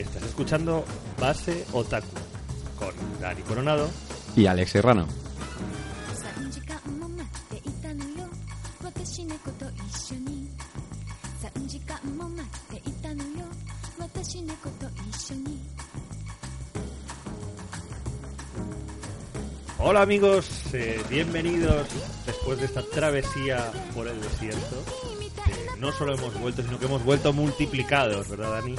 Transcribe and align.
Estás 0.00 0.22
escuchando 0.22 0.82
Base 1.20 1.66
Otaku 1.72 2.06
con 2.78 2.94
Dani 3.20 3.42
Coronado 3.42 3.90
y 4.34 4.46
Alex 4.46 4.70
Serrano. 4.70 5.06
Hola 19.82 20.02
amigos, 20.02 20.48
eh, 20.72 21.02
bienvenidos 21.10 21.86
después 22.24 22.58
de 22.58 22.64
esta 22.64 22.82
travesía 22.82 23.70
por 23.94 24.08
el 24.08 24.18
desierto. 24.22 24.82
No 25.78 25.92
solo 25.92 26.14
hemos 26.14 26.38
vuelto, 26.40 26.62
sino 26.62 26.78
que 26.78 26.86
hemos 26.86 27.04
vuelto 27.04 27.32
multiplicados, 27.34 28.28
¿verdad 28.28 28.60
Dani? 28.60 28.76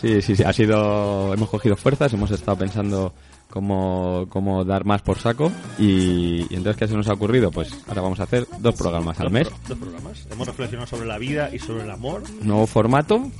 Sí, 0.00 0.20
sí, 0.22 0.36
sí. 0.36 0.42
Ha 0.42 0.52
sido, 0.52 1.32
hemos 1.34 1.48
cogido 1.48 1.76
fuerzas, 1.76 2.12
hemos 2.12 2.30
estado 2.30 2.58
pensando 2.58 3.12
cómo, 3.50 4.26
cómo 4.28 4.64
dar 4.64 4.84
más 4.84 5.02
por 5.02 5.18
saco 5.18 5.50
y, 5.78 6.42
entonces 6.54 6.76
¿qué 6.76 6.88
se 6.88 6.94
nos 6.94 7.08
ha 7.08 7.14
ocurrido? 7.14 7.50
Pues 7.50 7.70
ahora 7.88 8.02
vamos 8.02 8.20
a 8.20 8.24
hacer 8.24 8.46
dos 8.58 8.74
programas 8.74 9.18
al 9.20 9.30
mes. 9.30 9.48
Dos 9.68 9.78
programas. 9.78 10.26
Hemos 10.30 10.46
reflexionado 10.46 10.86
sobre 10.86 11.06
la 11.06 11.18
vida 11.18 11.50
y 11.54 11.58
sobre 11.58 11.84
el 11.84 11.90
amor. 11.90 12.22
Nuevo 12.42 12.66
formato. 12.66 13.30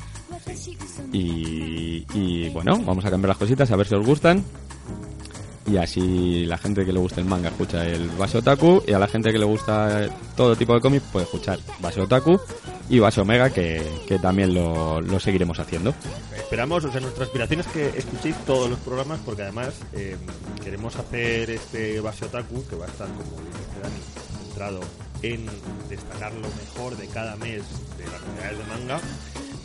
Y, 1.12 2.04
y 2.14 2.48
bueno, 2.50 2.80
vamos 2.84 3.04
a 3.04 3.10
cambiar 3.10 3.28
las 3.28 3.38
cositas 3.38 3.70
a 3.70 3.76
ver 3.76 3.86
si 3.86 3.94
os 3.94 4.06
gustan. 4.06 4.42
Y 5.66 5.76
así 5.78 6.44
la 6.46 6.58
gente 6.58 6.84
que 6.84 6.92
le 6.92 7.00
gusta 7.00 7.20
el 7.20 7.26
manga 7.26 7.48
escucha 7.48 7.84
el 7.84 8.08
Base 8.10 8.38
Otaku 8.38 8.84
y 8.86 8.92
a 8.92 9.00
la 9.00 9.08
gente 9.08 9.32
que 9.32 9.38
le 9.38 9.44
gusta 9.44 10.08
todo 10.36 10.54
tipo 10.54 10.74
de 10.74 10.80
cómics 10.80 11.04
puede 11.12 11.24
escuchar 11.24 11.58
Base 11.80 12.00
Otaku 12.00 12.38
y 12.88 12.98
Base 12.98 13.20
Omega 13.20 13.50
que, 13.50 13.82
que 14.06 14.18
también 14.18 14.54
lo, 14.54 15.00
lo 15.00 15.20
seguiremos 15.20 15.58
haciendo. 15.58 15.94
Esperamos, 16.36 16.84
o 16.84 16.92
sea, 16.92 17.00
nuestra 17.00 17.24
aspiración 17.24 17.60
es 17.60 17.66
que 17.66 17.88
escuchéis 17.96 18.36
todos 18.44 18.70
los 18.70 18.78
programas 18.80 19.20
porque 19.24 19.42
además 19.42 19.74
eh, 19.92 20.16
queremos 20.62 20.96
hacer 20.96 21.50
este 21.50 22.00
base 22.00 22.24
otaku 22.26 22.64
que 22.68 22.76
va 22.76 22.86
a 22.86 22.88
estar, 22.88 23.08
como 23.08 23.20
dice 23.20 23.80
Dani, 23.82 24.00
centrado 24.44 24.80
en 25.22 25.46
destacar 25.88 26.32
lo 26.34 26.48
mejor 26.48 26.96
de 26.96 27.06
cada 27.08 27.36
mes 27.36 27.62
de 27.98 28.04
las 28.04 28.22
novedades 28.22 28.58
de 28.58 28.64
manga. 28.64 29.00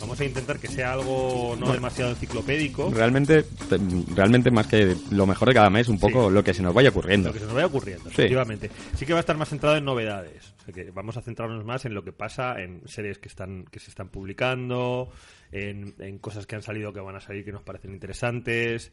Vamos 0.02 0.19
a 0.19 0.25
intentar 0.25 0.59
que 0.59 0.67
sea 0.67 0.94
algo 0.94 1.55
no 1.59 1.71
demasiado 1.71 2.11
enciclopédico, 2.11 2.91
Realmente, 2.94 3.44
te- 3.44 3.77
realmente 4.16 4.52
más 4.52 4.67
que 4.67 4.95
lo 5.11 5.25
mejor 5.25 5.47
de 5.47 5.53
cada 5.53 5.69
mes, 5.69 5.88
un 5.88 5.99
poco 5.99 6.27
Sí. 6.27 6.33
lo 6.33 6.44
que 6.44 6.53
se 6.53 6.61
nos 6.63 6.73
vaya 6.73 6.89
ocurriendo. 6.89 7.30
lo 7.30 7.33
que 7.33 7.39
se 7.39 7.45
nos 7.45 7.53
vaya 7.53 7.67
ocurriendo, 7.67 8.03
Sí. 8.05 8.09
efectivamente. 8.13 8.69
Sí 8.95 9.05
que 9.05 9.13
va 9.13 9.19
a 9.19 9.22
estar 9.22 9.38
más 9.38 9.49
centrado 9.49 9.77
en 9.77 9.85
novedades. 9.85 10.53
O 10.61 10.66
sea 10.66 10.73
que 10.73 10.91
vamos 10.91 11.16
a 11.17 11.22
centrarnos 11.22 11.63
más 11.63 11.85
en 11.85 11.94
lo 11.94 12.03
que 12.03 12.11
pasa 12.11 12.59
en 12.61 12.81
series 12.88 13.17
que 13.19 13.29
están 13.29 13.66
que 13.72 13.79
se 13.79 13.89
están 13.89 14.09
publicando, 14.09 15.09
en, 15.52 15.94
en 15.99 16.17
cosas 16.17 16.45
que 16.47 16.55
han 16.55 16.61
salido 16.63 16.91
que 16.94 16.99
van 16.99 17.16
a 17.16 17.19
salir 17.22 17.45
que 17.45 17.52
nos 17.52 17.63
parecen 17.63 17.91
interesantes. 17.94 18.91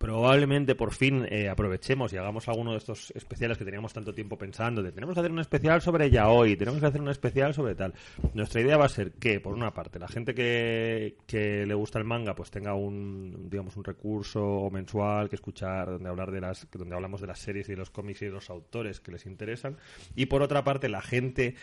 Probablemente 0.00 0.74
por 0.76 0.94
fin 0.94 1.26
eh, 1.28 1.50
aprovechemos 1.50 2.10
y 2.14 2.16
hagamos 2.16 2.48
alguno 2.48 2.70
de 2.70 2.78
estos 2.78 3.10
especiales 3.14 3.58
que 3.58 3.66
teníamos 3.66 3.92
tanto 3.92 4.14
tiempo 4.14 4.38
pensando. 4.38 4.82
De 4.82 4.92
tenemos 4.92 5.12
que 5.12 5.20
hacer 5.20 5.30
un 5.30 5.40
especial 5.40 5.82
sobre 5.82 6.08
ya 6.10 6.30
hoy, 6.30 6.56
tenemos 6.56 6.80
que 6.80 6.86
hacer 6.86 7.02
un 7.02 7.10
especial 7.10 7.52
sobre 7.52 7.74
tal. 7.74 7.92
Nuestra 8.32 8.62
idea 8.62 8.78
va 8.78 8.86
a 8.86 8.88
ser 8.88 9.12
que, 9.12 9.40
por 9.40 9.52
una 9.52 9.74
parte, 9.74 9.98
la 9.98 10.08
gente 10.08 10.34
que, 10.34 11.16
que 11.26 11.66
le 11.66 11.74
gusta 11.74 11.98
el 11.98 12.06
manga, 12.06 12.34
pues 12.34 12.50
tenga 12.50 12.72
un, 12.72 13.50
digamos, 13.50 13.76
un 13.76 13.84
recurso 13.84 14.70
mensual 14.72 15.28
que 15.28 15.36
escuchar 15.36 15.90
donde 15.90 16.08
hablar 16.08 16.30
de 16.30 16.40
las, 16.40 16.66
donde 16.72 16.94
hablamos 16.94 17.20
de 17.20 17.26
las 17.26 17.38
series 17.38 17.68
y 17.68 17.72
de 17.72 17.78
los 17.78 17.90
cómics 17.90 18.22
y 18.22 18.24
de 18.24 18.32
los 18.32 18.48
autores 18.48 19.00
que 19.00 19.12
les 19.12 19.26
interesan. 19.26 19.76
Y 20.16 20.26
por 20.26 20.40
otra 20.40 20.64
parte, 20.64 20.88
la 20.88 21.02
gente 21.02 21.56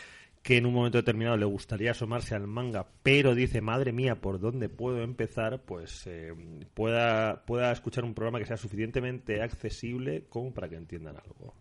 que 0.48 0.56
en 0.56 0.66
un 0.66 0.74
momento 0.74 0.98
determinado 0.98 1.36
le 1.36 1.44
gustaría 1.44 1.92
asomarse 1.92 2.34
al 2.34 2.48
manga, 2.48 2.88
pero 3.04 3.36
dice, 3.36 3.60
madre 3.60 3.92
mía, 3.92 4.22
¿por 4.22 4.40
dónde 4.40 4.70
puedo 4.70 5.04
empezar? 5.04 5.62
Pues 5.66 6.08
eh, 6.08 6.34
pueda, 6.74 7.44
pueda 7.46 7.70
escuchar 7.70 8.06
un 8.06 8.14
programa 8.14 8.40
que 8.40 8.46
sea 8.46 8.56
suficientemente 8.56 9.42
accesible 9.42 10.24
como 10.30 10.54
para 10.54 10.70
que 10.70 10.78
entiendan 10.78 11.18
algo. 11.18 11.54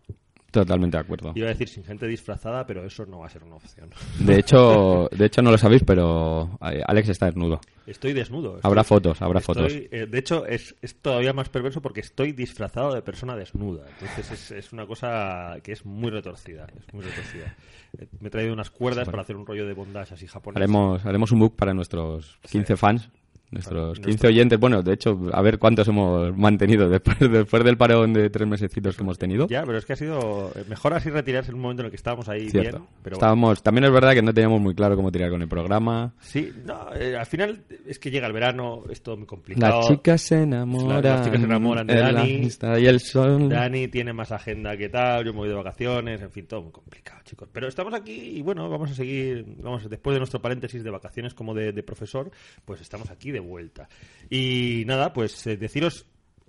Totalmente 0.61 0.97
de 0.97 1.01
acuerdo. 1.01 1.31
Iba 1.35 1.47
a 1.47 1.49
decir 1.49 1.67
sin 1.69 1.83
gente 1.83 2.07
disfrazada, 2.07 2.65
pero 2.65 2.83
eso 2.85 3.05
no 3.05 3.19
va 3.19 3.27
a 3.27 3.29
ser 3.29 3.43
una 3.43 3.55
opción. 3.55 3.89
De 4.19 4.35
hecho, 4.39 5.09
de 5.11 5.25
hecho 5.25 5.41
no 5.41 5.51
lo 5.51 5.57
sabéis, 5.57 5.83
pero 5.85 6.57
eh, 6.71 6.81
Alex 6.85 7.09
está 7.09 7.27
desnudo. 7.27 7.59
Estoy 7.85 8.13
desnudo. 8.13 8.55
estoy- 8.57 8.67
Habrá 8.69 8.83
fotos, 8.83 9.21
habrá 9.21 9.39
estoy- 9.39 9.55
fotos. 9.55 9.73
eh, 9.91 10.07
de 10.09 10.17
hecho, 10.19 10.45
es, 10.45 10.75
es 10.81 10.95
todavía 11.01 11.31
más 11.33 11.49
perverso 11.49 11.81
porque 11.81 12.01
estoy 12.01 12.31
disfrazado 12.33 12.93
de 12.93 13.01
persona 13.01 13.35
desnuda. 13.35 13.85
Entonces 13.89 14.31
es, 14.31 14.51
es 14.51 14.73
una 14.73 14.85
cosa 14.85 15.57
que 15.63 15.71
es 15.71 15.85
muy 15.85 16.09
retorcida. 16.09 16.67
Es 16.77 16.93
muy 16.93 17.03
retorcida. 17.03 17.55
Eh, 17.97 18.07
Me 18.19 18.27
he 18.27 18.31
traído 18.31 18.51
unas 18.53 18.69
cuerdas 18.69 19.07
para 19.07 19.21
hacer 19.21 19.35
un 19.37 19.45
rollo 19.45 19.65
de 19.65 19.73
bondage 19.73 20.13
así 20.13 20.27
japonés. 20.27 20.57
Haremos, 20.57 21.05
haremos 21.05 21.31
un 21.31 21.39
book 21.39 21.55
para 21.55 21.73
nuestros 21.73 22.37
15 22.51 22.75
fans, 22.75 23.09
nuestros 23.51 23.97
Para 23.99 24.05
15 24.05 24.07
nuestro- 24.09 24.29
oyentes. 24.29 24.59
Bueno, 24.59 24.83
de 24.83 24.93
hecho, 24.93 25.19
a 25.31 25.41
ver 25.41 25.57
cuántos 25.59 25.87
hemos 25.87 26.35
mantenido 26.37 26.89
después, 26.89 27.17
después 27.19 27.63
del 27.63 27.77
parón 27.77 28.13
de 28.13 28.29
tres 28.29 28.47
mesecitos 28.47 28.95
que 28.95 29.03
hemos 29.03 29.17
tenido. 29.17 29.47
Ya, 29.47 29.63
pero 29.63 29.77
es 29.77 29.85
que 29.85 29.93
ha 29.93 29.95
sido 29.95 30.51
mejor 30.69 30.93
así 30.93 31.09
retirarse 31.09 31.51
en 31.51 31.55
un 31.55 31.61
momento 31.61 31.81
en 31.81 31.85
el 31.85 31.91
que 31.91 31.95
estábamos 31.97 32.27
ahí 32.29 32.49
Cierto. 32.49 32.77
bien. 32.79 32.89
Pero 33.03 33.15
Estábamos, 33.15 33.63
también 33.63 33.85
es 33.85 33.91
verdad 33.91 34.13
que 34.13 34.21
no 34.21 34.33
teníamos 34.33 34.59
muy 34.61 34.75
claro 34.75 34.95
cómo 34.95 35.11
tirar 35.11 35.29
con 35.29 35.41
el 35.41 35.47
programa. 35.47 36.13
sí, 36.19 36.51
no, 36.65 36.93
eh, 36.95 37.15
al 37.17 37.25
final 37.25 37.63
es 37.85 37.99
que 37.99 38.11
llega 38.11 38.27
el 38.27 38.33
verano, 38.33 38.83
es 38.89 39.01
todo 39.01 39.17
muy 39.17 39.25
complicado. 39.27 39.77
Las 39.79 39.87
chicas 39.87 40.21
se 40.21 40.43
enamoran. 40.43 41.01
Las 41.03 41.23
chicas 41.25 41.39
se 41.39 41.45
enamoran 41.45 41.87
de 41.87 41.95
la 41.95 42.11
Dani. 42.11 42.49
y 42.81 42.85
el 42.85 42.99
sol. 42.99 43.49
Dani 43.49 43.87
tiene 43.87 44.11
más 44.13 44.31
agenda 44.31 44.75
que 44.75 44.89
tal, 44.89 45.23
yo 45.25 45.31
me 45.33 45.39
voy 45.39 45.49
de 45.49 45.55
vacaciones, 45.55 46.21
en 46.21 46.31
fin, 46.31 46.45
todo 46.47 46.63
muy 46.63 46.71
complicado, 46.71 47.21
chicos. 47.23 47.47
Pero 47.51 47.67
estamos 47.67 47.93
aquí 47.93 48.11
y 48.37 48.41
bueno, 48.41 48.69
vamos 48.69 48.91
a 48.91 48.93
seguir, 48.93 49.45
vamos, 49.61 49.89
después 49.89 50.13
de 50.13 50.19
nuestro 50.19 50.41
paréntesis 50.41 50.83
de 50.83 50.89
vacaciones 50.89 51.33
como 51.33 51.53
de, 51.53 51.71
de 51.71 51.83
profesor, 51.83 52.29
pues 52.65 52.81
estamos 52.81 53.09
aquí 53.09 53.31
de 53.31 53.36
vuelta. 53.39 53.87
Y 54.29 54.83
nada, 54.85 55.13
pues 55.13 55.45
eh, 55.47 55.57
deciros, 55.57 56.05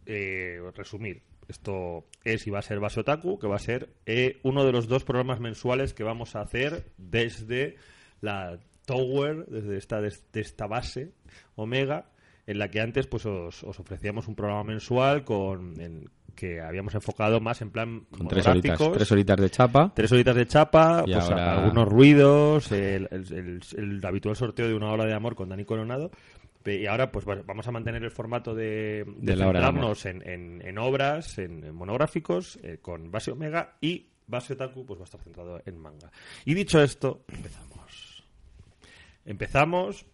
eh, 0.07 0.59
resumir. 0.75 1.23
Esto 1.49 2.05
es 2.25 2.47
y 2.47 2.51
va 2.51 2.59
a 2.59 2.63
ser 2.63 2.79
Base 2.79 3.01
Otaku, 3.01 3.39
que 3.39 3.47
va 3.47 3.57
a 3.57 3.61
ser 3.61 3.89
eh, 4.05 4.39
uno 4.43 4.65
de 4.65 4.73
los 4.73 4.87
dos 4.87 5.05
programas 5.05 5.41
mensuales 5.41 5.95
que 5.95 6.05
vamos 6.05 6.37
a 6.37 6.43
hacer 6.43 6.85
desde 6.99 7.77
la 8.21 8.59
Tower, 8.85 9.47
desde 9.47 9.77
esta, 9.79 10.01
desde 10.01 10.41
esta 10.41 10.67
base 10.67 11.13
Omega, 11.57 12.07
en 12.47 12.59
la 12.59 12.69
que 12.71 12.81
antes 12.81 13.07
pues 13.07 13.25
os, 13.27 13.63
os 13.65 13.79
ofrecíamos 13.81 14.29
un 14.29 14.35
programa 14.35 14.65
mensual 14.65 15.25
con 15.25 15.81
en- 15.81 16.09
que 16.35 16.61
habíamos 16.61 16.95
enfocado 16.95 17.41
más 17.41 17.61
en 17.63 17.71
plan 17.71 18.07
Con 18.17 18.29
tres 18.29 18.47
horitas, 18.47 18.79
tres 18.93 19.11
horitas 19.11 19.37
de 19.41 19.51
chapa. 19.51 19.93
Tres 19.95 20.13
horitas 20.13 20.37
de 20.37 20.47
chapa, 20.47 21.03
Y 21.05 21.13
pues 21.13 21.25
ahora- 21.25 21.63
algunos 21.65 21.89
ruidos, 21.89 22.71
el, 22.73 23.09
el- 23.11 23.33
el- 23.35 23.61
el 23.77 24.07
habitual 24.07 24.37
sorteo 24.37 24.69
de 24.69 24.75
una 24.75 24.93
hora 24.93 25.05
de 25.05 25.15
amor 25.15 25.35
con 25.35 25.49
Dani 25.49 25.65
Coronado. 25.65 26.11
Y 26.67 26.87
ahora 26.87 27.11
pues 27.11 27.27
va- 27.27 27.43
vamos 27.47 27.67
a 27.67 27.71
mantener 27.73 28.03
el 28.05 28.11
formato 28.11 28.55
de, 28.55 29.05
centrarnos 29.61 30.05
en, 30.07 30.29
en- 30.29 30.63
en 30.67 30.79
obras, 30.79 31.39
en, 31.39 31.65
en 31.65 31.75
monográficos, 31.75 32.59
eh, 32.63 32.79
con 32.83 33.11
base 33.11 33.31
Omega 33.31 33.77
y 33.81 34.07
base 34.27 34.53
Otaku 34.53 34.85
pues 34.85 34.99
va 35.01 35.05
a 35.05 35.07
estar 35.07 35.21
centrado 35.21 35.63
en 35.65 35.79
manga. 35.79 36.11
Y 36.45 36.53
dicho 36.55 36.83
esto, 36.83 37.25
empezamos. 37.29 38.25
Empezamos 39.25 40.05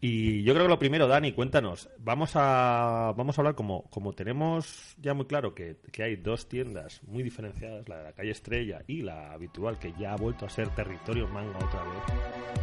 y 0.00 0.42
yo 0.42 0.52
creo 0.54 0.64
que 0.66 0.70
lo 0.70 0.78
primero, 0.78 1.06
Dani, 1.06 1.32
cuéntanos. 1.32 1.88
Vamos 1.98 2.32
a, 2.34 3.12
vamos 3.16 3.38
a 3.38 3.40
hablar 3.40 3.54
como, 3.54 3.84
como 3.90 4.12
tenemos 4.14 4.96
ya 5.00 5.14
muy 5.14 5.26
claro 5.26 5.54
que, 5.54 5.76
que 5.92 6.02
hay 6.02 6.16
dos 6.16 6.48
tiendas 6.48 7.00
muy 7.04 7.22
diferenciadas, 7.22 7.88
la 7.88 7.98
de 7.98 8.02
la 8.04 8.12
calle 8.12 8.30
Estrella 8.32 8.82
y 8.88 9.02
la 9.02 9.32
habitual, 9.32 9.78
que 9.78 9.92
ya 9.98 10.14
ha 10.14 10.16
vuelto 10.16 10.44
a 10.46 10.50
ser 10.50 10.70
territorio 10.70 11.28
manga 11.28 11.56
otra 11.58 11.84
vez. 11.84 12.61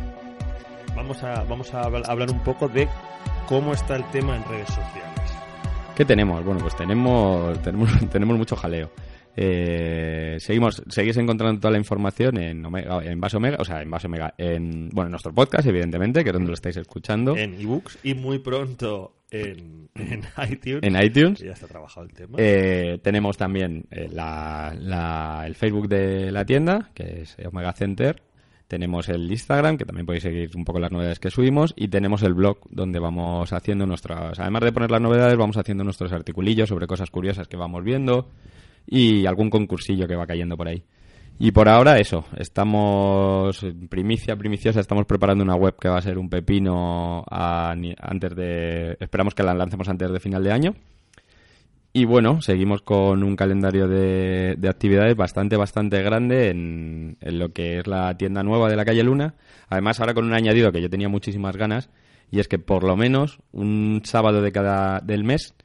Vamos 1.00 1.24
a, 1.24 1.44
vamos 1.46 1.74
a 1.74 1.84
habl- 1.90 2.04
hablar 2.10 2.30
un 2.30 2.40
poco 2.44 2.68
de 2.68 2.86
cómo 3.48 3.72
está 3.74 3.96
el 3.96 4.04
tema 4.12 4.36
en 4.36 4.44
redes 4.44 4.68
sociales. 4.68 5.34
¿Qué 5.96 6.04
tenemos? 6.04 6.44
Bueno, 6.44 6.60
pues 6.60 6.76
tenemos, 6.76 7.58
tenemos, 7.62 7.90
tenemos 8.12 8.38
mucho 8.38 8.58
jaleo. 8.58 8.92
Eh, 9.38 10.36
seguimos, 10.42 10.84
seguís 10.90 11.16
encontrando 11.16 11.58
toda 11.62 11.72
la 11.72 11.78
información 11.78 12.38
en, 12.38 12.66
Omega, 12.66 13.02
en 13.04 13.22
Base 13.22 13.38
Omega, 13.38 13.56
o 13.62 13.64
sea, 13.64 13.82
en 13.82 13.90
Base 13.90 14.08
Omega, 14.08 14.34
en, 14.38 14.90
bueno, 14.90 15.08
en 15.08 15.12
nuestro 15.12 15.34
podcast, 15.34 15.66
evidentemente, 15.68 16.22
que 16.24 16.32
es 16.32 16.34
donde 16.34 16.50
lo 16.50 16.54
estáis 16.54 16.76
escuchando, 16.76 17.32
en, 17.38 17.54
En 17.54 17.62
ebooks 17.62 18.00
y 18.04 18.14
muy 18.16 18.40
pronto 18.40 19.14
en, 19.32 19.88
en 19.96 20.24
iTunes. 20.52 21.04
iTunes. 21.06 21.40
que 21.40 21.46
Ya 21.46 21.54
está 21.54 21.68
trabajado 21.68 22.06
el 22.08 22.12
tema. 22.14 22.36
Eh, 22.38 23.00
tenemos 23.02 23.38
también 23.38 23.86
eh, 23.92 24.10
la- 24.12 24.76
la- 24.78 25.44
el 25.48 25.56
Facebook 25.56 25.88
de 25.88 26.30
la 26.34 26.44
tienda, 26.44 26.90
que 26.94 27.22
es 27.22 27.38
Omega 27.46 27.72
Center. 27.72 28.22
Tenemos 28.70 29.10
el 29.10 29.32
Instagram, 29.32 29.78
que 29.78 29.86
también 29.86 30.06
podéis 30.06 30.22
seguir 30.22 30.52
un 30.56 30.64
poco 30.64 30.80
las 30.80 30.92
novedades 30.92 31.18
que 31.18 31.32
subimos. 31.32 31.74
Y 31.76 31.88
tenemos 31.88 32.22
el 32.22 32.36
blog, 32.36 32.60
donde 32.70 33.00
vamos 33.00 33.52
haciendo 33.52 33.88
nuestras... 33.88 34.40
Además 34.40 34.62
de 34.62 34.72
poner 34.72 34.92
las 34.92 35.02
novedades, 35.02 35.36
vamos 35.36 35.58
haciendo 35.58 35.84
nuestros 35.84 36.14
articulillos 36.14 36.70
sobre 36.70 36.86
cosas 36.86 37.10
curiosas 37.10 37.48
que 37.48 37.58
vamos 37.58 37.84
viendo. 37.84 38.30
Y 38.86 39.26
algún 39.26 39.50
concursillo 39.50 40.08
que 40.08 40.16
va 40.16 40.28
cayendo 40.28 40.56
por 40.56 40.68
ahí. 40.68 40.84
Y 41.40 41.52
por 41.52 41.68
ahora 41.68 41.98
eso, 41.98 42.26
estamos 42.38 43.66
primicia, 43.90 44.36
primiciosa, 44.36 44.82
estamos 44.82 45.08
preparando 45.08 45.44
una 45.44 45.56
web 45.56 45.76
que 45.82 45.90
va 45.90 45.98
a 45.98 46.02
ser 46.04 46.20
un 46.20 46.30
pepino 46.30 47.26
antes 47.28 48.36
de... 48.36 48.98
Esperamos 49.00 49.34
que 49.34 49.42
la 49.42 49.56
lancemos 49.56 49.90
antes 49.90 50.12
de 50.12 50.20
final 50.20 50.44
de 50.44 50.52
año. 50.52 50.76
Y 51.92 52.06
bueno, 52.06 52.42
seguimos 52.42 52.84
con 52.84 53.24
un 53.24 53.36
calendario 53.36 53.88
de, 53.88 54.56
de 54.58 54.70
actividades 54.70 55.16
bastante, 55.16 55.58
bastante 55.58 56.02
grande 56.04 56.50
en, 56.50 57.18
en 57.20 57.40
lo 57.40 57.52
que 57.52 57.80
es 57.80 57.88
la 57.88 58.16
tienda 58.16 58.44
nueva 58.44 58.70
de 58.70 58.76
la 58.76 58.86
calle 58.86 59.04
Luna. 59.04 59.34
Además, 59.70 60.00
ahora 60.00 60.14
con 60.14 60.26
un 60.26 60.34
añadido 60.34 60.72
que 60.72 60.82
yo 60.82 60.90
tenía 60.90 61.10
muchísimas 61.10 61.58
ganas, 61.58 61.90
y 62.30 62.40
es 62.40 62.48
que 62.48 62.60
por 62.60 62.84
lo 62.84 62.96
menos 62.96 63.40
un 63.52 64.02
sábado 64.04 64.44
de 64.44 64.52
cada 64.52 65.00
del 65.00 65.24
mes 65.24 65.56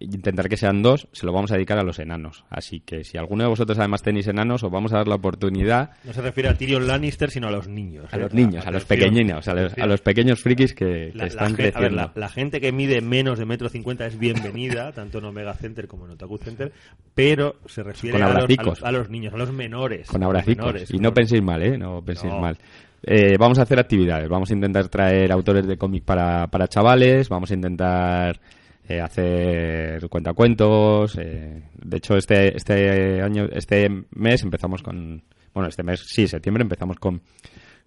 intentar 0.00 0.48
que 0.48 0.56
sean 0.56 0.82
dos, 0.82 1.08
se 1.12 1.24
lo 1.26 1.32
vamos 1.32 1.50
a 1.52 1.54
dedicar 1.54 1.78
a 1.78 1.82
los 1.82 1.98
enanos. 1.98 2.44
Así 2.50 2.80
que 2.80 3.04
si 3.04 3.16
alguno 3.18 3.44
de 3.44 3.48
vosotros 3.50 3.78
además 3.78 4.02
tenéis 4.02 4.26
enanos, 4.28 4.62
os 4.62 4.70
vamos 4.70 4.92
a 4.92 4.98
dar 4.98 5.08
la 5.08 5.14
oportunidad 5.16 5.90
No 6.04 6.12
se 6.12 6.22
refiere 6.22 6.48
a 6.48 6.54
Tyrion 6.54 6.86
Lannister, 6.86 7.30
sino 7.30 7.48
a 7.48 7.50
los 7.50 7.68
niños. 7.68 8.06
a 8.12 8.16
¿eh? 8.16 8.20
los 8.20 8.34
niños, 8.34 8.66
a 8.66 8.70
los 8.70 8.84
pequeñinos, 8.84 9.46
a 9.48 9.54
los, 9.54 9.76
a 9.78 9.86
los 9.86 10.00
pequeños 10.00 10.40
frikis 10.40 10.74
que, 10.74 11.10
La- 11.14 11.26
están 11.26 11.54
a 11.54 11.56
ver, 11.56 11.72
creciendo. 11.72 11.96
la, 11.96 12.12
la 12.14 12.28
gente 12.28 12.60
que 12.60 12.72
mide 12.72 13.00
menos 13.00 13.38
de 13.38 13.46
metro 13.46 13.68
cincuenta 13.68 14.06
es 14.06 14.18
bienvenida, 14.18 14.92
tanto 14.94 15.18
en 15.18 15.24
Omega 15.24 15.54
Center 15.54 15.86
como 15.88 16.04
en 16.06 16.12
Otaku 16.12 16.38
Center, 16.38 16.72
pero 17.14 17.56
se 17.66 17.82
refiere 17.82 18.22
a 18.22 18.28
los, 18.32 18.44
a, 18.58 18.62
los, 18.62 18.82
a 18.82 18.92
los 18.92 19.10
niños, 19.10 19.32
a 19.34 19.36
los 19.38 19.52
menores. 19.52 20.08
Con 20.08 20.22
abracicos. 20.22 20.66
menores, 20.66 20.90
y 20.92 20.98
no 20.98 21.12
penséis 21.14 21.42
mal, 21.42 21.62
¿eh? 21.62 21.78
No 21.78 22.02
penséis 22.04 22.32
No. 22.32 22.40
mal. 22.40 22.56
Eh, 23.02 23.36
vamos 23.38 23.58
a 23.58 23.62
hacer 23.62 23.78
actividades. 23.78 24.28
Vamos 24.28 24.50
a 24.50 24.54
intentar 24.54 24.88
traer 24.88 25.30
autores 25.30 25.66
de 25.66 25.76
cómic 25.76 26.02
para, 26.04 26.46
para 26.48 26.66
chavales. 26.66 27.28
Vamos 27.28 27.50
a 27.50 27.54
intentar 27.54 28.40
eh, 28.88 29.00
hacer 29.00 30.08
cuentacuentos. 30.08 31.16
eh, 31.18 31.62
de 31.74 31.96
hecho, 31.96 32.16
este, 32.16 32.56
este 32.56 33.20
año, 33.22 33.46
este 33.52 33.88
mes 34.10 34.42
empezamos 34.42 34.82
con... 34.82 35.24
Bueno, 35.52 35.68
este 35.68 35.82
mes, 35.82 36.00
sí, 36.06 36.28
septiembre 36.28 36.62
empezamos 36.62 36.98
con, 36.98 37.22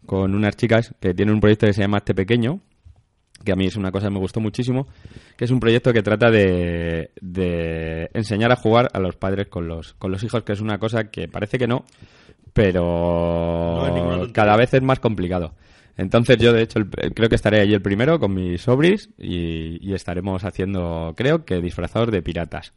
con 0.05 0.33
unas 0.33 0.55
chicas 0.57 0.95
que 0.99 1.13
tienen 1.13 1.35
un 1.35 1.41
proyecto 1.41 1.67
que 1.67 1.73
se 1.73 1.81
llama 1.81 1.99
Este 1.99 2.15
Pequeño, 2.15 2.61
que 3.45 3.51
a 3.51 3.55
mí 3.55 3.67
es 3.67 3.75
una 3.75 3.91
cosa 3.91 4.07
que 4.07 4.13
me 4.13 4.19
gustó 4.19 4.39
muchísimo, 4.39 4.87
que 5.37 5.45
es 5.45 5.51
un 5.51 5.59
proyecto 5.59 5.93
que 5.93 6.01
trata 6.01 6.31
de, 6.31 7.11
de 7.21 8.09
enseñar 8.13 8.51
a 8.51 8.55
jugar 8.55 8.89
a 8.91 8.99
los 8.99 9.15
padres 9.15 9.47
con 9.47 9.67
los, 9.67 9.93
con 9.93 10.11
los 10.11 10.23
hijos, 10.23 10.43
que 10.43 10.53
es 10.53 10.61
una 10.61 10.79
cosa 10.79 11.11
que 11.11 11.27
parece 11.27 11.59
que 11.59 11.67
no, 11.67 11.85
pero 12.53 14.27
cada 14.33 14.57
vez 14.57 14.73
es 14.73 14.81
más 14.81 14.99
complicado. 14.99 15.53
Entonces 15.99 16.37
yo, 16.37 16.53
de 16.53 16.61
hecho, 16.61 16.79
el- 16.79 16.89
creo 17.13 17.27
que 17.27 17.35
estaré 17.35 17.59
allí 17.59 17.73
el 17.73 17.81
primero 17.81 18.19
con 18.19 18.33
mis 18.33 18.61
sobris 18.61 19.09
y, 19.17 19.77
y 19.85 19.93
estaremos 19.93 20.45
haciendo, 20.45 21.13
creo 21.17 21.43
que 21.43 21.59
disfrazados 21.61 22.09
de 22.09 22.21
piratas. 22.21 22.73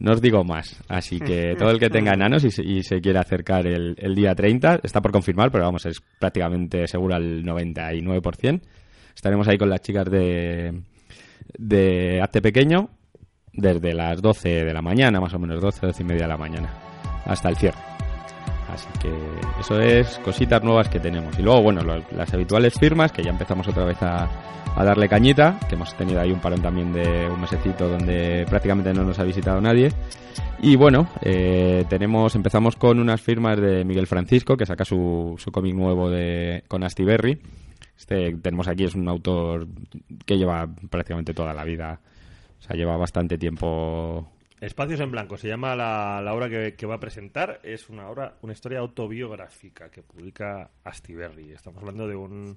No 0.00 0.10
os 0.10 0.20
digo 0.20 0.42
más. 0.42 0.82
Así 0.88 1.20
que 1.20 1.54
todo 1.58 1.70
el 1.70 1.78
que 1.78 1.88
tenga 1.88 2.12
enanos 2.14 2.42
y 2.44 2.50
se, 2.50 2.64
y 2.64 2.82
se 2.82 3.00
quiera 3.00 3.20
acercar 3.20 3.66
el, 3.68 3.94
el 3.96 4.14
día 4.16 4.34
30, 4.34 4.80
está 4.82 5.00
por 5.00 5.12
confirmar, 5.12 5.52
pero 5.52 5.64
vamos, 5.64 5.86
es 5.86 6.00
prácticamente 6.18 6.88
seguro 6.88 7.14
al 7.14 7.44
99%. 7.44 8.60
Estaremos 9.14 9.46
ahí 9.46 9.56
con 9.56 9.70
las 9.70 9.80
chicas 9.80 10.10
de, 10.10 10.82
de 11.56 12.20
Arte 12.20 12.42
Pequeño 12.42 12.90
desde 13.52 13.94
las 13.94 14.20
12 14.20 14.64
de 14.64 14.74
la 14.74 14.82
mañana, 14.82 15.20
más 15.20 15.32
o 15.32 15.38
menos 15.38 15.60
12, 15.62 15.86
12 15.86 16.02
y 16.02 16.06
media 16.06 16.22
de 16.22 16.28
la 16.28 16.36
mañana, 16.36 16.74
hasta 17.24 17.48
el 17.50 17.56
cierre. 17.56 17.93
Así 18.74 18.88
que 19.00 19.12
eso 19.60 19.80
es 19.80 20.18
cositas 20.18 20.62
nuevas 20.62 20.88
que 20.88 21.00
tenemos. 21.00 21.38
Y 21.38 21.42
luego, 21.42 21.62
bueno, 21.62 21.82
las 21.82 22.34
habituales 22.34 22.74
firmas, 22.74 23.12
que 23.12 23.22
ya 23.22 23.30
empezamos 23.30 23.66
otra 23.68 23.84
vez 23.84 24.02
a, 24.02 24.28
a 24.76 24.84
darle 24.84 25.08
cañita, 25.08 25.58
que 25.68 25.76
hemos 25.76 25.94
tenido 25.94 26.20
ahí 26.20 26.32
un 26.32 26.40
parón 26.40 26.60
también 26.60 26.92
de 26.92 27.28
un 27.28 27.40
mesecito 27.40 27.88
donde 27.88 28.44
prácticamente 28.48 28.92
no 28.92 29.04
nos 29.04 29.18
ha 29.18 29.24
visitado 29.24 29.60
nadie. 29.60 29.90
Y 30.60 30.76
bueno, 30.76 31.08
eh, 31.22 31.84
tenemos, 31.88 32.34
empezamos 32.34 32.76
con 32.76 32.98
unas 32.98 33.20
firmas 33.20 33.60
de 33.60 33.84
Miguel 33.84 34.06
Francisco, 34.06 34.56
que 34.56 34.66
saca 34.66 34.84
su, 34.84 35.34
su 35.38 35.52
cómic 35.52 35.74
nuevo 35.74 36.10
de, 36.10 36.64
con 36.68 36.82
Astiberri. 36.82 37.40
Este 37.96 38.34
tenemos 38.36 38.66
aquí, 38.66 38.84
es 38.84 38.94
un 38.94 39.08
autor 39.08 39.68
que 40.26 40.36
lleva 40.36 40.68
prácticamente 40.90 41.32
toda 41.32 41.54
la 41.54 41.64
vida, 41.64 42.00
o 42.58 42.62
sea, 42.62 42.76
lleva 42.76 42.96
bastante 42.96 43.38
tiempo 43.38 44.26
Espacios 44.64 45.00
en 45.00 45.10
Blanco 45.10 45.36
se 45.36 45.46
llama 45.46 45.76
la, 45.76 46.22
la 46.22 46.32
obra 46.32 46.48
que, 46.48 46.86
va 46.86 46.94
a 46.94 47.00
presentar. 47.00 47.60
Es 47.62 47.90
una 47.90 48.08
obra, 48.08 48.38
una 48.40 48.54
historia 48.54 48.78
autobiográfica 48.78 49.90
que 49.90 50.02
publica 50.02 50.70
Astiberri. 50.82 51.52
Estamos 51.52 51.82
hablando 51.82 52.08
de 52.08 52.16
un, 52.16 52.56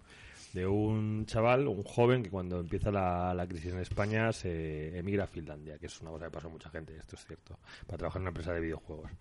de 0.53 0.65
un 0.65 1.25
chaval, 1.25 1.67
un 1.67 1.83
joven 1.83 2.23
que 2.23 2.29
cuando 2.29 2.61
empieza 2.61 2.91
la, 2.91 3.33
la 3.33 3.45
crisis 3.45 3.73
en 3.73 3.79
España 3.79 4.31
se 4.31 4.97
emigra 4.97 5.25
a 5.25 5.27
Finlandia, 5.27 5.77
que 5.77 5.87
es 5.87 6.01
una 6.01 6.11
cosa 6.11 6.25
que 6.25 6.31
pasó 6.31 6.47
a 6.47 6.51
mucha 6.51 6.69
gente, 6.69 6.95
esto 6.95 7.17
es 7.17 7.25
cierto, 7.25 7.59
para 7.85 7.97
trabajar 7.97 8.19
en 8.19 8.23
una 8.23 8.29
empresa 8.29 8.53
de 8.53 8.61
videojuegos. 8.61 9.11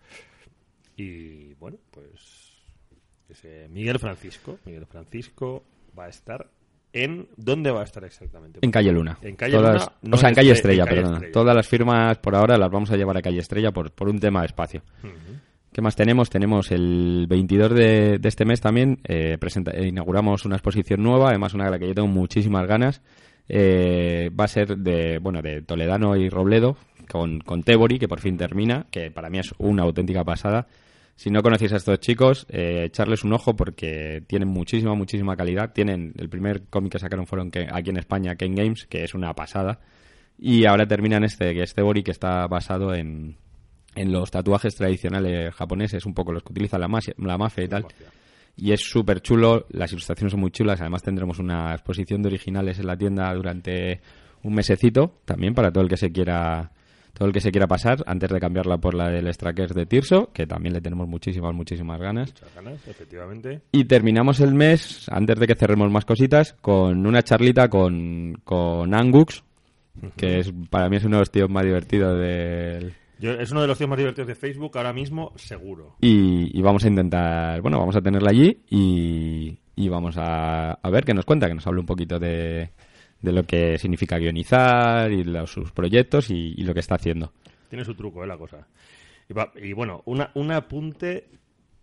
Y 0.95 1.55
bueno, 1.55 1.77
pues 1.91 2.53
ese 3.27 3.67
Miguel 3.67 3.99
Francisco, 3.99 4.59
Miguel 4.63 4.85
Francisco 4.85 5.65
va 5.97 6.05
a 6.05 6.09
estar 6.09 6.49
en 7.03 7.27
¿dónde 7.37 7.71
va 7.71 7.81
a 7.81 7.83
estar 7.83 8.03
exactamente? 8.03 8.59
En 8.61 8.71
Calle 8.71 8.91
Luna. 8.91 9.17
En 9.21 9.35
Calle 9.35 9.53
Todas- 9.57 9.73
Luna, 9.85 9.91
no 10.03 10.15
o 10.15 10.17
sea, 10.19 10.29
en 10.29 10.35
Calle 10.35 10.49
Estre- 10.49 10.53
Estrella, 10.53 10.83
en 10.83 10.87
Calle 10.87 10.95
perdona. 11.01 11.15
Estrella. 11.17 11.33
Todas 11.33 11.55
las 11.55 11.67
firmas 11.67 12.17
por 12.19 12.35
ahora 12.35 12.57
las 12.57 12.69
vamos 12.71 12.91
a 12.91 12.97
llevar 12.97 13.17
a 13.17 13.21
Calle 13.21 13.39
Estrella 13.39 13.71
por, 13.71 13.91
por 13.91 14.09
un 14.09 14.19
tema 14.19 14.41
de 14.41 14.47
espacio. 14.47 14.81
¿Qué 15.71 15.81
más 15.81 15.95
tenemos? 15.95 16.29
Tenemos 16.29 16.71
el 16.71 17.25
22 17.29 17.73
de, 17.75 18.17
de 18.19 18.27
este 18.29 18.45
mes 18.45 18.61
también, 18.61 18.99
eh, 19.03 19.37
presenta- 19.39 19.71
eh, 19.75 19.87
inauguramos 19.87 20.43
una 20.45 20.55
exposición 20.55 21.03
nueva, 21.03 21.29
además 21.29 21.53
una 21.53 21.65
de 21.65 21.71
la 21.71 21.77
que 21.79 21.87
yo 21.87 21.93
tengo 21.93 22.07
muchísimas 22.07 22.65
ganas. 22.67 23.01
Eh, 23.49 24.29
va 24.37 24.45
a 24.45 24.47
ser 24.47 24.77
de, 24.77 25.19
bueno, 25.19 25.41
de 25.41 25.61
Toledano 25.61 26.15
y 26.15 26.29
Robledo, 26.29 26.77
con, 27.09 27.39
con 27.39 27.63
Tebori, 27.63 27.99
que 27.99 28.07
por 28.07 28.19
fin 28.19 28.37
termina, 28.37 28.87
que 28.91 29.11
para 29.11 29.29
mí 29.29 29.39
es 29.39 29.53
una 29.59 29.83
auténtica 29.83 30.23
pasada. 30.23 30.67
Si 31.17 31.31
no 31.31 31.41
conocéis 31.41 31.73
a 31.73 31.77
estos 31.77 31.99
chicos, 31.99 32.45
eh, 32.47 32.83
echarles 32.85 33.23
un 33.23 33.33
ojo 33.33 33.55
porque 33.55 34.23
tienen 34.27 34.47
muchísima, 34.49 34.93
muchísima 34.93 35.35
calidad. 35.35 35.73
Tienen 35.73 36.13
el 36.15 36.29
primer 36.29 36.65
cómic 36.69 36.91
que 36.93 36.99
sacaron 36.99 37.25
fueron 37.25 37.49
que, 37.49 37.67
aquí 37.71 37.89
en 37.89 37.97
España, 37.97 38.35
Ken 38.35 38.53
Games, 38.53 38.85
que 38.85 39.03
es 39.03 39.15
una 39.15 39.33
pasada. 39.33 39.79
Y 40.37 40.65
ahora 40.65 40.87
terminan 40.87 41.23
este, 41.23 41.55
que 41.55 41.63
es 41.63 41.73
que 41.73 42.11
está 42.11 42.45
basado 42.45 42.93
en, 42.93 43.35
en 43.95 44.11
los 44.11 44.29
tatuajes 44.29 44.75
tradicionales 44.75 45.53
japoneses, 45.55 46.05
un 46.05 46.13
poco 46.13 46.31
los 46.31 46.43
que 46.43 46.51
utiliza 46.51 46.77
la, 46.77 46.87
mas- 46.87 47.11
la 47.17 47.37
mafia 47.37 47.63
y 47.63 47.67
tal. 47.67 47.85
Y 48.55 48.71
es 48.71 48.81
súper 48.81 49.21
chulo, 49.21 49.65
las 49.71 49.91
ilustraciones 49.91 50.31
son 50.31 50.39
muy 50.39 50.51
chulas, 50.51 50.79
además 50.81 51.01
tendremos 51.01 51.39
una 51.39 51.73
exposición 51.73 52.21
de 52.21 52.27
originales 52.27 52.77
en 52.77 52.85
la 52.87 52.95
tienda 52.95 53.33
durante 53.33 54.01
un 54.43 54.53
mesecito, 54.53 55.19
también 55.25 55.55
para 55.55 55.71
todo 55.71 55.83
el 55.83 55.89
que 55.89 55.97
se 55.97 56.11
quiera 56.11 56.71
todo 57.17 57.27
el 57.27 57.33
que 57.33 57.41
se 57.41 57.51
quiera 57.51 57.65
pasar, 57.65 58.03
antes 58.05 58.29
de 58.29 58.39
cambiarla 58.39 58.77
por 58.77 58.93
la 58.93 59.09
del 59.09 59.33
Strackers 59.33 59.73
de 59.73 59.87
Tirso, 59.87 60.29
que 60.31 60.45
también 60.45 60.73
le 60.73 60.81
tenemos 60.81 61.07
muchísimas, 61.07 61.53
muchísimas 61.55 61.99
ganas. 61.99 62.29
Muchas 62.29 62.53
ganas, 62.55 62.87
efectivamente. 62.87 63.61
Y 63.71 63.85
terminamos 63.85 64.39
el 64.39 64.53
mes, 64.53 65.07
antes 65.09 65.39
de 65.39 65.47
que 65.47 65.55
cerremos 65.55 65.89
más 65.91 66.05
cositas, 66.05 66.53
con 66.61 67.07
una 67.07 67.23
charlita 67.23 67.69
con, 67.69 68.39
con 68.43 68.93
Angux, 68.93 69.43
que 70.15 70.39
es 70.39 70.53
para 70.69 70.89
mí 70.89 70.97
es 70.97 71.05
uno 71.05 71.15
de 71.15 71.21
los 71.21 71.31
tíos 71.31 71.49
más 71.49 71.63
divertidos 71.63 72.19
del, 72.19 72.93
Yo, 73.17 73.31
es 73.31 73.51
uno 73.51 73.61
de 73.61 73.67
los 73.67 73.79
tíos 73.79 73.89
más 73.89 73.97
divertidos 73.97 74.27
de 74.27 74.35
Facebook 74.35 74.77
ahora 74.77 74.93
mismo, 74.93 75.33
seguro. 75.37 75.95
y, 75.99 76.55
y 76.55 76.61
vamos 76.61 76.85
a 76.85 76.87
intentar, 76.87 77.61
bueno, 77.61 77.79
vamos 77.79 77.95
a 77.95 78.01
tenerla 78.01 78.29
allí 78.29 78.61
y, 78.69 79.57
y 79.75 79.89
vamos 79.89 80.17
a, 80.17 80.73
a 80.73 80.89
ver 80.91 81.03
qué 81.03 81.15
nos 81.15 81.25
cuenta, 81.25 81.47
que 81.47 81.55
nos 81.55 81.65
hable 81.65 81.79
un 81.79 81.87
poquito 81.87 82.19
de, 82.19 82.69
de 83.21 83.31
lo 83.31 83.43
que 83.43 83.77
significa 83.77 84.17
guionizar 84.17 85.11
y 85.11 85.23
los- 85.23 85.51
sus 85.51 85.71
proyectos 85.71 86.29
y, 86.29 86.53
y 86.57 86.63
lo 86.63 86.73
que 86.73 86.79
está 86.81 86.95
haciendo. 86.95 87.33
Tiene 87.69 87.83
su 87.85 87.95
truco, 87.95 88.23
¿eh? 88.23 88.27
La 88.27 88.37
cosa. 88.37 88.67
Y, 89.29 89.33
va- 89.33 89.51
y 89.61 89.73
bueno, 89.73 90.01
una, 90.05 90.31
un 90.35 90.51
apunte 90.51 91.27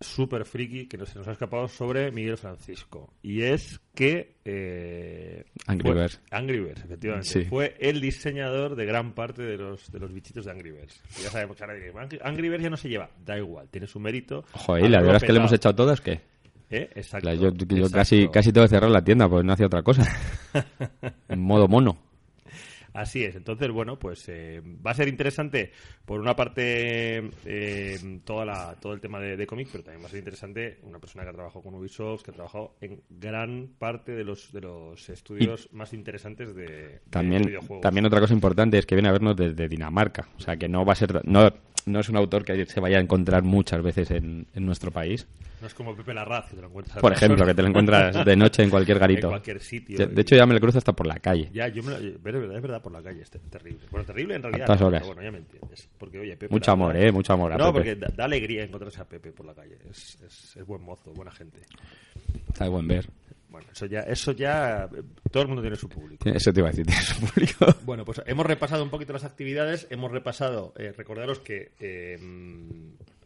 súper 0.00 0.44
friki 0.44 0.86
que 0.86 0.98
no 0.98 1.06
se 1.06 1.18
nos 1.18 1.28
ha 1.28 1.32
escapado 1.32 1.66
sobre 1.68 2.10
Miguel 2.10 2.36
Francisco. 2.36 3.12
Y 3.22 3.42
es 3.42 3.80
que... 3.94 4.34
Eh, 4.44 5.44
Angry 5.66 5.82
fue- 5.90 6.00
Birds. 6.00 6.20
Angry 6.30 6.60
Birds, 6.60 6.84
efectivamente. 6.84 7.28
Sí. 7.28 7.44
Fue 7.44 7.74
el 7.78 8.00
diseñador 8.00 8.76
de 8.76 8.84
gran 8.86 9.12
parte 9.14 9.42
de 9.42 9.56
los, 9.56 9.90
de 9.90 9.98
los 10.00 10.12
bichitos 10.12 10.44
de 10.44 10.50
Angry 10.50 10.72
Birds. 10.72 11.00
Y 11.18 11.22
ya 11.22 11.30
sabemos 11.30 11.56
que 11.56 11.64
ahora 11.64 11.74
diréis, 11.74 11.94
Angry, 12.22 12.48
Birds 12.48 12.62
ya 12.64 12.70
no 12.70 12.76
se 12.76 12.88
lleva. 12.88 13.08
Da 13.24 13.38
igual, 13.38 13.68
tiene 13.70 13.86
su 13.86 13.98
mérito. 14.00 14.44
Ojo, 14.54 14.76
y 14.78 14.82
la 14.82 14.86
Haberlo 14.98 15.06
verdad 15.06 15.16
es 15.16 15.26
que 15.26 15.32
le 15.32 15.38
hemos 15.38 15.52
echado 15.52 15.74
todas, 15.74 16.00
que 16.00 16.20
¿Eh? 16.76 16.90
Exacto. 16.94 17.32
yo, 17.34 17.52
yo 17.52 17.76
exacto. 17.76 17.96
casi, 17.96 18.28
casi 18.28 18.52
tengo 18.52 18.66
que 18.66 18.70
cerrar 18.70 18.90
la 18.90 19.04
tienda, 19.04 19.28
pues 19.28 19.44
no 19.44 19.52
hacía 19.52 19.66
otra 19.66 19.82
cosa. 19.82 20.04
en 21.28 21.40
modo 21.40 21.68
mono. 21.68 21.98
Así 22.94 23.24
es, 23.24 23.34
entonces, 23.34 23.72
bueno, 23.72 23.98
pues 23.98 24.28
eh, 24.28 24.62
va 24.64 24.92
a 24.92 24.94
ser 24.94 25.08
interesante, 25.08 25.72
por 26.04 26.20
una 26.20 26.36
parte, 26.36 27.28
eh, 27.44 28.20
toda 28.24 28.44
la, 28.44 28.76
todo 28.80 28.92
el 28.92 29.00
tema 29.00 29.18
de, 29.18 29.36
de 29.36 29.46
cómic, 29.48 29.68
pero 29.72 29.82
también 29.82 30.00
va 30.00 30.06
a 30.06 30.10
ser 30.10 30.20
interesante 30.20 30.78
una 30.84 31.00
persona 31.00 31.24
que 31.24 31.30
ha 31.30 31.32
trabajado 31.32 31.60
con 31.60 31.74
Ubisoft, 31.74 32.22
que 32.22 32.30
ha 32.30 32.34
trabajado 32.34 32.76
en 32.80 33.02
gran 33.10 33.70
parte 33.80 34.12
de 34.12 34.22
los, 34.22 34.52
de 34.52 34.60
los 34.60 35.08
estudios 35.08 35.68
más 35.72 35.92
interesantes 35.92 36.54
de, 36.54 36.66
de 36.66 37.00
También, 37.10 37.42
videojuegos. 37.42 37.80
también 37.82 38.06
otra 38.06 38.20
cosa 38.20 38.32
importante 38.32 38.78
es 38.78 38.86
que 38.86 38.94
viene 38.94 39.08
a 39.08 39.12
vernos 39.12 39.34
desde 39.34 39.68
Dinamarca. 39.68 40.28
O 40.36 40.40
sea, 40.40 40.56
que 40.56 40.68
no 40.68 40.84
va 40.84 40.92
a 40.92 40.96
ser. 40.96 41.20
No, 41.26 41.52
no 41.86 41.98
es 41.98 42.08
un 42.08 42.16
autor 42.16 42.44
que 42.44 42.64
se 42.64 42.78
vaya 42.78 42.98
a 42.98 43.00
encontrar 43.00 43.42
muchas 43.42 43.82
veces 43.82 44.12
en, 44.12 44.46
en 44.54 44.66
nuestro 44.66 44.92
país. 44.92 45.26
No 45.60 45.66
es 45.68 45.74
como 45.74 45.94
Pepe 45.96 46.12
Larraz, 46.12 46.46
que 46.50 46.56
te 46.56 46.60
lo 46.62 46.68
encuentras. 46.68 46.98
Por 46.98 47.12
ejemplo, 47.12 47.46
que 47.46 47.54
te 47.54 47.62
lo 47.62 47.68
encuentras 47.68 48.24
de 48.24 48.36
noche 48.36 48.62
en 48.62 48.70
cualquier 48.70 48.96
En 48.98 49.00
garito. 49.00 49.28
cualquier 49.28 49.60
sitio. 49.60 49.96
De, 49.96 50.06
de 50.08 50.20
hecho, 50.22 50.36
ya 50.36 50.44
me 50.46 50.54
lo 50.54 50.60
cruzo 50.60 50.78
hasta 50.78 50.92
por 50.92 51.06
la 51.06 51.18
calle. 51.18 51.48
Ya, 51.52 51.68
yo 51.68 51.82
me 51.82 51.92
lo, 51.92 51.96
es 51.98 52.22
verdad, 52.22 52.54
es 52.56 52.62
verdad, 52.62 52.82
por 52.82 52.92
la 52.92 53.02
calle, 53.02 53.22
es 53.22 53.30
terrible. 53.30 53.80
Bueno, 53.90 54.04
terrible 54.04 54.34
en 54.34 54.42
realidad. 54.42 54.66
no, 54.78 54.86
horas. 54.86 55.02
pero 55.02 55.14
bueno, 55.14 55.22
ya 55.22 55.30
me 55.32 55.38
entiendes. 55.38 55.88
Porque, 55.98 56.18
oye, 56.18 56.36
Pepe 56.36 56.52
Mucho 56.52 56.72
amor, 56.72 56.96
¿eh? 56.96 57.10
Mucho 57.12 57.32
amor 57.32 57.52
a 57.52 57.56
No, 57.56 57.72
Pepe. 57.72 57.78
porque 57.78 57.96
da, 57.96 58.08
da 58.14 58.24
alegría 58.24 58.64
encontrarse 58.64 59.00
a 59.00 59.04
Pepe 59.08 59.32
por 59.32 59.46
la 59.46 59.54
calle. 59.54 59.78
Es, 59.90 60.18
es, 60.26 60.56
es 60.56 60.66
buen 60.66 60.82
mozo, 60.82 61.12
buena 61.12 61.30
gente. 61.30 61.60
Está 62.48 62.64
de 62.64 62.70
buen 62.70 62.86
ver. 62.86 63.08
Bueno, 63.48 63.68
eso 63.72 63.86
ya, 63.86 64.00
eso 64.00 64.32
ya, 64.32 64.88
eh, 64.92 65.02
todo 65.30 65.44
el 65.44 65.48
mundo 65.48 65.62
tiene 65.62 65.76
su 65.76 65.88
público. 65.88 66.28
Eso 66.28 66.52
te 66.52 66.58
iba 66.58 66.68
a 66.68 66.72
decir, 66.72 66.84
tiene 66.86 67.00
su 67.00 67.20
público. 67.24 67.66
Bueno, 67.84 68.04
pues 68.04 68.20
hemos 68.26 68.44
repasado 68.44 68.82
un 68.82 68.90
poquito 68.90 69.12
las 69.12 69.22
actividades, 69.24 69.86
hemos 69.90 70.10
repasado, 70.10 70.74
eh, 70.76 70.92
recordaros 70.96 71.38
que 71.38 71.70
eh, 71.78 72.18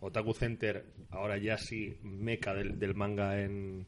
Otaku 0.00 0.35
Center, 0.35 0.85
ahora 1.11 1.38
ya 1.38 1.59
sí, 1.59 1.97
meca 2.02 2.55
del, 2.55 2.78
del 2.78 2.95
manga 2.95 3.40
en, 3.40 3.87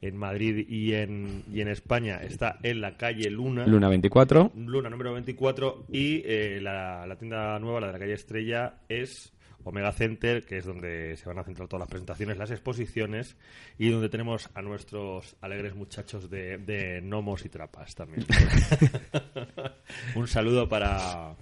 en 0.00 0.16
Madrid 0.16 0.66
y 0.68 0.94
en, 0.94 1.44
y 1.52 1.60
en 1.60 1.68
España, 1.68 2.20
está 2.22 2.58
en 2.62 2.80
la 2.80 2.96
calle 2.96 3.30
Luna. 3.30 3.66
Luna 3.66 3.88
24. 3.88 4.52
Luna 4.54 4.90
número 4.90 5.12
24 5.12 5.86
y 5.92 6.22
eh, 6.24 6.60
la, 6.60 7.06
la 7.06 7.16
tienda 7.16 7.58
nueva, 7.58 7.80
la 7.80 7.86
de 7.88 7.92
la 7.94 7.98
calle 7.98 8.14
Estrella, 8.14 8.74
es 8.88 9.32
Omega 9.64 9.92
Center, 9.92 10.44
que 10.44 10.58
es 10.58 10.64
donde 10.64 11.16
se 11.16 11.28
van 11.28 11.38
a 11.38 11.44
centrar 11.44 11.68
todas 11.68 11.80
las 11.80 11.88
presentaciones, 11.90 12.38
las 12.38 12.50
exposiciones 12.50 13.36
y 13.78 13.90
donde 13.90 14.08
tenemos 14.08 14.48
a 14.54 14.62
nuestros 14.62 15.36
alegres 15.42 15.74
muchachos 15.74 16.30
de, 16.30 16.56
de 16.58 17.00
gnomos 17.02 17.44
y 17.44 17.48
trapas 17.50 17.94
también. 17.94 18.24
Un 20.14 20.26
saludo 20.28 20.68
para, 20.68 21.34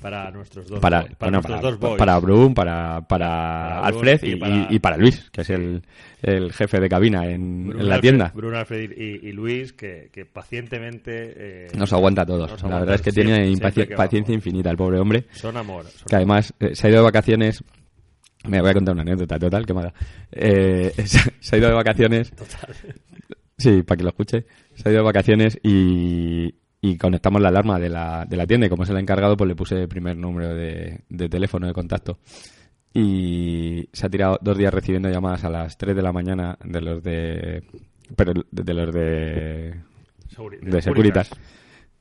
para 0.00 0.30
nuestros 0.30 0.66
dos 0.68 0.80
Para, 0.80 1.02
boys- 1.02 1.16
bueno, 1.18 1.32
nuestros 1.38 1.56
para, 1.58 1.70
dos 1.70 1.78
boys. 1.80 1.98
para 1.98 2.18
Brum, 2.18 2.54
para, 2.54 3.00
para, 3.02 3.26
Para 3.28 3.86
Alfred 3.86 4.22
y 4.22 4.32
y, 4.32 4.36
para- 4.36 4.66
y- 4.72 4.78
para 4.78 4.96
Luis, 4.96 5.30
que 5.30 5.40
es 5.42 5.50
el, 5.50 5.82
el 6.22 6.52
jefe 6.52 6.80
de 6.80 6.88
cabina 6.88 7.26
en, 7.26 7.66
Bruno 7.68 7.82
en 7.82 7.88
la 7.88 7.94
Alfred- 7.96 8.00
tienda. 8.00 8.32
Bruno 8.34 8.58
Alfred 8.58 8.90
y, 8.96 9.28
y 9.28 9.32
Luis, 9.32 9.72
que, 9.72 10.10
que 10.12 10.24
pacientemente... 10.24 11.34
eh, 11.36 11.68
Nos 11.76 11.92
aguanta 11.92 12.22
a 12.22 12.26
todos. 12.26 12.50
nos 12.50 12.62
la 12.62 12.80
verdad 12.80 12.94
es 12.96 13.02
que 13.02 13.12
siempre- 13.12 13.36
tiene 13.54 13.86
que 13.88 13.94
paciencia 13.96 14.34
infinita 14.34 14.70
el 14.70 14.76
pobre 14.76 14.98
hombre. 14.98 15.24
Son 15.32 15.56
amor. 15.56 15.84
son 15.86 16.06
Que 16.08 16.16
además 16.16 16.54
eh, 16.60 16.74
se 16.74 16.86
ha 16.86 16.90
ido 16.90 16.98
de 17.00 17.04
vacaciones. 17.04 17.62
Me 18.48 18.60
voy 18.60 18.70
a 18.70 18.74
contar 18.74 18.94
una 18.94 19.02
anécdota 19.02 19.38
total, 19.38 19.66
que 19.66 19.74
mala. 19.74 19.92
Eh, 20.32 20.92
se 21.40 21.56
ha 21.56 21.58
ido 21.58 21.68
de 21.68 21.74
vacaciones. 21.74 22.30
Total. 22.30 22.74
Sí, 23.58 23.82
para 23.82 23.96
que 23.98 24.02
lo 24.04 24.08
escuche. 24.10 24.46
Se 24.74 24.88
ha 24.88 24.92
ido 24.92 25.00
de 25.00 25.04
vacaciones 25.04 25.58
y, 25.62 26.54
y 26.80 26.96
conectamos 26.96 27.42
la 27.42 27.48
alarma 27.48 27.78
de 27.78 27.90
la, 27.90 28.24
de 28.24 28.36
la 28.36 28.46
tienda. 28.46 28.66
Y 28.66 28.70
como 28.70 28.86
se 28.86 28.92
la 28.92 28.98
ha 28.98 29.02
encargado, 29.02 29.36
pues 29.36 29.48
le 29.48 29.54
puse 29.56 29.82
el 29.82 29.88
primer 29.88 30.16
número 30.16 30.54
de, 30.54 31.00
de 31.08 31.28
teléfono 31.28 31.66
de 31.66 31.72
contacto. 31.74 32.18
Y 32.92 33.88
se 33.92 34.06
ha 34.06 34.10
tirado 34.10 34.38
dos 34.42 34.58
días 34.58 34.72
recibiendo 34.74 35.08
llamadas 35.10 35.44
a 35.44 35.50
las 35.50 35.76
3 35.78 35.94
de 35.94 36.02
la 36.02 36.12
mañana 36.12 36.58
de 36.64 36.80
los 36.80 37.02
de. 37.02 37.62
Pero 38.16 38.32
de, 38.34 38.44
de 38.50 38.74
los 38.74 38.92
de. 38.94 39.74
Seguri- 40.34 40.60
de 40.60 40.82
Securitas. 40.82 41.30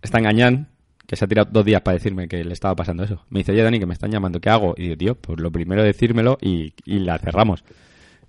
Está 0.02 0.18
engañando, 0.20 0.66
que 1.10 1.16
se 1.16 1.26
ha 1.26 1.28
tirado 1.28 1.50
dos 1.52 1.66
días 1.66 1.82
para 1.82 1.96
decirme 1.96 2.28
que 2.28 2.44
le 2.44 2.54
estaba 2.54 2.76
pasando 2.76 3.04
eso. 3.04 3.26
Me 3.32 3.40
dice, 3.40 3.52
oye 3.52 3.64
Dani, 3.64 3.80
que 3.80 3.88
me 3.88 3.94
están 3.96 4.12
llamando, 4.12 4.40
¿qué 4.40 4.52
hago? 4.52 4.76
Y 4.78 4.84
digo, 4.84 4.96
tío, 4.98 5.16
pues 5.16 5.40
lo 5.40 5.50
primero 5.52 5.82
decírmelo 5.84 6.38
y, 6.40 6.72
y 6.86 7.00
la 7.00 7.18
cerramos. 7.18 7.64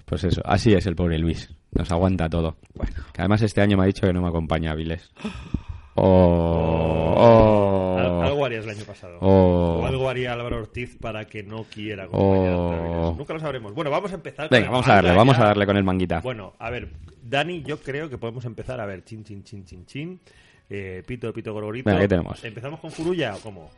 Pues 0.07 0.25
eso, 0.25 0.41
así 0.47 0.73
es 0.73 0.87
el 0.87 0.97
pobre 0.97 1.19
Luis. 1.19 1.51
Nos 1.73 1.93
aguanta 1.93 2.31
todo. 2.31 2.57
Que 3.13 3.21
además 3.21 3.43
este 3.43 3.61
año 3.61 3.77
me 3.77 3.83
ha 3.83 3.87
dicho 3.87 4.07
que 4.07 4.15
no 4.15 4.23
me 4.23 4.29
acompaña 4.29 4.71
a 4.73 4.75
Viles. 4.75 5.11
Oh, 5.95 7.15
oh, 7.17 7.99
Al- 7.99 8.25
Algo 8.31 8.45
harías 8.47 8.65
el 8.65 8.71
año 8.71 8.85
pasado. 8.85 9.19
Oh. 9.21 9.81
O 9.83 9.87
algo 9.87 10.09
haría 10.09 10.33
Álvaro 10.33 10.57
Ortiz 10.59 10.97
para 10.99 11.27
que 11.27 11.43
no 11.43 11.65
quiera. 11.65 12.09
Oh. 12.11 12.33
Avilés. 12.33 13.19
Nunca 13.19 13.35
lo 13.35 13.41
sabremos. 13.41 13.75
Bueno, 13.75 13.91
vamos 13.91 14.11
a 14.13 14.15
empezar. 14.15 14.49
Venga, 14.51 14.71
vamos 14.71 14.89
a 14.89 14.95
darle, 14.95 15.13
vamos 15.13 15.39
a 15.39 15.45
darle 15.45 15.67
con 15.67 15.77
el 15.77 15.85
manguita. 15.85 16.21
Bueno, 16.23 16.55
a 16.59 16.71
ver, 16.71 16.89
Dani, 17.23 17.63
yo 17.63 17.79
creo 17.81 18.09
que 18.09 18.17
podemos 18.19 18.45
empezar. 18.47 18.81
A 18.81 18.87
ver, 18.87 19.05
chin, 19.05 19.23
chin, 19.25 19.45
chin, 19.45 19.65
chin, 19.65 19.85
chin. 19.87 20.21
Eh, 20.71 21.03
pito, 21.07 21.33
pito, 21.33 21.53
gorgorito. 21.53 21.89
Venga, 21.91 22.00
¿qué 22.03 22.09
tenemos? 22.09 22.45
¿Empezamos 22.45 22.79
con 22.81 22.91
Furuya 22.93 23.35
o 23.35 23.41
cómo? 23.41 23.71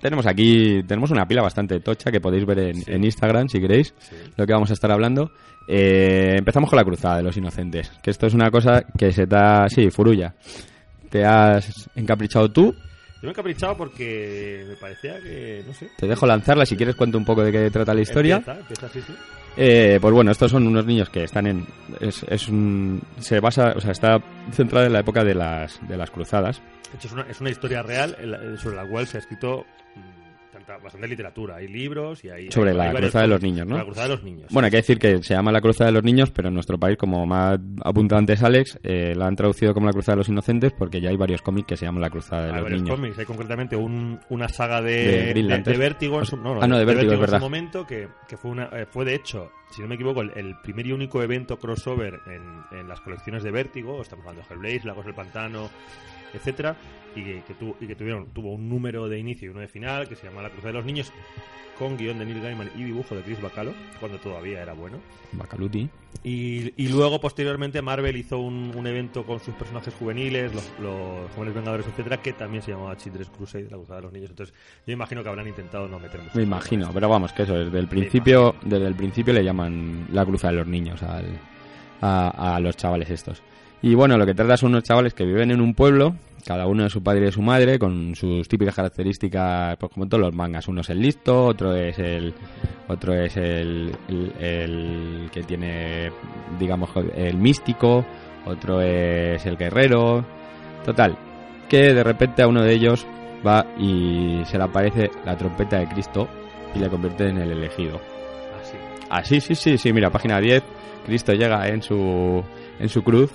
Tenemos 0.00 0.26
aquí, 0.26 0.82
tenemos 0.86 1.10
una 1.10 1.26
pila 1.26 1.42
bastante 1.42 1.80
tocha 1.80 2.10
que 2.10 2.20
podéis 2.20 2.44
ver 2.44 2.58
en, 2.58 2.82
en 2.86 3.04
Instagram 3.04 3.48
si 3.48 3.60
queréis, 3.60 3.94
Sí. 3.98 4.16
lo 4.36 4.46
que 4.46 4.52
vamos 4.52 4.70
a 4.70 4.74
estar 4.74 4.90
hablando. 4.90 5.30
Eh, 5.66 6.34
empezamos 6.38 6.68
con 6.70 6.76
la 6.78 6.84
cruzada 6.84 7.18
de 7.18 7.22
los 7.22 7.36
inocentes, 7.36 7.90
que 8.02 8.10
esto 8.10 8.26
es 8.26 8.34
una 8.34 8.50
cosa 8.50 8.82
que 8.98 9.12
se 9.12 9.26
te 9.26 9.36
ha... 9.36 9.66
Sí, 9.68 9.90
Furuya. 9.90 10.34
Te 11.10 11.24
has 11.24 11.88
encaprichado 11.96 12.50
tú, 12.50 12.72
Yo 12.74 13.22
me 13.22 13.28
he 13.28 13.30
encaprichado 13.30 13.76
porque 13.78 14.64
me 14.68 14.76
parecía 14.76 15.18
que, 15.20 15.64
no 15.66 15.72
sé. 15.74 15.88
te 15.96 16.06
dejo 16.06 16.26
lanzarla, 16.26 16.64
si 16.66 16.76
quieres 16.76 16.94
cuento 16.94 17.16
un 17.18 17.24
poco 17.24 17.42
de 17.42 17.50
qué 17.52 17.70
trata 17.70 17.92
la 17.94 18.02
historia. 18.02 18.36
Empieza, 18.36 18.60
empieza, 18.60 18.88
sí, 18.90 19.00
sí. 19.06 19.14
Eh, 19.56 19.98
pues 20.00 20.14
bueno, 20.14 20.30
estos 20.30 20.50
son 20.50 20.66
unos 20.66 20.86
niños 20.86 21.10
que 21.10 21.24
están 21.24 21.46
en... 21.46 21.66
Es, 22.00 22.24
es 22.28 22.48
un... 22.48 23.02
Se 23.18 23.40
basa, 23.40 23.72
o 23.76 23.80
sea, 23.80 23.92
está 23.92 24.22
centrada 24.52 24.86
en 24.86 24.92
la 24.92 25.00
época 25.00 25.24
de 25.24 25.34
las, 25.34 25.80
de 25.88 25.96
las 25.96 26.10
cruzadas. 26.10 26.62
De 26.92 26.96
hecho, 26.96 27.08
es 27.08 27.12
una, 27.12 27.22
es 27.22 27.40
una 27.40 27.50
historia 27.50 27.82
real 27.82 28.56
sobre 28.62 28.76
la 28.76 28.86
cual 28.86 29.06
se 29.06 29.18
ha 29.18 29.20
escrito 29.20 29.66
bastante 30.76 31.08
literatura. 31.08 31.56
Hay 31.56 31.68
libros 31.68 32.22
y 32.24 32.28
hay. 32.30 32.50
Sobre 32.50 32.70
hay- 32.72 32.76
la 32.76 32.90
hay 32.90 32.96
cruzada 32.96 33.22
de 33.22 33.28
los 33.28 33.42
niños, 33.42 33.66
¿no? 33.66 33.76
La 33.78 33.84
cruzada 33.84 34.08
de 34.08 34.14
los 34.14 34.22
niños. 34.24 34.46
Bueno, 34.50 34.66
hay 34.66 34.70
que 34.70 34.76
decir 34.78 34.98
que 34.98 35.22
se 35.22 35.34
llama 35.34 35.50
la 35.50 35.60
Cruzada 35.60 35.86
de 35.90 35.94
los 35.94 36.04
Niños, 36.04 36.30
pero 36.30 36.48
en 36.48 36.54
nuestro 36.54 36.78
país, 36.78 36.96
como 36.98 37.32
ha 37.34 37.58
apuntado 37.84 38.18
antes 38.18 38.42
Alex, 38.42 38.78
eh, 38.82 39.14
la 39.16 39.26
han 39.26 39.36
traducido 39.36 39.72
como 39.74 39.86
la 39.86 39.92
Cruzada 39.92 40.16
de 40.16 40.18
los 40.18 40.28
Inocentes 40.28 40.72
porque 40.76 41.00
ya 41.00 41.08
hay 41.10 41.16
varios 41.16 41.40
cómics 41.42 41.66
que 41.68 41.76
se 41.76 41.86
llaman 41.86 42.02
la 42.02 42.10
Cruzada 42.10 42.42
de 42.42 42.48
Hay 42.48 42.54
los 42.56 42.62
varios 42.64 42.82
Niños. 42.82 42.96
cómics. 42.96 43.18
Hay 43.18 43.24
concretamente 43.24 43.76
un- 43.76 44.20
una 44.28 44.48
saga 44.48 44.82
De 44.82 45.32
de, 45.34 45.76
Vértigo. 45.78 46.18
en 46.20 46.26
su- 46.26 46.36
no, 46.36 46.54
no, 46.54 46.62
Ah, 46.62 46.66
no, 46.68 46.78
de 46.78 46.84
Vértigo, 46.84 47.10
es 47.12 47.14
en 47.14 47.20
verdad. 47.20 47.38
su 47.38 47.44
momento 47.44 47.86
que, 47.86 48.08
que 48.28 48.36
fue, 48.36 48.50
una, 48.50 48.64
eh, 48.72 48.86
fue, 48.86 49.04
de 49.04 49.14
hecho, 49.14 49.50
si 49.70 49.80
no 49.82 49.88
me 49.88 49.94
equivoco, 49.94 50.20
el, 50.22 50.32
el 50.36 50.56
primer 50.62 50.86
y 50.86 50.92
único 50.92 51.22
evento 51.22 51.58
crossover 51.58 52.20
en, 52.26 52.78
en 52.78 52.88
las 52.88 53.00
colecciones 53.00 53.42
de 53.42 53.50
Vértigo. 53.50 54.00
Estamos 54.02 54.26
hablando 54.26 54.46
de 54.48 54.54
Hellblaze, 54.54 54.86
La 54.86 54.94
Cosa 54.94 55.06
del 55.06 55.14
Pantano, 55.14 55.68
etcétera 56.34 56.76
y 57.14 57.22
que, 57.24 57.42
que 57.46 57.54
tu- 57.54 57.76
y 57.80 57.86
que 57.86 57.94
tuvieron 57.94 58.26
tuvo 58.34 58.52
un 58.54 58.68
número 58.68 59.08
de 59.08 59.18
inicio 59.18 59.46
y 59.46 59.50
uno 59.50 59.60
de 59.60 59.68
final 59.68 60.08
que 60.08 60.16
se 60.16 60.26
llama 60.26 60.42
La 60.42 60.50
Cruzada 60.50 60.68
de 60.72 60.78
los 60.78 60.84
Niños 60.86 61.12
con 61.78 61.96
guion 61.96 62.18
de 62.18 62.24
Neil 62.26 62.40
Gaiman 62.42 62.70
y 62.76 62.82
dibujo 62.82 63.14
de 63.14 63.22
Chris 63.22 63.40
Bacalo 63.40 63.72
cuando 64.00 64.18
todavía 64.18 64.60
era 64.62 64.72
bueno 64.72 64.98
Bacaluti. 65.30 65.88
y, 66.24 66.72
y 66.82 66.88
luego, 66.88 67.20
posteriormente, 67.20 67.80
Marvel 67.82 68.16
hizo 68.16 68.38
un, 68.38 68.72
un 68.74 68.86
evento 68.88 69.24
con 69.24 69.38
sus 69.38 69.54
personajes 69.54 69.94
juveniles, 69.94 70.52
los, 70.52 70.68
los 70.80 71.30
jóvenes 71.36 71.54
vengadores, 71.54 71.86
etcétera, 71.86 72.16
que 72.20 72.32
también 72.32 72.62
se 72.64 72.72
llamaba 72.72 72.96
Children's 72.96 73.30
Crusade, 73.30 73.64
la 73.70 73.76
cruzada 73.76 73.96
de 74.00 74.02
los 74.06 74.12
niños. 74.12 74.30
Entonces, 74.30 74.54
yo 74.86 74.92
imagino 74.92 75.22
que 75.22 75.28
habrán 75.28 75.46
intentado 75.46 75.86
no 75.86 76.00
meter 76.00 76.20
mucho. 76.20 76.32
Me 76.36 76.42
imagino, 76.42 76.90
pero 76.92 77.08
vamos, 77.08 77.32
que 77.32 77.44
eso, 77.44 77.54
desde 77.54 77.78
el 77.78 77.86
principio, 77.86 78.56
desde 78.62 78.86
el 78.86 78.96
principio 78.96 79.32
le 79.32 79.44
llaman 79.44 80.08
la 80.10 80.24
Cruzada 80.24 80.52
de 80.54 80.58
los 80.58 80.66
Niños 80.66 81.00
al, 81.04 81.26
a, 82.00 82.56
a 82.56 82.60
los 82.60 82.76
chavales 82.76 83.08
estos. 83.10 83.40
Y 83.82 83.94
bueno, 83.94 84.18
lo 84.18 84.26
que 84.26 84.34
trata 84.34 84.56
son 84.56 84.70
unos 84.70 84.82
chavales 84.82 85.14
que 85.14 85.24
viven 85.24 85.52
en 85.52 85.60
un 85.60 85.74
pueblo, 85.74 86.16
cada 86.48 86.66
uno 86.66 86.84
de 86.84 86.88
su 86.88 87.02
padre 87.02 87.20
y 87.20 87.24
de 87.24 87.32
su 87.32 87.42
madre, 87.42 87.78
con 87.78 88.14
sus 88.14 88.48
típicas 88.48 88.74
características, 88.74 89.76
pues 89.76 89.92
como 89.92 90.08
todos 90.08 90.22
los 90.22 90.34
mangas. 90.34 90.66
Uno 90.66 90.80
es 90.80 90.88
el 90.88 90.98
listo, 90.98 91.44
otro 91.44 91.74
es 91.74 91.98
el, 91.98 92.32
otro 92.88 93.12
es 93.12 93.36
el, 93.36 93.94
el, 94.08 94.32
el 94.40 95.30
que 95.30 95.42
tiene, 95.42 96.10
digamos, 96.58 96.88
el 97.14 97.36
místico, 97.36 98.02
otro 98.46 98.80
es 98.80 99.44
el 99.44 99.58
guerrero. 99.58 100.24
Total, 100.86 101.18
que 101.68 101.92
de 101.92 102.02
repente 102.02 102.42
a 102.42 102.48
uno 102.48 102.62
de 102.62 102.72
ellos 102.72 103.06
va 103.46 103.66
y 103.78 104.40
se 104.46 104.56
le 104.56 104.64
aparece 104.64 105.10
la 105.26 105.36
trompeta 105.36 105.78
de 105.78 105.88
Cristo 105.88 106.28
y 106.74 106.78
le 106.78 106.88
convierte 106.88 107.28
en 107.28 107.36
el 107.36 107.52
elegido. 107.52 108.00
Así. 108.58 108.78
Ah, 109.10 109.22
sí, 109.22 109.42
sí, 109.42 109.54
sí, 109.54 109.76
sí, 109.76 109.92
mira, 109.92 110.08
página 110.08 110.40
10. 110.40 110.62
Cristo 111.04 111.34
llega 111.34 111.68
en 111.68 111.82
su, 111.82 112.42
en 112.80 112.88
su 112.88 113.02
cruz 113.04 113.30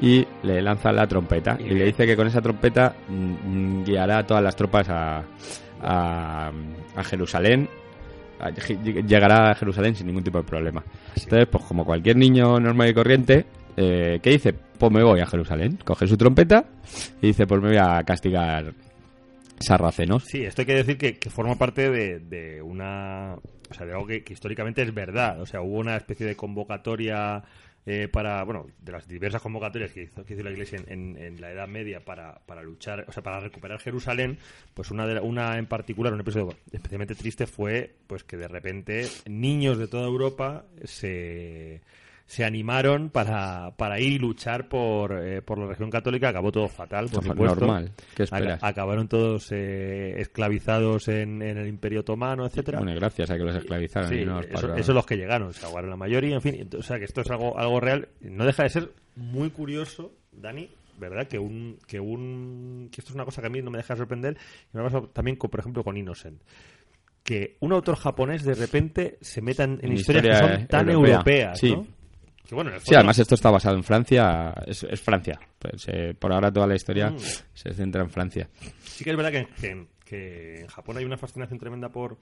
y 0.00 0.26
le 0.42 0.62
lanza 0.62 0.92
la 0.92 1.06
trompeta. 1.06 1.56
Y 1.60 1.70
le 1.70 1.84
dice 1.86 2.06
que 2.06 2.16
con 2.16 2.26
esa 2.26 2.40
trompeta 2.40 2.94
mm, 3.08 3.84
guiará 3.84 4.18
a 4.18 4.26
todas 4.26 4.42
las 4.42 4.54
tropas 4.56 4.88
a, 4.88 5.24
a, 5.82 6.52
a 6.96 7.04
Jerusalén. 7.04 7.68
A- 8.40 8.50
Llegará 8.50 9.50
a 9.50 9.54
Jerusalén 9.54 9.94
sin 9.96 10.06
ningún 10.06 10.22
tipo 10.24 10.38
de 10.38 10.44
problema. 10.44 10.84
así. 11.12 11.24
Entonces, 11.24 11.48
pues 11.50 11.64
como 11.64 11.84
cualquier 11.84 12.16
niño 12.16 12.60
normal 12.60 12.88
y 12.90 12.94
corriente, 12.94 13.46
eh, 13.76 14.20
¿qué 14.22 14.30
dice? 14.30 14.52
Pues 14.52 14.92
me 14.92 15.02
voy 15.02 15.20
a 15.20 15.26
Jerusalén. 15.26 15.78
Coge 15.84 16.06
su 16.06 16.16
trompeta 16.16 16.64
y 17.20 17.28
dice, 17.28 17.46
pues 17.46 17.60
me 17.60 17.68
voy 17.68 17.78
a 17.78 18.02
castigar 18.04 18.72
sarracenos. 19.60 20.24
Sí, 20.24 20.44
esto 20.44 20.62
hay 20.62 20.66
que 20.66 20.74
decir 20.74 20.96
que, 20.98 21.18
que 21.18 21.30
forma 21.30 21.56
parte 21.56 21.90
de, 21.90 22.20
de 22.20 22.62
una. 22.62 23.34
O 23.70 23.74
sea, 23.74 23.84
de 23.86 23.92
algo 23.92 24.06
que, 24.06 24.22
que 24.22 24.32
históricamente 24.32 24.82
es 24.82 24.94
verdad. 24.94 25.40
O 25.40 25.46
sea, 25.46 25.60
hubo 25.60 25.78
una 25.78 25.96
especie 25.96 26.24
de 26.26 26.36
convocatoria 26.36 27.42
eh, 27.90 28.06
para. 28.06 28.44
Bueno, 28.44 28.66
de 28.80 28.92
las 28.92 29.08
diversas 29.08 29.40
convocatorias 29.40 29.90
que 29.92 30.02
hizo, 30.02 30.24
que 30.24 30.34
hizo 30.34 30.42
la 30.42 30.50
Iglesia 30.50 30.78
en, 30.86 31.16
en- 31.16 31.22
en 31.22 31.40
la 31.40 31.50
Edad 31.50 31.66
Media 31.68 32.04
para, 32.04 32.38
para 32.46 32.62
luchar, 32.62 33.04
o 33.08 33.12
sea, 33.12 33.22
para 33.22 33.40
recuperar 33.40 33.80
Jerusalén. 33.80 34.38
Pues 34.74 34.90
una, 34.90 35.06
de 35.06 35.18
una 35.20 35.56
en 35.58 35.66
particular, 35.66 36.12
un 36.12 36.20
episodio 36.20 36.54
especialmente 36.70 37.14
triste 37.14 37.46
fue 37.46 37.94
pues 38.06 38.24
que 38.24 38.36
de 38.36 38.48
repente 38.48 39.08
niños 39.26 39.78
de 39.78 39.88
toda 39.88 40.06
Europa 40.06 40.64
se 40.84 41.80
se 42.30 42.44
animaron 42.44 43.08
para, 43.08 43.72
para 43.78 43.98
ir 44.00 44.12
y 44.12 44.18
luchar 44.18 44.68
por, 44.68 45.12
eh, 45.18 45.40
por 45.40 45.56
la 45.58 45.64
religión 45.64 45.88
católica. 45.90 46.28
Acabó 46.28 46.52
todo 46.52 46.68
fatal, 46.68 47.06
por 47.08 47.24
Normal, 47.26 47.36
supuesto. 47.48 47.60
normal. 47.66 47.92
¿Qué 48.14 48.22
esperas? 48.24 48.58
Aca- 48.58 48.68
acabaron 48.68 49.08
todos 49.08 49.48
eh, 49.50 50.14
esclavizados 50.20 51.08
en, 51.08 51.40
en 51.40 51.56
el 51.56 51.66
Imperio 51.66 52.00
Otomano, 52.00 52.44
etcétera. 52.44 52.80
Bueno, 52.80 52.94
gracias 52.94 53.30
a 53.30 53.36
que 53.38 53.44
los 53.44 53.56
esclavizaron. 53.56 54.10
Sí, 54.10 54.16
y 54.16 54.24
no 54.26 54.36
los 54.42 54.46
eso, 54.46 54.74
eso 54.76 54.92
es 54.92 54.94
los 54.94 55.06
que 55.06 55.16
llegaron, 55.16 55.54
se 55.54 55.64
ahogaron 55.64 55.88
la 55.88 55.96
mayoría, 55.96 56.34
en 56.34 56.42
fin. 56.42 56.68
O 56.78 56.82
sea, 56.82 56.98
que 56.98 57.06
esto 57.06 57.22
es 57.22 57.30
algo, 57.30 57.58
algo 57.58 57.80
real. 57.80 58.08
No 58.20 58.44
deja 58.44 58.62
de 58.64 58.68
ser 58.68 58.92
muy 59.16 59.48
curioso, 59.48 60.12
Dani, 60.30 60.68
¿verdad? 60.98 61.26
Que 61.28 61.38
un, 61.38 61.78
que 61.86 61.98
un, 61.98 62.90
que 62.92 63.00
esto 63.00 63.12
es 63.12 63.14
una 63.14 63.24
cosa 63.24 63.40
que 63.40 63.46
a 63.46 63.50
mí 63.50 63.62
no 63.62 63.70
me 63.70 63.78
deja 63.78 63.94
de 63.94 63.98
sorprender. 63.98 64.36
Y 64.70 64.76
me 64.76 64.82
ha 64.82 64.84
pasado 64.84 65.08
también, 65.08 65.38
con, 65.38 65.48
por 65.48 65.60
ejemplo, 65.60 65.82
con 65.82 65.96
Innocent. 65.96 66.42
Que 67.22 67.56
un 67.60 67.72
autor 67.72 67.96
japonés 67.96 68.44
de 68.44 68.54
repente 68.54 69.16
se 69.22 69.40
meta 69.40 69.64
en, 69.64 69.80
historias 69.92 70.40
que 70.42 70.46
son 70.56 70.66
tan 70.66 70.88
europea. 70.90 71.12
europeas, 71.14 71.58
Sí. 71.58 71.72
¿no? 71.74 71.86
Que 72.48 72.54
bueno, 72.54 72.70
Sí, 72.80 72.94
además 72.94 73.18
esto 73.18 73.34
está 73.34 73.50
basado 73.50 73.76
en 73.76 73.84
Francia, 73.84 74.54
es, 74.66 74.82
es 74.84 75.00
Francia. 75.00 75.38
Pues, 75.58 75.84
eh, 75.88 76.14
por 76.18 76.32
ahora 76.32 76.50
toda 76.50 76.66
la 76.66 76.76
historia 76.76 77.10
Mm. 77.10 77.18
se 77.52 77.74
centra 77.74 78.02
en 78.02 78.08
Francia. 78.10 78.48
Sí 78.82 79.04
que 79.04 79.10
es 79.10 79.16
verdad 79.16 79.30
que, 79.32 79.46
que- 79.60 79.86
que 80.04 80.60
en 80.62 80.66
Japón 80.68 80.96
hay 80.96 81.04
una 81.04 81.18
fascinación 81.18 81.58
tremenda 81.58 81.90
por, 81.90 82.16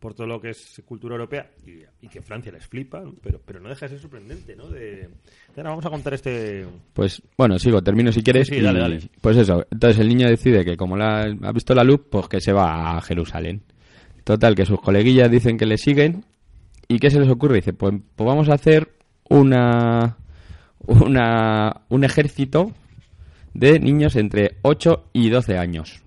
por 0.00 0.14
todo 0.14 0.26
lo 0.26 0.40
que 0.40 0.50
es 0.50 0.82
cultura 0.84 1.14
europea 1.14 1.48
y, 1.64 1.82
y 2.04 2.08
que 2.08 2.20
Francia 2.20 2.50
les 2.50 2.66
flipa, 2.66 3.00
pero, 3.22 3.40
pero 3.44 3.60
no 3.60 3.68
deja 3.68 3.86
de 3.86 3.90
ser 3.90 4.00
sorprendente, 4.00 4.56
¿no? 4.56 4.66
De, 4.68 5.08
ahora 5.56 5.70
vamos 5.70 5.86
a 5.86 5.90
contar 5.90 6.14
este... 6.14 6.66
Pues 6.92 7.22
bueno, 7.36 7.56
sigo, 7.60 7.80
termino 7.80 8.10
si 8.10 8.24
quieres. 8.24 8.48
Sí, 8.48 8.56
sí, 8.56 8.60
dale, 8.60 8.80
y- 8.80 8.82
dale. 8.82 9.00
Pues 9.20 9.36
eso, 9.36 9.64
entonces 9.70 10.00
el 10.00 10.08
niño 10.08 10.28
decide 10.28 10.64
que 10.64 10.76
como 10.76 10.96
la, 10.96 11.22
ha 11.42 11.52
visto 11.52 11.72
la 11.76 11.84
luz, 11.84 12.00
pues 12.10 12.26
que 12.26 12.40
se 12.40 12.52
va 12.52 12.96
a 12.96 13.00
Jerusalén. 13.00 13.62
Total, 14.24 14.56
que 14.56 14.66
sus 14.66 14.80
coleguillas 14.80 15.30
dicen 15.30 15.56
que 15.56 15.66
le 15.66 15.78
siguen. 15.78 16.24
¿Y 16.88 16.98
qué 16.98 17.10
se 17.10 17.20
les 17.20 17.28
ocurre? 17.28 17.56
Dice, 17.56 17.72
pues, 17.72 17.94
pues 18.16 18.26
vamos 18.26 18.48
a 18.48 18.54
hacer 18.54 18.97
una, 19.28 20.16
una 20.86 21.82
un 21.88 22.04
ejército 22.04 22.72
de 23.54 23.78
niños 23.80 24.16
entre 24.16 24.56
8 24.62 25.10
y 25.12 25.30
12 25.30 25.58
años. 25.58 26.02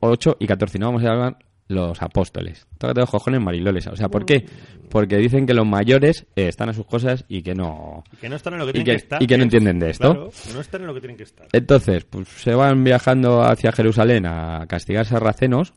8 0.00 0.36
y 0.38 0.46
14, 0.46 0.78
no 0.78 0.86
vamos 0.86 1.02
a 1.02 1.06
llamar 1.06 1.38
los 1.68 2.00
apóstoles. 2.00 2.66
Tócate 2.78 3.00
los 3.00 3.10
cojones 3.10 3.40
mariloles. 3.42 3.86
O 3.88 3.96
sea, 3.96 4.08
¿por 4.08 4.24
qué? 4.24 4.46
Porque 4.88 5.16
dicen 5.18 5.44
que 5.44 5.52
los 5.52 5.66
mayores 5.66 6.24
eh, 6.34 6.48
están 6.48 6.70
a 6.70 6.72
sus 6.72 6.86
cosas 6.86 7.24
y 7.28 7.42
que 7.42 7.54
no... 7.54 8.04
Y 8.12 8.16
que 8.16 8.28
no 8.30 8.36
están 8.36 8.54
en 8.54 8.60
lo 8.60 8.66
que 8.66 8.72
tienen 8.72 8.86
que- 8.86 8.92
que, 8.92 8.96
estar. 8.96 9.22
y 9.22 9.26
que 9.26 9.36
no 9.36 9.42
entienden 9.42 9.78
de 9.78 9.90
esto. 9.90 10.12
Claro, 10.14 10.30
no 10.54 10.60
están 10.60 10.80
en 10.82 10.86
lo 10.86 10.94
que 10.94 11.00
tienen 11.00 11.16
que 11.18 11.24
estar. 11.24 11.46
Entonces, 11.52 12.04
pues 12.04 12.26
se 12.28 12.54
van 12.54 12.84
viajando 12.84 13.42
hacia 13.42 13.72
Jerusalén 13.72 14.24
a 14.24 14.64
castigar 14.66 15.04
sarracenos. 15.04 15.74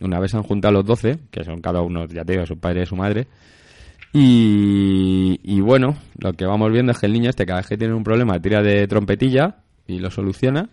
Una 0.00 0.18
vez 0.20 0.34
han 0.34 0.42
juntado 0.42 0.74
los 0.74 0.84
12, 0.84 1.18
que 1.30 1.44
son 1.44 1.60
cada 1.62 1.80
uno, 1.80 2.06
ya 2.06 2.24
te 2.24 2.32
digo, 2.32 2.44
su 2.44 2.58
padre 2.58 2.82
y 2.82 2.86
su 2.86 2.96
madre. 2.96 3.26
Y, 4.12 5.40
y 5.42 5.60
bueno, 5.60 5.96
lo 6.18 6.32
que 6.32 6.44
vamos 6.44 6.72
viendo 6.72 6.92
es 6.92 6.98
que 6.98 7.06
el 7.06 7.12
niño 7.12 7.30
este 7.30 7.46
cada 7.46 7.60
vez 7.60 7.68
que 7.68 7.76
tiene 7.76 7.94
un 7.94 8.02
problema 8.02 8.40
tira 8.40 8.62
de 8.62 8.86
trompetilla 8.88 9.58
y 9.86 9.98
lo 9.98 10.10
soluciona. 10.10 10.68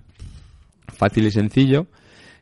Fácil 0.87 1.27
y 1.27 1.31
sencillo. 1.31 1.87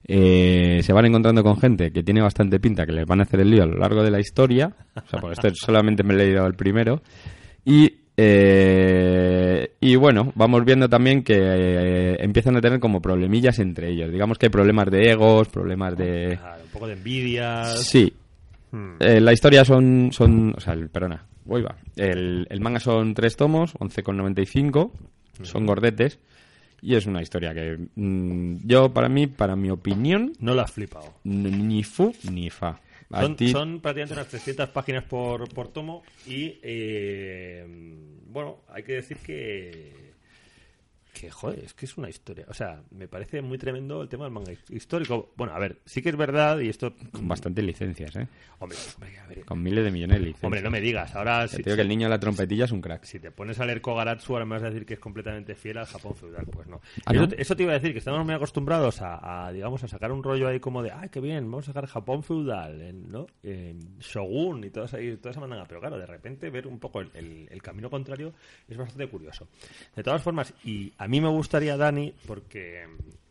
Eh, 0.08 0.82
se 0.84 0.94
van 0.94 1.06
encontrando 1.06 1.44
con 1.44 1.58
gente 1.58 1.92
que 1.92 2.04
tiene 2.04 2.22
bastante 2.22 2.60
pinta, 2.60 2.86
que 2.86 2.92
les 2.92 3.08
van 3.08 3.20
a 3.22 3.24
hacer 3.24 3.40
el 3.40 3.50
lío 3.50 3.64
a 3.64 3.66
lo 3.66 3.78
largo 3.78 4.04
de 4.04 4.12
la 4.12 4.20
historia. 4.20 4.72
O 4.96 5.10
sea, 5.10 5.20
porque 5.20 5.34
esto 5.34 5.50
solamente 5.66 6.04
me 6.04 6.14
he 6.14 6.18
leído 6.18 6.46
el 6.46 6.54
primero. 6.54 7.02
Y, 7.66 7.92
eh, 8.16 9.72
y 9.82 9.96
bueno, 9.96 10.32
vamos 10.36 10.64
viendo 10.64 10.88
también 10.88 11.24
que 11.24 11.36
eh, 11.38 12.18
empiezan 12.20 12.56
a 12.56 12.62
tener 12.62 12.80
como 12.80 13.02
problemillas 13.02 13.58
entre 13.60 13.90
ellos. 13.90 14.12
Digamos 14.12 14.38
que 14.38 14.46
hay 14.46 14.52
problemas 14.52 14.90
de 14.92 15.12
egos, 15.12 15.50
problemas 15.50 15.98
de... 15.98 16.38
Claro, 16.40 16.64
un 16.64 16.70
poco 16.70 16.88
de 16.88 16.94
envidias. 16.94 17.82
Sí. 17.84 18.14
Hmm. 18.76 18.96
Eh, 19.00 19.22
la 19.22 19.32
historia 19.34 19.64
son, 19.64 20.10
son... 20.12 20.54
O 20.56 20.60
sea, 20.60 20.74
el, 20.74 20.90
perdona. 20.90 21.26
Voy 21.46 21.62
va. 21.62 21.76
El, 21.96 22.46
el 22.50 22.60
manga 22.62 22.80
son 22.80 23.14
tres 23.14 23.36
tomos, 23.38 23.74
11,95. 23.76 24.92
Son 25.44 25.66
gordetes. 25.66 26.20
Y 26.82 26.96
es 26.96 27.06
una 27.06 27.22
historia 27.22 27.54
que 27.54 27.78
mm, 27.96 28.68
yo, 28.68 28.94
para 28.94 29.08
mí, 29.10 29.28
para 29.28 29.56
mi 29.56 29.70
opinión, 29.70 30.34
No 30.40 30.54
lo 30.54 30.62
has 30.62 30.72
flipado. 30.72 31.14
ni 31.24 31.84
fu 31.84 32.14
ni 32.32 32.50
fa. 32.50 32.80
A 33.12 33.22
Son, 33.22 33.36
ti- 33.36 33.50
son 33.50 33.80
prácticamente 33.80 34.14
unas 34.16 34.28
300 34.28 34.70
páginas 34.70 35.04
por, 35.06 35.48
por 35.54 35.68
tomo 35.70 36.04
y, 36.28 36.60
eh, 36.64 37.66
bueno, 38.28 38.58
hay 38.68 38.84
que 38.84 38.94
decir 38.94 39.18
que, 39.18 40.05
joder, 41.30 41.60
es 41.60 41.74
que 41.74 41.86
es 41.86 41.98
una 41.98 42.10
historia. 42.10 42.46
O 42.50 42.54
sea, 42.54 42.82
me 42.92 43.08
parece 43.08 43.42
muy 43.42 43.58
tremendo 43.58 44.02
el 44.02 44.10
tema 44.10 44.26
del 44.26 44.34
manga 44.34 44.52
histórico. 44.70 45.32
Bueno, 45.36 45.54
a 45.54 45.60
ver, 45.60 45.80
sí 45.86 46.02
que 46.02 46.10
es 46.10 46.16
verdad 46.16 46.60
y 46.60 46.70
esto... 46.70 46.94
Con 47.12 47.28
bastantes 47.28 47.64
licencias, 47.64 48.16
¿eh? 48.16 48.28
Hombre, 48.60 48.78
hombre, 48.96 49.20
a 49.20 49.28
ver, 49.28 49.46
Con 49.46 49.62
miles 49.62 49.84
de 49.84 49.92
millones 49.92 50.16
de 50.18 50.20
licencias. 50.20 50.44
hombre, 50.44 50.62
no 50.62 50.70
me 50.72 50.82
digas. 50.82 51.16
Ahora, 51.16 51.48
si, 51.48 51.58
te 51.58 51.64
digo 51.64 51.76
que 51.76 51.82
el 51.82 51.88
niño 51.88 52.06
de 52.08 52.10
la 52.12 52.20
trompetilla 52.20 52.66
es 52.66 52.72
un 52.72 52.82
crack. 52.82 53.04
si 53.04 53.20
te 53.20 53.32
pones 53.32 53.60
a 53.60 53.66
leer 53.66 53.82
Kogaratsu, 53.82 54.34
ahora 54.34 54.46
me 54.46 54.56
vas 54.56 54.64
a 54.64 54.70
decir 54.70 54.86
que 54.86 54.96
es 54.96 55.00
completamente 55.00 55.56
fiel 55.56 55.78
al 55.78 55.86
Japón 55.86 56.16
feudal. 56.16 56.46
Pues 56.46 56.68
no. 56.68 56.82
¿Ah, 57.06 57.12
eso, 57.14 57.22
no? 57.22 57.28
te- 57.28 57.42
eso 57.42 57.56
te 57.56 57.64
iba 57.64 57.72
a 57.72 57.76
decir, 57.76 57.92
que 57.94 58.00
estamos 58.00 58.24
muy 58.26 58.34
acostumbrados 58.34 59.02
a, 59.02 59.48
a, 59.48 59.52
digamos, 59.52 59.84
a 59.84 59.88
sacar 59.88 60.12
un 60.12 60.24
rollo 60.24 60.48
ahí 60.48 60.60
como 60.60 60.82
de, 60.84 60.92
ay, 60.92 61.10
qué 61.10 61.20
bien, 61.20 61.44
vamos 61.52 61.66
a 61.70 61.74
sacar 61.74 61.86
Japón 61.88 62.24
feudal, 62.24 62.82
en- 62.82 63.12
¿no? 63.12 63.28
En 63.44 63.98
Shogun 64.00 64.64
y 64.64 64.70
todas 64.70 64.94
ahí, 64.94 65.18
toda 65.18 65.32
esa 65.32 65.40
mandanga. 65.40 65.66
Pero 65.68 65.80
claro, 65.80 65.98
de 65.98 66.06
repente 66.06 66.50
ver 66.50 66.68
un 66.68 66.80
poco 66.80 67.02
el, 67.02 67.10
el- 67.14 67.48
el 67.52 67.62
camino 67.62 67.90
contrario 67.90 68.34
es 68.68 68.78
bastante 68.78 69.08
curioso. 69.08 69.48
De 69.96 70.04
todas 70.04 70.22
formas, 70.22 70.54
y 70.64 70.92
a 70.98 71.08
mí 71.08 71.15
me 71.22 71.30
gustaría, 71.30 71.78
Dani, 71.78 72.14
porque 72.28 72.84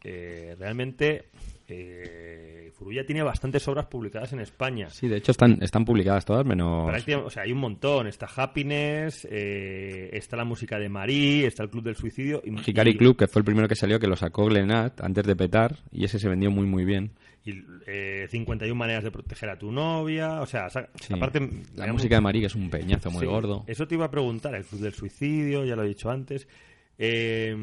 eh, 0.02 0.54
realmente 0.58 1.24
eh, 1.68 2.70
Furuya 2.76 3.06
tiene 3.06 3.22
bastantes 3.22 3.66
obras 3.68 3.86
publicadas 3.86 4.32
en 4.32 4.40
España. 4.40 4.90
Sí, 4.90 5.08
de 5.08 5.16
hecho 5.16 5.32
están, 5.32 5.62
están 5.62 5.84
publicadas 5.84 6.24
todas, 6.24 6.44
menos... 6.44 6.90
O 7.24 7.30
sea, 7.30 7.42
hay 7.44 7.52
un 7.52 7.58
montón. 7.58 8.06
Está 8.06 8.28
Happiness, 8.36 9.26
eh, 9.30 10.10
está 10.12 10.36
la 10.36 10.44
música 10.44 10.78
de 10.78 10.88
Marie, 10.88 11.46
está 11.46 11.62
el 11.62 11.70
Club 11.70 11.84
del 11.84 11.96
Suicidio. 11.96 12.42
Y, 12.44 12.50
Hikari 12.70 12.92
y- 12.92 12.96
Club, 12.96 13.16
que 13.16 13.28
fue 13.28 13.40
el 13.40 13.44
primero 13.44 13.68
que 13.68 13.76
salió, 13.76 13.98
que 13.98 14.06
lo 14.06 14.16
sacó 14.16 14.46
Glenat 14.46 15.00
antes 15.00 15.24
de 15.26 15.36
petar, 15.36 15.76
y 15.92 16.04
ese 16.04 16.18
se 16.18 16.28
vendió 16.28 16.50
muy, 16.50 16.66
muy 16.66 16.84
bien. 16.84 17.12
Y 17.46 17.62
eh, 17.86 18.26
51 18.30 18.74
maneras 18.74 19.04
de 19.04 19.10
proteger 19.10 19.50
a 19.50 19.58
tu 19.58 19.70
novia. 19.70 20.40
O 20.40 20.46
sea, 20.46 20.68
Sí. 20.70 21.12
aparte. 21.12 21.40
La 21.40 21.46
digamos, 21.46 21.92
música 21.94 22.14
de 22.14 22.20
Marí, 22.22 22.40
que 22.40 22.46
es 22.46 22.54
un 22.54 22.70
peñazo 22.70 23.10
muy 23.10 23.20
sí, 23.20 23.26
gordo. 23.26 23.64
Eso 23.66 23.86
te 23.86 23.94
iba 23.96 24.06
a 24.06 24.10
preguntar. 24.10 24.54
El 24.54 24.64
Club 24.64 24.80
del 24.80 24.94
Suicidio, 24.94 25.62
ya 25.64 25.76
lo 25.76 25.84
he 25.84 25.88
dicho 25.88 26.10
antes. 26.10 26.48
Eh, 26.98 27.56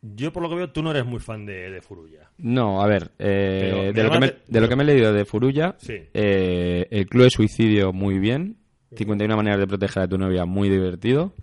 yo, 0.00 0.32
por 0.32 0.42
lo 0.42 0.48
que 0.48 0.54
veo, 0.54 0.70
tú 0.70 0.82
no 0.82 0.90
eres 0.92 1.04
muy 1.04 1.18
fan 1.18 1.44
de, 1.44 1.70
de 1.70 1.80
Furuya. 1.82 2.30
No, 2.38 2.80
a 2.82 2.86
ver, 2.86 3.10
eh, 3.18 3.90
de, 3.94 4.02
lo 4.04 4.10
que 4.10 4.18
me, 4.20 4.26
llama- 4.28 4.38
de 4.46 4.60
lo 4.60 4.68
que 4.68 4.76
me 4.76 4.82
he 4.84 4.86
leído 4.86 5.12
de 5.12 5.24
Furuya, 5.24 5.74
Sí. 5.78 5.94
eh, 6.14 6.86
el 6.90 7.06
Club 7.06 7.24
de 7.24 7.30
Suicidio 7.30 7.92
muy 7.92 8.18
bien, 8.18 8.56
51 8.96 9.36
maneras 9.36 9.58
de 9.58 9.66
proteger 9.66 10.04
a 10.04 10.08
tu 10.08 10.16
novia 10.16 10.44
muy 10.44 10.68
divertido, 10.68 11.34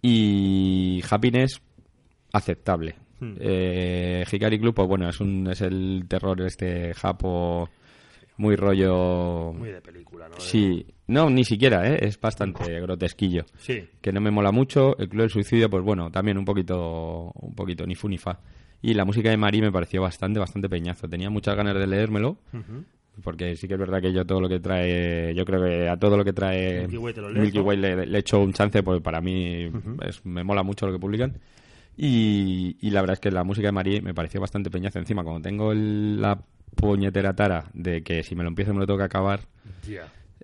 y 0.00 1.02
Happiness 1.10 1.60
aceptable. 2.32 2.94
Hmm. 3.20 3.34
Eh, 3.40 4.24
Hikari 4.30 4.58
Club, 4.58 4.74
pues 4.74 4.88
bueno, 4.88 5.08
es, 5.08 5.20
un, 5.20 5.48
es 5.50 5.60
el 5.60 6.04
terror 6.08 6.40
este 6.42 6.94
japo 6.94 7.68
muy 8.36 8.56
rollo... 8.56 9.52
Muy 9.52 9.70
de 9.70 9.80
película, 9.80 10.28
¿no? 10.28 10.34
Sí, 10.38 10.84
no, 11.08 11.28
ni 11.30 11.44
siquiera, 11.44 11.88
¿eh? 11.88 11.98
es 12.02 12.20
bastante 12.20 12.80
grotesquillo. 12.80 13.44
Sí. 13.58 13.84
Que 14.00 14.12
no 14.12 14.20
me 14.20 14.30
mola 14.30 14.50
mucho. 14.52 14.96
El 14.98 15.08
Club 15.08 15.22
del 15.22 15.30
Suicidio, 15.30 15.68
pues 15.70 15.82
bueno, 15.84 16.10
también 16.10 16.38
un 16.38 16.44
poquito, 16.44 17.30
un 17.34 17.54
poquito 17.54 17.86
ni 17.86 17.94
fu 17.94 18.08
ni 18.08 18.18
fa. 18.18 18.40
Y 18.80 18.94
la 18.94 19.04
música 19.04 19.30
de 19.30 19.36
Mari 19.36 19.60
me 19.60 19.70
pareció 19.70 20.02
bastante, 20.02 20.40
bastante 20.40 20.68
peñazo. 20.68 21.08
Tenía 21.08 21.30
muchas 21.30 21.54
ganas 21.54 21.74
de 21.74 21.86
leérmelo, 21.86 22.38
porque 23.22 23.54
sí 23.54 23.68
que 23.68 23.74
es 23.74 23.80
verdad 23.80 24.00
que 24.00 24.12
yo 24.12 24.24
todo 24.24 24.40
lo 24.40 24.48
que 24.48 24.58
trae, 24.58 25.34
yo 25.36 25.44
creo 25.44 25.62
que 25.62 25.88
a 25.88 25.96
todo 25.98 26.16
lo 26.16 26.24
que 26.24 26.32
trae 26.32 26.80
Milky 26.80 26.96
Way 26.96 27.14
te 27.14 27.20
lo 27.20 27.28
lees, 27.30 27.42
Milky 27.44 27.58
¿no? 27.58 27.64
Way 27.64 27.76
le, 27.76 28.06
le 28.06 28.18
echo 28.18 28.40
un 28.40 28.52
chance, 28.52 28.82
pues 28.82 29.00
para 29.02 29.20
mí 29.20 29.70
es- 30.04 30.24
me 30.24 30.42
mola 30.42 30.62
mucho 30.64 30.86
lo 30.86 30.92
que 30.92 30.98
publican. 30.98 31.38
Y, 31.96 32.76
y 32.80 32.90
la 32.90 33.02
verdad 33.02 33.14
es 33.14 33.20
que 33.20 33.30
la 33.30 33.44
música 33.44 33.68
de 33.68 33.72
Mari 33.72 34.00
me 34.00 34.14
pareció 34.14 34.40
bastante 34.40 34.70
peñazo. 34.70 34.98
Encima, 34.98 35.22
como 35.22 35.40
tengo 35.42 35.72
el- 35.72 36.20
la 36.20 36.40
puñetera 36.82 37.34
tara 37.34 37.70
de 37.72 38.02
que 38.02 38.22
si 38.24 38.34
me 38.34 38.42
lo 38.42 38.48
empiezo 38.48 38.74
me 38.74 38.80
lo 38.80 38.86
tengo 38.86 38.98
que 38.98 39.04
acabar, 39.04 39.40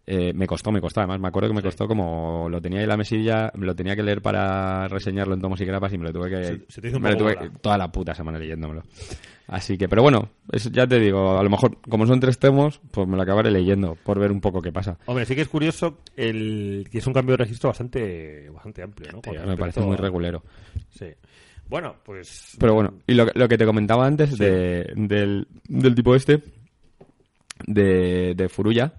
eh, 0.07 0.33
me 0.35 0.46
costó, 0.46 0.72
me 0.72 0.81
costó. 0.81 1.01
Además, 1.01 1.20
me 1.20 1.29
acuerdo 1.29 1.48
que 1.51 1.55
me 1.57 1.62
costó 1.62 1.87
como 1.87 2.48
lo 2.48 2.62
tenía 2.62 2.79
ahí 2.79 2.85
en 2.85 2.88
la 2.88 2.96
mesilla, 2.96 3.53
me 3.55 3.66
lo 3.66 3.74
tenía 3.74 3.94
que 3.94 4.03
leer 4.03 4.22
para 4.22 4.88
reseñarlo 4.88 5.35
en 5.35 5.40
tomos 5.40 5.61
y 5.61 5.64
grapas 5.66 5.92
y 5.92 5.98
me 5.98 6.05
lo 6.05 6.12
tuve 6.12 6.31
que. 6.31 6.44
Se- 6.44 6.61
se 6.68 6.81
te 6.81 6.88
hizo 6.88 6.96
un 6.96 7.03
me 7.03 7.11
lo 7.11 7.16
tuve 7.18 7.35
bola. 7.35 7.51
toda 7.61 7.77
la 7.77 7.92
puta 7.92 8.14
semana 8.14 8.38
leyéndomelo. 8.38 8.85
Así 9.48 9.79
que, 9.79 9.88
pero 9.88 10.03
bueno, 10.03 10.29
eso 10.53 10.68
ya 10.70 10.87
te 10.87 10.98
digo, 11.01 11.38
a 11.38 11.42
lo 11.42 11.48
mejor, 11.48 11.79
como 11.88 12.07
son 12.07 12.20
tres 12.20 12.38
tomos, 12.38 12.81
pues 12.90 13.09
me 13.09 13.16
lo 13.16 13.22
acabaré 13.22 13.51
leyendo 13.51 13.96
por 13.96 14.18
ver 14.18 14.31
un 14.31 14.42
poco 14.42 14.61
qué 14.61 14.72
pasa. 14.72 14.98
Hombre, 15.07 15.24
sí 15.24 15.35
que 15.35 15.40
es 15.40 15.48
curioso 15.48 15.98
el 16.16 16.87
que 16.92 16.98
es 16.98 17.07
un 17.07 17.14
cambio 17.14 17.33
de 17.33 17.44
registro 17.44 17.68
bastante 17.70 18.51
bastante 18.51 18.83
amplio, 18.83 19.11
¿no? 19.12 19.20
Me 19.46 19.57
parece 19.57 19.81
muy 19.81 19.96
regulero. 19.96 20.42
Sí. 20.90 21.07
Bueno, 21.68 21.96
pues 22.04 22.57
Pero 22.59 22.74
bueno, 22.74 22.94
y 23.07 23.14
lo, 23.14 23.26
que- 23.26 23.38
lo 23.38 23.48
que 23.48 23.59
te 23.59 23.66
comentaba 23.66 24.07
antes 24.07 24.37
de, 24.38 24.92
del, 24.96 25.46
del 25.68 25.94
tipo 25.94 26.14
este, 26.14 26.42
de, 27.66 28.35
de 28.35 28.48
Furuya, 28.48 28.94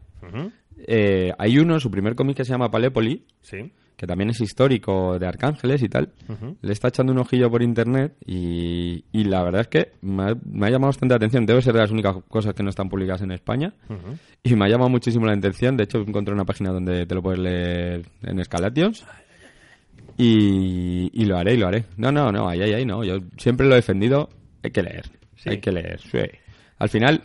eh, 0.87 1.31
hay 1.37 1.57
uno, 1.57 1.79
su 1.79 1.89
primer 1.89 2.15
cómic 2.15 2.37
que 2.37 2.45
se 2.45 2.51
llama 2.51 2.69
Palépoli, 2.71 3.25
Sí. 3.41 3.71
que 3.95 4.05
también 4.07 4.29
es 4.29 4.39
histórico 4.41 5.17
de 5.19 5.27
Arcángeles 5.27 5.81
y 5.83 5.89
tal. 5.89 6.13
Le 6.61 6.71
está 6.71 6.89
echando 6.89 7.11
un 7.11 7.19
ojillo 7.19 7.49
por 7.49 7.61
internet 7.63 8.15
y, 8.25 9.03
y 9.11 9.23
la 9.25 9.43
verdad 9.43 9.61
es 9.61 9.67
que 9.67 9.91
me 10.01 10.23
ha, 10.23 10.35
me 10.45 10.67
ha 10.67 10.69
llamado 10.69 10.87
bastante 10.89 11.13
la 11.13 11.17
atención. 11.17 11.45
Debe 11.45 11.61
ser 11.61 11.73
de 11.73 11.79
las 11.79 11.91
únicas 11.91 12.15
cosas 12.27 12.53
que 12.53 12.63
no 12.63 12.69
están 12.69 12.87
publicadas 12.89 13.21
en 13.23 13.31
España. 13.31 13.73
Y 14.43 14.55
me 14.55 14.65
ha 14.65 14.69
llamado 14.69 14.89
muchísimo 14.89 15.25
la 15.25 15.33
atención. 15.33 15.75
De 15.75 15.83
hecho, 15.83 15.99
encontré 15.99 16.33
una 16.33 16.45
página 16.45 16.71
donde 16.71 17.05
te 17.05 17.15
lo 17.15 17.21
puedes 17.21 17.39
leer 17.39 18.05
en 18.23 18.39
Escalations. 18.39 19.05
Y, 20.21 21.09
y 21.13 21.25
lo 21.25 21.37
haré, 21.37 21.53
y 21.53 21.57
lo 21.57 21.67
haré. 21.67 21.85
No, 21.95 22.11
no, 22.11 22.29
no, 22.29 22.49
ahí, 22.49 22.61
ahí, 22.61 22.73
ahí, 22.73 22.85
no. 22.85 23.05
Yo 23.05 23.19
siempre 23.37 23.65
lo 23.65 23.73
he 23.73 23.77
defendido. 23.77 24.27
Hay 24.61 24.71
que 24.71 24.83
leer. 24.83 25.05
Sí. 25.37 25.49
Hay 25.49 25.59
que 25.61 25.71
leer. 25.71 25.97
sí. 26.01 26.17
Al 26.77 26.89
final, 26.89 27.23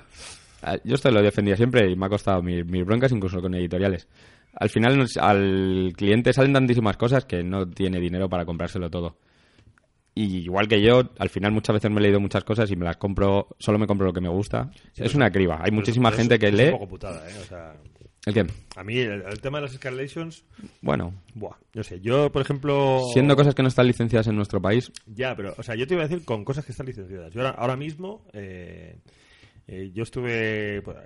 yo 0.84 0.94
esto 0.94 1.10
lo 1.10 1.20
defendía 1.20 1.56
siempre 1.56 1.90
y 1.90 1.96
me 1.96 2.06
ha 2.06 2.08
costado 2.08 2.40
mis, 2.42 2.64
mis 2.66 2.84
broncas 2.84 3.10
incluso 3.10 3.40
con 3.40 3.52
editoriales. 3.54 4.06
Al 4.54 4.68
final 4.70 4.96
nos- 4.96 5.16
al 5.16 5.92
cliente 5.96 6.32
salen 6.32 6.52
tantísimas 6.52 6.96
cosas 6.96 7.24
que 7.24 7.42
no 7.42 7.68
tiene 7.68 7.98
dinero 7.98 8.28
para 8.28 8.44
comprárselo 8.44 8.88
todo. 8.90 9.16
Y 10.14 10.38
igual 10.44 10.68
que 10.68 10.80
yo, 10.80 11.02
al 11.18 11.28
final 11.28 11.50
muchas 11.50 11.74
veces 11.74 11.90
me 11.90 11.98
he 11.98 12.02
leído 12.04 12.20
muchas 12.20 12.44
cosas 12.44 12.70
y 12.70 12.76
me 12.76 12.84
las 12.84 12.96
compro, 12.98 13.48
solo 13.58 13.80
me 13.80 13.86
compro 13.88 14.06
lo 14.06 14.12
que 14.12 14.20
me 14.20 14.28
gusta. 14.28 14.70
es 14.96 15.14
una 15.16 15.30
criba. 15.32 15.58
Hay 15.60 15.72
muchísima 15.72 16.12
gente 16.12 16.38
que 16.38 16.48
es 16.48 16.54
lee 16.54 16.64
un 16.66 16.70
poco 16.72 16.88
putada, 16.88 17.28
¿eh? 17.28 17.34
O 17.40 17.44
sea, 17.44 17.74
¿El 18.26 18.34
qué? 18.34 18.46
A 18.76 18.84
mí 18.84 18.96
el, 18.98 19.22
el 19.22 19.40
tema 19.40 19.58
de 19.58 19.62
las 19.66 19.74
escalations, 19.74 20.44
Bueno, 20.80 21.12
buah, 21.34 21.56
no 21.74 21.82
sé, 21.82 22.00
yo 22.00 22.32
por 22.32 22.40
ejemplo... 22.42 23.02
siendo 23.12 23.36
cosas 23.36 23.54
que 23.54 23.62
no 23.62 23.68
están 23.68 23.86
licenciadas 23.86 24.26
en 24.28 24.36
nuestro 24.36 24.62
país, 24.62 24.90
Ya, 25.06 25.36
pero, 25.36 25.54
o 25.58 25.62
sea, 25.62 25.74
yo 25.74 25.86
te 25.86 25.94
iba 25.94 26.02
a 26.04 26.08
decir 26.08 26.24
con 26.24 26.44
cosas 26.44 26.64
que 26.64 26.72
están 26.72 26.86
licenciadas. 26.86 27.32
Yo 27.34 27.40
ahora, 27.42 27.58
ahora 27.58 27.76
mismo, 27.76 28.26
eh, 28.32 28.96
eh, 29.66 29.90
yo 29.92 30.02
estuve 30.04 30.80
pues, 30.82 30.96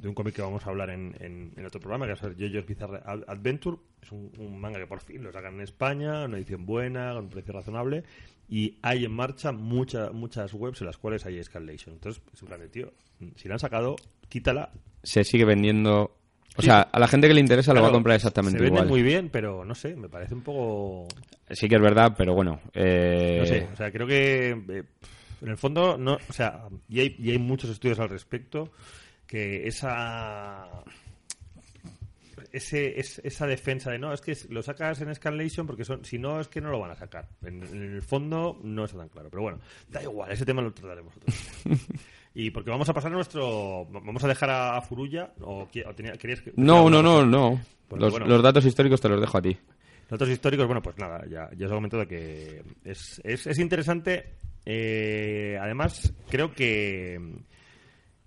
de 0.00 0.08
un 0.08 0.14
cómic 0.14 0.34
que 0.34 0.42
vamos 0.42 0.64
a 0.64 0.70
hablar 0.70 0.90
en, 0.90 1.16
en, 1.20 1.52
en 1.56 1.66
otro 1.66 1.80
programa, 1.80 2.06
que 2.06 2.12
es 2.12 2.20
JoJo's 2.20 2.66
Bizarre 2.66 3.00
Ad- 3.04 3.24
Adventure. 3.26 3.76
Es 4.02 4.12
un, 4.12 4.30
un 4.38 4.60
manga 4.60 4.78
que 4.78 4.86
por 4.86 5.00
fin 5.00 5.22
lo 5.24 5.32
sacan 5.32 5.54
en 5.54 5.62
España, 5.62 6.24
una 6.26 6.36
edición 6.36 6.66
buena, 6.66 7.14
con 7.14 7.24
un 7.24 7.30
precio 7.30 7.52
razonable. 7.52 8.04
Y 8.48 8.78
hay 8.82 9.04
en 9.04 9.12
marcha 9.12 9.50
muchas 9.52 10.12
muchas 10.12 10.54
webs 10.54 10.80
en 10.80 10.86
las 10.86 10.98
cuales 10.98 11.24
hay 11.26 11.38
escalation. 11.38 11.94
Entonces, 11.94 12.22
es 12.32 12.42
un 12.42 12.48
plan 12.48 12.60
de 12.60 12.68
tío. 12.68 12.92
Si 13.36 13.48
la 13.48 13.54
han 13.54 13.60
sacado, 13.60 13.96
quítala. 14.28 14.70
se 15.02 15.24
sigue 15.24 15.44
vendiendo... 15.44 16.16
O 16.56 16.62
sea, 16.62 16.80
a 16.82 16.98
la 16.98 17.08
gente 17.08 17.26
que 17.28 17.34
le 17.34 17.40
interesa 17.40 17.72
lo 17.72 17.80
va 17.82 17.88
a 17.88 17.92
comprar 17.92 18.16
exactamente 18.16 18.58
Se 18.58 18.62
vende 18.64 18.80
igual. 18.80 18.88
muy 18.88 19.02
bien, 19.02 19.30
pero 19.30 19.64
no 19.64 19.74
sé, 19.74 19.94
me 19.96 20.08
parece 20.08 20.34
un 20.34 20.42
poco... 20.42 21.06
Sí 21.50 21.68
que 21.68 21.76
es 21.76 21.80
verdad, 21.80 22.14
pero 22.16 22.34
bueno. 22.34 22.60
eh, 22.74 23.36
No 23.40 23.46
sé, 23.46 23.68
o 23.72 23.76
sea, 23.76 23.90
creo 23.90 24.06
que 24.06 24.50
eh, 24.50 24.82
en 25.42 25.48
el 25.48 25.56
fondo, 25.56 25.96
no, 25.96 26.14
o 26.28 26.32
sea, 26.32 26.64
y 26.88 27.00
hay, 27.00 27.16
y 27.18 27.30
hay 27.30 27.38
muchos 27.38 27.70
estudios 27.70 27.98
al 28.00 28.08
respecto, 28.10 28.70
que 29.26 29.66
esa 29.66 30.68
ese, 32.52 32.98
es- 32.98 33.20
esa 33.24 33.46
defensa 33.46 33.90
de 33.90 33.98
no, 33.98 34.12
es 34.12 34.20
que 34.20 34.36
lo 34.48 34.62
sacas 34.62 35.00
en 35.00 35.14
Scanlation 35.14 35.66
porque 35.66 35.84
son, 35.84 36.04
si 36.04 36.18
no, 36.18 36.40
es 36.40 36.48
que 36.48 36.60
no 36.60 36.70
lo 36.70 36.80
van 36.80 36.90
a 36.90 36.96
sacar. 36.96 37.28
En, 37.44 37.62
en 37.62 37.94
el 37.94 38.02
fondo 38.02 38.58
no 38.62 38.84
está 38.84 38.98
tan 38.98 39.08
claro, 39.08 39.28
pero 39.30 39.42
bueno, 39.42 39.58
da 39.88 40.02
igual, 40.02 40.32
ese 40.32 40.44
tema 40.44 40.60
lo 40.62 40.72
trataremos 40.72 41.16
otro. 41.16 41.32
Y 42.34 42.50
porque 42.50 42.70
vamos 42.70 42.88
a 42.88 42.94
pasar 42.94 43.10
a 43.10 43.14
nuestro. 43.16 43.86
Vamos 43.86 44.22
a 44.24 44.28
dejar 44.28 44.50
a 44.50 44.80
Furulla. 44.82 45.32
¿O, 45.40 45.62
o 45.62 45.94
tenía- 45.94 46.12
querías 46.12 46.40
que- 46.42 46.52
No, 46.56 46.88
no, 46.88 47.02
no, 47.02 47.24
no. 47.26 47.60
Los, 47.96 48.12
bueno. 48.12 48.26
los 48.26 48.42
datos 48.42 48.64
históricos 48.64 49.00
te 49.00 49.08
los 49.08 49.20
dejo 49.20 49.36
a 49.38 49.42
ti. 49.42 49.56
Datos 50.08 50.28
históricos, 50.28 50.66
bueno, 50.66 50.80
pues 50.82 50.96
nada, 50.98 51.24
ya, 51.28 51.50
ya 51.56 51.66
os 51.66 51.72
he 51.72 51.74
comentado 51.74 52.06
que 52.06 52.62
es, 52.84 53.20
es, 53.24 53.46
es 53.46 53.58
interesante. 53.58 54.34
eh, 54.64 55.56
además, 55.60 56.12
creo 56.28 56.52
que 56.52 57.18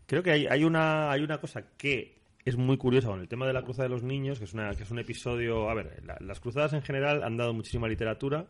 creo 0.06 0.22
que 0.24 0.32
hay, 0.32 0.48
hay 0.48 0.64
una 0.64 1.12
hay 1.12 1.22
una 1.24 1.40
cosa 1.40 1.64
que 1.78 2.22
es 2.46 2.58
muy 2.58 2.78
curiosa 2.78 3.08
con 3.10 3.20
el 3.22 3.28
tema 3.28 3.48
de 3.48 3.54
la 3.54 3.64
cruzada 3.64 3.88
de 3.88 3.94
los 3.96 4.04
niños, 4.04 4.38
que 4.40 4.46
es 4.46 4.54
una 4.54 4.72
que 4.76 4.84
es 4.84 4.92
un 4.92 5.00
episodio. 5.00 5.70
A 5.70 5.74
ver, 5.74 6.02
la- 6.06 6.18
las 6.22 6.40
cruzadas 6.40 6.74
en 6.74 6.82
general 6.82 7.24
han 7.24 7.38
dado 7.38 7.54
muchísima 7.54 7.88
literatura, 7.88 8.46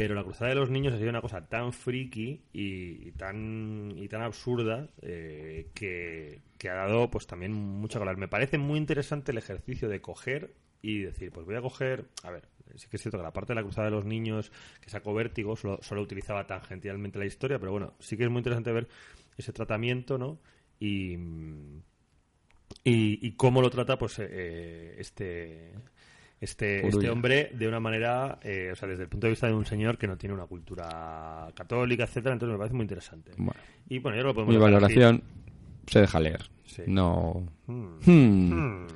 pero 0.00 0.14
la 0.14 0.24
cruzada 0.24 0.48
de 0.48 0.54
los 0.54 0.70
niños 0.70 0.94
ha 0.94 0.96
sido 0.96 1.10
una 1.10 1.20
cosa 1.20 1.46
tan 1.46 1.74
friki 1.74 2.40
y, 2.54 3.12
tan 3.12 3.92
y 3.98 4.08
tan 4.08 4.22
absurda 4.22 4.88
eh, 5.02 5.68
que, 5.74 6.40
que 6.56 6.70
ha 6.70 6.74
dado 6.74 7.10
pues 7.10 7.26
también 7.26 7.52
mucho 7.52 7.98
que 7.98 8.04
hablar. 8.04 8.16
Me 8.16 8.26
parece 8.26 8.56
muy 8.56 8.78
interesante 8.78 9.32
el 9.32 9.36
ejercicio 9.36 9.90
de 9.90 10.00
coger 10.00 10.54
y 10.80 11.00
decir, 11.00 11.30
pues 11.32 11.44
voy 11.44 11.56
a 11.56 11.60
coger, 11.60 12.06
a 12.22 12.30
ver, 12.30 12.48
sí 12.76 12.88
que 12.88 12.96
es 12.96 13.02
cierto 13.02 13.18
que 13.18 13.24
la 13.24 13.34
parte 13.34 13.52
de 13.52 13.56
la 13.56 13.62
cruzada 13.62 13.88
de 13.88 13.90
los 13.90 14.06
niños 14.06 14.50
que 14.80 14.88
sacó 14.88 15.12
Vértigo 15.12 15.54
solo, 15.54 15.78
solo 15.82 16.00
utilizaba 16.00 16.46
tangencialmente 16.46 17.18
la 17.18 17.26
historia, 17.26 17.58
pero 17.58 17.72
bueno, 17.72 17.92
sí 17.98 18.16
que 18.16 18.24
es 18.24 18.30
muy 18.30 18.38
interesante 18.38 18.72
ver 18.72 18.88
ese 19.36 19.52
tratamiento, 19.52 20.16
¿no? 20.16 20.40
Y, 20.78 21.12
y, 22.84 23.18
y 23.20 23.32
cómo 23.36 23.60
lo 23.60 23.68
trata 23.68 23.98
pues 23.98 24.18
eh, 24.18 24.94
este 24.96 25.74
este, 26.40 26.86
este 26.86 27.10
hombre 27.10 27.50
de 27.54 27.68
una 27.68 27.80
manera, 27.80 28.38
eh, 28.42 28.70
o 28.72 28.76
sea, 28.76 28.88
desde 28.88 29.02
el 29.04 29.08
punto 29.08 29.26
de 29.26 29.32
vista 29.32 29.46
de 29.46 29.54
un 29.54 29.66
señor 29.66 29.98
que 29.98 30.06
no 30.06 30.16
tiene 30.16 30.34
una 30.34 30.46
cultura 30.46 31.48
católica, 31.54 32.04
etcétera, 32.04 32.32
entonces 32.32 32.52
me 32.52 32.58
parece 32.58 32.74
muy 32.74 32.84
interesante. 32.84 33.32
Bueno, 33.36 33.60
Y 33.88 33.98
bueno, 33.98 34.16
yo 34.18 34.24
lo 34.24 34.34
podemos 34.34 34.54
mi 34.54 34.60
valoración 34.60 35.22
se 35.86 36.00
deja 36.00 36.20
leer. 36.20 36.50
Sí. 36.64 36.82
No. 36.86 37.44
Hmm. 37.66 37.98
Hmm. 38.06 38.52
Hmm. 38.52 38.86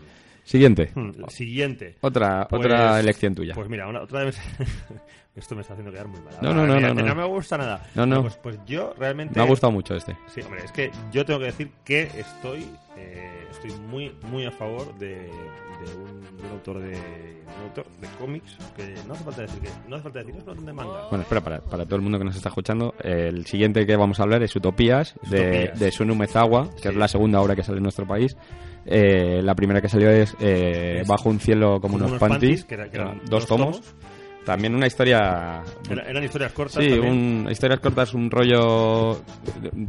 Siguiente. 0.44 0.92
Siguiente. 1.28 1.96
Otra, 2.00 2.46
Pues- 2.48 2.60
otra 2.60 3.00
elección 3.00 3.34
tuya. 3.34 3.54
Pues 3.54 3.68
mira, 3.68 3.88
una, 3.88 4.02
otra 4.02 4.24
vez. 4.24 4.38
Esto 5.36 5.54
me 5.56 5.62
está 5.62 5.72
haciendo 5.74 5.90
quedar 5.90 6.06
muy 6.06 6.20
mal. 6.20 6.34
No, 6.40 6.54
no, 6.54 6.64
no, 6.66 6.78
no, 6.78 6.94
no. 6.94 7.14
me 7.14 7.24
gusta 7.24 7.58
nada. 7.58 7.84
No, 7.96 8.06
no. 8.06 8.22
Pues, 8.22 8.36
pues 8.36 8.58
yo 8.66 8.94
realmente. 8.98 9.34
Me 9.36 9.44
ha 9.44 9.48
gustado 9.48 9.72
mucho 9.72 9.94
este. 9.96 10.16
Sí, 10.28 10.40
hombre, 10.42 10.64
es 10.64 10.70
que 10.70 10.92
yo 11.10 11.24
tengo 11.24 11.40
que 11.40 11.46
decir 11.46 11.70
que 11.84 12.02
estoy 12.16 12.68
eh, 12.96 13.44
estoy 13.50 13.72
muy 13.88 14.14
muy 14.30 14.44
a 14.46 14.52
favor 14.52 14.96
de, 14.96 15.08
de 15.16 15.94
un, 15.96 16.20
de 16.36 16.42
un 16.46 16.50
autor 16.52 16.78
de 16.78 16.90
un 16.92 17.62
autor 17.68 17.84
de 18.00 18.08
cómics 18.20 18.56
que 18.76 18.94
no 19.08 19.14
hace 19.14 19.24
falta 19.24 19.42
decir 19.42 19.60
que 19.60 19.68
no 19.88 19.96
hace 19.96 20.02
falta 20.04 20.18
decir 20.20 20.36
es 20.36 20.46
un 20.46 20.66
de 20.66 20.72
manga. 20.72 21.08
Bueno, 21.08 21.22
espera, 21.22 21.40
para, 21.40 21.60
para 21.60 21.84
todo 21.84 21.96
el 21.96 22.02
mundo 22.02 22.18
que 22.18 22.24
nos 22.26 22.36
está 22.36 22.50
escuchando, 22.50 22.94
el 23.02 23.44
siguiente 23.46 23.84
que 23.86 23.96
vamos 23.96 24.20
a 24.20 24.22
hablar 24.22 24.40
es 24.44 24.54
Utopías, 24.54 25.14
de, 25.28 25.64
Utopías. 25.64 25.78
de 25.80 25.90
Sunu 25.90 26.14
Mezawa, 26.14 26.70
que 26.76 26.82
Sí. 26.82 26.88
es 26.90 26.94
la 26.96 27.08
segunda 27.08 27.40
obra 27.40 27.56
que 27.56 27.64
sale 27.64 27.78
en 27.78 27.82
nuestro 27.82 28.06
país. 28.06 28.36
Eh, 28.86 29.40
la 29.42 29.54
primera 29.56 29.80
que 29.80 29.88
salió 29.88 30.10
es, 30.10 30.36
eh, 30.40 30.98
Es 31.00 31.08
Bajo 31.08 31.28
un 31.28 31.40
cielo 31.40 31.80
como, 31.80 31.94
Como 31.98 32.06
unos, 32.06 32.20
panties, 32.20 32.64
que, 32.66 32.74
era- 32.74 32.88
que 32.88 32.96
eran 32.98 33.20
dos, 33.28 33.46
tomos. 33.46 33.80
También 34.44 34.74
una 34.74 34.86
historia... 34.86 35.62
Era- 35.90 36.02
eran 36.08 36.22
historias 36.24 36.52
cortas. 36.52 36.82
Sí, 36.84 36.92
un, 36.92 37.48
historias 37.50 37.80
cortas, 37.80 38.12
un 38.14 38.30
rollo... 38.30 39.20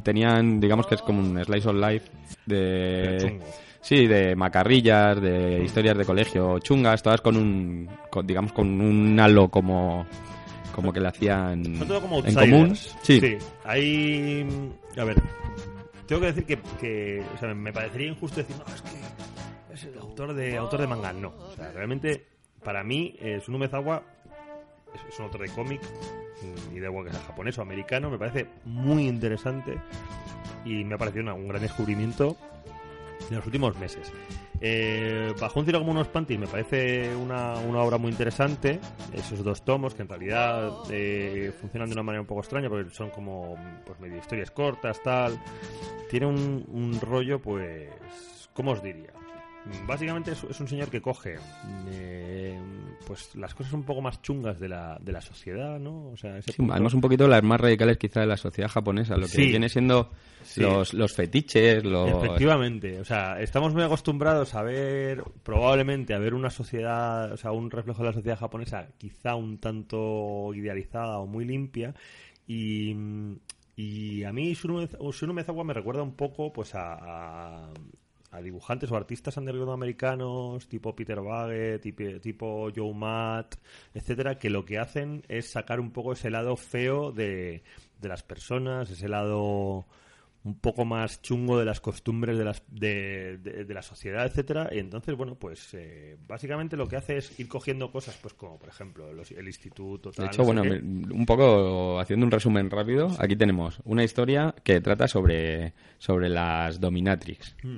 Tenían, 0.03 0.59
digamos 0.59 0.87
que 0.87 0.95
es 0.95 1.01
como 1.01 1.19
un 1.19 1.43
slice 1.43 1.67
of 1.69 1.75
life 1.75 2.09
de... 2.45 3.39
Sí, 3.81 4.07
de 4.07 4.35
macarrillas, 4.35 5.21
de 5.21 5.63
historias 5.63 5.95
de 5.95 6.05
colegio, 6.05 6.57
chungas, 6.57 7.03
todas 7.03 7.21
con 7.21 7.37
un, 7.37 7.87
con- 8.09 8.25
digamos, 8.25 8.51
con 8.51 8.81
un 8.81 9.19
halo 9.19 9.47
como, 9.49 10.07
como 10.73 10.91
que 10.91 10.99
le 10.99 11.07
hacían 11.09 11.63
Son 11.77 11.87
todo 11.87 12.01
como 12.01 12.25
en 12.25 12.33
común. 12.33 12.75
Sí, 13.03 13.37
Hay. 13.63 14.47
A 14.97 15.03
ver. 15.03 15.21
Tengo 16.07 16.21
que 16.21 16.27
decir 16.27 16.45
que, 16.45 16.57
que, 16.81 17.23
o 17.35 17.37
sea, 17.37 17.53
me 17.53 17.71
parecería 17.71 18.07
injusto 18.07 18.37
decir, 18.37 18.55
no, 18.57 18.73
es 18.73 18.81
que 18.81 19.73
es 19.75 19.83
el 19.83 19.99
autor 19.99 20.33
de 20.33 20.57
autor 20.57 20.81
de 20.81 20.87
manga. 20.87 21.13
No. 21.13 21.27
O 21.37 21.55
sea, 21.55 21.71
realmente, 21.71 22.25
para 22.63 22.83
mí, 22.83 23.15
eh, 23.19 23.39
Sunu 23.45 23.59
Mezawa 23.59 24.01
es, 25.09 25.19
un 25.19 25.25
autor 25.25 25.41
de 25.41 25.49
cómic, 25.49 25.81
mm, 25.81 26.75
y 26.75 26.79
da 26.79 26.87
igual 26.87 27.05
que 27.05 27.11
sea 27.11 27.21
japonés 27.21 27.57
o 27.57 27.61
americano, 27.61 28.09
me 28.09 28.17
parece 28.17 28.47
muy 28.65 29.07
interesante 29.07 29.77
y 30.65 30.83
me 30.83 30.95
ha 30.95 30.97
parecido 30.97 31.33
un 31.35 31.47
gran 31.47 31.61
descubrimiento 31.61 32.35
en 33.29 33.35
los 33.37 33.45
últimos 33.45 33.77
meses. 33.77 34.11
Eh, 34.61 35.33
Bajo 35.39 35.59
un 35.59 35.65
cielo 35.65 35.79
como 35.79 35.91
unos 35.91 36.07
panties 36.07 36.39
me 36.39 36.47
parece 36.47 37.15
una, 37.15 37.53
una 37.55 37.81
obra 37.81 37.97
muy 37.97 38.11
interesante. 38.11 38.79
Esos 39.13 39.43
dos 39.43 39.63
tomos 39.63 39.93
que 39.93 40.03
en 40.03 40.09
realidad 40.09 40.71
eh, 40.89 41.51
funcionan 41.59 41.89
de 41.89 41.93
una 41.93 42.03
manera 42.03 42.21
un 42.21 42.27
poco 42.27 42.41
extraña 42.41 42.69
porque 42.69 42.89
son 42.91 43.09
como 43.09 43.55
pues 43.85 43.99
medio 43.99 44.17
historias 44.17 44.51
cortas, 44.51 45.01
tal. 45.03 45.39
Tiene 46.09 46.27
un 46.27 46.99
rollo, 47.01 47.39
pues, 47.39 47.89
¿cómo 48.53 48.71
os 48.71 48.81
diría? 48.81 49.11
Básicamente 49.87 50.31
es, 50.31 50.43
es 50.43 50.59
un 50.59 50.67
señor 50.67 50.89
que 50.89 51.01
coge 51.01 51.37
eh, 51.89 52.59
pues 53.07 53.35
las 53.35 53.53
cosas 53.55 53.73
un 53.73 53.83
poco 53.83 54.01
más 54.01 54.21
chungas 54.21 54.59
de 54.59 54.69
la, 54.69 54.97
de 55.01 55.11
la 55.11 55.21
sociedad, 55.21 55.79
¿no? 55.79 56.09
O 56.11 56.17
sea, 56.17 56.37
ese 56.37 56.51
Sí, 56.51 56.57
punto- 56.57 56.73
además 56.73 56.93
un 56.93 57.01
poquito 57.01 57.27
las 57.27 57.41
más 57.43 57.59
radicales 57.59 57.97
quizá 57.97 58.19
de 58.21 58.27
la 58.27 58.37
sociedad 58.37 58.69
japonesa, 58.69 59.15
lo 59.15 59.23
que 59.23 59.27
Sí. 59.33 59.47
viene 59.47 59.67
siendo 59.69 60.11
Sí. 60.43 60.61
los, 60.61 60.93
los 60.93 61.13
fetiches, 61.13 61.83
los... 61.83 62.09
Efectivamente, 62.23 62.99
o 62.99 63.05
sea, 63.05 63.39
estamos 63.41 63.73
muy 63.73 63.81
acostumbrados 63.83 64.53
a 64.53 64.61
ver, 64.61 65.23
probablemente 65.43 66.13
a 66.13 66.19
ver 66.19 66.35
una 66.35 66.51
sociedad, 66.51 67.31
o 67.31 67.37
sea, 67.37 67.51
un 67.51 67.71
reflejo 67.71 68.03
de 68.03 68.09
la 68.09 68.13
sociedad 68.13 68.37
japonesa 68.37 68.87
quizá 68.99 69.33
un 69.35 69.57
tanto 69.57 70.53
idealizada 70.53 71.17
o 71.19 71.25
muy 71.25 71.43
limpia 71.45 71.95
y, 72.47 72.95
y 73.75 74.23
a 74.23 74.31
mí 74.31 74.53
Shunu 74.53 74.81
Mez- 74.83 75.11
Shunu 75.13 75.33
Mezawa 75.33 75.63
me 75.63 75.73
recuerda 75.73 76.03
un 76.03 76.13
poco 76.15 76.53
pues 76.53 76.75
a, 76.75 76.93
a, 76.93 77.73
a 78.35 78.41
dibujantes 78.41 78.91
o 78.91 78.95
artistas 78.95 79.37
underground 79.37 79.71
americanos 79.73 80.67
tipo 80.67 80.95
Peter 80.95 81.21
Bagge, 81.21 81.79
tipo, 81.79 82.03
tipo 82.21 82.69
Joe 82.75 82.93
Matt, 82.93 83.55
etcétera, 83.93 84.37
que 84.37 84.49
lo 84.49 84.65
que 84.65 84.77
hacen 84.79 85.23
es 85.27 85.49
sacar 85.49 85.79
un 85.79 85.91
poco 85.91 86.13
ese 86.13 86.29
lado 86.29 86.55
feo 86.57 87.11
de, 87.11 87.63
de 88.01 88.07
las 88.07 88.23
personas, 88.23 88.89
ese 88.89 89.07
lado 89.09 89.85
un 90.43 90.59
poco 90.59 90.85
más 90.85 91.23
chungo 91.23 91.57
de 91.57 91.65
las 91.65 91.81
costumbres 91.81 92.37
de, 92.37 92.45
las, 92.45 92.61
de, 92.69 93.39
de- 93.39 93.65
de 93.65 93.73
la 93.73 93.81
sociedad, 93.81 94.27
etcétera 94.27 94.69
y 94.71 94.77
entonces 94.77 95.15
bueno 95.17 95.33
pues 95.39 95.73
eh, 95.73 96.17
básicamente 96.27 96.77
lo 96.77 96.87
que 96.87 96.97
hace 96.97 97.17
es 97.17 97.39
ir 97.39 97.47
cogiendo 97.47 97.91
cosas 97.91 98.15
pues 98.21 98.35
como 98.35 98.59
por 98.59 98.69
ejemplo 98.69 99.11
los- 99.11 99.31
el 99.31 99.47
instituto 99.47 100.11
tal, 100.11 100.25
De 100.27 100.31
hecho, 100.31 100.43
no 100.43 100.45
bueno, 100.45 100.61
qué. 100.61 100.69
un 101.15 101.25
poco 101.25 101.99
haciendo 101.99 102.27
un 102.27 102.31
resumen 102.31 102.69
rápido, 102.69 103.09
aquí 103.17 103.35
tenemos 103.35 103.79
una 103.85 104.03
historia 104.03 104.53
que 104.63 104.81
trata 104.81 105.07
sobre, 105.07 105.73
sobre 105.97 106.29
las 106.29 106.79
dominatrix. 106.79 107.55
Mm. 107.63 107.77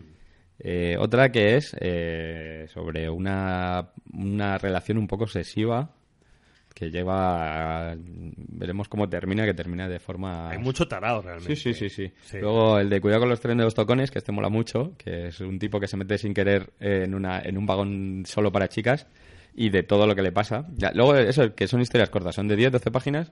Eh, 0.60 0.96
otra 1.00 1.32
que 1.32 1.56
es 1.56 1.76
eh, 1.80 2.68
sobre 2.74 3.10
una, 3.10 3.90
una 4.14 4.58
relación 4.58 4.98
un 4.98 5.08
poco 5.08 5.26
obsesiva 5.26 5.92
que 6.74 6.92
lleva... 6.92 7.92
a- 7.92 7.96
veremos 7.98 8.88
cómo 8.88 9.10
termina, 9.10 9.46
que 9.46 9.54
termina 9.54 9.88
de 9.88 10.00
forma... 10.00 10.50
hay 10.52 10.58
mucho 10.60 10.88
tarado 10.88 11.22
realmente 11.22 11.56
Sí, 11.56 11.74
sí, 11.74 11.90
sí, 11.90 11.90
sí, 12.08 12.12
Sí. 12.24 12.38
Luego 12.40 12.78
el 12.80 12.90
de 12.90 13.02
cuidado 13.02 13.22
con 13.22 13.30
los 13.30 13.40
trenes 13.40 13.58
de 13.60 13.64
los 13.66 13.74
tocones, 13.76 14.12
que 14.12 14.20
este 14.20 14.32
mola 14.32 14.50
mucho, 14.50 14.94
que 14.98 15.28
es 15.28 15.40
un 15.42 15.58
tipo 15.60 15.80
que 15.80 15.88
se 15.88 15.98
mete 15.98 16.18
sin 16.18 16.34
querer 16.34 16.72
en, 16.80 17.16
una, 17.16 17.40
en 17.42 17.58
un 17.58 17.66
vagón 17.66 18.24
solo 18.28 18.52
para 18.52 18.68
chicas 18.68 19.08
y 19.56 19.70
de 19.70 19.82
todo 19.82 20.06
lo 20.06 20.16
que 20.16 20.22
le 20.22 20.32
pasa. 20.32 20.68
Ya, 20.76 20.92
luego 20.94 21.16
eso, 21.16 21.56
que 21.56 21.68
son 21.68 21.82
historias 21.82 22.10
cortas, 22.12 22.36
son 22.36 22.48
de 22.48 22.56
10, 22.56 22.72
12 22.72 22.92
páginas 22.92 23.32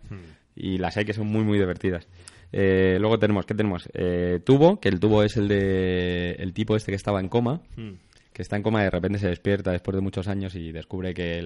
y 0.55 0.77
las 0.79 0.97
hay 0.97 1.05
que 1.05 1.13
son 1.13 1.27
muy, 1.27 1.43
muy 1.43 1.59
divertidas. 1.59 2.07
Eh, 2.51 2.97
luego 2.99 3.19
tenemos, 3.19 3.45
¿qué 3.45 3.53
tenemos? 3.53 3.89
Eh, 3.93 4.39
tubo, 4.45 4.79
que 4.79 4.89
el 4.89 4.99
tubo 4.99 5.23
es 5.23 5.35
el 5.37 5.47
de 5.47 6.31
el 6.39 6.53
tipo 6.53 6.75
este 6.75 6.91
que 6.91 6.95
estaba 6.95 7.19
en 7.19 7.27
coma, 7.29 7.61
Mm. 7.75 7.91
que 8.31 8.41
está 8.41 8.55
en 8.55 8.63
coma 8.63 8.81
y 8.81 8.83
de 8.85 8.89
repente 8.91 9.19
se 9.19 9.27
despierta 9.27 9.71
después 9.71 9.95
de 9.95 10.01
muchos 10.01 10.27
años 10.27 10.55
y 10.55 10.71
descubre 10.71 11.13
que, 11.13 11.43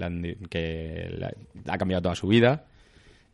que 0.49 1.09
la- 1.17 1.33
ha 1.73 1.77
cambiado 1.77 2.01
toda 2.03 2.15
su 2.15 2.27
vida. 2.27 2.65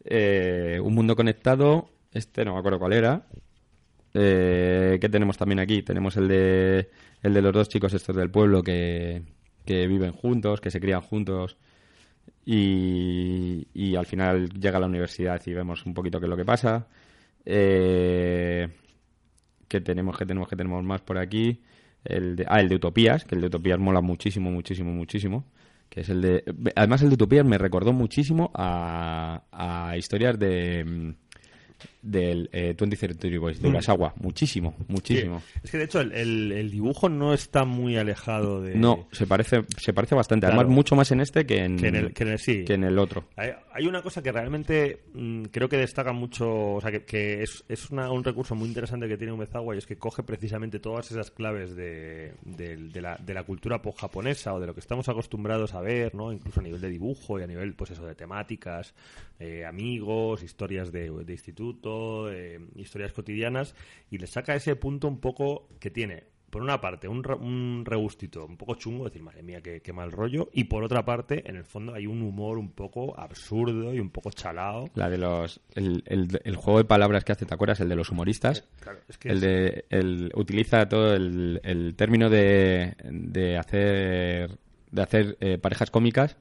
Eh, 0.04 0.80
un 0.84 0.94
mundo 0.94 1.16
conectado, 1.16 1.90
este 2.14 2.46
no 2.46 2.54
me 2.54 2.60
acuerdo 2.60 2.80
cuál 2.80 2.94
era. 2.94 3.26
Eh, 4.14 4.98
¿Qué 5.02 5.10
tenemos 5.10 5.38
también 5.38 5.60
aquí? 5.60 5.82
Tenemos 5.82 6.16
el 6.18 6.28
de, 6.30 6.90
el 7.24 7.34
de 7.34 7.42
los 7.42 7.52
dos 7.54 7.68
chicos 7.68 7.94
estos 7.94 8.16
del 8.16 8.30
pueblo 8.30 8.62
que, 8.64 9.24
que 9.66 9.88
viven 9.88 10.12
juntos, 10.14 10.62
que 10.62 10.72
se 10.72 10.80
crían 10.80 11.02
juntos 11.02 11.58
y, 12.46 13.68
y 13.74 13.96
al 13.96 14.06
final 14.06 14.50
llega 14.50 14.78
a 14.78 14.80
la 14.82 14.86
universidad 14.88 15.42
y 15.46 15.54
vemos 15.54 15.86
un 15.86 15.94
poquito 15.94 16.20
qué 16.20 16.26
es 16.28 16.30
lo 16.30 16.38
que 16.38 16.46
pasa. 16.46 16.88
Eh, 17.46 18.68
¿Qué 19.68 19.82
tenemos, 19.82 20.18
qué 20.18 20.26
tenemos, 20.26 20.50
qué 20.50 20.56
tenemos 20.56 20.84
más 20.84 21.02
por 21.02 21.18
aquí? 21.18 21.62
El 22.04 22.36
de, 22.36 22.46
ah, 22.48 22.60
el 22.60 22.70
de 22.70 22.76
Utopías, 22.76 23.26
que 23.26 23.36
el 23.36 23.42
de 23.42 23.48
Utopías 23.48 23.80
mola 23.80 24.02
muchísimo, 24.02 24.52
muchísimo, 24.52 24.92
muchísimo. 24.92 25.46
Que 25.90 26.02
es 26.02 26.10
el 26.10 26.22
de. 26.22 26.44
Además, 26.76 27.02
el 27.02 27.10
de 27.10 27.16
Utopías 27.16 27.46
me 27.46 27.58
recordó 27.58 27.94
muchísimo 27.94 28.52
a, 28.54 29.44
a 29.52 29.98
historias 29.98 30.38
de. 30.40 31.16
Mm, 32.06 32.12
Del 32.12 32.50
eh, 32.54 32.76
20th 32.78 32.98
Century 32.98 33.38
Boys, 33.38 33.62
de 33.62 33.68
Urasawa. 33.70 34.14
Muchísimo, 34.18 34.76
muchísimo. 34.88 35.42
Sí. 35.54 35.60
Es 35.64 35.72
que 35.72 35.78
de 35.78 35.84
hecho 35.86 36.02
el, 36.02 36.12
el- 36.12 36.52
el 36.52 36.72
dibujo 36.72 37.10
no 37.10 37.34
está 37.34 37.66
muy 37.66 37.98
alejado 37.98 38.62
de. 38.62 38.76
No, 38.76 39.08
se 39.12 39.26
parece, 39.28 39.64
se 39.78 39.94
parece 39.94 40.16
bastante. 40.16 40.46
Claro. 40.48 40.60
Además, 40.62 40.76
mucho 40.76 40.96
más 40.96 41.12
en 41.12 41.22
este 41.22 41.46
que 41.46 41.64
en, 41.64 41.78
Que 41.78 41.88
en 41.88 41.96
el, 41.96 42.14
que 42.14 42.24
en 42.24 42.30
el- 42.30 42.40
sí. 42.40 42.64
que 42.66 42.74
en 42.74 42.84
el 42.84 43.00
otro. 43.00 43.26
Hay, 43.36 43.52
hay 43.74 43.88
una 43.88 44.02
cosa 44.02 44.22
que 44.22 44.32
realmente 44.32 45.02
mm, 45.14 45.44
creo 45.46 45.68
que 45.70 45.78
destaca 45.78 46.14
mucho, 46.14 46.74
o 46.76 46.82
sea, 46.82 46.92
que, 46.92 47.04
que 47.06 47.44
es, 47.44 47.64
es 47.68 47.90
una- 47.90 48.12
un 48.12 48.24
recurso 48.24 48.56
muy 48.56 48.68
interesante 48.68 49.08
que 49.08 49.18
tiene 49.18 49.34
Umezawa 49.34 49.76
y 49.76 49.78
es 49.80 49.86
que 49.86 49.98
coge 49.98 50.24
precisamente 50.24 50.80
todas 50.80 51.12
esas 51.12 51.32
claves 51.32 51.76
de, 51.76 52.34
de- 52.44 52.78
de 52.78 53.02
la, 53.02 53.18
de 53.18 53.34
la 53.34 53.44
cultura 53.44 53.82
po- 53.82 53.92
japonesa 53.94 54.54
o 54.54 54.60
de 54.60 54.68
lo 54.68 54.74
que 54.74 54.80
estamos 54.80 55.10
acostumbrados 55.10 55.74
a 55.74 55.82
ver, 55.82 56.14
¿no? 56.16 56.32
Incluso 56.32 56.60
a 56.60 56.64
nivel 56.64 56.82
de 56.82 56.90
dibujo 56.90 57.40
y 57.40 57.44
a 57.44 57.48
nivel, 57.48 57.74
pues 57.74 57.92
eso, 57.92 58.06
de 58.06 58.16
temáticas, 58.16 58.94
eh, 59.40 59.66
amigos, 59.66 60.44
historias 60.44 60.92
de, 60.92 61.10
de 61.12 61.34
instituto, 61.34 61.95
eh, 62.32 62.60
historias 62.76 63.14
cotidianas 63.14 63.76
y 64.12 64.18
le 64.18 64.28
saca 64.28 64.56
ese 64.56 64.76
punto 64.76 65.08
un 65.08 65.20
poco 65.20 65.68
que 65.80 65.90
tiene 65.90 66.24
por 66.50 66.62
una 66.62 66.80
parte, 66.80 67.10
un, 67.10 67.22
un 67.42 67.84
regustito 67.86 68.46
un 68.46 68.56
poco 68.56 68.76
chungo, 68.76 69.04
decir, 69.04 69.22
madre 69.22 69.44
mía, 69.44 69.60
qué, 69.62 69.82
qué 69.82 69.92
mal 69.92 70.10
rollo. 70.10 70.48
Y 70.54 70.64
por 70.66 70.86
otra 70.86 71.04
parte, 71.04 71.44
en 71.50 71.58
el 71.58 71.66
fondo 71.66 71.94
hay 71.94 72.08
un 72.08 72.22
humor 72.22 72.58
un 72.58 72.72
poco 72.72 73.14
absurdo 73.20 73.94
y 73.94 74.00
un 74.00 74.10
poco 74.10 74.32
chalado. 74.32 74.86
La 74.96 75.10
de 75.10 75.18
los. 75.18 75.60
El, 75.74 76.02
el- 76.06 76.40
el 76.46 76.56
juego 76.56 76.78
de 76.80 76.86
palabras 76.86 77.26
que 77.26 77.34
hace, 77.34 77.46
¿te 77.46 77.54
acuerdas? 77.54 77.82
El 77.82 77.90
de 77.90 77.96
los 77.98 78.10
humoristas. 78.10 78.64
Claro, 78.80 79.00
es 79.10 79.18
que 79.18 79.30
El 79.30 79.36
es- 79.36 79.42
de. 79.42 79.86
El, 79.90 80.32
utiliza 80.34 80.88
todo 80.88 81.14
el, 81.16 81.60
el 81.62 81.94
término 81.98 82.30
de, 82.30 82.96
de 83.04 83.58
hacer. 83.58 84.58
De 84.92 85.02
hacer 85.02 85.36
eh, 85.42 85.58
parejas 85.58 85.92
cómicas 85.92 86.38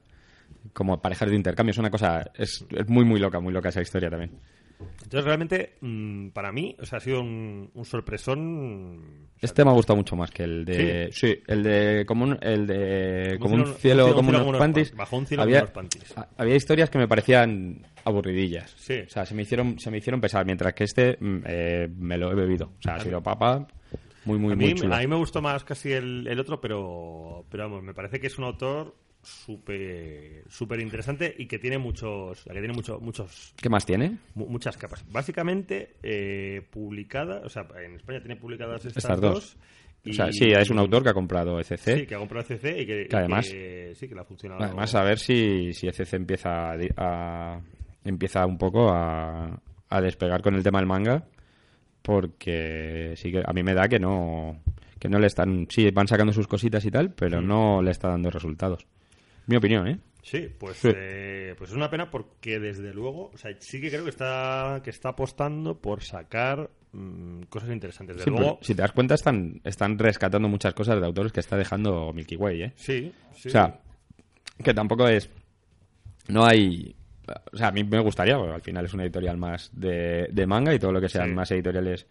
como 0.71 1.01
parejas 1.01 1.29
de 1.29 1.35
intercambio. 1.35 1.71
Es 1.71 1.77
una 1.77 1.91
cosa. 1.91 2.31
Es, 2.35 2.65
es 2.69 2.87
muy, 2.87 3.03
muy 3.03 3.19
loca, 3.19 3.41
muy 3.41 3.51
loca 3.51 3.67
esa 3.67 3.81
historia 3.81 4.09
también. 4.09 4.31
Entonces, 4.79 5.23
realmente, 5.23 5.75
mm, 5.81 6.29
para 6.29 6.51
mí, 6.51 6.75
o 6.81 6.85
sea, 6.85 6.97
ha 6.97 7.01
sido 7.01 7.21
un, 7.21 7.69
un 7.73 7.85
sorpresón. 7.85 8.97
o 8.99 9.39
sea, 9.39 9.39
Este 9.41 9.63
me 9.63 9.71
ha 9.71 9.73
gustado 9.73 9.97
mucho 9.97 10.15
más 10.15 10.31
que 10.31 10.43
el 10.43 10.65
de. 10.65 11.09
Sí, 11.11 11.37
el 11.47 11.63
de. 11.63 12.03
Como 12.07 12.25
un, 12.25 12.37
el 12.41 12.65
de. 12.67 13.37
Como 13.39 13.51
Como 13.51 13.63
un 13.63 13.73
cielo- 13.75 13.77
cielo, 13.77 14.05
un 14.05 14.11
cielo 14.11 14.15
como 14.15 14.15
como 14.15 14.29
unos 14.39 14.47
unos 14.49 14.59
panties. 14.59 14.89
pan- 14.89 14.97
bajo 14.97 15.17
un 15.17 15.25
cielo 15.27 15.43
había, 15.43 15.59
como 15.61 15.63
unos 15.71 15.73
panties. 15.91 16.17
ha- 16.17 16.27
había 16.37 16.55
historias 16.55 16.89
que 16.89 16.97
me 16.97 17.07
parecían 17.07 17.85
aburridillas. 18.03 18.73
Sí. 18.77 18.99
O 19.05 19.09
sea, 19.09 19.25
se 19.25 19.33
me 19.35 19.43
hicieron, 19.43 19.79
se 19.79 19.91
me 19.91 19.97
hicieron 19.97 20.19
pesar, 20.21 20.45
mientras 20.45 20.73
que 20.73 20.83
este 20.85 21.17
mm, 21.19 21.37
eh, 21.45 21.87
me 21.97 22.17
lo 22.17 22.31
he 22.31 22.35
bebido. 22.35 22.71
O 22.77 22.81
sea, 22.81 22.95
ha 22.95 22.99
sido 22.99 23.21
papa. 23.21 23.67
Muy, 24.25 24.39
muy, 24.39 24.53
a, 24.53 24.55
muy 24.55 24.65
mí, 24.65 24.73
chulo. 24.73 24.95
a 24.95 24.99
mí 24.99 25.07
me 25.07 25.15
gustó 25.17 25.39
más 25.41 25.63
casi 25.63 25.91
el, 25.91 26.25
el 26.27 26.39
otro, 26.39 26.59
pero, 26.59 27.45
pero 27.49 27.63
vamos, 27.65 27.83
me 27.83 27.93
parece 27.93 28.19
que 28.19 28.25
es 28.27 28.37
un 28.39 28.45
autor 28.45 28.95
súper 29.25 30.43
súper 30.49 30.79
interesante 30.79 31.33
y 31.37 31.45
que 31.47 31.59
tiene 31.59 31.77
muchos 31.77 32.43
que 32.43 32.51
tiene 32.51 32.73
mucho, 32.73 32.99
muchos 32.99 33.53
¿Qué 33.61 33.69
más 33.69 33.85
tiene? 33.85 34.17
mu- 34.35 34.47
muchas 34.47 34.77
capas. 34.77 35.03
Básicamente, 35.11 35.95
eh, 36.03 36.61
publicada, 36.69 37.41
o 37.45 37.49
sea, 37.49 37.67
en 37.83 37.95
España 37.95 38.19
tiene 38.19 38.35
publicadas 38.35 38.85
estas, 38.85 39.03
Estas 39.03 39.21
dos. 39.21 39.57
y- 40.03 40.11
O 40.11 40.13
sea, 40.13 40.31
sí, 40.31 40.51
es 40.51 40.69
un 40.69 40.77
autor 40.79 41.01
que 41.03 41.09
ha 41.09 41.13
comprado 41.13 41.59
ECC. 41.59 41.95
Sí, 41.99 42.05
que 42.05 42.15
ha 42.15 42.19
comprado 42.19 42.45
CC 42.45 42.81
y 42.81 42.85
que, 42.85 43.07
Que 43.07 43.15
además- 43.15 43.49
que- 43.49 43.93
sí, 43.95 44.07
que 44.07 44.13
le 44.15 44.21
ha 44.21 44.25
funcionado. 44.25 44.63
Además, 44.63 44.93
a 44.95 45.03
ver 45.03 45.17
si, 45.19 45.73
si 45.73 45.87
ECC 45.87 46.13
empieza 46.17 46.73
a, 46.97 47.59
empieza 48.03 48.45
un 48.45 48.57
poco 48.59 48.89
a, 48.91 49.59
a 49.89 50.01
despegar 50.01 50.41
con 50.43 50.53
el 50.55 50.61
tema 50.63 50.77
del 50.79 50.87
manga, 50.87 51.25
porque 52.01 53.13
sí 53.17 53.31
que 53.31 53.41
a 53.45 53.51
mí 53.53 53.63
me 53.63 53.73
da 53.73 53.87
que 53.87 53.99
no 53.99 54.61
que 54.99 55.09
no 55.09 55.19
le 55.19 55.27
están, 55.27 55.67
sí, 55.69 55.91
van 55.91 56.07
sacando 56.07 56.31
sus 56.33 56.47
cositas 56.47 56.83
y 56.85 56.89
tal, 56.89 57.11
pero 57.13 57.41
Mm. 57.41 57.47
no 57.47 57.81
le 57.81 57.91
está 57.91 58.07
dando 58.09 58.29
resultados. 58.31 58.87
Mi 59.47 59.55
opinión, 59.57 59.87
¿eh? 59.87 59.99
Sí, 60.23 60.49
pues, 60.57 60.77
Sí. 60.77 60.89
eh, 60.93 61.53
pues 61.57 61.69
es 61.69 61.75
una 61.75 61.89
pena 61.89 62.09
porque 62.09 62.59
desde 62.59 62.93
luego, 62.93 63.29
o 63.33 63.37
sea, 63.37 63.51
sí 63.59 63.79
que 63.79 63.89
creo 63.89 64.03
que 64.03 64.09
está 64.09 64.81
que 64.83 64.89
está 64.89 65.09
apostando 65.09 65.77
por 65.79 66.01
sacar 66.03 66.69
mm, 66.93 67.43
cosas 67.43 67.69
interesantes. 67.69 68.17
Desde 68.17 68.31
Sí, 68.31 68.35
luego, 68.35 68.57
si 68.61 68.73
te 68.73 68.81
das 68.81 68.91
cuenta, 68.91 69.13
están, 69.13 69.61
están 69.63 69.99
rescatando 69.99 70.47
muchas 70.49 70.73
cosas 70.73 70.99
de 70.99 71.05
autores 71.05 71.31
que 71.31 71.41
está 71.41 71.57
dejando 71.57 72.11
Milky 72.13 72.37
Way, 72.37 72.61
¿eh? 72.63 72.73
sí, 72.75 73.13
sí. 73.35 73.49
O 73.49 73.51
sea, 73.51 73.79
que 74.63 74.73
tampoco 74.73 75.07
es. 75.07 75.29
No 76.27 76.43
hay. 76.45 76.95
O 77.51 77.57
sea, 77.57 77.67
a 77.67 77.71
mí 77.71 77.83
me 77.83 77.99
gustaría, 77.99 78.37
porque 78.37 78.53
al 78.53 78.61
final 78.61 78.85
es 78.85 78.93
una 78.93 79.03
editorial 79.03 79.37
más 79.37 79.69
de, 79.73 80.27
de 80.31 80.47
manga 80.47 80.73
y 80.73 80.79
todo 80.79 80.91
lo 80.91 81.01
que 81.01 81.09
sean 81.09 81.29
Sí. 81.29 81.33
más 81.35 81.51
editoriales 81.51 82.07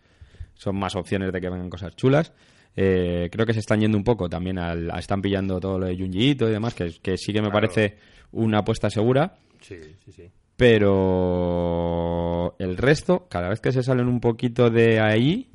son 0.55 0.77
más 0.77 0.95
opciones 0.95 1.33
de 1.33 1.41
que 1.41 1.49
vengan 1.49 1.71
cosas 1.71 1.97
chulas. 1.97 2.33
Eh, 2.77 3.29
creo 3.31 3.47
que 3.47 3.53
se 3.55 3.61
están 3.61 3.81
yendo 3.81 3.97
un 3.97 4.05
poco 4.05 4.29
también 4.29 4.59
al. 4.59 4.91
a- 4.91 4.99
están 4.99 5.23
pillando 5.23 5.61
todo 5.61 5.79
lo 5.79 5.87
de 5.87 5.97
Junji 5.97 6.31
Ito 6.31 6.49
y 6.49 6.53
demás, 6.53 6.75
que, 6.75 6.93
que 7.01 7.17
sí 7.17 7.33
que 7.33 7.41
me 7.41 7.51
Claro. 7.51 7.69
parece 7.69 7.97
una 8.33 8.59
apuesta 8.59 8.91
segura. 8.91 9.37
sí, 9.61 9.77
sí, 10.05 10.13
sí. 10.13 10.31
Pero 10.57 12.55
el 12.59 12.77
resto, 12.77 13.27
cada 13.29 13.49
vez 13.49 13.61
que 13.61 13.73
se 13.73 13.83
salen 13.83 14.09
un 14.09 14.21
poquito 14.21 14.71
de 14.71 15.01
ahí, 15.01 15.51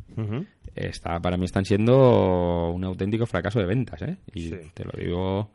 está, 0.75 1.19
para 1.21 1.37
mí 1.37 1.45
están 1.45 1.65
siendo 1.65 2.69
un 2.71 2.83
auténtico 2.83 3.25
fracaso 3.25 3.59
de 3.59 3.65
ventas, 3.65 4.01
¿eh? 4.01 4.17
Y 4.33 4.49
Sí. 4.49 4.55
te 4.73 4.85
lo 4.85 4.91
digo 4.97 5.51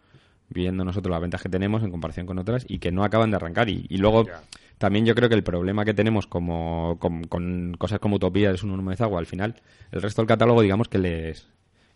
viendo 0.48 0.84
nosotros 0.84 1.10
las 1.10 1.20
ventas 1.22 1.42
que 1.42 1.48
tenemos 1.48 1.82
en 1.82 1.90
comparación 1.90 2.26
con 2.26 2.38
otras 2.38 2.64
y 2.68 2.78
que 2.78 2.92
no 2.92 3.02
acaban 3.04 3.30
de 3.30 3.36
arrancar. 3.36 3.68
Y, 3.68 3.86
y 3.88 3.96
luego 3.96 4.26
Ya. 4.26 4.42
también 4.78 5.04
yo 5.06 5.14
creo 5.14 5.28
que 5.28 5.34
el 5.34 5.42
problema 5.42 5.84
que 5.84 5.94
tenemos 5.94 6.26
como, 6.26 6.98
con, 7.00 7.24
con 7.24 7.74
cosas 7.78 7.98
como 7.98 8.16
Utopía 8.16 8.50
es 8.50 8.62
un 8.62 8.70
Urumezawa, 8.70 9.18
al 9.18 9.26
final 9.26 9.56
el 9.92 10.02
resto 10.02 10.22
del 10.22 10.28
catálogo 10.28 10.62
digamos 10.62 10.88
que 10.88 10.98
les 10.98 11.48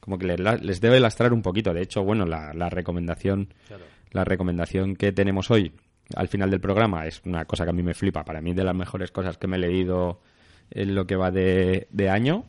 como 0.08 0.18
que 0.18 0.26
les, 0.62 0.80
debe 0.80 1.00
lastrar 1.00 1.34
un 1.34 1.42
poquito. 1.42 1.74
De 1.74 1.82
hecho, 1.82 2.02
bueno, 2.02 2.24
la, 2.24 2.54
la 2.54 2.70
recomendación 2.70 3.52
Claro. 3.66 3.84
la 4.12 4.24
recomendación 4.24 4.96
que 4.96 5.12
tenemos 5.12 5.50
hoy 5.50 5.72
al 6.16 6.28
final 6.28 6.50
del 6.50 6.60
programa 6.60 7.06
es 7.06 7.20
una 7.26 7.44
cosa 7.44 7.64
que 7.64 7.70
a 7.70 7.74
mí 7.74 7.82
me 7.82 7.92
flipa. 7.92 8.24
Para 8.24 8.40
mí 8.40 8.54
de 8.54 8.64
las 8.64 8.74
mejores 8.74 9.10
cosas 9.10 9.36
que 9.36 9.46
me 9.46 9.56
he 9.58 9.60
leído 9.60 10.22
en 10.70 10.94
lo 10.94 11.06
que 11.06 11.16
va 11.16 11.30
de, 11.30 11.86
de 11.90 12.08
año. 12.08 12.44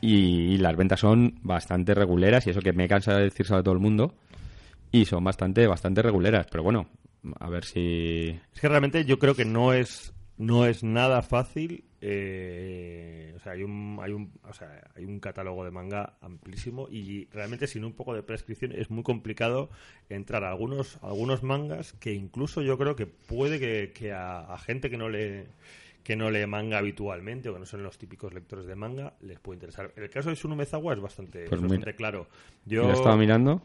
Y, 0.00 0.54
y 0.54 0.58
las 0.58 0.76
ventas 0.76 1.00
son 1.00 1.34
bastante 1.42 1.92
reguleras 1.94 2.46
y 2.46 2.50
eso 2.50 2.60
que 2.60 2.72
me 2.72 2.88
cansa 2.88 3.14
de 3.16 3.24
decirse 3.24 3.54
a 3.54 3.62
todo 3.62 3.74
el 3.74 3.80
mundo. 3.80 4.14
Y 4.92 5.04
son 5.04 5.22
bastante, 5.24 5.66
bastante 5.66 6.00
reguleras. 6.00 6.46
Pero 6.50 6.62
bueno, 6.62 6.88
a 7.38 7.50
ver 7.50 7.64
si... 7.64 8.38
Es 8.54 8.60
que 8.60 8.68
realmente 8.68 9.04
yo 9.04 9.18
creo 9.18 9.34
que 9.34 9.44
no 9.44 9.74
es 9.74 10.14
no 10.38 10.64
es 10.64 10.82
nada 10.82 11.20
fácil. 11.20 11.84
Eh, 12.00 13.32
o 13.36 13.40
sea, 13.40 13.52
hay 13.52 13.62
un, 13.62 13.98
hay 14.00 14.12
un, 14.12 14.32
o 14.48 14.52
sea, 14.52 14.90
hay 14.94 15.04
un 15.04 15.18
catálogo 15.20 15.64
de 15.64 15.70
manga 15.70 16.14
amplísimo 16.20 16.88
y 16.90 17.26
realmente 17.32 17.66
sin 17.66 17.84
un 17.84 17.92
poco 17.92 18.14
de 18.14 18.22
prescripción 18.22 18.72
es 18.72 18.90
muy 18.90 19.02
complicado 19.02 19.68
entrar 20.08 20.44
a 20.44 20.50
algunos, 20.50 20.98
algunos 21.02 21.42
mangas 21.42 21.92
que 21.94 22.12
incluso 22.12 22.62
yo 22.62 22.78
creo 22.78 22.94
que 22.94 23.06
puede 23.06 23.58
que, 23.58 23.92
que 23.92 24.12
a, 24.12 24.40
a 24.40 24.58
gente 24.58 24.90
que 24.90 24.96
no 24.96 25.08
le 25.08 25.46
que 26.04 26.16
no 26.16 26.30
lee 26.30 26.46
manga 26.46 26.78
habitualmente 26.78 27.50
o 27.50 27.52
que 27.52 27.60
no 27.60 27.66
son 27.66 27.82
los 27.82 27.98
típicos 27.98 28.32
lectores 28.32 28.64
de 28.64 28.74
manga 28.74 29.12
les 29.20 29.38
puede 29.40 29.56
interesar. 29.56 29.92
El 29.94 30.08
caso 30.08 30.30
de 30.30 30.36
Sunumezawa 30.36 30.94
es 30.94 31.00
bastante, 31.00 31.40
Pues 31.40 31.52
es 31.52 31.60
mira, 31.60 31.74
bastante 31.74 31.96
claro. 31.96 32.28
Yo 32.64 32.84
Yo 32.84 32.92
estaba 32.92 33.16
mirando. 33.16 33.60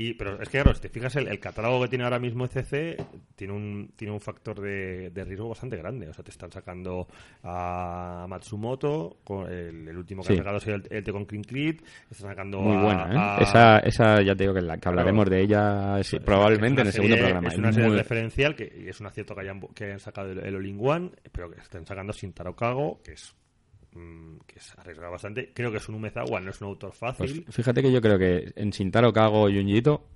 Y, 0.00 0.14
pero 0.14 0.40
es 0.40 0.48
que, 0.48 0.58
claro, 0.62 0.72
si 0.74 0.80
te 0.80 0.88
fijas, 0.88 1.14
el, 1.16 1.26
el 1.28 1.40
catálogo 1.40 1.82
que 1.82 1.88
tiene 1.88 2.04
ahora 2.04 2.20
mismo 2.20 2.44
ECC 2.46 3.04
tiene 3.34 3.52
un, 3.52 3.90
tiene 3.96 4.12
un 4.14 4.20
factor 4.20 4.60
de, 4.60 5.10
de 5.10 5.24
riesgo 5.24 5.48
bastante 5.48 5.76
grande. 5.76 6.08
O 6.08 6.14
sea, 6.14 6.22
te 6.24 6.30
están 6.30 6.52
sacando 6.52 7.08
a 7.42 8.26
Matsumoto, 8.28 9.18
con 9.24 9.46
el, 9.52 9.88
el 9.88 9.96
último 9.96 10.22
que 10.22 10.28
Sí. 10.28 10.32
han 10.34 10.38
sacado 10.38 10.56
ha 10.58 10.60
sido 10.60 10.76
el, 10.76 10.86
el 10.90 11.02
de 11.04 11.12
con 11.12 11.26
King 11.26 11.42
Clit, 11.42 11.82
están 12.10 12.30
sacando 12.30 12.60
Muy 12.60 12.76
a- 12.76 12.80
buena, 12.82 13.12
¿eh? 13.12 13.16
a- 13.18 13.38
Esa, 13.42 13.78
esa 13.80 14.22
ya 14.22 14.34
te 14.36 14.44
digo 14.44 14.54
que, 14.54 14.60
la, 14.62 14.78
que 14.78 14.88
hablaremos 14.88 15.28
de 15.28 15.40
ella 15.42 16.02
sí, 16.04 16.16
es 16.16 16.22
probablemente 16.22 16.82
es 16.82 16.84
en 16.84 16.86
el 16.86 16.92
segundo 16.92 17.16
programa. 17.16 17.48
Es 17.48 17.58
una 17.58 17.68
Es 17.70 17.74
serie 17.74 17.88
muy- 17.90 17.98
referencial 17.98 18.54
que, 18.54 18.72
y 18.84 18.88
es 18.88 19.00
un 19.00 19.06
acierto 19.08 19.34
que 19.34 19.40
hayan, 19.40 19.60
que 19.74 19.84
hayan 19.84 19.98
sacado 20.00 20.30
el, 20.30 20.38
el 20.38 20.54
All 20.54 20.66
in 20.66 20.78
One, 20.80 21.10
pero 21.32 21.50
que 21.50 21.60
estén 21.60 21.84
sacando 21.86 22.12
Shintaro 22.12 22.54
Kago, 22.54 23.00
que 23.02 23.12
es 23.12 23.34
que 24.46 24.58
es 24.58 24.78
arriesgado 24.78 25.12
bastante. 25.12 25.52
Creo 25.54 25.70
que 25.70 25.78
es 25.78 25.88
un 25.88 25.96
Umezawa, 25.96 26.40
no 26.40 26.50
es 26.50 26.60
un 26.60 26.68
autor 26.68 26.90
Pues 26.98 27.16
fácil. 27.16 27.44
fíjate 27.50 27.82
que 27.82 27.92
yo 27.92 28.00
creo 28.00 28.18
que 28.18 28.52
en 28.56 28.70
Shintaro 28.70 29.12
Kago 29.12 29.48
y 29.48 29.56
Junjiito 29.56 30.06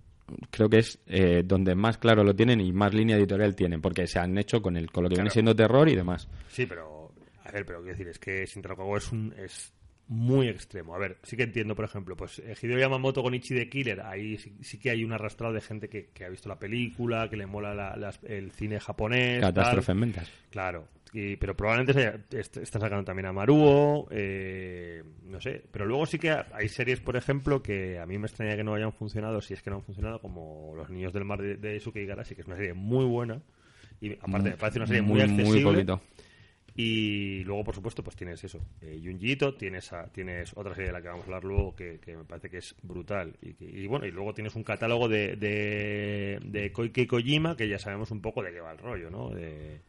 creo 0.51 0.69
que 0.71 0.79
es 0.79 0.99
eh, 1.07 1.43
donde 1.45 1.75
más 1.75 1.99
claro 1.99 2.25
lo 2.25 2.35
tienen 2.35 2.61
y 2.61 2.73
más 2.73 2.95
línea 2.95 3.17
editorial 3.17 3.55
tienen, 3.55 3.81
porque 3.81 4.07
se 4.07 4.19
han 4.19 4.37
hecho 4.39 4.63
con 4.63 4.77
el 4.77 4.91
con 4.91 5.05
lo 5.05 5.09
que 5.09 5.15
viene 5.17 5.25
Claro. 5.29 5.33
siendo 5.35 5.57
terror 5.57 5.89
y 5.89 5.97
demás. 5.97 6.29
Sí, 6.49 6.67
pero 6.67 7.13
a 7.45 7.51
ver, 7.53 7.67
pero 7.67 7.79
quiero 7.81 7.93
decir, 7.97 8.09
es 8.09 8.19
que 8.19 8.47
Shintaro 8.47 8.77
Kago 8.77 8.97
es 8.97 9.11
un 9.13 9.35
es 9.37 9.73
muy 10.09 10.49
extremo. 10.49 10.95
A 10.95 10.99
ver, 10.99 11.17
sí 11.23 11.37
que 11.37 11.45
entiendo, 11.45 11.75
por 11.75 11.85
ejemplo, 11.87 12.17
pues 12.17 12.39
eh, 12.41 12.55
Hideo 12.61 12.79
Yamamoto 12.79 13.23
con 13.23 13.35
Ichi 13.35 13.55
the 13.55 13.69
Killer, 13.69 14.01
ahí 14.03 14.37
sí, 14.37 14.53
sí 14.61 14.79
que 14.79 14.91
hay 14.91 15.05
un 15.05 15.13
arrastrado 15.13 15.55
de 15.55 15.61
gente 15.61 15.89
que, 15.89 16.07
que 16.13 16.25
ha 16.25 16.29
visto 16.29 16.49
la 16.49 16.59
película, 16.59 17.29
que 17.31 17.37
le 17.37 17.47
mola 17.47 17.73
la- 17.75 18.13
el 18.25 18.51
cine 18.53 18.79
japonés. 18.79 19.41
Catástrofe 19.41 19.93
en 19.93 20.01
ventas. 20.01 20.31
Claro, 20.51 20.87
y- 21.13 21.37
pero 21.37 21.57
probablemente 21.57 21.93
se 22.31 22.61
está 22.63 22.81
sacando 22.81 23.05
también 23.05 23.27
a 23.27 23.33
Maruo, 23.33 24.09
eh, 24.11 25.03
no 25.25 25.41
sé. 25.41 25.63
Pero 25.71 25.87
luego 25.87 26.07
sí 26.07 26.19
que 26.19 26.31
hay 26.31 26.69
series, 26.69 27.01
por 27.01 27.17
ejemplo, 27.17 27.63
que 27.63 27.99
a 27.99 28.07
mí 28.07 28.19
me 28.19 28.27
extraña 28.27 28.57
que 28.57 28.65
no 28.65 28.75
hayan 28.75 28.93
funcionado, 28.93 29.41
si 29.41 29.55
es 29.55 29.63
que 29.63 29.71
no 29.71 29.77
han 29.77 29.83
funcionado, 29.83 30.21
como 30.21 30.73
Los 30.77 30.91
Niños 30.91 31.13
del 31.13 31.25
Mar 31.25 31.41
de, 31.43 31.57
de 31.57 31.79
Suke 31.81 32.03
Igarashi, 32.03 32.35
que 32.35 32.41
es 32.43 32.47
una 32.47 32.57
serie 32.57 32.75
muy 32.75 33.05
buena. 33.05 33.41
Y 34.01 34.13
aparte 34.15 34.51
me 34.51 34.57
parece 34.57 34.79
una 34.79 34.87
serie 34.87 35.03
muy, 35.03 35.21
accesible. 35.21 35.71
poquito. 35.73 36.01
Y 36.75 37.45
luego, 37.45 37.65
por 37.65 37.75
supuesto, 37.75 38.03
pues 38.03 38.17
tienes 38.17 38.43
eso. 38.45 38.59
Eh, 38.81 38.99
Junji 39.05 39.33
Ito, 39.33 39.55
tienes, 39.55 39.93
a- 39.93 40.07
tienes 40.11 40.57
otra 40.57 40.75
serie 40.75 40.87
de 40.89 40.93
la 40.95 41.03
que 41.03 41.09
vamos 41.09 41.25
a 41.25 41.27
hablar 41.27 41.45
luego 41.45 41.77
que, 41.77 41.99
que 42.01 42.17
me 42.17 42.25
parece 42.25 42.49
que 42.49 42.57
es 42.59 42.75
brutal. 42.83 43.37
Y, 43.43 43.53
que- 43.53 43.67
y 43.67 43.87
bueno, 43.87 44.07
y 44.07 44.11
luego 44.11 44.33
tienes 44.33 44.57
un 44.57 44.65
catálogo 44.65 45.07
de, 45.07 45.37
de, 45.37 46.41
de 46.43 46.73
Koike 46.73 47.07
Kojima 47.07 47.57
que 47.59 47.69
ya 47.69 47.79
sabemos 47.79 48.11
un 48.11 48.23
poco 48.23 48.43
de 48.43 48.53
qué 48.53 48.61
va 48.61 48.73
el 48.73 48.79
rollo, 48.79 49.11
¿no? 49.11 49.29
De... 49.29 49.81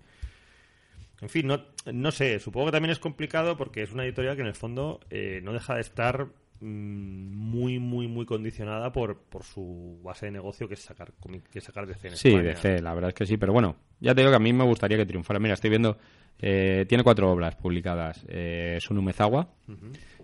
En 1.22 1.30
fin, 1.30 1.48
no, 1.48 1.62
no 1.94 2.12
sé, 2.12 2.40
supongo 2.40 2.66
que 2.68 2.72
también 2.74 2.92
es 2.92 3.00
complicado 3.00 3.56
porque 3.56 3.82
es 3.84 3.92
una 3.94 4.04
editorial 4.04 4.36
que 4.36 4.42
en 4.42 4.48
el 4.48 4.56
fondo 4.56 5.00
eh, 5.10 5.40
no 5.44 5.54
deja 5.54 5.76
de 5.76 5.82
estar 5.82 6.26
mm, 6.60 6.66
muy, 6.68 7.80
muy, 7.80 8.08
muy 8.08 8.26
condicionada 8.26 8.92
por, 8.92 9.18
por 9.20 9.44
su 9.44 10.00
base 10.04 10.26
de 10.26 10.34
negocio 10.34 10.68
que 10.68 10.74
es 10.74 10.82
sacar, 10.82 11.14
que 11.52 11.60
es 11.60 11.64
sacar 11.64 11.88
DC 11.88 12.08
en 12.10 12.18
Sí, 12.18 12.30
España. 12.30 12.50
DC, 12.50 12.82
la 12.82 12.94
verdad 12.94 13.10
es 13.10 13.14
que 13.16 13.26
sí, 13.26 13.38
pero 13.38 13.54
bueno, 13.54 13.78
ya 14.02 14.14
te 14.14 14.22
digo 14.22 14.32
que 14.32 14.36
a 14.38 14.40
mí 14.40 14.52
me 14.52 14.66
gustaría 14.66 14.98
que 14.98 15.06
triunfara. 15.06 15.40
Mira, 15.40 15.54
estoy 15.54 15.70
viendo, 15.70 15.98
eh, 16.40 16.86
tiene 16.90 17.04
cuatro 17.06 17.32
obras 17.32 17.56
publicadas. 17.56 18.26
Eh, 18.28 18.78
Sunu 18.82 19.02
Mezawa 19.02 19.48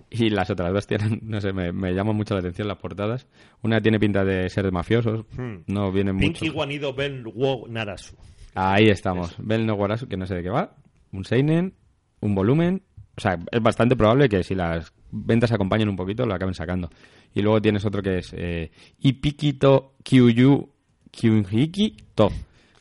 y 0.10 0.30
las 0.32 0.50
otras 0.50 0.74
dos 0.74 0.86
tienen, 0.88 1.20
no 1.24 1.40
sé, 1.40 1.54
me, 1.54 1.72
me 1.72 1.94
llaman 1.94 2.16
mucho 2.16 2.34
la 2.34 2.42
atención 2.42 2.68
las 2.68 2.78
portadas. 2.78 3.26
Una 3.62 3.80
tiene 3.80 4.00
pinta 4.02 4.26
de 4.26 4.50
ser 4.50 4.66
de 4.66 4.72
mafiosos, 4.72 5.26
Hmm. 5.38 5.60
no 5.68 5.92
vienen 5.94 6.16
mucho. 6.16 6.28
Pinky 6.28 6.50
Guanido 6.50 6.94
Ben 6.94 7.24
Wo 7.34 7.68
Narasu. 7.70 8.18
Ahí 8.62 8.90
estamos. 8.90 9.34
Bel 9.38 9.66
no 9.66 9.76
Guarasu, 9.76 10.10
que 10.10 10.18
no 10.18 10.26
sé 10.26 10.36
de 10.36 10.44
qué 10.44 10.50
va. 10.50 10.76
Un 11.14 11.24
Seinen, 11.24 11.76
un 12.20 12.36
volumen. 12.36 12.84
O 13.16 13.22
sea, 13.22 13.40
es 13.50 13.62
bastante 13.62 13.96
probable 13.96 14.28
que 14.28 14.44
si 14.44 14.54
las 14.54 14.92
ventas 15.12 15.54
acompañan 15.54 15.88
un 15.88 15.96
poquito, 15.96 16.26
lo 16.26 16.34
acaben 16.34 16.54
sacando. 16.54 16.90
Y 17.34 17.42
luego 17.42 17.62
tienes 17.62 17.86
otro 17.86 18.02
que 18.02 18.18
es 18.18 18.34
eh, 18.36 18.70
Ipikito 19.00 19.94
Kyuyu 20.04 20.68
Kyunhiki 21.10 21.96
To. 22.16 22.34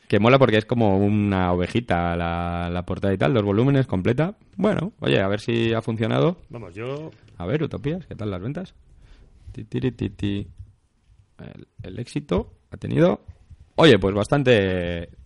Que 0.09 0.19
mola 0.19 0.37
porque 0.37 0.57
es 0.57 0.65
como 0.65 0.97
una 0.97 1.53
ovejita 1.53 2.13
la, 2.17 2.69
la 2.69 2.85
portada 2.85 3.13
y 3.13 3.17
tal, 3.17 3.33
dos 3.33 3.43
volúmenes 3.43 3.87
completa. 3.87 4.35
Bueno, 4.57 4.91
oye, 4.99 5.21
a 5.21 5.29
ver 5.29 5.39
si 5.39 5.73
ha 5.73 5.81
funcionado. 5.81 6.39
Vamos, 6.49 6.75
yo 6.75 7.09
A 7.37 7.45
ver, 7.45 7.63
Utopías, 7.63 8.05
¿qué 8.05 8.15
tal 8.15 8.31
las 8.31 8.41
ventas? 8.41 8.75
El, 9.55 11.67
el 11.83 11.99
éxito 11.99 12.51
ha 12.69 12.75
tenido. 12.75 13.21
Oye, 13.75 13.97
pues 13.97 14.13
bastante. 14.13 15.18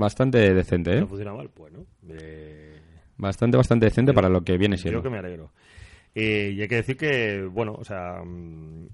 Bastante 0.00 0.54
decente, 0.54 0.92
¿eh? 0.96 1.00
no 1.00 1.06
funciona 1.08 1.34
mal, 1.34 1.50
bueno. 1.56 1.84
eh, 2.08 2.78
Bastante, 3.18 3.56
bastante 3.58 3.84
decente 3.86 4.14
para 4.14 4.28
lo 4.30 4.42
que 4.42 4.56
viene 4.56 4.76
Creo 4.76 4.82
siendo. 4.82 5.02
que 5.02 5.10
me 5.10 5.18
alegro. 5.18 5.52
Eh, 6.14 6.52
y 6.56 6.62
hay 6.62 6.68
que 6.68 6.76
decir 6.76 6.96
que, 6.96 7.42
bueno, 7.44 7.74
o 7.74 7.84
sea, 7.84 8.22
mm, 8.24 8.88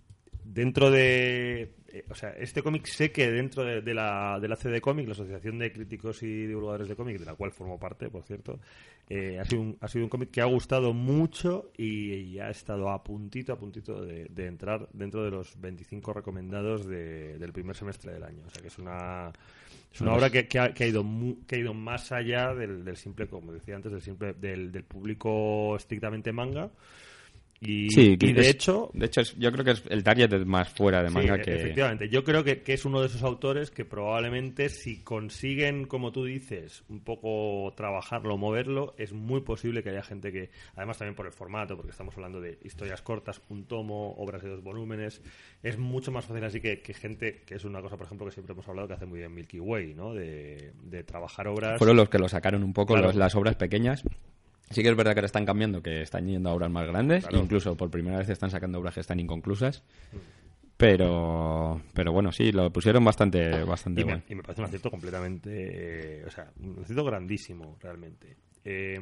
dentro 0.45 0.91
de. 0.91 1.73
eh, 1.93 2.05
o 2.11 2.15
sea, 2.15 2.31
este 2.31 2.61
cómic 2.63 2.87
sé 2.87 3.13
que 3.13 3.31
dentro 3.31 3.63
de, 3.65 3.81
de 3.83 3.95
la, 3.95 4.39
de 4.41 4.49
la 4.49 4.57
CD 4.57 4.81
Comic, 4.81 5.07
la 5.07 5.13
Asociación 5.13 5.59
de 5.61 5.71
Críticos 5.73 6.23
y 6.25 6.47
Divulgadores 6.47 6.89
de 6.89 6.97
Cómic, 6.97 7.19
de 7.21 7.25
la 7.25 7.35
cual 7.37 7.53
formo 7.53 7.79
parte, 7.79 8.11
por 8.11 8.25
cierto, 8.25 8.59
eh, 9.09 9.39
ha 9.39 9.45
sido 9.45 9.63
un, 9.63 9.79
ha 9.81 9.87
sido 9.89 10.05
un 10.05 10.11
cómic 10.11 10.31
que 10.33 10.41
ha 10.41 10.47
gustado 10.47 10.93
mucho 10.93 11.71
y, 11.79 12.15
y 12.15 12.39
ha 12.41 12.51
estado 12.51 12.91
a 12.91 13.05
puntito, 13.05 13.53
a 13.53 13.57
puntito 13.59 14.05
de, 14.05 14.25
de 14.29 14.47
entrar 14.47 14.89
dentro 14.93 15.23
de 15.25 15.31
los 15.31 15.59
25 15.61 16.13
recomendados 16.13 16.85
de- 16.87 17.39
del 17.39 17.53
primer 17.53 17.77
semestre 17.77 18.13
del 18.13 18.25
año. 18.25 18.43
O 18.45 18.51
sea, 18.51 18.61
que 18.61 18.69
es 18.69 18.79
una. 18.79 19.31
Es 19.93 20.01
una 20.03 20.13
obra 20.15 20.31
que, 20.31 20.47
que 20.47 20.59
ha, 20.59 20.87
ido 20.87 21.03
mu- 21.03 21.45
que 21.47 21.57
ha 21.57 21.59
ido 21.59 21.73
más 21.75 22.13
allá 22.13 22.55
del, 22.55 22.85
del 22.85 22.97
simple, 22.97 23.27
como 23.29 23.53
decía 23.53 23.77
antes, 23.77 23.91
del 23.93 24.03
simple 24.03 24.35
del, 24.35 24.71
del 24.71 24.85
público 24.85 25.75
estrictamente 25.77 26.33
manga. 26.33 26.71
Y, 27.59 27.89
Sí, 27.89 28.17
de 28.17 28.41
es- 28.41 28.49
hecho, 28.49 28.91
De 28.93 29.07
hecho, 29.07 29.23
es- 29.23 29.35
yo 29.39 29.51
creo 29.51 29.65
que 29.65 29.71
es 29.71 29.83
el 29.89 30.05
target 30.05 30.31
es 30.33 30.45
más 30.45 30.69
fuera 30.69 31.03
de 31.03 31.09
Sí, 31.09 31.15
manga 31.15 31.37
e- 31.37 31.41
que. 31.43 31.55
efectivamente. 31.55 32.09
Yo 32.11 32.23
creo 32.23 32.45
que, 32.45 32.61
que 32.63 32.75
es 32.75 32.85
uno 32.85 33.01
de 33.01 33.07
esos 33.07 33.23
autores 33.23 33.71
que 33.71 33.87
probablemente 33.87 34.69
si 34.69 35.03
consiguen, 35.03 35.87
como 35.87 36.13
tú 36.13 36.25
dices, 36.27 36.85
un 36.91 37.01
poco 37.01 37.73
trabajarlo, 37.75 38.37
moverlo, 38.37 38.95
es 38.99 39.15
muy 39.15 39.41
posible 39.41 39.83
que 39.83 39.89
haya 39.91 40.03
gente 40.03 40.33
que, 40.33 40.51
además 40.75 40.99
también 40.99 41.15
por 41.15 41.25
el 41.27 41.33
formato, 41.33 41.77
porque 41.77 41.93
estamos 41.93 42.15
hablando 42.17 42.43
de 42.43 42.59
historias 42.63 43.01
cortas, 43.01 43.41
un 43.49 43.65
tomo, 43.65 44.13
obras 44.19 44.43
de 44.43 44.51
dos 44.51 44.63
volúmenes, 44.63 45.23
es 45.63 45.79
mucho 45.79 46.13
más 46.13 46.27
fácil 46.27 46.45
así 46.45 46.61
que, 46.61 46.81
que 46.83 46.93
gente, 46.93 47.43
que 47.47 47.55
es 47.55 47.65
una 47.65 47.81
cosa, 47.81 47.97
por 47.97 48.05
ejemplo, 48.07 48.27
que 48.27 48.33
siempre 48.33 48.53
hemos 48.53 48.69
hablado 48.69 48.87
que 48.89 48.95
hace 48.95 49.07
muy 49.07 49.21
bien 49.21 49.35
Milky 49.35 49.61
Way, 49.61 49.95
¿no? 49.95 50.13
De, 50.13 50.73
de 50.83 51.05
trabajar 51.05 51.49
obras. 51.49 51.79
Fueron 51.79 51.97
los 51.97 52.11
que 52.11 52.19
lo 52.19 52.29
sacaron 52.29 52.63
un 52.63 52.75
poco, 52.75 52.93
Claro. 52.93 53.07
los- 53.09 53.17
las 53.17 53.35
obras 53.35 53.57
pequeñas. 53.57 54.03
Sí 54.71 54.83
que 54.83 54.89
es 54.89 54.97
verdad 54.97 55.13
que 55.13 55.21
ahora 55.21 55.27
están 55.27 55.47
cambiando, 55.47 55.83
que 55.83 56.03
están 56.03 56.27
yendo 56.27 56.51
a 56.51 56.55
obras 56.55 56.71
más 56.71 56.87
grandes. 56.87 57.25
Claro. 57.27 57.43
Incluso 57.45 57.77
por 57.77 57.91
primera 57.91 58.19
vez 58.19 58.29
están 58.29 58.51
sacando 58.51 58.79
obras 58.79 58.95
que 58.95 59.01
están 59.01 59.21
inconclusas. 59.21 59.83
Pero, 60.77 61.81
pero 61.95 62.13
bueno, 62.13 62.31
sí, 62.33 62.53
lo 62.53 62.71
pusieron 62.71 63.03
bastante, 63.03 63.63
bastante 63.65 64.03
Y 64.03 64.05
me, 64.05 64.11
bueno. 64.13 64.25
y 64.29 64.35
me 64.35 64.43
parece 64.43 64.61
un 64.61 64.67
acierto 64.67 64.91
completamente. 64.91 65.51
eh, 66.21 66.25
o 66.27 66.31
sea, 66.31 66.51
un 66.61 66.81
acierto 66.83 67.05
grandísimo, 67.05 67.79
realmente. 67.81 68.37
Eh, 68.63 68.99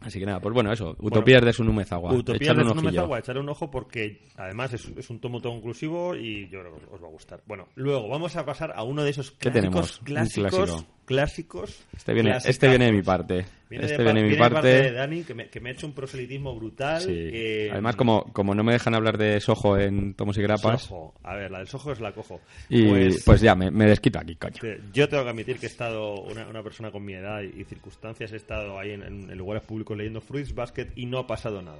Así 0.00 0.18
que 0.20 0.24
nada, 0.24 0.40
pues 0.40 0.54
bueno, 0.54 0.72
eso. 0.72 0.96
Utopías 1.00 1.44
de 1.44 1.52
Sunumezawa. 1.52 2.12
Utopía 2.14 2.52
Echarle 2.52 2.62
de. 2.62 2.68
Sunumezawa, 2.70 3.18
echarle 3.18 3.40
un 3.42 3.48
ojo 3.50 3.70
porque 3.70 4.28
además 4.36 4.72
es, 4.72 4.90
es 4.96 5.10
un 5.10 5.20
tomo 5.20 5.40
todo 5.42 5.52
inclusivo 5.56 6.14
y 6.14 6.48
yo 6.48 6.60
creo 6.60 6.76
que 6.76 6.84
os, 6.86 6.92
os 6.92 7.02
va 7.02 7.08
a 7.08 7.10
gustar. 7.10 7.42
Bueno, 7.44 7.68
luego 7.74 8.08
vamos 8.08 8.36
a 8.36 8.46
pasar 8.46 8.72
a 8.74 8.82
uno 8.84 9.02
de 9.02 9.10
esos 9.10 9.32
¿Qué 9.32 9.50
clásicos, 9.50 9.60
tenemos? 9.60 9.98
Un 9.98 10.04
clásicos, 10.06 10.50
clásico. 10.54 10.86
Clásicos. 11.08 11.82
Este 11.96 12.12
viene, 12.14 12.30
clásicazos. 12.30 12.50
este 12.50 12.68
viene 12.68 12.84
de 12.86 12.92
mi 12.92 13.02
parte. 13.02 13.44
Viene 13.70 13.84
este 13.84 13.98
de, 13.98 14.04
viene 14.04 14.22
de 14.22 14.28
mi 14.30 14.36
par- 14.36 14.52
parte. 14.52 14.68
de 14.68 14.92
Dani, 14.92 15.24
que 15.24 15.34
me, 15.34 15.48
que 15.48 15.60
me 15.60 15.68
ha 15.68 15.72
hecho 15.72 15.86
un 15.86 15.92
proselitismo 15.92 16.54
brutal. 16.54 17.02
Sí. 17.02 17.10
eh, 17.12 17.68
Además, 17.70 17.96
como, 17.96 18.32
como 18.32 18.54
no 18.54 18.64
me 18.64 18.72
dejan 18.72 18.94
hablar 18.94 19.18
de 19.18 19.40
Soho 19.40 19.76
en 19.78 20.14
Tomos 20.14 20.38
y 20.38 20.42
Grapas, 20.42 20.82
Soho. 20.84 21.14
A 21.22 21.34
ver, 21.34 21.50
la 21.50 21.58
del 21.58 21.68
Soho 21.68 21.92
es 21.92 22.00
la 22.00 22.12
cojo. 22.12 22.40
y 22.68 22.86
Pues- 22.88 23.22
pues, 23.24 23.40
ya, 23.40 23.54
me, 23.54 23.70
me 23.70 23.84
desquito 23.86 24.18
aquí, 24.18 24.36
coño. 24.36 24.54
Yo 24.92 25.08
tengo 25.08 25.24
que 25.24 25.30
admitir 25.30 25.58
que 25.58 25.66
he 25.66 25.68
estado, 25.68 26.14
una, 26.22 26.46
una 26.46 26.62
persona 26.62 26.90
con 26.90 27.04
mi 27.04 27.12
edad 27.14 27.42
y, 27.42 27.60
y 27.60 27.64
circunstancias, 27.64 28.32
he 28.32 28.36
estado 28.36 28.78
ahí 28.78 28.92
en, 28.92 29.02
en- 29.02 29.30
en 29.30 29.36
lugares 29.38 29.62
públicos 29.64 29.96
leyendo 29.96 30.20
Fruits 30.20 30.54
Basket 30.54 30.88
y 30.96 31.04
no 31.06 31.18
ha 31.18 31.26
pasado 31.26 31.60
nada. 31.60 31.78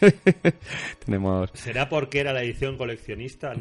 Tenemos... 1.04 1.50
¿Será 1.54 1.88
porque 1.88 2.20
era 2.20 2.32
la 2.32 2.42
edición 2.42 2.76
coleccionista? 2.76 3.52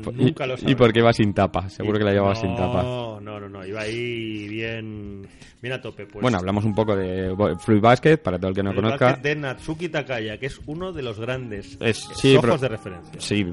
y- 0.65 0.75
porque 0.75 0.99
iba 0.99 1.13
sin 1.13 1.33
tapa, 1.33 1.69
seguro 1.69 1.97
que 1.97 2.03
la 2.05 2.11
llevaba 2.11 2.33
no, 2.33 2.39
sin 2.39 2.55
tapa. 2.55 2.83
No, 2.83 3.19
no, 3.21 3.39
no, 3.49 3.65
iba 3.65 3.81
ahí 3.81 4.47
bien, 4.47 5.27
bien 5.61 5.73
a 5.73 5.81
tope. 5.81 6.05
Pues, 6.05 6.21
bueno, 6.21 6.37
hablamos 6.37 6.65
un 6.65 6.73
poco 6.73 6.95
de 6.95 7.35
Fruit 7.59 7.81
Basket, 7.81 8.17
para 8.17 8.37
todo 8.37 8.49
el 8.49 8.55
que 8.55 8.63
no 8.63 8.73
conozca. 8.73 9.05
basket 9.07 9.21
de 9.23 9.35
Natsuki 9.35 9.89
Takaya, 9.89 10.37
que 10.37 10.47
es 10.47 10.59
uno 10.65 10.91
de 10.91 11.01
los 11.03 11.19
grandes 11.19 11.77
Es- 11.79 12.05
eh, 12.09 12.13
sí, 12.15 12.35
ojos 12.35 12.61
de 12.61 12.67
referencia. 12.69 13.19
Sí, 13.19 13.45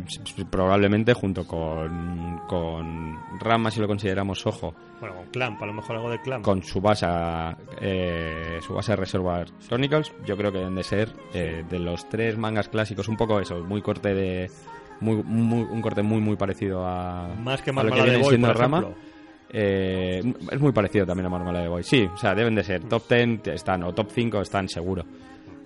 probablemente 0.50 1.12
junto 1.14 1.46
con, 1.46 2.40
con 2.48 3.18
Rama, 3.40 3.70
si 3.70 3.80
lo 3.80 3.86
consideramos 3.86 4.44
ojo, 4.46 4.74
Bueno, 5.00 5.16
con 5.16 5.26
Clamp, 5.26 5.62
a 5.62 5.66
lo 5.66 5.72
mejor 5.74 5.96
algo 5.96 6.10
de 6.10 6.20
Clamp. 6.20 6.44
con 6.44 6.62
su 6.62 6.80
base, 6.80 7.06
eh, 7.80 8.58
su 8.60 8.74
base 8.74 8.94
Reservoir 8.96 9.48
Chronicles, 9.66 10.12
yo 10.26 10.36
creo 10.36 10.52
que 10.52 10.58
deben 10.58 10.74
de 10.74 10.82
ser 10.84 11.08
eh, 11.34 11.64
de 11.68 11.78
los 11.78 12.08
tres 12.08 12.36
mangas 12.36 12.68
clásicos, 12.72 13.06
un 13.06 13.16
poco 13.16 13.38
eso, 13.38 13.60
muy 13.62 13.80
corte 13.80 14.12
de. 14.12 14.50
Muy, 15.00 15.22
muy- 15.22 15.62
un 15.64 15.80
corte 15.80 16.02
muy 16.02 16.20
muy 16.20 16.36
parecido 16.36 16.84
a, 16.86 17.28
Más 17.38 17.62
que 17.62 17.70
a 17.70 17.82
lo 17.82 17.90
que 17.92 18.02
viene 18.02 18.18
Boy, 18.18 18.28
siendo 18.30 18.52
Rama. 18.52 18.84
Eh, 19.54 20.20
es 20.50 20.60
muy 20.60 20.72
parecido 20.72 21.04
también 21.06 21.26
a 21.26 21.28
Marmalade 21.28 21.68
Boy. 21.68 21.82
Sí, 21.82 22.08
o 22.12 22.16
sea, 22.16 22.34
deben 22.34 22.54
de 22.54 22.64
ser 22.64 22.82
top 22.84 23.02
10 23.08 23.48
están, 23.48 23.82
o 23.84 23.92
top 23.92 24.08
5 24.10 24.40
están 24.40 24.68
seguro. 24.68 25.04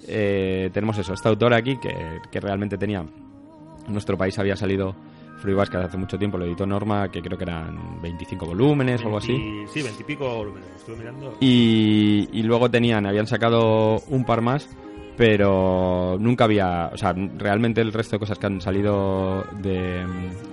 Eh, 0.08 0.70
tenemos 0.72 0.98
eso, 0.98 1.14
esta 1.14 1.28
autora 1.28 1.56
aquí 1.58 1.78
que, 1.78 2.18
que 2.30 2.40
realmente 2.40 2.76
tenía. 2.76 3.00
En 3.00 3.92
nuestro 3.92 4.16
país 4.18 4.36
había 4.38 4.56
salido 4.56 4.94
Free 5.38 5.54
hace 5.58 5.96
mucho 5.96 6.18
tiempo, 6.18 6.38
lo 6.38 6.46
editó 6.46 6.66
Norma, 6.66 7.10
que 7.10 7.20
creo 7.20 7.36
que 7.38 7.44
eran 7.44 8.00
25 8.02 8.46
volúmenes 8.46 9.00
o 9.02 9.04
algo 9.04 9.18
así. 9.18 9.32
20 9.32 9.68
Sí, 9.72 9.82
20 9.82 10.02
y 10.02 10.04
pico 10.06 10.34
volúmenes, 10.34 10.68
estuve 10.76 10.96
mirando. 10.96 11.36
Y, 11.40 12.28
y 12.32 12.42
luego 12.42 12.70
tenían, 12.70 13.06
habían 13.06 13.26
sacado 13.26 14.00
un 14.08 14.24
par 14.24 14.40
más, 14.40 14.68
pero 15.16 16.16
nunca 16.20 16.44
había, 16.44 16.90
o 16.92 16.96
sea, 16.96 17.14
realmente 17.38 17.80
el 17.80 17.92
resto 17.92 18.16
de 18.16 18.20
cosas 18.20 18.38
que 18.38 18.46
han 18.46 18.60
salido 18.60 19.44
de, 19.60 20.04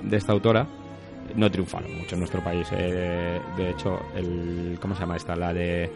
de 0.03 0.17
esta 0.17 0.31
autora 0.31 0.67
no 1.35 1.49
triunfaron 1.51 1.95
mucho 1.97 2.15
en 2.15 2.19
nuestro 2.19 2.43
país. 2.43 2.67
Eh, 2.71 3.39
de 3.57 3.69
hecho, 3.69 3.99
el, 4.15 4.77
¿cómo 4.81 4.93
se 4.95 5.01
llama 5.01 5.15
esta? 5.17 5.35
La 5.35 5.53
de 5.53 5.91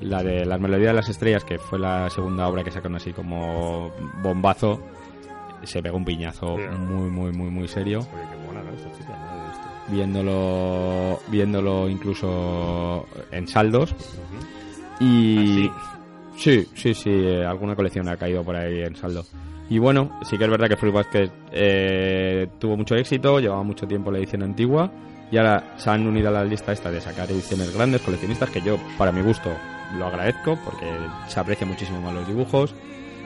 la 0.00 0.22
de 0.22 0.44
las 0.44 0.60
melodías 0.60 0.88
de 0.90 0.94
las 0.94 1.08
estrellas, 1.08 1.42
que 1.44 1.58
fue 1.58 1.78
la 1.78 2.10
segunda 2.10 2.46
obra 2.48 2.62
que 2.62 2.70
sacaron 2.70 2.96
así 2.96 3.12
como 3.14 3.90
bombazo, 4.22 4.80
se 5.64 5.82
pegó 5.82 5.96
un 5.96 6.04
piñazo 6.04 6.56
Sí. 6.56 6.62
muy, 6.78 7.10
muy, 7.10 7.32
muy, 7.32 7.50
muy 7.50 7.66
serio 7.66 8.00
Oye, 8.00 8.22
qué 8.30 8.46
mona, 8.46 8.62
¿no? 8.62 8.70
Esta 8.76 8.92
chica, 8.96 9.16
no 9.16 9.24
la 9.24 9.42
he 9.42 9.48
visto. 9.48 9.66
viéndolo 9.88 11.18
viéndolo 11.28 11.88
incluso 11.88 13.06
en 13.32 13.48
saldos 13.48 13.94
y 15.00 15.70
Sí, 16.36 16.66
sí, 16.74 16.94
sí, 16.94 17.10
eh, 17.10 17.44
alguna 17.44 17.74
colección 17.74 18.08
ha 18.08 18.16
caído 18.16 18.44
por 18.44 18.56
ahí 18.56 18.82
en 18.82 18.94
saldo. 18.96 19.24
Y 19.68 19.78
bueno, 19.78 20.20
sí 20.22 20.38
que 20.38 20.44
es 20.44 20.50
verdad 20.50 20.68
que 20.68 20.76
Fruit 20.76 20.94
Basket 20.94 21.30
eh, 21.50 22.46
tuvo 22.58 22.76
mucho 22.76 22.94
éxito, 22.94 23.40
llevaba 23.40 23.62
mucho 23.62 23.86
tiempo 23.86 24.10
la 24.12 24.18
edición 24.18 24.42
antigua 24.42 24.90
y 25.30 25.38
ahora 25.38 25.74
se 25.76 25.90
han 25.90 26.06
unido 26.06 26.28
a 26.28 26.32
la 26.32 26.44
lista 26.44 26.72
esta 26.72 26.90
de 26.90 27.00
sacar 27.00 27.30
ediciones 27.30 27.74
grandes, 27.74 28.02
coleccionistas, 28.02 28.50
que 28.50 28.60
yo, 28.60 28.76
para 28.96 29.10
mi 29.10 29.22
gusto, 29.22 29.50
lo 29.98 30.06
agradezco 30.06 30.56
porque 30.64 30.86
se 31.26 31.40
aprecia 31.40 31.66
muchísimo 31.66 32.00
más 32.00 32.14
los 32.14 32.28
dibujos. 32.28 32.74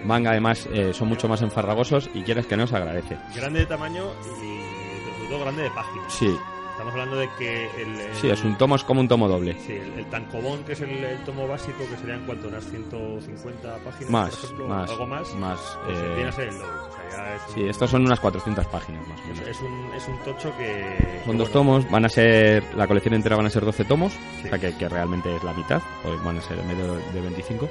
Manga, 0.05 0.31
además, 0.31 0.67
eh, 0.73 0.95
son 0.95 1.09
mucho 1.09 1.29
más 1.29 1.43
enfarragosos 1.43 2.09
y 2.15 2.23
quieres 2.23 2.47
que 2.47 2.57
no 2.57 2.67
se 2.67 2.77
agradece. 2.77 3.19
Grande 3.37 3.61
de 3.61 3.67
tamaño 3.67 4.05
y 4.23 5.11
sobre 5.13 5.29
todo 5.29 5.41
grande 5.41 5.63
de 5.65 5.71
páginas. 5.71 6.13
Sí, 6.13 6.35
Estamos 6.81 6.93
hablando 6.95 7.17
de 7.17 7.29
que 7.39 7.67
el, 7.83 8.01
el- 8.01 8.15
sí, 8.15 8.31
es 8.31 8.43
un 8.43 8.57
tomo, 8.57 8.75
es 8.77 8.85
como 8.85 9.01
un 9.01 9.09
tomo 9.09 9.29
doble. 9.29 9.55
Sí, 9.67 9.73
el, 9.73 9.99
el 9.99 10.07
tancobón, 10.07 10.65
que 10.65 10.73
es 10.73 10.81
el, 10.81 10.91
el 11.05 11.19
tomo 11.25 11.47
básico, 11.47 11.79
que 11.91 11.97
serían 11.99 12.25
cuánto, 12.25 12.49
unas 12.49 12.65
150 12.65 13.77
páginas, 13.85 14.11
Más, 14.11 14.35
por 14.37 14.45
ejemplo, 14.45 14.69
más, 14.69 14.91
algo 14.91 15.07
más. 15.07 15.35
más, 15.35 15.79
pues 15.85 15.99
eh, 15.99 16.13
viene 16.15 16.29
a 16.31 16.33
ser 16.33 16.49
el 16.49 16.59
doble. 16.59 16.71
O 16.73 16.93
sea, 16.93 17.11
ya 17.11 17.35
es, 17.37 17.43
Sí, 17.55 17.61
un, 17.63 17.69
estos 17.69 17.91
son 17.91 18.07
unas 18.07 18.19
400 18.21 18.67
páginas 18.69 19.07
más 19.09 19.21
o 19.21 19.23
menos. 19.25 19.41
es, 19.41 19.49
es 19.49 19.61
un, 19.61 19.91
es 19.95 20.09
un 20.09 20.19
tocho 20.21 20.57
que... 20.57 21.21
Son 21.27 21.33
que, 21.33 21.39
dos 21.39 21.49
bueno, 21.49 21.53
tomos, 21.53 21.91
van 21.91 22.05
a 22.07 22.09
ser, 22.09 22.65
la 22.75 22.87
colección 22.87 23.13
entera 23.15 23.37
van 23.37 23.47
a 23.47 23.51
ser 23.51 23.63
12 23.65 23.85
tomos, 23.85 24.13
Sí. 24.41 24.47
o 24.47 24.49
sea 24.49 24.59
que, 24.59 24.75
que 24.79 24.89
realmente 24.89 25.37
es 25.37 25.45
la 25.45 25.53
mitad, 25.53 25.83
pues 26.03 26.23
van 26.25 26.39
a 26.39 26.41
ser 26.41 26.59
en 26.59 26.67
medio 26.67 26.95
de 26.95 27.21
25. 27.21 27.69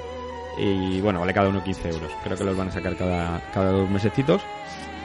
Y 0.58 1.00
bueno, 1.00 1.20
vale 1.20 1.32
cada 1.32 1.48
uno 1.48 1.64
15 1.64 1.88
euros. 1.88 2.12
Creo 2.22 2.36
que 2.36 2.44
los 2.44 2.56
van 2.56 2.68
a 2.68 2.70
sacar 2.70 2.94
cada, 2.96 3.40
cada 3.52 3.70
dos 3.72 3.88
mesecitos. 3.88 4.42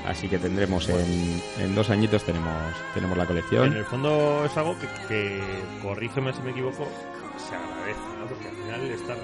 Así 0.07 0.27
que 0.27 0.37
tendremos 0.37 0.87
en, 0.89 1.41
en 1.59 1.73
dos 1.75 1.89
añitos 1.89 2.23
tenemos, 2.23 2.53
tenemos 2.93 3.17
la 3.17 3.23
En 3.23 3.27
colección. 3.27 3.73
el 3.75 3.85
fondo 3.85 4.43
es 4.45 4.55
algo 4.57 4.75
que, 4.79 4.87
que, 5.07 5.41
corrígeme 5.81 6.31
si 6.33 6.41
me 6.41 6.51
equivoco, 6.51 6.87
se 7.37 7.55
agradece, 7.55 7.99
¿no? 8.19 8.25
Porque 8.27 8.47
al 8.49 8.55
final 8.55 8.81
estar... 8.91 9.17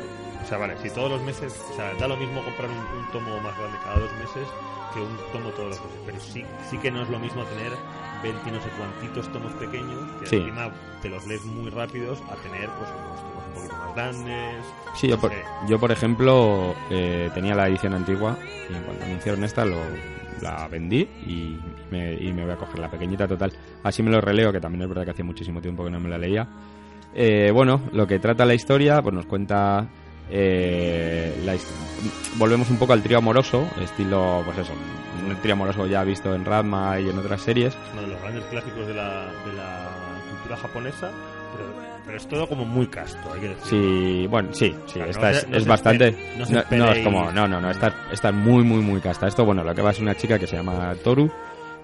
O 0.43 0.47
sea, 0.47 0.57
vale, 0.57 0.75
si 0.81 0.89
todos 0.89 1.11
los 1.11 1.21
meses... 1.21 1.53
O 1.71 1.75
sea, 1.75 1.93
da 1.95 2.07
lo 2.07 2.17
mismo 2.17 2.43
comprar 2.43 2.69
un, 2.69 2.77
un 2.77 3.11
tomo 3.11 3.39
más 3.41 3.55
grande 3.57 3.77
cada 3.83 3.99
dos 3.99 4.11
meses 4.13 4.47
que 4.93 4.99
un 4.99 5.17
tomo 5.31 5.49
todos 5.51 5.69
los 5.69 5.79
meses. 5.81 5.99
Pero 6.05 6.19
sí, 6.19 6.43
sí 6.69 6.77
que 6.79 6.89
no 6.91 7.03
es 7.03 7.09
lo 7.09 7.19
mismo 7.19 7.43
tener 7.45 7.71
20 8.23 8.49
y 8.49 8.51
no 8.51 8.61
sé 8.61 8.69
cuantitos 8.69 9.31
tomos 9.31 9.53
pequeños, 9.53 9.99
que 10.19 10.25
Sí. 10.27 10.35
encima 10.37 10.71
te 11.01 11.09
los 11.09 11.25
lees 11.27 11.43
muy 11.45 11.69
rápidos, 11.69 12.19
a 12.29 12.35
tener 12.41 12.69
pues 12.71 12.89
unos 12.89 13.19
tomos 13.21 13.45
un 13.47 13.53
poquito 13.53 13.75
más 13.77 13.95
grandes. 13.95 14.65
Sí, 14.99 15.07
yo 15.07 15.17
por, 15.19 15.31
yo 15.67 15.79
por 15.79 15.91
ejemplo 15.91 16.75
eh, 16.89 17.29
tenía 17.33 17.55
la 17.55 17.67
edición 17.67 17.93
antigua 17.93 18.35
y 18.69 18.73
en 18.75 18.83
cuanto 18.83 19.05
anunciaron 19.05 19.43
esta 19.45 19.63
lo, 19.63 19.77
la 20.41 20.67
vendí 20.67 21.01
y 21.25 21.57
me, 21.91 22.13
y 22.13 22.33
me 22.33 22.43
voy 22.43 22.51
a 22.51 22.57
coger 22.57 22.79
la 22.79 22.89
pequeñita 22.89 23.27
total. 23.27 23.51
Así 23.83 24.03
me 24.03 24.11
lo 24.11 24.21
releo, 24.21 24.51
que 24.51 24.59
también 24.59 24.83
es 24.83 24.89
verdad 24.89 25.05
que 25.05 25.11
hacía 25.11 25.25
muchísimo 25.25 25.61
tiempo 25.61 25.83
que 25.83 25.91
no 25.91 25.99
me 25.99 26.09
la 26.09 26.17
leía. 26.17 26.47
Eh, 27.13 27.51
bueno, 27.53 27.81
lo 27.93 28.07
que 28.07 28.19
trata 28.19 28.45
la 28.45 28.53
historia, 28.53 29.01
pues 29.01 29.13
nos 29.13 29.25
cuenta... 29.25 29.87
eh, 30.29 31.41
la 31.43 31.55
volvemos 32.37 32.69
un 32.69 32.77
poco 32.77 32.93
al 32.93 33.03
trío 33.03 33.17
amoroso, 33.17 33.67
estilo, 33.81 34.41
pues 34.45 34.59
eso, 34.59 34.73
un 35.27 35.35
trío 35.37 35.53
amoroso 35.53 35.85
ya 35.87 36.03
visto 36.03 36.33
en 36.33 36.45
Ranma 36.45 36.99
y 36.99 37.09
en 37.09 37.17
otras 37.17 37.41
series. 37.41 37.77
uno 37.93 38.03
de 38.03 38.07
los 38.07 38.21
grandes 38.21 38.45
clásicos 38.45 38.87
de 38.87 38.93
la, 38.93 39.25
de 39.25 39.53
la 39.57 39.89
cultura 40.29 40.57
japonesa, 40.57 41.11
pero, 42.05 42.17
es 42.17 42.27
todo 42.27 42.47
como 42.47 42.65
muy 42.65 42.87
casto, 42.87 43.17
hay 43.33 43.39
que 43.41 43.47
decir. 43.49 43.63
Sí, 43.69 44.27
bueno, 44.27 44.49
sí, 44.53 44.75
sí, 44.87 44.99
esta 45.07 45.21
no 45.21 45.29
es, 45.29 45.41
se- 45.41 45.47
no 45.49 45.57
es 45.57 45.65
bastante. 45.67 46.35
no 46.37 46.45
se 46.45 46.53
no, 46.53 46.63
no, 46.69 46.91
es 46.91 47.03
como, 47.03 47.31
no, 47.31 47.47
no, 47.47 47.61
no, 47.61 47.69
esta, 47.71 47.93
esta 48.11 48.29
es 48.29 48.35
muy, 48.35 48.63
muy, 48.63 48.81
muy 48.81 48.99
casta. 49.01 49.27
Esto, 49.27 49.45
bueno, 49.45 49.63
lo 49.63 49.73
que 49.75 49.81
va 49.81 49.91
es 49.91 49.99
una 49.99 50.15
chica 50.15 50.37
que 50.39 50.47
se 50.47 50.55
llama 50.57 50.93
Toru, 51.03 51.31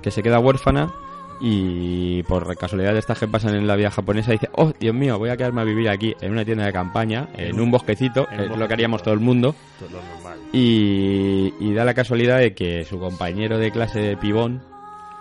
que 0.01 0.11
se 0.11 0.21
queda 0.23 0.39
huérfana 0.39 0.91
y 1.39 2.23
por 2.23 2.55
casualidad 2.57 2.93
de 2.93 2.99
estas 2.99 3.19
que 3.19 3.27
pasan 3.27 3.53
en 3.55 3.67
la 3.67 3.75
vida 3.75 3.91
japonesa 3.91 4.31
dice, 4.31 4.49
oh, 4.53 4.73
Dios 4.79 4.95
mío, 4.95 5.19
voy 5.19 5.29
a 5.29 5.37
quedarme 5.37 5.61
a 5.61 5.65
vivir 5.65 5.87
aquí 5.89 6.15
en 6.19 6.31
una 6.31 6.43
tienda 6.43 6.65
de 6.65 6.73
campaña, 6.73 7.27
en, 7.35 7.49
En 7.55 7.59
un 7.59 7.69
bosquecito, 7.69 8.27
en 8.31 8.39
es 8.39 8.57
lo 8.57 8.67
que 8.67 8.73
haríamos 8.73 9.03
todo 9.03 9.13
el 9.13 9.19
mundo, 9.19 9.53
Todo 9.79 10.01
normal. 10.15 10.39
y, 10.51 11.53
y 11.59 11.73
da 11.75 11.85
la 11.85 11.93
casualidad 11.93 12.39
de 12.39 12.53
que 12.55 12.85
su 12.85 12.99
compañero 12.99 13.59
de 13.59 13.71
clase 13.71 13.99
de 13.99 14.17
pibón 14.17 14.63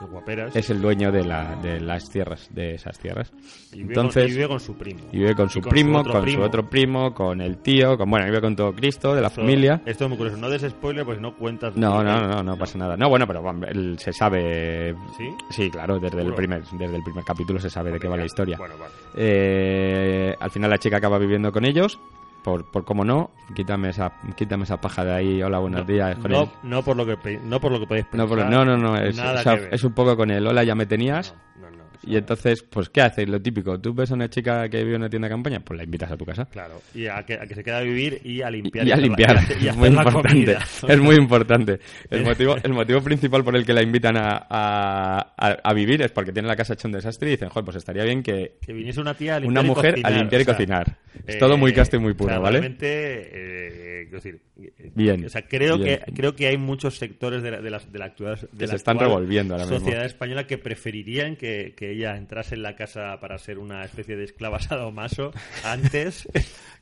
Guaperas. 0.01 0.55
es 0.55 0.69
el 0.71 0.81
dueño 0.81 1.11
de, 1.11 1.25
la, 1.25 1.57
de 1.57 1.81
las 1.81 2.09
tierras, 2.11 2.49
de 2.53 2.75
esas 2.75 2.99
tierras. 2.99 3.33
y 3.73 3.77
vive 3.79 3.89
Entonces, 3.89 4.23
con, 4.25 4.31
y 4.31 4.35
vive 4.35 4.49
con 4.49 4.61
su 4.61 4.75
primo. 4.77 5.01
y 5.13 5.17
vive 5.19 5.35
con 5.35 5.49
su 5.49 5.61
con 5.61 5.71
primo, 5.71 6.05
con 6.05 6.23
primo. 6.23 6.39
su 6.43 6.47
otro 6.47 6.69
primo, 6.69 7.15
con 7.15 7.41
el 7.41 7.59
tío, 7.59 7.97
con 7.97 8.11
bueno, 8.11 8.27
vive 8.27 8.41
con 8.41 8.55
todo 8.55 8.73
Cristo 8.75 9.15
de 9.15 9.21
la 9.23 9.29
Esto- 9.29 9.41
familia. 9.41 9.81
Esto 9.87 10.05
es 10.05 10.09
muy 10.11 10.19
curioso. 10.19 10.39
No 10.39 10.51
des 10.51 10.63
spoiler, 10.63 11.05
pues 11.05 11.21
no 11.21 11.35
cuentas. 11.37 11.77
No, 11.77 12.03
no, 12.05 12.21
no, 12.21 12.29
no, 12.29 12.43
no 12.43 12.57
pasa 12.59 12.79
nada. 12.79 12.97
No, 12.97 13.09
bueno, 13.09 13.27
pero 13.27 13.43
él 13.69 13.97
se 13.99 14.13
sabe. 14.13 14.95
¿Sí? 15.17 15.29
Sí, 15.51 15.71
claro, 15.71 15.99
desde 15.99 16.21
el 16.21 16.35
primer, 16.35 16.63
desde 16.65 16.97
el 16.97 17.03
primer 17.03 17.25
capítulo 17.25 17.59
se 17.59 17.71
sabe 17.71 17.91
de 17.93 17.99
qué 17.99 18.09
va 18.09 18.17
la 18.17 18.25
historia. 18.27 18.59
Bueno, 18.59 18.75
vale. 18.79 18.93
Eh, 19.17 20.35
al 20.39 20.51
final 20.51 20.71
la 20.71 20.79
chica 20.79 20.99
acaba 20.99 21.19
viviendo 21.19 21.51
con 21.53 21.65
ellos. 21.65 21.99
Por, 22.47 22.65
por 22.71 22.85
cómo 22.85 23.05
no, 23.05 23.33
quítame 23.57 23.89
esa, 23.89 24.13
quítame 24.37 24.63
esa 24.63 24.81
paja 24.81 25.05
de 25.05 25.13
ahí. 25.13 25.43
Hola, 25.43 25.59
buenos 25.59 25.85
días. 25.85 26.17
con 26.19 26.31
No, 26.31 26.43
el- 26.45 26.49
no 26.63 26.81
por 26.85 26.97
lo 26.97 27.05
que 27.05 27.41
no 27.43 27.61
por 27.61 27.73
lo 27.73 27.81
que 27.81 27.89
podéis 27.89 28.07
no, 28.07 28.11
pensar. 28.13 28.29
por- 28.29 28.39
no, 28.47 28.65
no, 28.65 28.77
no, 28.77 28.97
es, 28.97 29.19
o 29.19 29.39
sea, 29.43 29.55
un 29.83 29.93
poco 29.95 30.17
con 30.17 30.31
el 30.31 30.47
hola, 30.47 30.63
ya 30.63 30.77
me 30.77 30.87
tenías. 30.87 31.35
No, 31.57 31.63
no, 31.63 31.66
no, 31.66 31.66
Y 32.07 32.17
entonces, 32.17 32.63
pues, 32.63 32.89
¿qué 32.89 33.01
haces? 33.03 33.29
Lo 33.29 33.41
típico, 33.41 33.79
tú 33.81 33.93
ves 33.95 34.11
a 34.11 34.15
una 34.15 34.29
chica 34.31 34.69
que 34.69 34.79
vive 34.79 34.95
en 34.97 35.03
una 35.03 35.11
tienda 35.11 35.29
de 35.29 35.35
campaña, 35.35 35.61
pues 35.61 35.77
la 35.77 35.85
invitas 35.85 36.11
a 36.11 36.17
tu 36.17 36.25
casa. 36.25 36.45
Claro. 36.47 36.81
Y 36.95 37.07
a 37.07 37.23
que, 37.25 37.35
a 37.35 37.47
que 37.47 37.55
se 37.55 37.65
queda 37.65 37.79
a 37.79 37.83
vivir 37.83 38.21
y 38.25 38.43
a 38.43 38.51
limpiar. 38.51 38.87
y 38.87 38.93
a 38.93 38.97
limpiar. 38.97 39.31
y 39.35 39.37
a 39.37 39.41
hacer- 39.41 39.59
y 39.63 39.69
a 39.69 39.71
es 39.71 39.77
muy 39.77 39.89
importante. 39.89 40.57
Es 40.89 40.99
muy 41.01 41.17
importante. 41.17 41.81
El 42.11 42.25
motivo, 42.25 42.57
el 42.63 42.73
motivo 42.73 43.01
principal 43.03 43.43
por 43.45 43.57
el 43.57 43.65
que 43.67 43.73
la 43.73 43.83
invitan 43.83 44.17
a, 44.17 44.47
a, 44.49 45.35
a- 45.63 45.75
vivir 45.75 46.01
es 46.03 46.11
porque 46.13 46.33
tienen 46.33 46.49
la 46.49 46.57
casa 46.57 46.73
hecha 46.75 46.89
un 46.89 46.93
desastre 46.93 47.29
y 47.29 47.33
dicen, 47.33 47.49
joder, 47.49 47.65
pues 47.65 47.77
estaría 47.77 48.05
bien 48.05 48.23
que 48.23 48.55
Que 48.65 48.73
viniese 48.73 49.01
una 49.01 49.15
tía 49.15 49.37
a 49.37 49.39
una 49.39 49.63
limpiar 49.63 49.65
y 49.65 49.69
mujer 49.69 49.91
cocinar, 49.95 50.13
a 50.13 50.17
limpiar 50.19 50.41
y 50.41 50.43
o 50.43 50.45
sea, 50.47 50.55
cocinar. 50.55 50.97
Es 51.27 51.39
todo 51.39 51.57
muy 51.57 51.73
casto 51.73 51.97
y 51.97 51.99
muy 51.99 52.13
o 52.13 52.17
puro, 52.17 52.31
sea, 52.31 52.39
¿vale? 52.39 52.61
Realmente, 52.61 52.87
eh, 53.33 54.07
decir, 54.11 54.41
eh, 54.61 54.91
Bien, 54.95 55.25
O 55.25 55.29
sea, 55.29 55.43
creo 55.43 55.77
bien. 55.79 56.01
que 56.07 56.13
creo 56.13 56.35
que 56.37 56.47
hay 56.47 56.57
muchos 56.57 56.97
sectores 56.99 57.43
de 57.43 57.51
la, 57.51 57.61
de 57.61 57.71
la, 57.71 57.79
de 57.79 57.99
la 57.99 58.05
actual 58.07 58.37
de 58.41 58.47
Que 58.59 58.65
la 58.67 58.71
se 58.71 58.77
están 58.77 58.99
revolviendo 58.99 59.55
ahora 59.55 59.65
mismo. 59.67 59.79
sociedad 59.81 60.05
española 60.07 60.47
que 60.47 60.59
preferirían 60.59 61.37
que, 61.37 61.75
que 61.77 61.96
ella 61.97 62.17
entrase 62.17 62.55
en 62.55 62.63
la 62.63 62.77
casa 62.77 63.19
para 63.21 63.39
ser 63.39 63.59
una 63.59 63.85
especie 63.85 64.17
de 64.17 64.25
esclava 64.25 64.59
sadomaso 64.61 65.33
antes 65.65 66.29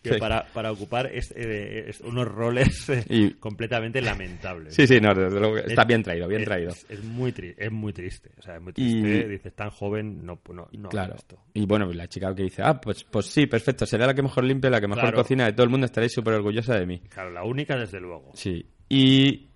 que 0.03 0.15
Sí. 0.15 0.19
para, 0.21 0.45
para 0.53 0.71
ocupar 0.71 1.07
es- 1.07 1.33
eh, 1.35 1.87
es- 1.89 2.01
unos 2.03 2.29
roles 2.29 2.89
eh, 2.91 3.05
Y- 3.09 3.31
completamente 3.35 4.03
lamentables. 4.03 4.75
Sí, 4.75 4.87
sí, 4.87 5.01
no, 5.01 5.15
desde 5.15 5.41
luego, 5.41 5.57
está 5.59 5.83
Es- 5.83 5.89
bien 5.89 6.03
traído, 6.03 6.29
bien 6.29 6.45
traído. 6.45 6.71
Es, 6.71 7.03
muy 7.03 7.33
es 7.57 7.73
muy 7.73 7.93
triste. 7.93 8.31
O 8.39 8.43
sea, 8.43 8.57
es 8.57 8.61
muy 8.63 8.73
Y- 8.77 9.01
triste. 9.03 9.29
Dices, 9.29 9.55
tan 9.55 9.71
joven, 9.71 10.25
no, 10.27 10.39
no, 10.53 10.69
no 10.73 10.89
Claro. 10.91 11.15
esto. 11.15 11.39
Y 11.55 11.65
bueno, 11.65 11.91
la 11.93 12.07
chica 12.07 12.35
que 12.35 12.43
dice, 12.43 12.63
ah, 12.63 12.79
pues, 12.81 13.03
pues 13.05 13.27
sí, 13.27 13.47
perfecto, 13.47 13.87
será 13.87 14.07
la 14.07 14.15
que 14.15 14.23
mejor 14.23 14.45
limpia, 14.45 14.69
la 14.71 14.81
que 14.81 14.89
mejor 14.89 15.05
Claro. 15.05 15.17
cocina 15.19 15.47
de 15.47 15.53
todo 15.55 15.65
el 15.65 15.71
mundo, 15.71 15.87
estaréis 15.87 16.13
súper 16.13 16.35
orgullosa 16.35 16.79
de 16.79 16.85
mí. 16.87 17.01
Claro, 17.09 17.31
la 17.31 17.45
única, 17.45 17.77
desde 17.77 17.99
luego. 18.01 18.31
Sí. 18.35 18.67
Y 18.89 19.49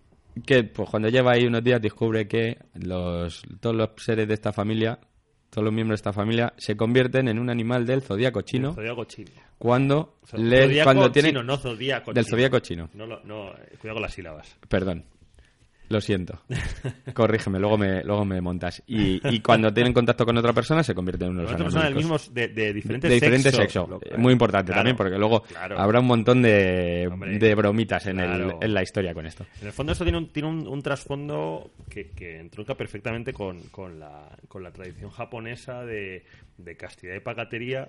que 0.47 0.65
pues 0.65 0.89
cuando 0.89 1.09
lleva 1.09 1.33
ahí 1.33 1.45
unos 1.47 1.63
días 1.65 1.83
descubre 1.83 2.27
que 2.29 2.57
los, 2.75 3.43
todos 3.61 3.75
los 3.77 3.91
seres 3.97 4.27
de 4.29 4.35
esta 4.35 4.53
familia, 4.53 4.99
todos 5.51 5.65
los 5.65 5.73
miembros 5.73 5.97
de 5.99 6.01
esta 6.01 6.13
familia, 6.13 6.53
se 6.57 6.77
convierten 6.77 7.29
en 7.29 7.39
un 7.39 7.51
animal 7.51 7.87
del 7.87 8.03
zodíaco 8.03 8.43
chino 8.43 8.75
Zodíaco 8.75 9.05
chino. 9.05 9.31
cuando, 9.59 10.17
O 10.23 10.27
sea, 10.27 10.39
le- 10.39 10.83
cuando 10.85 11.09
chino, 11.11 11.43
no 11.43 11.57
zodíaco 11.57 12.13
Del 12.13 12.25
chino. 12.25 12.37
zodíaco 12.37 12.59
chino. 12.61 12.91
No, 12.95 13.07
lo- 13.07 13.21
no, 13.25 13.51
eh, 13.53 13.77
cuidado 13.81 13.95
con 13.97 14.03
las 14.03 14.13
sílabas. 14.15 14.57
Perdón. 14.69 15.05
Lo 15.91 16.01
siento. 16.03 16.43
Corrígeme, 17.15 17.59
luego 17.59 17.79
me, 17.79 18.05
luego 18.05 18.25
me 18.25 18.41
montas. 18.41 18.83
Y, 18.87 19.21
y 19.35 19.41
cuando 19.41 19.73
tienen 19.73 19.93
contacto 19.95 20.27
con 20.27 20.37
otra 20.37 20.53
persona 20.53 20.83
se 20.83 20.95
convierten 20.95 21.29
en 21.29 21.39
unos 21.39 21.53
Otra 21.53 21.65
persona 21.65 21.85
del 21.87 21.95
mismo, 21.95 22.17
de, 22.31 22.49
de 22.49 22.73
diferente 22.75 23.09
de 23.09 23.15
diferente 23.15 23.51
sexo. 23.51 24.01
Muy 24.19 24.33
importante 24.33 24.67
claro, 24.67 24.81
también, 24.81 24.97
porque 24.97 25.17
luego 25.17 25.43
claro. 25.45 25.79
habrá 25.79 26.01
un 26.01 26.07
montón 26.07 26.43
de, 26.43 27.09
de 27.41 27.55
bromitas 27.55 28.07
en, 28.07 28.21
el- 28.21 28.53
en 28.61 28.75
la 28.75 28.83
historia 28.83 29.15
con 29.15 29.25
esto. 29.27 29.47
En 29.61 29.69
el 29.69 29.73
fondo 29.73 29.93
esto 29.93 30.05
tiene 30.05 30.19
un, 30.19 30.29
tiene 30.29 30.49
un, 30.49 30.69
un 30.69 30.83
trasfondo 30.83 31.71
que, 31.89 32.11
que 32.11 32.39
entronca 32.39 32.75
perfectamente 32.75 33.33
con, 33.33 33.61
con, 33.71 33.99
la, 33.99 34.29
con 34.49 34.63
la 34.63 34.71
tradición 34.71 35.11
japonesa 35.11 35.85
de, 35.87 36.25
de 36.59 36.77
castidad 36.77 37.15
y 37.15 37.21
pagatería 37.21 37.89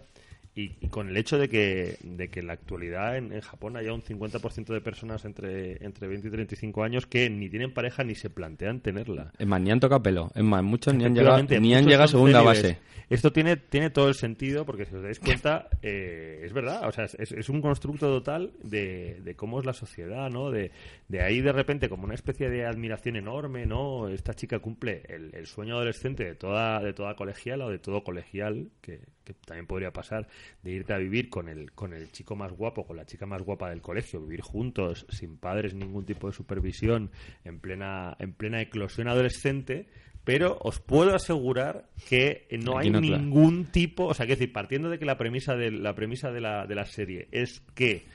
y, 0.55 0.75
y 0.81 0.87
con 0.89 1.09
el 1.09 1.17
hecho 1.17 1.37
de 1.37 1.47
que, 1.47 1.97
de 2.03 2.29
que 2.29 2.39
en 2.41 2.47
la 2.47 2.53
actualidad 2.53 3.17
en, 3.17 3.31
en 3.31 3.41
Japón 3.41 3.77
haya 3.77 3.93
un 3.93 4.01
50% 4.01 4.65
de 4.73 4.81
personas 4.81 5.25
entre, 5.25 5.83
entre 5.85 6.07
20 6.07 6.27
y 6.27 6.31
35 6.31 6.83
años 6.83 7.05
que 7.05 7.29
ni 7.29 7.49
tienen 7.49 7.73
pareja 7.73 8.03
ni 8.03 8.15
se 8.15 8.29
plantean 8.29 8.81
tenerla. 8.81 9.31
Es 9.37 9.47
más, 9.47 9.61
ni 9.61 9.71
han 9.71 9.79
tocado 9.79 10.01
pelo. 10.03 10.31
Es 10.35 10.43
más, 10.43 10.63
muchos 10.63 10.93
ni 10.93 11.05
han 11.05 11.15
llegado, 11.15 11.41
ni 11.59 11.75
han 11.75 11.85
llegado 11.85 12.03
a 12.03 12.07
segunda 12.07 12.41
base. 12.41 12.77
Esto 13.09 13.31
tiene, 13.31 13.57
tiene 13.57 13.89
todo 13.89 14.07
el 14.07 14.13
sentido 14.13 14.65
porque 14.65 14.85
si 14.85 14.95
os 14.95 15.01
dais 15.01 15.19
cuenta, 15.19 15.67
eh, 15.81 16.41
es 16.43 16.53
verdad, 16.53 16.87
o 16.87 16.91
sea, 16.91 17.05
es, 17.05 17.31
es 17.31 17.49
un 17.49 17.59
constructo 17.59 18.07
total 18.07 18.51
de, 18.61 19.19
de 19.23 19.35
cómo 19.35 19.59
es 19.59 19.65
la 19.65 19.73
sociedad, 19.73 20.29
¿no? 20.29 20.51
De, 20.51 20.71
de 21.07 21.21
ahí 21.21 21.41
de 21.41 21.51
repente 21.51 21.89
como 21.89 22.03
una 22.03 22.13
especie 22.13 22.49
de 22.49 22.65
admiración 22.65 23.15
enorme, 23.15 23.65
¿no? 23.65 24.09
Esta 24.09 24.35
chica 24.35 24.59
cumple 24.59 25.03
el, 25.09 25.33
el 25.33 25.47
sueño 25.47 25.75
adolescente 25.75 26.23
de 26.23 26.35
toda, 26.35 26.81
de 26.81 26.93
toda 26.93 27.15
colegial 27.15 27.61
o 27.61 27.71
de 27.71 27.79
todo 27.79 28.03
colegial, 28.03 28.69
que, 28.81 28.99
que 29.33 29.45
también 29.45 29.67
podría 29.67 29.91
pasar, 29.91 30.27
de 30.63 30.71
irte 30.71 30.93
a 30.93 30.97
vivir 30.97 31.29
con 31.29 31.49
el, 31.49 31.71
con 31.71 31.93
el 31.93 32.11
chico 32.11 32.35
más 32.35 32.51
guapo, 32.51 32.85
con 32.85 32.97
la 32.97 33.05
chica 33.05 33.25
más 33.25 33.41
guapa 33.41 33.69
del 33.69 33.81
colegio, 33.81 34.21
vivir 34.21 34.41
juntos, 34.41 35.05
sin 35.09 35.37
padres, 35.37 35.73
ningún 35.73 36.05
tipo 36.05 36.27
de 36.27 36.33
supervisión, 36.33 37.11
en 37.43 37.59
plena, 37.59 38.15
en 38.19 38.33
plena 38.33 38.61
eclosión 38.61 39.07
adolescente, 39.07 39.87
pero 40.23 40.57
os 40.61 40.79
puedo 40.79 41.15
asegurar 41.15 41.89
que 42.07 42.47
no 42.63 42.77
Aquí 42.77 42.87
hay 42.87 42.93
no, 42.93 43.01
claro. 43.01 43.23
ningún 43.23 43.65
tipo, 43.65 44.05
o 44.05 44.13
sea, 44.13 44.25
que 44.25 44.33
decir, 44.33 44.51
partiendo 44.51 44.89
de 44.89 44.99
que 44.99 45.05
la 45.05 45.17
premisa 45.17 45.55
de 45.55 45.71
la 45.71 45.95
premisa 45.95 46.31
de 46.31 46.41
la, 46.41 46.65
de 46.67 46.75
la 46.75 46.85
serie 46.85 47.27
es 47.31 47.61
que 47.73 48.05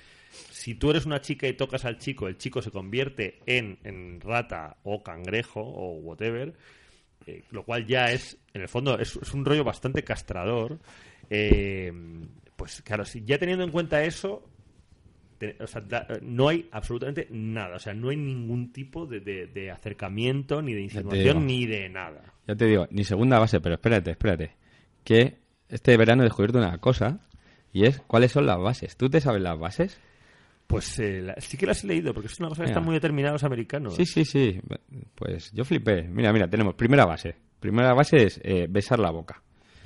si 0.51 0.75
tú 0.75 0.91
eres 0.91 1.07
una 1.07 1.21
chica 1.21 1.47
y 1.47 1.55
tocas 1.55 1.85
al 1.85 1.99
chico, 1.99 2.27
el 2.27 2.37
chico 2.37 2.61
se 2.61 2.71
convierte 2.71 3.39
en, 3.47 3.79
en 3.85 4.21
rata 4.21 4.77
o 4.83 5.03
cangrejo 5.03 5.61
o 5.61 5.95
whatever, 6.01 6.55
eh, 7.27 7.43
lo 7.51 7.65
cual 7.65 7.87
ya 7.87 8.11
es, 8.13 8.39
en 8.53 8.63
el 8.63 8.69
fondo, 8.69 8.99
es, 8.99 9.17
es 9.17 9.33
un 9.35 9.45
rollo 9.45 9.65
bastante 9.65 10.03
castrador. 10.05 10.79
Eh, 11.31 11.93
pues 12.57 12.83
claro, 12.83 13.05
si 13.05 13.25
ya 13.25 13.39
teniendo 13.39 13.65
en 13.65 13.71
cuenta 13.71 14.03
eso, 14.05 14.49
te- 15.39 15.57
o 15.61 15.67
sea, 15.67 15.81
da- 15.81 16.07
no 16.23 16.49
hay 16.49 16.69
absolutamente 16.71 17.27
nada, 17.31 17.77
o 17.77 17.79
sea, 17.79 17.95
no 17.95 18.11
hay 18.11 18.17
ningún 18.17 18.73
tipo 18.73 19.07
de, 19.07 19.21
de- 19.21 19.47
de 19.47 19.71
acercamiento, 19.71 20.63
ni 20.63 20.73
de 20.75 20.83
insinuación, 20.83 21.47
ni 21.47 21.67
de 21.67 21.89
nada. 21.89 22.33
Ya 22.47 22.55
te 22.55 22.67
digo, 22.67 22.87
ni 22.91 23.05
segunda 23.05 23.39
base, 23.39 23.61
pero 23.61 23.75
espérate, 23.77 24.11
espérate. 24.13 24.53
Que 25.03 25.39
este 25.69 25.97
verano 25.97 26.23
he 26.23 26.27
descubierto 26.27 26.59
una 26.59 26.79
cosa 26.79 27.27
y 27.73 27.85
es 27.87 28.01
cuáles 28.01 28.33
son 28.33 28.47
las 28.47 28.59
bases. 28.59 28.97
¿Tú 28.97 29.09
te 29.11 29.21
sabes 29.21 29.43
las 29.43 29.59
bases? 29.59 29.99
Pues 30.67 30.99
eh, 30.99 31.21
la- 31.23 31.35
sí 31.39 31.57
que 31.57 31.67
las 31.67 31.85
he 31.85 31.87
leído, 31.87 32.13
porque 32.15 32.27
es 32.29 32.39
una 32.41 32.49
cosa 32.49 32.63
que 32.63 32.67
Mira. 32.69 32.73
están 32.73 32.85
muy 32.85 32.95
determinados 32.95 33.45
americanos. 33.45 33.95
Sí, 33.97 34.07
sí, 34.07 34.25
sí. 34.25 34.61
Pues 35.15 35.53
yo 35.53 35.65
flipé. 35.65 36.03
Mira, 36.05 36.33
mira, 36.33 36.49
tenemos 36.49 36.75
primera 36.75 37.05
base. 37.05 37.37
Primera 37.61 37.93
base 37.95 38.25
es 38.25 38.41
eh, 38.43 38.67
besar 38.69 38.99
la 38.99 39.11
boca. 39.11 39.43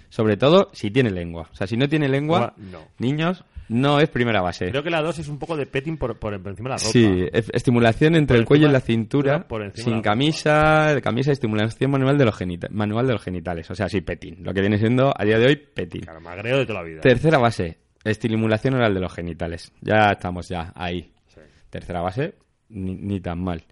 Sobre 0.08 0.36
todo 0.36 0.70
si 0.72 0.90
tiene 0.90 1.10
lengua. 1.10 1.48
O 1.52 1.54
sea, 1.54 1.66
si 1.66 1.76
no 1.76 1.88
tiene 1.88 2.08
lengua, 2.08 2.54
No. 2.56 2.78
niños, 2.98 3.44
no 3.68 4.00
es 4.00 4.08
primera 4.08 4.40
base. 4.40 4.70
Creo 4.70 4.82
que 4.82 4.88
la 4.88 5.02
2 5.02 5.18
es 5.18 5.28
un 5.28 5.38
poco 5.38 5.54
de 5.56 5.66
petting 5.66 5.98
por, 5.98 6.16
por 6.18 6.32
encima 6.32 6.70
de 6.70 6.76
la 6.76 6.76
ropa. 6.78 6.90
Sí, 6.90 7.26
es- 7.30 7.50
estimulación 7.52 8.14
entre 8.14 8.36
Por 8.36 8.40
el 8.40 8.46
cuello 8.46 8.68
y 8.68 8.72
la 8.72 8.80
cintura, 8.80 9.46
por 9.46 9.70
sin 9.76 10.00
camisa, 10.00 10.96
camisa, 11.02 11.32
estimulación 11.32 11.90
manual 11.90 12.16
de 12.16 12.24
los 12.24 12.34
genita- 12.34 12.68
manual 12.70 13.06
de 13.06 13.12
los 13.12 13.22
genitales, 13.22 13.70
o 13.70 13.74
sea, 13.74 13.88
sí, 13.90 14.00
petín, 14.00 14.38
lo 14.42 14.54
que 14.54 14.60
viene 14.62 14.78
siendo 14.78 15.12
a 15.14 15.24
día 15.24 15.38
de 15.38 15.46
hoy 15.46 15.56
petín. 15.56 16.00
Claro, 16.02 16.20
magreo 16.22 16.56
de 16.58 16.64
toda 16.66 16.80
la 16.82 16.88
vida. 16.88 17.00
Tercera 17.02 17.36
base, 17.36 17.76
estimulación 18.04 18.74
oral 18.74 18.94
de 18.94 19.00
los 19.00 19.12
genitales. 19.12 19.72
Ya 19.80 20.12
estamos 20.12 20.48
ya 20.48 20.72
ahí. 20.74 21.12
Sí. 21.28 21.40
Tercera 21.70 22.00
base, 22.00 22.34
ni, 22.68 22.94
ni 22.94 23.20
tan 23.20 23.42
mal. 23.42 23.62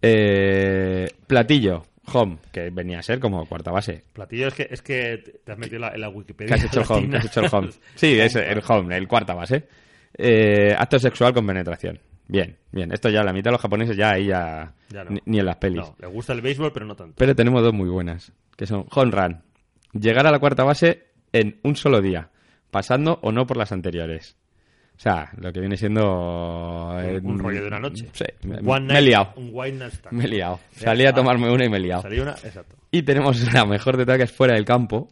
Eh, 0.00 1.08
platillo, 1.26 1.84
home, 2.12 2.38
que 2.52 2.70
venía 2.70 2.98
a 2.98 3.02
ser 3.02 3.18
como 3.18 3.44
cuarta 3.46 3.70
base. 3.70 4.04
Platillo 4.12 4.48
es 4.48 4.54
que, 4.54 4.68
es 4.70 4.82
que 4.82 5.40
te 5.44 5.52
has 5.52 5.58
metido 5.58 5.76
en 5.76 5.82
la, 5.82 5.88
en 5.94 6.00
la 6.00 6.08
Wikipedia. 6.08 6.54
¿Qué 6.54 6.60
has 6.60 6.64
hecho 6.64 6.80
el 6.80 6.86
home? 6.88 7.10
¿Qué 7.10 7.16
has 7.16 7.26
hecho 7.26 7.40
el 7.40 7.48
home? 7.50 7.68
Sí, 7.94 8.18
es 8.18 8.36
el 8.36 8.62
home, 8.66 8.96
el 8.96 9.08
cuarta 9.08 9.34
base. 9.34 9.68
Eh, 10.16 10.74
acto 10.76 10.98
sexual 10.98 11.34
con 11.34 11.46
penetración. 11.46 11.98
Bien, 12.26 12.56
bien. 12.70 12.92
Esto 12.92 13.08
ya, 13.08 13.22
la 13.22 13.32
mitad 13.32 13.50
de 13.50 13.52
los 13.52 13.60
japoneses 13.60 13.96
ya 13.96 14.12
ahí 14.12 14.26
ya... 14.26 14.72
Ya 14.90 15.04
no. 15.04 15.10
ni, 15.10 15.20
ni 15.24 15.38
en 15.38 15.46
las 15.46 15.56
pelis. 15.56 15.80
No, 15.80 15.96
le 15.98 16.06
gusta 16.08 16.32
el 16.32 16.40
béisbol, 16.40 16.72
pero 16.72 16.86
no 16.86 16.94
tanto. 16.94 17.14
Pero 17.16 17.34
tenemos 17.34 17.62
dos 17.62 17.72
muy 17.72 17.88
buenas, 17.88 18.32
que 18.56 18.66
son 18.66 18.86
home 18.90 19.10
run. 19.10 19.42
Llegar 19.98 20.26
a 20.26 20.30
la 20.30 20.38
cuarta 20.38 20.64
base 20.64 21.06
en 21.32 21.58
un 21.62 21.76
solo 21.76 22.00
día, 22.00 22.30
pasando 22.70 23.18
o 23.22 23.32
no 23.32 23.46
por 23.46 23.56
las 23.56 23.72
anteriores. 23.72 24.36
O 24.96 25.00
sea, 25.00 25.30
lo 25.36 25.52
que 25.52 25.60
viene 25.60 25.76
siendo... 25.76 26.92
eh, 27.00 27.20
un 27.22 27.38
rollo 27.38 27.62
de 27.62 27.68
una 27.68 27.78
noche. 27.78 28.08
Sí, 28.12 28.24
me, 28.42 28.58
he 28.98 29.02
liado. 29.02 29.32
Un. 29.36 29.52
Me 30.10 30.24
he 30.24 30.28
liado. 30.28 30.58
Salí 30.72 31.06
a 31.06 31.12
tomarme 31.12 31.50
una 31.52 31.64
y 31.64 31.68
me 31.68 31.76
he 31.76 31.80
liado. 31.80 32.02
Salí 32.02 32.18
una, 32.18 32.32
exacto. 32.32 32.74
Y 32.90 33.02
tenemos 33.02 33.52
la 33.52 33.64
mejor 33.64 33.96
de 33.96 34.04
todas 34.04 34.18
que 34.18 34.24
es 34.24 34.32
fuera 34.32 34.54
del 34.54 34.64
campo. 34.64 35.08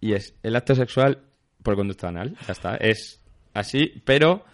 Y 0.00 0.14
es 0.14 0.34
el 0.42 0.56
acto 0.56 0.74
sexual 0.74 1.18
por 1.62 1.76
conducta 1.76 2.08
anal. 2.08 2.36
Ya 2.46 2.52
está. 2.52 2.76
Es 2.76 3.20
así, 3.52 4.00
pero 4.04 4.44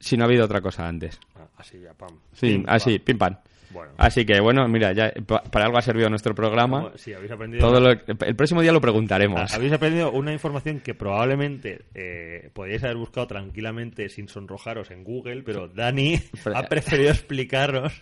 si 0.00 0.16
no 0.16 0.24
ha 0.24 0.26
habido 0.26 0.44
otra 0.46 0.60
cosa 0.60 0.88
antes. 0.88 1.20
Ah, 1.36 1.46
así 1.58 1.78
ya, 1.80 1.92
pam. 1.94 2.18
Sí, 2.32 2.54
Pim, 2.54 2.64
así, 2.66 2.98
pam. 2.98 3.04
pim 3.04 3.18
pam. 3.18 3.36
Bueno. 3.70 3.92
Así 3.96 4.24
que 4.24 4.40
bueno, 4.40 4.66
mira, 4.68 4.92
ya 4.92 5.12
pa- 5.26 5.42
para 5.42 5.64
algo 5.66 5.78
ha 5.78 5.82
servido 5.82 6.08
nuestro 6.10 6.34
programa. 6.34 6.92
Sí, 6.96 7.12
habéis 7.12 7.32
aprendido. 7.32 7.66
Todo 7.66 7.80
lo, 7.80 7.90
el 7.90 8.36
próximo 8.36 8.62
día 8.62 8.72
lo 8.72 8.80
preguntaremos. 8.80 9.40
Ah, 9.52 9.56
Habéis 9.56 9.72
aprendido 9.72 10.10
una 10.12 10.32
información 10.32 10.80
que 10.80 10.94
probablemente 10.94 11.82
eh, 11.94 12.50
podríais 12.52 12.84
haber 12.84 12.96
buscado 12.96 13.26
tranquilamente 13.26 14.08
sin 14.08 14.28
sonrojaros 14.28 14.90
en 14.90 15.02
Google, 15.04 15.42
pero 15.42 15.68
Dani 15.68 16.20
ha 16.54 16.62
preferido 16.64 17.10
explicaros 17.10 17.92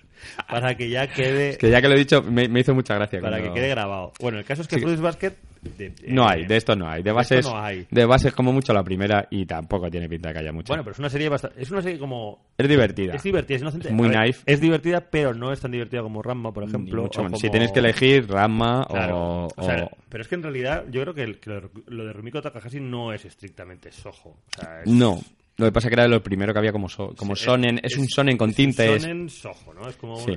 para 0.49 0.77
que 0.77 0.89
ya 0.91 1.07
quede 1.07 1.51
Es 1.51 1.59
que 1.59 1.71
ya 1.71 1.81
que 1.81 1.89
lo 1.89 1.95
he 1.95 1.99
dicho, 1.99 2.23
me, 2.23 2.49
me 2.49 2.61
hizo 2.61 2.75
mucha 2.75 2.95
gracia. 2.95 3.21
para 3.21 3.39
cuando- 3.39 3.55
que 3.55 3.61
quede 3.61 3.69
grabado. 3.71 4.13
Bueno, 4.21 4.39
el 4.39 4.45
caso 4.45 4.63
es 4.63 4.69
que 4.69 4.77
Sí. 4.77 4.83
Fruits 4.83 5.01
Basket 5.01 5.33
de- 5.63 5.87
eh, 5.87 5.93
No 6.09 6.29
hay, 6.29 6.45
de 6.47 6.57
esto 6.57 6.75
no 6.77 6.89
hay. 6.89 7.03
De 7.03 7.11
esto 7.11 7.15
bases, 7.17 7.47
no 7.47 7.59
hay. 7.59 7.87
de 7.91 8.05
bases 8.05 8.33
como 8.35 8.53
mucho 8.53 8.73
la 8.73 8.83
primera 8.83 9.27
y 9.31 9.47
tampoco 9.47 9.91
tiene 9.91 10.09
pinta 10.09 10.29
de 10.29 10.35
que 10.35 10.41
haya 10.41 10.53
mucho. 10.53 10.69
Bueno, 10.69 10.83
pero 10.83 10.93
es 10.93 10.99
una 10.99 11.09
serie 11.09 11.29
bastante, 11.29 11.63
es 11.63 11.71
una 11.71 11.81
serie 11.83 11.99
como 11.99 12.47
es 12.59 12.69
divertida. 12.69 13.15
es 13.15 13.23
divertida, 13.23 13.57
es 13.57 13.63
inocente. 13.63 13.91
Muy 13.91 14.09
ver, 14.09 14.17
naif. 14.19 14.43
Es 14.45 14.61
divertida, 14.61 15.01
pero 15.01 15.33
no 15.35 15.53
es 15.53 15.61
tan 15.61 15.71
divertida 15.71 16.03
como 16.03 16.21
Ramma, 16.23 16.53
por 16.53 16.65
ejemplo. 16.65 17.03
mucho 17.03 17.23
como- 17.23 17.37
Si 17.37 17.49
tienes 17.49 17.71
que 17.73 17.79
elegir 17.81 18.27
Claro, 18.27 19.47
o, 19.47 19.49
o 19.57 19.63
sea, 19.65 19.85
o- 19.85 19.91
pero 20.09 20.23
es 20.23 20.29
que 20.29 20.35
en 20.35 20.43
realidad 20.43 20.85
yo 20.91 21.01
creo 21.03 21.15
que, 21.15 21.23
el- 21.23 21.39
que 21.39 21.51
lo, 21.87 22.05
de 22.07 22.13
Rumiko 22.13 22.43
Takahashi 22.43 22.81
no 22.81 23.13
es 23.13 23.25
estrictamente 23.25 23.91
sojo. 23.93 24.31
O 24.31 24.61
sea, 24.61 24.83
es- 24.83 24.89
No. 24.91 25.21
Lo 25.59 25.67
que 25.67 25.73
pasa 25.73 25.89
que 25.89 25.95
era 25.95 26.09
lo 26.09 26.23
primero 26.23 26.53
que 26.55 26.59
había 26.59 26.73
como, 26.73 26.89
so- 26.89 27.15
como 27.15 27.37
Sí, 27.37 27.45
sonen. 27.45 27.79
Es, 27.83 27.97
un 27.99 28.09
sonen 28.09 28.39
con 28.39 28.55
tintes. 28.55 29.03
Sonen 29.03 29.29
sojo, 29.29 29.75
¿no? 29.75 29.87
Es 29.87 29.97
como... 29.97 30.17
Sí. 30.17 30.33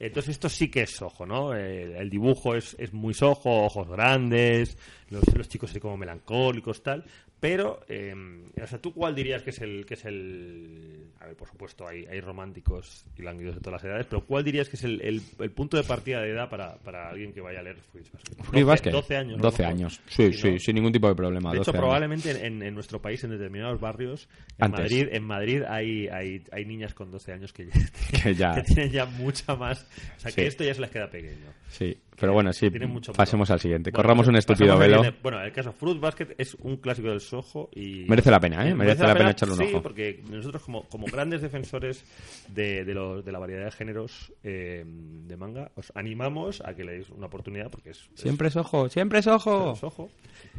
Entonces 0.00 0.32
esto 0.32 0.48
sí 0.48 0.70
que 0.70 0.82
es 0.82 0.90
sojo, 0.90 1.26
¿no? 1.26 1.54
El, 1.54 2.08
dibujo 2.08 2.54
es, 2.54 2.76
es 2.78 2.92
muy 2.92 3.14
sojo, 3.14 3.64
ojos 3.64 3.88
grandes, 3.88 4.78
los, 5.10 5.22
los 5.34 5.48
chicos 5.48 5.70
así 5.70 5.80
como 5.80 5.96
melancólicos, 5.96 6.82
tal. 6.82 7.04
Pero, 7.40 7.80
eh, 7.88 8.12
o 8.60 8.66
sea, 8.66 8.80
¿tú 8.80 8.92
cuál 8.92 9.14
dirías 9.14 9.42
que 9.44 9.50
es 9.50 9.60
el... 9.60 9.86
que 9.86 9.94
es 9.94 10.04
el 10.04 11.04
A 11.20 11.26
ver, 11.26 11.36
por 11.36 11.46
supuesto, 11.48 11.86
hay, 11.86 12.04
hay 12.06 12.20
románticos 12.20 13.04
y 13.16 13.22
lánguidos 13.22 13.54
de 13.54 13.60
todas 13.60 13.80
las 13.80 13.88
edades, 13.90 14.06
pero 14.10 14.24
¿cuál 14.24 14.42
dirías 14.42 14.68
que 14.68 14.74
es 14.76 14.82
el, 14.84 15.00
el- 15.02 15.22
el 15.38 15.50
punto 15.52 15.76
de 15.76 15.84
partida 15.84 16.20
de 16.20 16.30
edad 16.30 16.48
para, 16.50 16.76
para 16.78 17.08
alguien 17.10 17.32
que 17.32 17.40
vaya 17.40 17.60
a 17.60 17.62
leer 17.62 17.76
Fruits 17.92 18.10
Basket? 18.12 18.34
Free 18.44 18.60
12 18.62 18.64
Basket. 18.64 18.90
12 18.90 19.16
años. 19.16 19.34
a 19.34 19.36
lo 19.36 19.42
12 19.42 19.62
mejor. 19.62 19.74
años. 19.76 20.00
Sí, 20.08 20.32
Sí, 20.32 20.58
sin 20.58 20.74
ningún 20.74 20.92
tipo 20.92 21.08
de 21.08 21.14
problema. 21.14 21.52
De 21.52 21.58
hecho, 21.58 21.66
12 21.66 21.70
años. 21.70 21.80
probablemente 21.80 22.46
en, 22.46 22.62
en 22.62 22.74
nuestro 22.74 23.00
país, 23.00 23.22
en 23.22 23.30
determinados 23.30 23.80
barrios, 23.80 24.28
en 24.58 24.64
Antes. 24.64 24.80
Madrid, 24.80 25.08
en 25.12 25.22
Madrid 25.24 25.62
hay, 25.68 26.08
hay, 26.08 26.42
hay 26.50 26.64
niñas 26.64 26.92
con 26.94 27.10
12 27.12 27.32
años 27.32 27.52
que, 27.52 27.68
Que 28.22 28.34
ya- 28.34 28.54
que 28.56 28.62
tienen 28.62 28.90
ya 28.90 29.06
mucha 29.06 29.54
más. 29.54 29.86
O 30.16 30.20
sea, 30.20 30.32
que 30.32 30.42
Sí. 30.42 30.46
esto 30.48 30.64
ya 30.64 30.74
se 30.74 30.80
les 30.80 30.90
queda 30.90 31.08
pequeño. 31.08 31.52
Sí, 31.68 31.96
pero 32.20 32.32
bueno, 32.32 32.52
sí. 32.52 32.68
Mucho 32.70 33.12
Pasemos 33.12 33.50
al 33.50 33.60
siguiente. 33.60 33.90
Bueno, 33.90 34.02
Corramos 34.02 34.28
un 34.28 34.36
estúpido 34.36 34.76
velo. 34.78 34.96
siguiente. 34.98 35.20
Bueno, 35.22 35.40
el 35.42 35.52
caso 35.52 35.72
Fruit 35.72 36.00
Basket 36.00 36.28
es 36.38 36.54
un 36.60 36.76
clásico 36.78 37.08
del 37.08 37.20
Soho 37.20 37.68
y. 37.74 38.04
Merece 38.08 38.30
la 38.30 38.40
pena, 38.40 38.68
¿eh? 38.68 38.74
Merece 38.74 39.04
la 39.04 39.14
pena 39.14 39.30
echarle 39.30 39.54
un 39.54 39.60
sí, 39.60 39.72
ojo. 39.72 39.82
porque 39.82 40.22
nosotros, 40.30 40.62
como, 40.62 40.82
como 40.88 41.06
grandes 41.06 41.42
defensores 41.42 42.04
de, 42.48 42.84
de, 42.84 42.94
lo- 42.94 43.22
de 43.22 43.32
la 43.32 43.38
variedad 43.38 43.64
de 43.66 43.70
géneros 43.72 44.32
eh, 44.42 44.84
de 44.86 45.36
manga, 45.36 45.70
os 45.76 45.92
animamos 45.94 46.60
a 46.64 46.74
que 46.74 46.84
le 46.84 46.92
deis 46.92 47.10
una 47.10 47.26
oportunidad 47.26 47.70
porque 47.70 47.90
es. 47.90 47.98
es- 48.14 48.20
Siempre 48.20 48.48
es 48.48 48.56
ojo, 48.56 48.88
siempre 48.88 49.18
es 49.20 49.26
ojo. 49.26 49.72
es 49.72 49.78
Soho. 49.78 50.08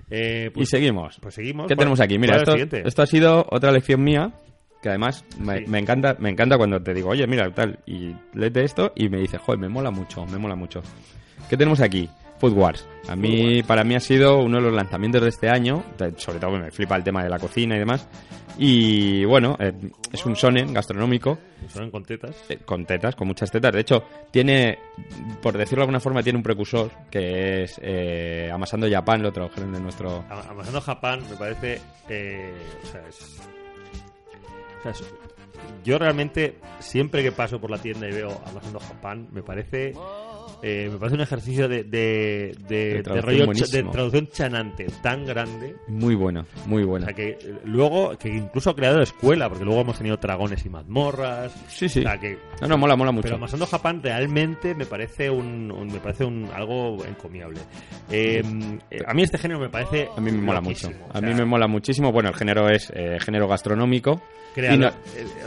Eh, 0.09 0.45
Y 0.47 0.49
pues- 0.51 0.69
seguimos. 0.69 1.17
Pues 1.21 1.35
seguimos. 1.35 1.67
¿Qué 1.67 1.75
¿Cuál- 1.75 1.79
tenemos 1.79 1.99
aquí? 1.99 2.17
Mira, 2.17 2.37
esto, 2.37 2.55
esto 2.55 3.01
ha 3.01 3.05
sido 3.07 3.45
otra 3.49 3.71
lección 3.71 4.03
mía. 4.03 4.31
Que 4.81 4.87
además 4.87 5.25
me, 5.37 5.57
Sí. 5.57 5.65
me 5.67 5.77
encanta 5.77 6.15
me 6.19 6.29
encanta 6.29 6.55
cuando 6.57 6.81
te 6.81 6.93
digo, 6.93 7.09
oye, 7.09 7.27
mira, 7.27 7.53
tal, 7.53 7.79
y 7.85 8.15
léete 8.33 8.63
esto 8.63 8.93
y 8.95 9.09
me 9.09 9.17
dice, 9.17 9.37
joder, 9.37 9.59
me 9.59 9.67
mola 9.67 9.91
mucho, 9.91 10.25
me 10.27 10.37
mola 10.37 10.55
mucho. 10.55 10.81
¿Qué 11.49 11.57
tenemos 11.57 11.79
aquí? 11.81 12.09
Food 12.39 12.53
Wars. 12.53 12.87
A 13.09 13.15
mí, 13.15 13.63
para 13.63 13.83
mí 13.83 13.95
ha 13.95 13.99
sido 13.99 14.37
uno 14.39 14.57
de 14.57 14.63
los 14.63 14.73
lanzamientos 14.73 15.21
de 15.21 15.29
este 15.29 15.49
año, 15.49 15.83
de- 15.97 16.13
sobre 16.17 16.39
todo 16.39 16.51
me 16.51 16.71
flipa 16.71 16.95
el 16.95 17.03
tema 17.03 17.21
de 17.23 17.29
la 17.29 17.37
cocina 17.39 17.75
y 17.75 17.79
demás. 17.79 18.07
Y 18.57 19.25
bueno, 19.25 19.55
eh, 19.59 19.73
es 20.11 20.25
un 20.25 20.35
sonen 20.35 20.73
gastronómico 20.73 21.37
Son 21.69 21.89
con 21.91 22.03
tetas. 22.03 22.35
eh, 22.49 22.57
con 22.65 22.85
tetas, 22.85 23.15
con 23.15 23.27
muchas 23.27 23.49
tetas. 23.51 23.73
De 23.73 23.79
hecho, 23.81 24.03
tiene, 24.31 24.79
por 25.41 25.57
decirlo 25.57 25.77
de 25.81 25.83
alguna 25.83 25.99
forma, 25.99 26.21
tiene 26.23 26.37
un 26.37 26.43
precursor 26.43 26.89
que 27.09 27.63
es 27.63 27.79
eh, 27.81 28.49
Amasando 28.53 28.87
Japan, 28.89 29.21
lo 29.21 29.31
tradujeron 29.31 29.73
en 29.75 29.83
nuestro... 29.83 30.23
Am- 30.29 30.49
Amasando 30.51 30.81
Japón 30.81 31.23
me 31.29 31.35
parece. 31.37 31.81
eh, 32.09 32.53
o 32.83 32.85
sea, 32.87 33.01
es. 33.07 33.41
o 34.79 34.83
sea, 34.83 34.91
es- 34.91 35.03
yo 35.83 35.97
realmente, 35.97 36.57
siempre 36.79 37.21
que 37.23 37.31
paso 37.31 37.59
por 37.59 37.69
la 37.69 37.77
tienda 37.77 38.07
y 38.07 38.11
veo 38.11 38.41
Amasando 38.45 38.79
Japón, 38.79 39.27
me 39.31 39.41
parece. 39.41 39.93
Eh, 40.61 40.89
me 40.91 40.97
parece 40.97 41.15
un 41.15 41.21
ejercicio 41.21 41.67
de, 41.67 41.83
de, 41.83 42.55
de, 42.67 42.93
De 42.95 43.03
traducción 43.03 43.45
rollo 43.47 43.53
de 43.53 43.83
traducción 43.91 44.27
chanante 44.27 44.87
tan 45.01 45.25
grande. 45.25 45.75
Muy 45.87 46.15
bueno, 46.15 46.45
muy 46.65 46.83
O 46.83 46.87
bueno. 46.87 47.05
sea, 47.05 47.13
que 47.15 47.29
eh, 47.29 47.55
luego, 47.65 48.17
que 48.17 48.29
incluso 48.29 48.69
ha 48.71 48.75
creado 48.75 49.01
escuela, 49.01 49.47
porque 49.49 49.65
luego 49.65 49.81
hemos 49.81 49.97
tenido 49.97 50.17
dragones 50.17 50.65
y 50.65 50.69
mazmorras. 50.69 51.51
Sí, 51.67 51.87
sí. 51.89 51.99
O 51.99 52.03
sea, 52.03 52.17
que 52.19 52.37
No, 52.61 52.67
no, 52.67 52.77
mola, 52.77 52.95
mola 52.95 53.11
mucho. 53.11 53.23
pero 53.23 53.35
Amasando 53.37 53.65
Japón 53.65 54.01
realmente 54.03 54.75
me 54.75 54.85
parece 54.85 55.29
un, 55.29 55.71
un- 55.71 55.87
me 55.87 55.99
parece 55.99 56.25
un 56.25 56.49
algo 56.53 57.03
encomiable. 57.05 57.59
Eh, 58.11 58.41
eh, 58.91 58.99
a 59.05 59.13
mí 59.13 59.23
este 59.23 59.37
género 59.37 59.59
me 59.59 59.69
parece 59.69 60.09
A 60.15 60.19
mí 60.21 60.31
me 60.31 60.41
mola 60.41 60.61
mucho. 60.61 60.87
O 60.87 61.09
A 61.17 61.19
sea, 61.19 61.27
mí 61.29 61.33
me 61.33 61.45
mola 61.45 61.67
muchísimo. 61.67 62.11
Bueno, 62.11 62.29
el 62.29 62.35
género 62.35 62.69
es 62.69 62.91
eh, 62.95 63.17
género 63.19 63.47
gastronómico. 63.47 64.21
crea- 64.55 64.73
Y 64.73 64.77
no- 64.79 64.87
eh, 64.87 64.93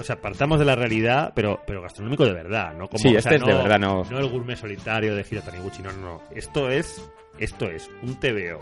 o 0.00 0.04
sea, 0.04 0.20
partamos 0.20 0.58
de 0.58 0.64
la 0.64 0.76
realidad, 0.76 1.32
pero 1.34 1.60
pero 1.66 1.82
gastronómico 1.82 2.24
de 2.24 2.32
verdad, 2.32 2.72
no 2.74 2.86
como 2.88 2.98
Sí, 2.98 3.08
o 3.08 3.18
este 3.18 3.30
sea, 3.30 3.38
es 3.38 3.44
de 3.44 3.52
verdad, 3.52 3.78
no- 3.78 4.02
el 4.18 4.28
gourmet 4.28 4.56
solitario 4.56 5.01
de 5.10 5.24
Hiro 5.30 5.42
Taniguchi, 5.42 5.82
no, 5.82 5.92
no, 5.92 6.00
no. 6.00 6.22
Esto 6.34 6.70
es 6.70 7.02
esto 7.38 7.66
es 7.70 7.90
un 8.02 8.14
TVO 8.20 8.60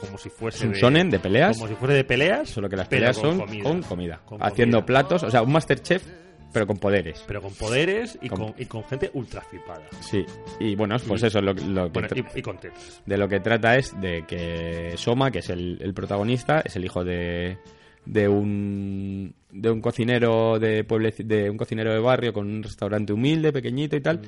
como 0.00 0.16
si 0.18 0.30
fuese 0.30 0.58
Es 0.58 0.64
un 0.64 0.72
de, 0.72 0.78
shonen 0.78 1.10
de 1.10 1.18
peleas, 1.18 1.56
como 1.58 1.68
si 1.68 1.74
fuese 1.74 1.94
de 1.94 2.04
peleas, 2.04 2.48
solo 2.48 2.68
que 2.68 2.76
las 2.76 2.88
peleas 2.88 3.18
con 3.18 3.30
son 3.38 3.46
comida. 3.46 3.62
con 3.64 3.82
comida. 3.82 4.20
Con 4.24 4.42
haciendo 4.42 4.78
comida. 4.78 4.86
platos, 4.86 5.22
o 5.24 5.30
sea, 5.30 5.42
un 5.42 5.52
Masterchef, 5.52 6.02
pero 6.52 6.66
con 6.66 6.78
poderes. 6.78 7.22
pero 7.28 7.42
con 7.42 7.52
poderes 7.54 8.18
y 8.22 8.28
Con- 8.28 8.38
con, 8.52 8.54
y 8.58 8.64
con 8.64 8.82
gente 8.84 9.10
ultra 9.14 9.42
flipada. 9.42 9.82
Sí. 10.00 10.24
Y 10.58 10.74
bueno, 10.74 10.96
pues 11.06 11.22
Y- 11.22 11.26
eso, 11.26 11.40
lo, 11.42 11.52
lo 11.52 11.92
que 11.92 12.00
Bueno, 12.00 12.08
y, 12.14 13.10
de 13.10 13.18
lo 13.18 13.28
que 13.28 13.40
trata 13.40 13.76
es 13.76 13.98
de 14.00 14.24
que 14.26 14.94
Soma, 14.96 15.30
que 15.30 15.40
es 15.40 15.50
el, 15.50 15.78
el 15.82 15.92
protagonista, 15.94 16.62
es 16.64 16.76
el 16.76 16.84
hijo 16.86 17.04
de, 17.04 17.58
de 18.12 18.26
un 18.28 19.32
de 19.52 19.70
un 19.70 19.80
cocinero 19.80 20.58
de 20.58 20.84
pueble, 20.84 21.12
de 21.18 21.48
un 21.50 21.56
cocinero 21.56 21.92
de 21.92 21.98
barrio 22.00 22.32
con 22.32 22.46
un 22.48 22.62
restaurante 22.62 23.12
humilde, 23.12 23.52
pequeñito 23.52 23.96
y 23.96 24.00
tal, 24.00 24.20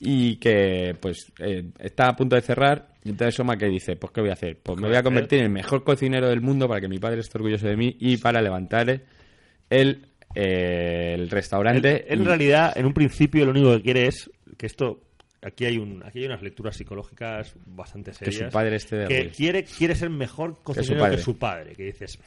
y 0.00 0.36
que 0.36 0.94
pues 1.00 1.32
eh, 1.38 1.70
está 1.78 2.08
a 2.08 2.16
punto 2.16 2.36
de 2.36 2.42
cerrar. 2.42 2.88
Y 3.04 3.10
entonces 3.10 3.34
Soma 3.34 3.56
que 3.56 3.66
dice, 3.66 3.96
pues 3.96 4.12
qué 4.12 4.20
voy 4.20 4.30
a 4.30 4.34
hacer, 4.34 4.58
pues 4.62 4.78
me 4.80 4.88
voy 4.88 4.96
a 4.96 5.02
convertir 5.02 5.38
en 5.40 5.46
el 5.46 5.50
mejor 5.50 5.84
cocinero 5.84 6.28
del 6.28 6.40
mundo 6.40 6.66
para 6.68 6.80
que 6.80 6.88
mi 6.88 6.98
padre 6.98 7.20
esté 7.20 7.38
orgulloso 7.38 7.66
de 7.66 7.76
mí 7.76 7.96
y 8.00 8.16
para 8.18 8.40
levantar 8.42 9.02
el 9.70 10.06
eh, 10.34 11.14
el 11.14 11.30
restaurante. 11.30 12.12
En 12.12 12.22
y- 12.22 12.24
realidad, 12.24 12.72
en 12.76 12.86
un 12.86 12.92
principio, 12.94 13.44
lo 13.44 13.50
único 13.52 13.76
que 13.76 13.82
quiere 13.82 14.06
es 14.06 14.30
que 14.56 14.66
esto. 14.66 15.02
Aquí 15.42 15.64
hay, 15.64 15.76
un, 15.78 16.02
aquí 16.04 16.20
hay 16.20 16.26
unas 16.26 16.42
lecturas 16.42 16.76
psicológicas 16.76 17.54
bastante 17.66 18.10
Que 18.10 18.16
serias. 18.32 18.50
su 18.50 18.50
padre 18.50 18.76
esté 18.76 18.96
de 18.96 19.06
que 19.06 19.28
quiere, 19.28 19.64
quiere 19.64 19.94
ser 19.94 20.10
mejor 20.10 20.60
cocinero 20.62 20.98
padre. 21.00 21.16
que 21.16 21.22
su 21.22 21.38
padre. 21.38 21.72
Que 21.76 21.84
dices, 21.84 22.18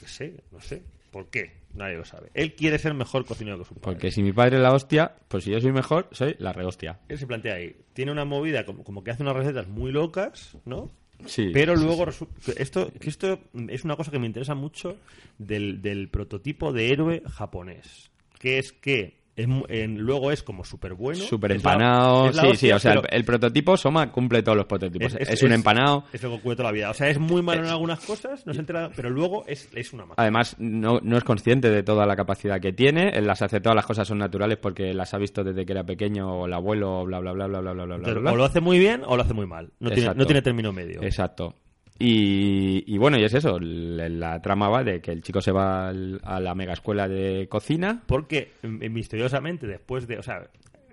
qué 0.00 0.08
sé, 0.08 0.34
no 0.50 0.60
sé. 0.60 0.82
¿Por 1.10 1.28
qué? 1.28 1.52
Nadie 1.74 1.96
lo 1.96 2.04
sabe. 2.04 2.30
Él 2.34 2.54
quiere 2.54 2.78
ser 2.78 2.94
mejor 2.94 3.24
cocinero 3.24 3.58
que 3.58 3.64
su 3.64 3.74
padre. 3.74 3.82
Porque 3.82 4.10
si 4.10 4.22
mi 4.22 4.32
padre 4.32 4.56
es 4.56 4.62
la 4.62 4.72
hostia, 4.72 5.14
pues 5.28 5.44
si 5.44 5.50
yo 5.50 5.60
soy 5.60 5.72
mejor, 5.72 6.08
soy 6.12 6.34
la 6.38 6.52
rehostia. 6.52 7.00
Él 7.08 7.18
se 7.18 7.26
plantea 7.26 7.54
ahí. 7.54 7.76
Tiene 7.92 8.12
una 8.12 8.24
movida 8.24 8.64
como, 8.64 8.82
como 8.82 9.04
que 9.04 9.10
hace 9.10 9.22
unas 9.22 9.36
recetas 9.36 9.68
muy 9.68 9.92
locas, 9.92 10.56
¿no? 10.64 10.90
Sí. 11.26 11.50
Pero 11.52 11.76
luego 11.76 12.10
sí. 12.10 12.26
esto, 12.56 12.90
esto 13.00 13.40
es 13.68 13.84
una 13.84 13.96
cosa 13.96 14.10
que 14.10 14.18
me 14.18 14.26
interesa 14.26 14.54
mucho 14.54 14.96
del, 15.38 15.82
del 15.82 16.08
prototipo 16.08 16.72
de 16.72 16.92
héroe 16.92 17.22
japonés. 17.28 18.10
Que 18.38 18.58
es 18.58 18.72
que 18.72 19.19
es 19.40 19.48
en- 19.68 19.98
luego 19.98 20.30
es 20.30 20.42
como 20.42 20.64
súper 20.64 20.94
bueno. 20.94 21.20
Súper 21.20 21.52
empanado. 21.52 22.30
la 22.30 22.42
Sí, 22.42 22.56
sí, 22.56 22.72
o 22.72 22.78
sea, 22.78 23.00
el, 23.10 23.24
prototipo 23.24 23.76
Soma 23.76 24.10
cumple 24.10 24.42
todos 24.42 24.56
los 24.56 24.66
prototipos. 24.66 25.16
Es, 25.18 25.42
un 25.42 25.52
empanado. 25.52 26.04
Es 26.12 26.22
lo 26.22 26.30
que 26.32 26.40
cuento 26.40 26.62
la 26.62 26.72
vida. 26.72 26.90
O 26.90 26.94
sea, 26.94 27.08
es 27.08 27.18
muy 27.18 27.42
malo 27.42 27.62
en 27.62 27.68
algunas 27.68 28.00
cosas, 28.00 28.46
no 28.46 28.54
se 28.54 28.60
entera, 28.60 28.90
pero 28.94 29.10
luego 29.10 29.44
es, 29.46 29.68
es 29.74 29.92
una 29.92 30.04
máquina. 30.04 30.22
Además, 30.22 30.56
no, 30.58 31.00
no 31.02 31.16
es 31.16 31.24
consciente 31.24 31.70
de 31.70 31.82
toda 31.82 32.06
la 32.06 32.16
capacidad 32.16 32.60
que 32.60 32.72
tiene. 32.72 33.10
Él 33.10 33.26
las 33.26 33.42
hace 33.42 33.60
todas 33.60 33.76
las 33.76 33.86
cosas 33.86 34.06
son 34.06 34.18
naturales 34.18 34.58
porque 34.58 34.94
las 34.94 35.14
ha 35.14 35.18
visto 35.18 35.44
desde 35.44 35.64
que 35.64 35.72
era 35.72 35.84
pequeño 35.84 36.40
o 36.40 36.46
el 36.46 36.52
abuelo, 36.52 37.04
bla, 37.04 37.20
bla, 37.20 37.32
bla, 37.32 37.46
bla, 37.46 37.60
bla, 37.60 37.72
bla, 37.72 37.84
bla, 37.84 37.96
Entonces, 37.96 38.22
bla. 38.22 38.32
o 38.32 38.36
lo 38.36 38.44
hace 38.44 38.60
muy 38.60 38.78
bien 38.78 39.02
o 39.06 39.16
lo 39.16 39.22
hace 39.22 39.34
muy 39.34 39.46
mal. 39.46 39.70
No, 39.78 39.90
tiene, 39.90 40.14
no 40.14 40.26
tiene 40.26 40.42
término 40.42 40.72
medio. 40.72 41.02
Exacto. 41.02 41.56
Y, 42.02 42.82
y 42.86 42.96
bueno, 42.96 43.18
y 43.18 43.24
es 43.24 43.34
eso. 43.34 43.58
La, 43.60 44.40
trama 44.40 44.70
va 44.70 44.82
de 44.82 45.02
que 45.02 45.12
el 45.12 45.20
chico 45.22 45.42
se 45.42 45.52
va 45.52 45.90
al- 45.90 46.18
a 46.24 46.40
la 46.40 46.54
mega 46.54 46.72
escuela 46.72 47.06
de 47.08 47.46
cocina. 47.50 48.02
Porque 48.06 48.52
eh, 48.62 48.88
misteriosamente 48.88 49.66
después 49.66 50.08
de, 50.08 50.18
o 50.18 50.22
sea, 50.22 50.48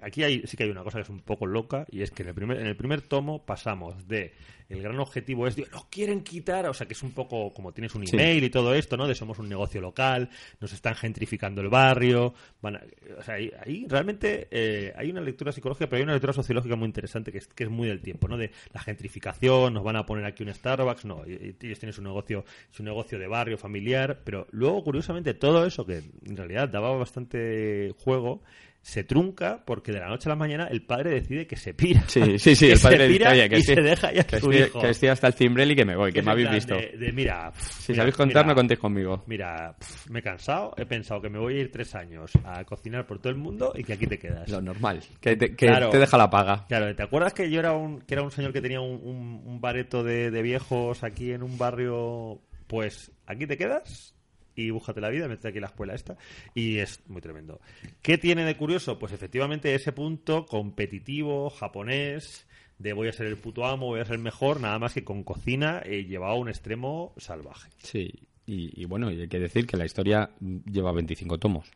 aquí 0.07 0.23
hay, 0.23 0.41
sí 0.45 0.57
que 0.57 0.63
hay 0.63 0.69
una 0.69 0.83
cosa 0.83 0.97
que 0.97 1.03
es 1.03 1.09
un 1.09 1.19
poco 1.21 1.45
loca 1.45 1.85
y 1.91 2.01
es 2.01 2.11
que 2.11 2.23
en 2.23 2.29
el 2.29 2.35
primer, 2.35 2.59
en 2.59 2.67
el 2.67 2.75
primer 2.75 3.01
tomo 3.01 3.45
pasamos 3.45 4.07
de 4.07 4.33
el 4.69 4.81
gran 4.81 4.99
objetivo 4.99 5.47
es 5.47 5.55
de 5.55 5.65
nos 5.71 5.85
quieren 5.85 6.21
quitar, 6.23 6.67
o 6.67 6.73
sea 6.73 6.85
que 6.87 6.93
es 6.93 7.01
un 7.01 7.11
poco 7.11 7.53
como 7.53 7.71
tienes 7.71 7.95
un 7.95 8.05
Sí. 8.05 8.15
email 8.17 8.43
y 8.43 8.49
todo 8.49 8.73
esto, 8.75 8.97
¿no? 8.97 9.07
De 9.07 9.15
somos 9.15 9.39
un 9.39 9.47
negocio 9.47 9.79
local, 9.79 10.29
nos 10.59 10.73
están 10.73 10.93
gentrificando 10.95 11.61
el 11.61 11.69
barrio, 11.69 12.33
van 12.61 12.75
a- 12.75 12.81
o 13.17 13.23
sea, 13.23 13.35
ahí, 13.35 13.49
ahí 13.65 13.85
realmente 13.87 14.47
eh, 14.51 14.91
hay 14.97 15.09
una 15.09 15.21
lectura 15.21 15.53
psicológica, 15.53 15.87
pero 15.87 15.97
hay 15.97 16.03
una 16.03 16.13
lectura 16.13 16.33
sociológica 16.33 16.75
muy 16.75 16.85
interesante 16.87 17.31
que 17.31 17.37
es, 17.37 17.47
que 17.47 17.63
es 17.63 17.69
muy 17.69 17.87
del 17.87 18.01
tiempo, 18.01 18.27
¿no? 18.27 18.35
De 18.37 18.51
la 18.73 18.81
gentrificación, 18.81 19.73
nos 19.73 19.83
van 19.85 19.95
a 19.95 20.05
poner 20.05 20.25
aquí 20.25 20.43
un 20.43 20.53
Starbucks, 20.53 21.05
no, 21.05 21.23
ellos 21.25 21.79
tienen 21.79 21.93
su 21.93 22.01
negocio, 22.01 22.43
su 22.69 22.83
negocio 22.83 23.17
de 23.19 23.27
barrio 23.27 23.57
familiar, 23.57 24.19
pero 24.25 24.47
luego 24.51 24.83
curiosamente 24.83 25.33
todo 25.33 25.65
eso 25.65 25.85
que 25.85 26.01
en 26.25 26.35
realidad 26.35 26.67
daba 26.67 26.91
bastante 26.97 27.93
juego 27.99 28.41
se 28.87 29.03
trunca 29.03 29.63
porque 29.65 29.91
de 29.91 29.99
la 29.99 30.07
noche 30.07 30.29
a 30.29 30.31
la 30.31 30.37
mañana 30.37 30.67
el 30.71 30.81
padre 30.81 31.09
decide 31.09 31.45
que 31.45 31.57
se 31.57 31.73
pira. 31.73 32.05
Sí, 32.07 32.21
sí, 32.39 32.55
sí, 32.55 32.67
Que 32.67 32.71
el 32.73 32.79
padre 32.79 32.97
se 32.99 33.07
dice, 33.07 33.17
pira 33.19 33.31
"Oye, 33.31 33.49
que 33.49 33.57
y 33.57 33.61
sí, 33.61 33.75
se 33.75 33.81
deja 33.81 34.13
ya 34.13 34.23
que 34.23 34.39
su 34.39 34.49
estoy, 34.49 34.65
hijo. 34.69 34.79
que 34.79 34.89
estoy 34.91 35.09
hasta 35.09 35.27
el 35.27 35.33
cimbrel 35.33 35.71
y 35.71 35.75
que 35.75 35.83
me 35.83 35.97
voy, 35.97 36.13
que 36.13 36.21
me 36.21 36.31
habéis 36.31 36.49
visto. 36.51 36.75
De, 36.75 36.95
de, 36.97 37.11
mira, 37.11 37.51
Si 37.57 37.91
mira, 37.91 38.01
sabéis 38.03 38.15
contar, 38.15 38.45
mira, 38.45 38.53
no 38.53 38.55
contéis 38.55 38.79
conmigo. 38.79 39.23
Mira, 39.27 39.75
me 40.09 40.19
he 40.19 40.21
cansado, 40.21 40.73
he 40.77 40.85
pensado 40.85 41.21
que 41.21 41.29
me 41.29 41.37
voy 41.37 41.57
a 41.57 41.59
ir 41.59 41.69
tres 41.71 41.93
años 41.95 42.31
a 42.45 42.63
cocinar 42.63 43.05
por 43.05 43.19
todo 43.19 43.29
el 43.29 43.37
mundo 43.37 43.73
y 43.75 43.83
que 43.83 43.91
aquí 43.91 44.07
te 44.07 44.17
quedas. 44.17 44.47
Lo 44.49 44.61
normal. 44.61 45.01
Que 45.19 45.35
te, 45.35 45.49
que 45.53 45.67
Claro. 45.67 45.89
te 45.89 45.99
deja 45.99 46.17
la 46.17 46.29
paga. 46.29 46.65
Claro, 46.69 46.95
¿te 46.95 47.03
acuerdas 47.03 47.33
que 47.33 47.51
yo 47.51 47.59
era 47.59 47.73
un, 47.73 47.99
que 47.99 48.13
era 48.13 48.23
un 48.23 48.31
señor 48.31 48.53
que 48.53 48.61
tenía 48.61 48.79
un, 48.79 49.01
un, 49.03 49.41
un 49.45 49.59
bareto 49.59 50.01
de, 50.01 50.31
de 50.31 50.41
viejos 50.41 51.03
aquí 51.03 51.33
en 51.33 51.43
un 51.43 51.57
barrio? 51.57 52.39
Pues 52.67 53.11
aquí 53.25 53.45
te 53.47 53.57
quedas 53.57 54.13
y 54.57 54.69
búscate 54.71 54.99
la 54.99 55.09
vida, 55.09 55.27
métete 55.29 55.47
aquí 55.49 55.59
la 55.61 55.67
escuela 55.67 55.93
esta 55.95 56.17
y 56.53 56.79
es 56.79 56.99
muy 57.07 57.21
tremendo. 57.21 57.61
¿Qué 58.01 58.17
tiene 58.17 58.43
de 58.43 58.57
curioso? 58.57 58.99
Pues 58.99 59.13
efectivamente 59.13 59.73
ese 59.73 59.93
punto 59.93 60.45
competitivo, 60.45 61.49
japonés, 61.49 62.45
de 62.79 62.93
voy 62.93 63.07
a 63.07 63.13
ser 63.13 63.27
el 63.27 63.37
puto 63.37 63.65
amo, 63.65 63.87
voy 63.87 63.99
a 64.01 64.05
ser 64.05 64.15
el 64.15 64.21
mejor, 64.21 64.59
nada 64.59 64.77
más 64.79 64.93
que 64.93 65.03
con 65.03 65.23
cocina 65.23 65.81
eh, 65.85 66.03
llevado 66.05 66.33
a 66.33 66.37
un 66.37 66.49
extremo 66.49 67.13
salvaje. 67.17 67.69
Sí. 67.77 68.11
Y, 68.45 68.81
y 68.81 68.85
bueno, 68.85 69.11
y 69.11 69.21
hay 69.21 69.27
que 69.27 69.39
decir 69.39 69.65
que 69.67 69.77
la 69.77 69.85
historia 69.85 70.29
lleva 70.39 70.91
25 70.91 71.37
tomos. 71.37 71.69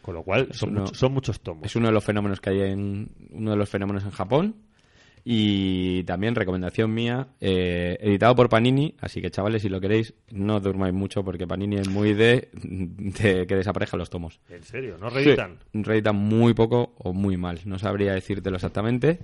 Con 0.00 0.14
lo 0.14 0.22
cual 0.22 0.48
son, 0.52 0.70
uno- 0.70 0.86
son 0.88 1.12
muchos 1.12 1.40
tomos. 1.40 1.64
Es 1.66 1.76
uno 1.76 1.86
de 1.88 1.92
los 1.92 2.04
fenómenos 2.04 2.40
que 2.40 2.50
hay 2.50 2.60
en 2.72 3.10
uno 3.30 3.50
de 3.52 3.56
los 3.56 3.68
fenómenos 3.68 4.04
en 4.04 4.10
Japón 4.10 4.56
y 5.24 6.04
también 6.04 6.34
recomendación 6.34 6.92
mía 6.92 7.28
eh, 7.40 7.96
editado 8.00 8.36
por 8.36 8.48
Panini, 8.48 8.94
así 9.00 9.22
que 9.22 9.30
chavales 9.30 9.62
si 9.62 9.68
lo 9.68 9.80
queréis 9.80 10.14
no 10.30 10.60
durmáis 10.60 10.92
mucho 10.92 11.24
porque 11.24 11.46
Panini 11.46 11.76
es 11.76 11.88
muy 11.88 12.12
de, 12.12 12.50
de 12.52 13.46
que 13.46 13.56
desaparejan 13.56 13.98
los 13.98 14.10
tomos. 14.10 14.40
En 14.50 14.62
serio, 14.62 14.96
¿no 15.00 15.08
reeditan? 15.08 15.58
Sí, 15.72 15.82
reeditan 15.82 16.16
muy 16.16 16.52
poco 16.52 16.94
o 16.98 17.12
muy 17.12 17.36
mal, 17.36 17.60
no 17.64 17.78
sabría 17.78 18.12
decírtelo 18.12 18.56
exactamente, 18.56 19.20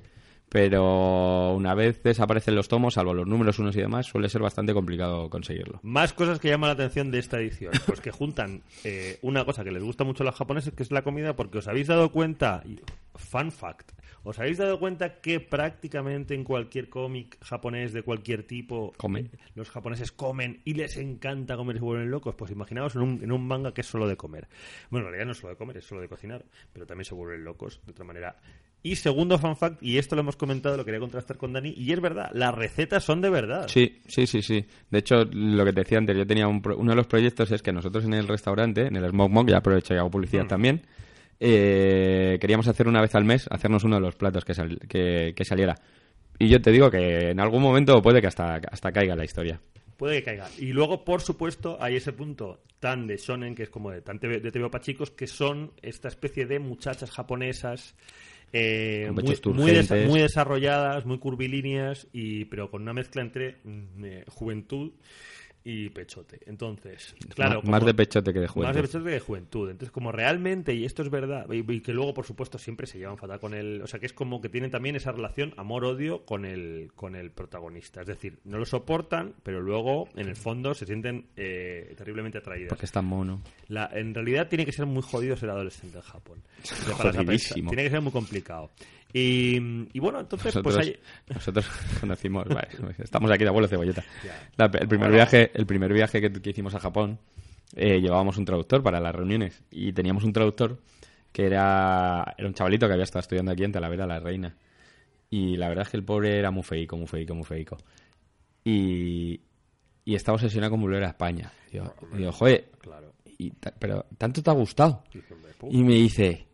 pero 0.51 1.55
una 1.55 1.75
vez 1.75 2.03
desaparecen 2.03 2.57
los 2.57 2.67
tomos, 2.67 2.95
salvo 2.95 3.15
los 3.15 3.27
números 3.27 3.61
unos 3.61 3.77
y 3.77 3.81
demás, 3.81 4.07
suele 4.07 4.29
ser 4.29 4.43
bastante 4.43 4.75
complicado 4.75 5.31
conseguirlo. 5.31 5.79
Más 5.83 6.13
cosas 6.13 6.41
que 6.41 6.49
llaman 6.49 6.69
la 6.69 6.75
atención 6.75 7.13
de 7.13 7.21
esta 7.21 7.39
edición. 7.39 7.73
Pues 7.87 8.01
que 8.01 8.11
juntan 8.11 8.63
eh, 8.83 9.19
una 9.23 9.45
cosa 9.45 9.63
que 9.63 9.71
les 9.71 9.83
gusta 9.83 10.03
mucho 10.03 10.25
a 10.25 10.27
los 10.27 10.35
japoneses, 10.35 10.75
que 10.75 10.83
es 10.83 10.91
la 10.91 11.03
comida, 11.03 11.37
porque 11.37 11.59
os 11.59 11.69
habéis 11.69 11.87
dado 11.87 12.11
cuenta, 12.11 12.65
fun 13.15 13.53
fact, 13.53 13.93
os 14.25 14.39
habéis 14.39 14.59
dado 14.59 14.79
cuenta 14.79 15.21
que 15.21 15.41
prácticamente 15.41 16.35
en 16.35 16.45
cualquier 16.45 16.89
cómic 16.89 17.39
japonés 17.43 17.93
de 17.93 18.03
cualquier 18.03 18.43
tipo, 18.45 18.93
Comen. 18.97 19.27
eh, 19.33 19.39
los 19.55 19.71
japoneses 19.71 20.13
comen 20.13 20.61
y 20.65 20.75
les 20.75 20.97
encanta 20.97 21.57
comer 21.57 21.77
y 21.77 21.79
se 21.79 21.85
vuelven 21.85 22.11
locos. 22.11 22.35
Pues 22.35 22.51
imaginaos 22.51 22.95
en 22.97 23.03
un, 23.03 23.23
en 23.23 23.33
un 23.33 23.47
manga 23.47 23.73
que 23.73 23.81
es 23.81 23.87
solo 23.87 24.07
de 24.09 24.17
comer. 24.17 24.49
Bueno, 24.91 25.07
en 25.07 25.13
realidad 25.13 25.27
no 25.27 25.33
es 25.33 25.39
solo 25.39 25.51
de 25.51 25.57
comer, 25.57 25.77
es 25.79 25.85
solo 25.85 26.01
de 26.01 26.09
cocinar, 26.09 26.45
pero 26.73 26.87
también 26.87 27.05
se 27.05 27.15
vuelven 27.15 27.45
locos 27.45 27.81
de 27.87 27.93
otra 27.93 28.05
manera. 28.05 28.37
Y 28.83 28.97
segundo 28.97 29.39
fun 29.39 29.57
fact, 29.57 29.83
y 29.83 29.99
esto 29.99 30.17
lo 30.17 30.23
hemos 30.23 30.37
comentado, 30.37 30.77
lo 30.79 30.87
quería 30.87 31.01
contrastar 31.01 31.37
con 31.37 31.53
Dani, 31.53 31.75
y 31.77 31.93
es 31.93 32.01
verdad, 32.01 32.31
las 32.33 32.55
recetas 32.55 33.05
son 33.05 33.21
de 33.21 33.29
verdad. 33.29 33.69
Sí, 33.69 34.01
sí, 34.09 34.27
sí, 34.27 34.41
sí. 34.41 34.65
De 34.91 34.99
hecho, 35.01 35.25
lo 35.31 35.67
que 35.67 35.73
te 35.75 35.81
decía 35.83 35.99
antes, 35.99 36.17
yo 36.17 36.27
tenía 36.27 36.49
un 36.49 36.63
pro- 36.63 36.79
uno 36.79 36.93
de 36.93 36.97
los 36.97 37.07
proyectos 37.07 37.53
es 37.53 37.61
que 37.61 37.73
nosotros 37.73 38.05
en 38.07 38.15
el 38.15 38.27
restaurante, 38.27 38.87
en 38.87 38.97
el 38.97 39.11
Smoke 39.11 39.31
Mock, 39.33 39.49
ya 39.51 39.59
aprovecho 39.59 39.93
y 39.93 39.99
hago 39.99 40.11
publicidad 40.11 40.45
Mm. 40.45 40.49
también, 40.49 40.83
eh, 41.41 42.39
queríamos 42.41 42.69
hacer 42.69 42.87
una 42.87 43.01
vez 43.01 43.15
al 43.15 43.25
mes, 43.25 43.47
hacernos 43.51 43.83
uno 43.85 43.97
de 43.97 44.03
los 44.03 44.15
platos 44.15 44.45
que, 44.45 44.55
sal- 44.55 44.79
que, 44.89 45.33
que 45.35 45.45
saliera. 45.45 45.75
Y 46.39 46.49
yo 46.49 46.61
te 46.63 46.71
digo 46.71 46.91
que 46.91 47.31
en 47.31 47.41
algún 47.41 47.63
momento 47.63 48.01
puede 48.01 48.21
que 48.21 48.27
hasta, 48.29 48.57
hasta 48.71 48.93
caiga 48.93 49.17
la 49.17 49.25
historia. 49.25 49.61
Puede 49.97 50.19
que 50.19 50.25
caiga. 50.25 50.49
Y 50.59 50.73
luego, 50.73 51.05
por 51.05 51.21
supuesto, 51.21 51.77
hay 51.81 51.97
ese 51.97 52.13
punto 52.13 52.63
tan 52.79 53.07
de 53.07 53.19
shonen, 53.19 53.55
que 53.55 53.65
es 53.65 53.69
como 53.71 53.91
de 53.91 54.01
tan 54.01 54.19
TV 54.19 54.41
de 54.41 54.51
TVO 54.51 54.71
para 54.71 54.83
chicos, 54.83 55.11
que 55.11 55.27
son 55.27 55.73
esta 55.83 56.09
especie 56.09 56.47
de 56.47 56.59
muchachas 56.59 57.11
japonesas 57.11 57.95
eh, 58.53 59.05
muy, 59.55 59.71
desa- 59.73 60.09
muy 60.09 60.21
desarrolladas, 60.21 61.05
muy 61.05 61.19
curvilíneas, 61.19 62.07
y, 62.13 62.47
pero 62.47 62.71
con 62.71 62.81
una 62.83 62.95
mezcla 62.95 63.21
entre 63.23 63.59
mm, 63.65 64.05
eh, 64.05 64.25
juventud 64.29 64.93
y 65.63 65.91
pechote. 65.91 66.41
Entonces, 66.47 67.15
claro, 67.35 67.57
Ma- 67.57 67.61
como- 67.61 67.71
más 67.73 67.85
de 67.85 67.95
pechote 67.95 68.33
que 68.33 68.39
de 68.41 68.47
más 68.47 68.53
juventud. 68.53 68.75
de 68.77 68.83
pechote 68.83 69.05
que 69.05 69.11
de 69.11 69.21
juventud. 69.21 69.71
Entonces, 69.71 69.91
como 69.93 70.11
realmente, 70.11 70.75
y 70.75 70.85
esto 70.85 71.03
es 71.03 71.11
verdad, 71.11 71.47
y, 71.53 71.71
y 71.71 71.81
que 71.81 71.93
luego, 71.93 72.15
por 72.15 72.25
supuesto, 72.25 72.57
siempre 72.59 72.87
se 72.87 72.99
llevan 72.99 73.19
fatal 73.19 73.41
con 73.41 73.53
el. 73.55 73.83
O 73.83 73.87
sea, 73.87 74.01
que 74.01 74.07
es 74.07 74.13
como 74.13 74.41
que 74.41 74.49
tienen 74.49 74.71
también 74.71 74.97
esa 74.97 75.13
relación 75.13 75.53
amor-odio 75.59 76.25
con 76.25 76.45
el, 76.45 76.91
con 76.95 77.15
el 77.15 77.31
protagonista. 77.31 78.01
Es 78.01 78.07
decir, 78.07 78.39
no 78.45 78.59
lo 78.59 78.65
soportan, 78.65 79.35
pero 79.43 79.61
luego, 79.61 80.09
en 80.17 80.29
el 80.29 80.37
fondo, 80.37 80.73
se 80.75 80.87
sienten 80.87 81.27
eh, 81.37 81.95
terriblemente 81.97 82.39
atraídas. 82.39 82.71
Porque 82.71 82.87
es 82.87 82.93
tan 82.93 83.05
mono. 83.05 83.43
La, 83.69 83.91
en 83.93 84.15
realidad, 84.15 84.49
tiene 84.49 84.65
que 84.65 84.73
ser 84.73 84.87
muy 84.87 85.03
jodido 85.03 85.37
ser 85.37 85.51
adolescente 85.51 85.99
en 85.99 86.03
Japón. 86.03 86.43
Para. 86.99 87.13
Tiene 87.13 87.83
que 87.85 87.91
ser 87.91 88.01
muy 88.01 88.13
complicado. 88.13 88.71
Y, 89.13 89.57
y 89.93 89.99
bueno, 90.01 90.21
entonces, 90.21 90.55
Nosotros, 90.55 90.75
pues 90.77 90.87
hay. 91.29 91.35
nosotros 91.35 91.67
conocimos, 92.01 92.47
vale, 92.49 92.69
estamos 92.99 93.31
aquí 93.31 93.43
de 93.45 93.49
abuelo 93.49 93.67
cebolleta. 93.69 94.05
La- 94.57 94.67
el 94.67 94.71
primer 94.89 95.09
Bueno. 95.09 95.15
viaje, 95.15 95.51
el 95.55 95.67
primer 95.67 95.93
viaje 95.93 96.21
que, 96.21 96.31
que 96.33 96.51
hicimos 96.51 96.75
a 96.75 96.81
Japón, 96.81 97.19
eh, 97.77 98.01
llevábamos 98.01 98.37
un 98.37 98.45
traductor 98.45 98.83
para 98.83 99.01
las 99.01 99.15
reuniones 99.15 99.63
y 99.71 99.93
teníamos 99.93 100.25
un 100.25 100.33
traductor 100.33 100.79
que 101.33 101.47
era, 101.47 102.35
era 102.37 102.49
un 102.49 102.55
chavalito 102.55 102.87
que 102.87 102.93
había 102.93 103.05
estado 103.05 103.21
estudiando 103.21 103.53
aquí 103.53 103.63
en 103.65 103.73
Talavera 103.73 104.07
la 104.07 104.19
Reina. 104.21 104.57
Y 105.31 105.57
la 105.57 105.69
verdad 105.69 105.83
es 105.83 105.91
que 105.91 105.97
el 105.97 106.03
pobre 106.05 106.37
era 106.39 106.51
muy 106.51 106.65
feico, 106.65 106.97
muy 106.97 107.07
feico, 107.07 107.35
muy 107.37 107.45
feico. 107.45 107.79
Y, 108.65 109.41
y 110.05 110.15
estaba 110.15 110.35
obsesionado 110.37 110.73
con 110.73 110.81
volver 110.81 111.05
a 111.05 111.09
España. 111.09 111.53
Digo, 111.71 111.95
digo, 112.15 112.33
joder, 112.33 112.69
Claro. 112.81 113.13
y 113.39 113.53
pero 113.79 114.07
¿tanto 114.19 114.43
te 114.43 114.51
ha 114.51 114.55
gustado? 114.55 115.05
Y 115.71 115.83
me 115.85 115.95
dice, 115.95 116.47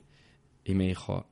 y 0.65 0.75
me 0.75 0.89
dijo, 0.89 1.27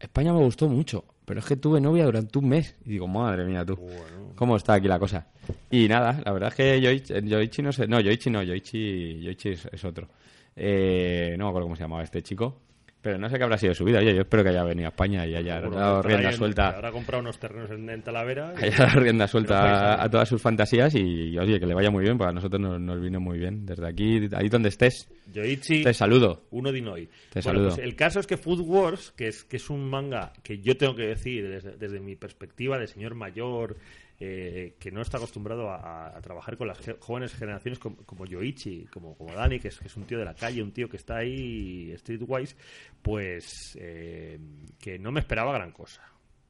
España 0.00 0.32
me 0.32 0.40
gustó 0.40 0.68
mucho, 0.68 1.04
pero 1.26 1.40
es 1.40 1.46
que 1.46 1.56
tuve 1.56 1.80
novia 1.80 2.06
durante 2.06 2.38
un 2.38 2.48
mes. 2.48 2.74
Y 2.86 2.90
digo, 2.90 3.06
madre 3.06 3.44
mía, 3.44 3.64
tú, 3.64 3.78
¿cómo 4.34 4.56
está 4.56 4.74
aquí 4.74 4.88
la 4.88 4.98
cosa? 4.98 5.26
Y 5.70 5.88
nada, 5.88 6.20
la 6.24 6.32
verdad 6.32 6.48
es 6.48 6.54
que 6.54 6.80
Yoichi, 6.80 7.28
Yoichi 7.28 7.62
no 7.62 7.72
sé, 7.72 7.86
no, 7.86 8.00
Yoichi 8.00 8.30
no, 8.30 8.42
Yoichi, 8.42 9.20
Yoichi 9.20 9.50
es, 9.50 9.66
es 9.66 9.84
otro. 9.84 10.08
Eh, 10.56 11.36
no 11.38 11.44
me 11.44 11.50
acuerdo 11.50 11.66
cómo 11.66 11.76
se 11.76 11.82
llamaba 11.82 12.02
este 12.02 12.22
chico. 12.22 12.62
Pero 13.02 13.16
no 13.18 13.30
sé 13.30 13.38
qué 13.38 13.44
habrá 13.44 13.56
sido 13.56 13.72
su 13.74 13.82
vida. 13.84 13.98
Oye, 14.00 14.14
yo 14.14 14.20
espero 14.20 14.42
que 14.42 14.50
haya 14.50 14.62
venido 14.62 14.86
a 14.88 14.90
España 14.90 15.26
y 15.26 15.34
haya 15.34 15.58
Seguro 15.60 15.78
dado 15.78 16.02
rienda 16.02 16.32
suelta. 16.32 16.68
Habrá 16.68 16.92
comprado 16.92 17.22
unos 17.22 17.38
terrenos 17.38 17.70
en, 17.70 17.88
en 17.88 18.02
Talavera. 18.02 18.52
y- 18.60 18.64
haya 18.66 18.76
dado 18.76 19.00
rienda 19.00 19.26
suelta 19.26 20.02
a, 20.02 20.10
todas 20.10 20.28
sus 20.28 20.42
fantasías 20.42 20.94
y, 20.94 21.38
oye, 21.38 21.58
que 21.58 21.64
le 21.66 21.72
vaya 21.74 21.90
muy 21.90 22.04
bien, 22.04 22.18
porque 22.18 22.30
a 22.30 22.34
nosotros 22.34 22.60
nos, 22.60 22.78
nos 22.78 23.00
vino 23.00 23.18
muy 23.18 23.38
bien. 23.38 23.64
Desde 23.64 23.88
aquí, 23.88 24.28
ahí 24.34 24.48
donde 24.50 24.68
estés, 24.68 25.08
Yoichi, 25.32 25.82
te 25.82 25.94
saludo. 25.94 26.42
uno 26.50 26.70
de 26.72 26.78
Inoi. 26.78 27.06
Te 27.06 27.40
Bueno, 27.40 27.42
saludo. 27.42 27.68
pues 27.70 27.78
el 27.78 27.96
caso 27.96 28.20
es 28.20 28.26
que 28.26 28.36
Food 28.36 28.60
Wars, 28.60 29.12
que 29.16 29.28
es, 29.28 29.44
que 29.44 29.56
es 29.56 29.70
un 29.70 29.88
manga 29.88 30.32
que 30.42 30.58
yo 30.58 30.76
tengo 30.76 30.94
que 30.94 31.06
decir 31.06 31.48
desde, 31.48 31.76
desde 31.78 32.00
mi 32.00 32.16
perspectiva 32.16 32.78
de 32.78 32.86
señor 32.86 33.14
mayor, 33.14 33.76
eh, 34.20 34.76
que 34.78 34.90
no 34.92 35.00
está 35.00 35.16
acostumbrado 35.16 35.70
a, 35.70 36.08
a 36.16 36.20
trabajar 36.20 36.56
con 36.58 36.68
las 36.68 36.78
ge- 36.78 36.96
jóvenes 37.00 37.34
generaciones 37.34 37.78
como, 37.78 37.96
como 38.04 38.26
Yoichi, 38.26 38.84
como, 38.92 39.16
como 39.16 39.34
Dani, 39.34 39.58
que 39.58 39.68
es, 39.68 39.78
que 39.78 39.86
es 39.88 39.96
un 39.96 40.04
tío 40.04 40.18
de 40.18 40.26
la 40.26 40.34
calle, 40.34 40.62
un 40.62 40.72
tío 40.72 40.88
que 40.90 40.98
está 40.98 41.16
ahí 41.16 41.92
streetwise, 41.96 42.54
pues 43.02 43.76
eh, 43.80 44.38
que 44.78 44.98
no 44.98 45.10
me 45.12 45.20
esperaba 45.20 45.52
gran 45.52 45.72
cosa. 45.72 46.02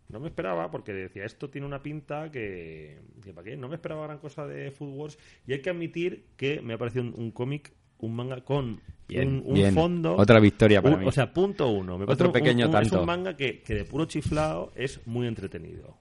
No 0.09 0.19
me 0.19 0.27
esperaba 0.27 0.71
porque 0.73 0.93
decía, 0.93 1.25
esto 1.25 1.49
tiene 1.51 1.67
una 1.69 1.81
pinta 1.83 2.31
que, 2.33 2.99
que 3.23 3.33
¿para 3.33 3.45
qué? 3.45 3.57
No 3.57 3.69
me 3.69 3.77
esperaba 3.77 4.07
gran 4.07 4.19
cosa 4.19 4.45
de 4.47 4.73
Food 4.73 4.93
Wars 4.97 5.19
y 5.47 5.53
hay 5.53 5.61
que 5.63 5.71
admitir 5.71 6.25
que 6.37 6.61
me 6.61 6.75
ha 6.75 6.79
parecido 6.79 7.05
un, 7.05 7.15
un 7.17 7.31
cómic, 7.31 7.73
un 7.99 8.17
manga 8.17 8.43
con 8.45 8.81
Bien, 9.07 9.29
un, 9.29 9.43
un 9.47 9.55
bien. 9.55 9.75
fondo. 9.75 10.17
Otra 10.17 10.41
victoria 10.41 10.83
para 10.83 10.97
un- 10.97 11.03
mí. 11.03 11.07
O 11.07 11.13
sea, 11.13 11.33
punto 11.33 11.69
uno. 11.69 11.97
Me 11.99 12.07
Otro 12.09 12.27
un- 12.29 12.33
pequeño 12.33 12.67
un- 12.69 12.75
Es 12.75 12.81
tanto. 12.81 13.01
un 13.01 13.07
manga 13.07 13.37
que, 13.37 13.61
que 13.63 13.75
de 13.75 13.85
puro 13.85 14.07
chiflado 14.07 14.73
es 14.75 15.01
muy 15.07 15.29
entretenido. 15.29 15.97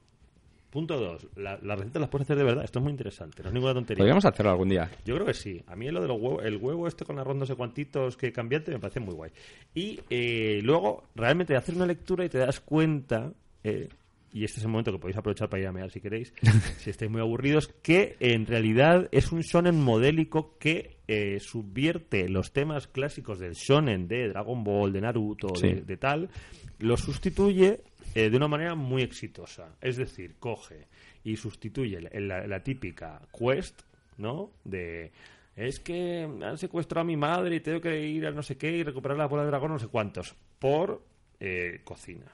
Punto 0.70 0.98
dos. 1.00 1.28
La, 1.36 1.58
las 1.64 1.80
recetas 1.80 2.00
las 2.02 2.10
puedes 2.10 2.26
hacer 2.28 2.38
de 2.38 2.44
verdad. 2.44 2.64
Esto 2.64 2.80
es 2.80 2.84
muy 2.84 2.92
interesante. 2.92 3.42
No 3.42 3.50
es 3.50 3.54
ninguna 3.54 3.74
tontería. 3.74 4.00
Podríamos 4.02 4.26
hacerlo 4.26 4.52
algún 4.52 4.70
día. 4.70 4.90
Yo 5.06 5.16
creo 5.16 5.26
que 5.26 5.34
sí. 5.34 5.62
A 5.68 5.76
mí 5.76 5.90
lo 5.90 6.02
de 6.02 6.08
los 6.08 6.20
huevos, 6.22 6.46
el 6.46 6.58
huevo 6.58 6.88
este 6.88 7.06
con 7.06 7.18
arroz 7.18 7.36
no 7.36 7.46
sé 7.46 7.56
cuantitos 7.56 8.16
que 8.16 8.32
cambiante 8.32 8.72
me 8.72 8.80
parece 8.80 9.00
muy 9.00 9.16
guay. 9.16 9.32
Y 9.74 10.00
eh, 10.12 10.60
luego, 10.64 11.06
realmente 11.16 11.56
haces 11.56 11.76
una 11.76 11.86
lectura 11.88 12.24
y 12.24 12.30
te 12.30 12.38
das 12.38 12.60
cuenta, 12.60 13.32
eh, 13.64 13.90
y 14.32 14.44
este 14.44 14.60
es 14.60 14.64
el 14.66 14.70
momento 14.70 14.92
que 14.92 15.00
podéis 15.00 15.18
aprovechar 15.18 15.50
para 15.50 15.62
ir 15.64 15.68
a 15.68 15.72
mear 15.72 15.90
si 15.90 16.00
queréis, 16.02 16.32
si 16.78 16.92
estáis 16.92 17.10
muy 17.10 17.20
aburridos, 17.22 17.68
que 17.82 18.16
en 18.20 18.46
realidad 18.46 19.10
es 19.12 19.32
un 19.32 19.42
shonen 19.42 19.82
modélico 19.82 20.56
que 20.60 20.98
eh, 21.08 21.40
subvierte 21.40 22.30
los 22.30 22.52
temas 22.54 22.86
clásicos 22.88 23.40
del 23.40 23.54
shonen 23.54 24.08
de 24.08 24.28
Dragon 24.30 24.64
Ball, 24.64 24.94
de 24.94 25.02
Naruto, 25.02 25.56
Sí. 25.56 25.68
de, 25.68 25.82
de 25.82 25.98
tal, 25.98 26.30
lo 26.78 26.96
sustituye 26.96 27.82
eh, 28.16 28.30
de 28.30 28.38
una 28.38 28.48
manera 28.48 28.76
muy 28.76 29.02
exitosa. 29.02 29.76
Es 29.82 29.98
decir, 29.98 30.36
coge 30.40 30.88
y 31.24 31.36
sustituye 31.36 32.02
la, 32.20 32.48
la- 32.48 32.64
típica 32.64 33.22
quest, 33.38 33.82
¿no? 34.18 34.52
De 34.64 35.12
es 35.56 35.80
que 35.80 36.24
han 36.42 36.58
secuestrado 36.58 37.02
a 37.02 37.04
mi 37.06 37.18
madre 37.18 37.58
y 37.58 37.60
tengo 37.60 37.82
que 37.82 38.00
ir 38.08 38.26
a 38.26 38.32
no 38.32 38.42
sé 38.44 38.58
qué 38.58 38.72
y 38.72 38.84
recuperar 38.84 39.18
la 39.18 39.26
bola 39.26 39.44
de 39.44 39.50
dragón, 39.50 39.72
no 39.72 39.80
sé 39.80 39.88
cuántos, 39.88 40.34
por 40.58 41.04
eh, 41.40 41.82
cocina. 41.84 42.26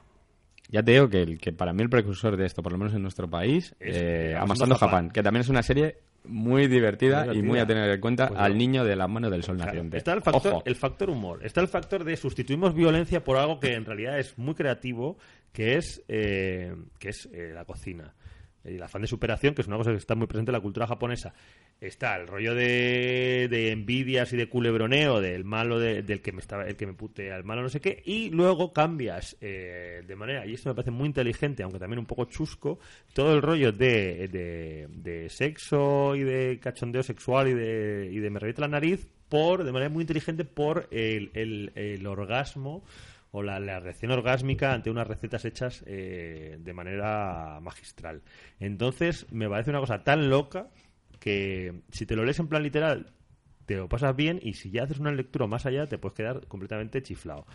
Ya 0.70 0.82
te 0.84 0.92
digo 0.92 1.10
que, 1.10 1.22
el, 1.24 1.40
que 1.40 1.52
para 1.52 1.74
mí 1.74 1.82
el 1.84 1.90
precursor 1.90 2.38
de 2.38 2.46
esto, 2.46 2.62
por 2.64 2.72
lo 2.72 2.78
menos 2.78 2.94
en 2.94 3.02
nuestro 3.02 3.28
país, 3.30 3.76
Es, 3.80 3.96
eh, 3.98 4.36
Amasando 4.38 4.76
Japón. 4.76 4.90
Japón, 4.90 5.12
que 5.12 5.24
también 5.24 5.42
es 5.42 5.50
una 5.50 5.62
serie 5.64 5.98
muy 6.24 6.68
divertida, 6.68 7.26
Muy 7.26 7.38
y 7.38 7.42
muy 7.44 7.60
a 7.60 7.68
tener 7.68 7.88
en 7.90 8.02
cuenta 8.02 8.28
Pues 8.30 8.40
al 8.40 8.54
no. 8.54 8.58
niño 8.58 8.84
de 8.84 8.96
la 8.96 9.08
mano 9.08 9.30
del 9.30 9.44
sol 9.44 9.58
Claro, 9.58 9.72
naciente. 9.72 9.98
Está 9.98 10.14
el 10.14 10.22
factor, 10.24 10.54
Ojo. 10.54 10.64
el 10.66 10.76
factor 10.76 11.10
humor. 11.12 11.40
Está 11.44 11.62
el 11.62 11.68
factor 11.68 12.04
de 12.04 12.18
sustituimos 12.18 12.74
violencia 12.74 13.24
por 13.24 13.38
algo 13.38 13.60
que 13.60 13.74
en 13.74 13.86
realidad 13.86 14.18
es 14.20 14.36
muy 14.40 14.56
creativo, 14.56 15.18
que 15.56 15.78
es, 15.78 16.04
eh, 16.10 16.76
que 17.00 17.10
es 17.10 17.28
eh, 17.34 17.52
la 17.54 17.64
cocina. 17.66 18.14
El 18.66 18.82
afán 18.82 19.04
de 19.04 19.08
superación, 19.08 19.54
que 19.54 19.62
es 19.62 19.68
una 19.68 19.78
cosa 19.78 19.92
que 19.92 19.98
está 19.98 20.16
muy 20.16 20.26
presente 20.26 20.50
en 20.50 20.54
la 20.54 20.60
cultura 20.60 20.88
japonesa. 20.88 21.34
Está 21.80 22.16
el 22.18 22.26
rollo 22.28 22.56
de, 22.56 23.48
de 23.48 23.72
envidias 23.72 24.34
y 24.34 24.38
de 24.38 24.50
culebroneo 24.50 25.22
del 25.22 25.44
malo 25.46 25.78
de- 25.80 26.02
del 26.02 26.22
que 26.22 26.32
me 26.32 26.40
estaba 26.40 26.66
el 26.66 26.76
que 26.76 26.88
me 26.88 26.94
pute 26.94 27.32
al 27.32 27.44
malo 27.44 27.62
no 27.62 27.70
sé 27.70 27.80
qué 27.80 28.02
y 28.06 28.30
luego 28.32 28.72
cambias 28.74 29.38
eh, 29.42 30.02
de 30.08 30.16
manera 30.16 30.46
y 30.48 30.54
esto 30.54 30.70
me 30.70 30.76
parece 30.76 30.90
muy 30.92 31.06
inteligente 31.08 31.62
aunque 31.64 31.78
también 31.80 32.00
un 32.00 32.06
poco 32.06 32.26
chusco 32.26 32.80
todo 33.14 33.36
el 33.36 33.42
rollo 33.42 33.72
de, 33.74 34.30
de, 34.30 34.88
de 34.90 35.30
sexo 35.30 36.16
y 36.16 36.24
de 36.24 36.58
cachondeo 36.62 37.04
sexual 37.04 37.50
y 37.50 37.54
de, 37.54 38.10
y 38.12 38.20
de 38.20 38.30
me 38.30 38.40
revienta 38.40 38.62
la 38.62 38.70
nariz 38.70 39.06
por 39.30 39.64
de 39.66 39.72
manera 39.74 39.90
muy 39.92 40.02
inteligente 40.04 40.46
por 40.46 40.88
el, 40.92 41.30
el, 41.34 41.72
el 41.76 42.08
orgasmo 42.08 42.84
o 43.36 43.44
la, 43.44 43.60
la 43.60 43.82
reacción 43.82 44.12
orgásmica 44.12 44.72
ante 44.72 44.90
unas 44.90 45.06
recetas 45.06 45.44
hechas 45.44 45.84
eh, 45.88 46.58
de 46.58 46.74
manera 46.74 47.60
magistral. 47.62 48.22
Entonces, 48.62 49.30
me 49.30 49.50
parece 49.50 49.72
una 49.72 49.82
cosa 49.82 50.06
tan 50.06 50.30
loca 50.30 50.70
que 51.20 51.82
si 51.92 52.06
te 52.06 52.16
lo 52.16 52.24
lees 52.24 52.40
en 52.40 52.48
plan 52.48 52.64
literal, 52.64 53.12
te 53.66 53.76
lo 53.76 53.90
pasas 53.90 54.16
bien 54.16 54.40
y 54.42 54.54
si 54.54 54.72
ya 54.72 54.84
haces 54.84 55.00
una 55.00 55.12
lectura 55.12 55.48
más 55.48 55.66
allá, 55.66 55.86
te 55.86 55.98
puedes 55.98 56.16
quedar 56.16 56.48
completamente 56.48 57.04
chiflado. 57.04 57.46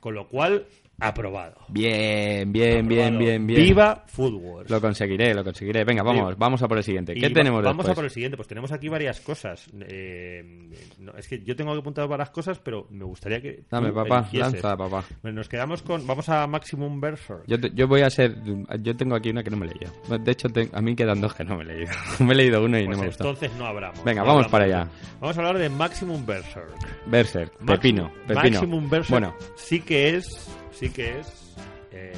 Con 0.00 0.14
lo 0.14 0.28
cual, 0.28 0.66
aprobado. 1.00 1.54
Bien, 1.68 2.50
bien, 2.52 2.86
bien, 2.88 3.00
Aprobado. 3.14 3.18
bien, 3.18 3.46
bien. 3.46 3.62
Viva 3.62 4.04
Food 4.06 4.34
Wars. 4.34 4.70
Lo 4.70 4.80
conseguiré, 4.80 5.32
lo 5.34 5.44
conseguiré. 5.44 5.84
Venga, 5.84 6.02
vamos, 6.02 6.36
vamos 6.36 6.62
a 6.62 6.68
por 6.68 6.78
el 6.78 6.84
siguiente. 6.84 7.12
Y 7.16 7.20
¿Qué 7.20 7.28
va- 7.28 7.34
tenemos 7.34 7.62
Vamos 7.64 7.88
a 7.88 7.94
por 7.94 8.04
el 8.04 8.10
siguiente. 8.10 8.36
Pues 8.36 8.48
tenemos 8.48 8.72
aquí 8.72 8.88
varias 8.88 9.20
cosas. 9.20 9.68
Eh, 9.86 10.70
no, 10.98 11.12
es 11.16 11.28
que 11.28 11.40
yo 11.42 11.54
tengo 11.54 11.72
que 11.72 11.78
apuntar 11.80 12.08
varias 12.08 12.30
cosas, 12.30 12.58
pero 12.58 12.86
me 12.90 13.04
gustaría 13.04 13.40
que. 13.40 13.62
Dame, 13.70 13.92
papá, 13.92 14.18
eligieses. 14.20 14.52
lanza, 14.54 14.76
papá. 14.76 15.04
Bueno, 15.22 15.36
nos 15.36 15.48
quedamos 15.48 15.82
con. 15.82 16.06
Vamos 16.06 16.28
a 16.28 16.46
Maximum 16.46 17.00
Berserk. 17.00 17.44
Yo, 17.46 17.60
te- 17.60 17.70
yo 17.74 17.86
voy 17.86 18.02
a 18.02 18.10
ser... 18.10 18.34
Yo 18.80 18.96
tengo 18.96 19.14
aquí 19.14 19.30
una 19.30 19.42
que 19.44 19.50
no 19.50 19.56
me 19.56 19.66
he 19.66 19.70
leído. 19.70 19.92
De 20.18 20.32
hecho, 20.32 20.48
te- 20.48 20.68
a 20.72 20.80
mí 20.80 20.96
quedan 20.96 21.20
dos 21.20 21.34
que 21.34 21.44
no 21.44 21.56
me 21.56 21.62
he 21.64 21.66
leído. 21.66 21.92
me 22.20 22.32
he 22.32 22.36
leído 22.36 22.64
uno 22.64 22.78
y 22.78 22.86
Pues 22.86 22.96
no 22.96 23.02
me 23.02 23.08
gusta. 23.08 23.24
entonces 23.24 23.52
no 23.56 23.66
hablamos. 23.66 24.02
Venga, 24.04 24.22
no 24.22 24.26
vamos 24.26 24.46
hablamos 24.46 24.50
para 24.52 24.64
allá. 24.64 24.90
Vamos 25.20 25.36
a 25.36 25.40
hablar 25.40 25.58
de 25.58 25.68
Maximum 25.68 26.26
Berserk. 26.26 27.06
Berserk, 27.06 27.52
Maximum- 27.60 27.66
Pepino, 27.66 28.12
Pepino. 28.26 28.42
Maximum 28.42 28.90
Berserk 28.90 29.10
Bueno, 29.10 29.34
sí 29.56 29.80
que 29.80 30.16
es. 30.16 30.48
Sí 30.78 30.90
que 30.90 31.18
es. 31.20 31.54
eh, 31.90 32.12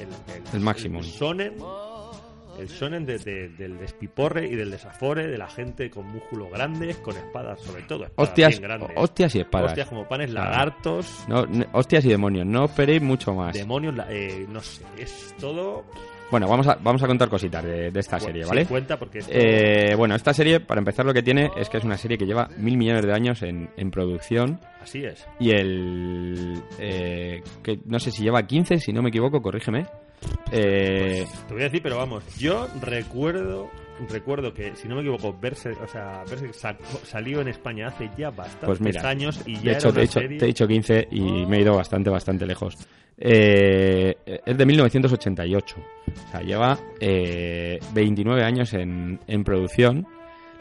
el, 0.00 0.54
El 0.54 0.60
Maximum. 0.60 1.02
El 1.02 1.04
shonen. 1.08 1.54
El 2.58 2.68
shonen 2.68 3.04
de- 3.04 3.18
de- 3.18 3.48
del 3.48 3.78
despiporre 3.78 4.46
y 4.46 4.54
del 4.54 4.70
desafore, 4.70 5.26
de 5.26 5.36
la 5.38 5.48
gente 5.48 5.90
con 5.90 6.06
músculos 6.06 6.50
grandes, 6.52 6.96
con 6.98 7.16
espadas, 7.16 7.60
sobre 7.60 7.82
todo. 7.82 8.04
Espadas 8.04 8.28
hostias, 8.28 8.50
bien 8.50 8.62
grandes. 8.62 8.90
hostias 8.94 9.34
y 9.34 9.40
espadas. 9.40 9.70
Hostias 9.70 9.88
como 9.88 10.06
panes, 10.06 10.30
Claro. 10.30 10.50
lagartos, 10.50 11.24
No, 11.26 11.44
n- 11.46 11.66
hostias 11.72 12.04
y 12.04 12.10
demonios, 12.10 12.46
no 12.46 12.66
esperéis 12.66 13.02
mucho 13.02 13.34
más. 13.34 13.54
demonios, 13.54 13.96
eh, 14.08 14.46
no 14.48 14.60
sé, 14.60 14.84
es 14.98 15.34
todo. 15.40 15.84
Bueno, 16.30 16.48
vamos 16.48 16.66
a, 16.66 16.74
vamos 16.82 17.02
a 17.02 17.06
contar 17.06 17.28
cositas 17.28 17.62
de, 17.62 17.90
de 17.90 18.00
esta 18.00 18.18
serie, 18.18 18.44
¿vale? 18.44 18.66
cuenta 18.66 18.98
porque 18.98 19.18
esto- 19.20 19.30
Eh, 19.32 19.94
bueno, 19.96 20.14
esta 20.16 20.34
serie, 20.34 20.58
para 20.60 20.80
empezar, 20.80 21.04
lo 21.06 21.14
que 21.14 21.22
tiene 21.22 21.50
es 21.56 21.68
que 21.68 21.76
es 21.78 21.84
una 21.84 21.96
serie 21.96 22.18
que 22.18 22.24
lleva 22.26 22.48
mil 22.56 22.76
millones 22.76 23.04
de 23.06 23.12
años 23.12 23.42
en, 23.42 23.70
en 23.76 23.90
producción 23.90 24.58
así 24.82 25.04
es. 25.04 25.24
y 25.38 25.50
el... 25.50 26.60
eh, 26.78 27.42
que 27.62 27.78
no 27.84 27.98
sé 28.00 28.10
si 28.10 28.22
lleva 28.22 28.42
15, 28.44 28.78
si 28.80 28.92
no 28.92 29.02
me 29.02 29.10
equivoco, 29.10 29.40
corrígeme. 29.40 29.86
Eh, 30.50 31.26
Te 31.46 31.52
voy 31.54 31.62
a 31.62 31.66
decir, 31.66 31.82
pero 31.82 31.98
vamos, 31.98 32.24
yo 32.38 32.66
recuerdo 32.80 33.68
recuerdo 34.10 34.52
que, 34.52 34.74
si 34.74 34.88
no 34.88 34.96
me 34.96 35.02
equivoco, 35.02 35.36
Berserk, 35.40 35.80
o 35.80 35.86
sea, 35.86 36.24
sacó- 36.52 37.00
salió 37.04 37.40
en 37.40 37.46
España 37.48 37.86
hace 37.88 38.10
ya 38.18 38.30
bastantes 38.30 38.66
Pues 38.66 38.80
mira, 38.80 39.08
años 39.08 39.40
y 39.46 39.54
ya 39.54 39.60
de 39.60 39.68
era 39.70 39.78
hecho, 39.78 39.88
una 39.90 39.94
te 39.94 40.00
he 40.00 40.02
dicho, 40.02 40.20
serie- 40.20 40.38
te 40.38 40.44
he 40.44 40.48
dicho 40.48 40.66
15 40.66 41.08
y 41.12 41.46
me 41.46 41.58
he 41.58 41.60
ido 41.60 41.76
bastante, 41.76 42.10
bastante 42.10 42.44
lejos. 42.44 42.76
Eh, 43.18 44.16
es 44.44 44.56
de 44.56 44.66
1988. 44.66 45.76
O 45.78 46.30
sea, 46.30 46.40
lleva 46.40 46.78
eh, 47.00 47.78
29 47.92 48.42
años 48.42 48.72
en, 48.74 49.20
en 49.26 49.44
producción. 49.44 50.06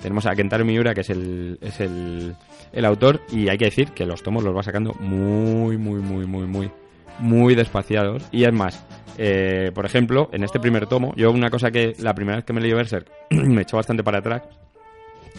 Tenemos 0.01 0.25
a 0.25 0.35
Kentaro 0.35 0.65
Miura, 0.65 0.93
que 0.93 1.01
es 1.01 1.09
el, 1.09 1.57
es 1.61 1.79
el, 1.79 2.35
el 2.73 2.85
autor, 2.85 3.21
y 3.31 3.49
hay 3.49 3.57
que 3.57 3.65
decir 3.65 3.91
que 3.91 4.05
los 4.05 4.21
tomos 4.21 4.43
los 4.43 4.55
va 4.55 4.63
sacando 4.63 4.93
muy, 4.99 5.77
muy, 5.77 6.01
muy, 6.01 6.25
muy, 6.25 6.45
muy, 6.45 6.71
muy 7.19 7.55
despaciados. 7.55 8.23
Y 8.31 8.43
es 8.43 8.53
más, 8.53 8.85
eh, 9.17 9.71
por 9.73 9.85
ejemplo, 9.85 10.29
en 10.33 10.43
este 10.43 10.59
primer 10.59 10.87
tomo, 10.87 11.13
yo 11.15 11.31
una 11.31 11.49
cosa 11.49 11.71
que 11.71 11.93
la 11.99 12.13
primera 12.13 12.37
vez 12.37 12.45
que 12.45 12.53
me 12.53 12.61
leí 12.61 12.73
Berserk 12.73 13.09
me 13.29 13.61
echó 13.61 13.77
bastante 13.77 14.03
para 14.03 14.19
atrás, 14.19 14.43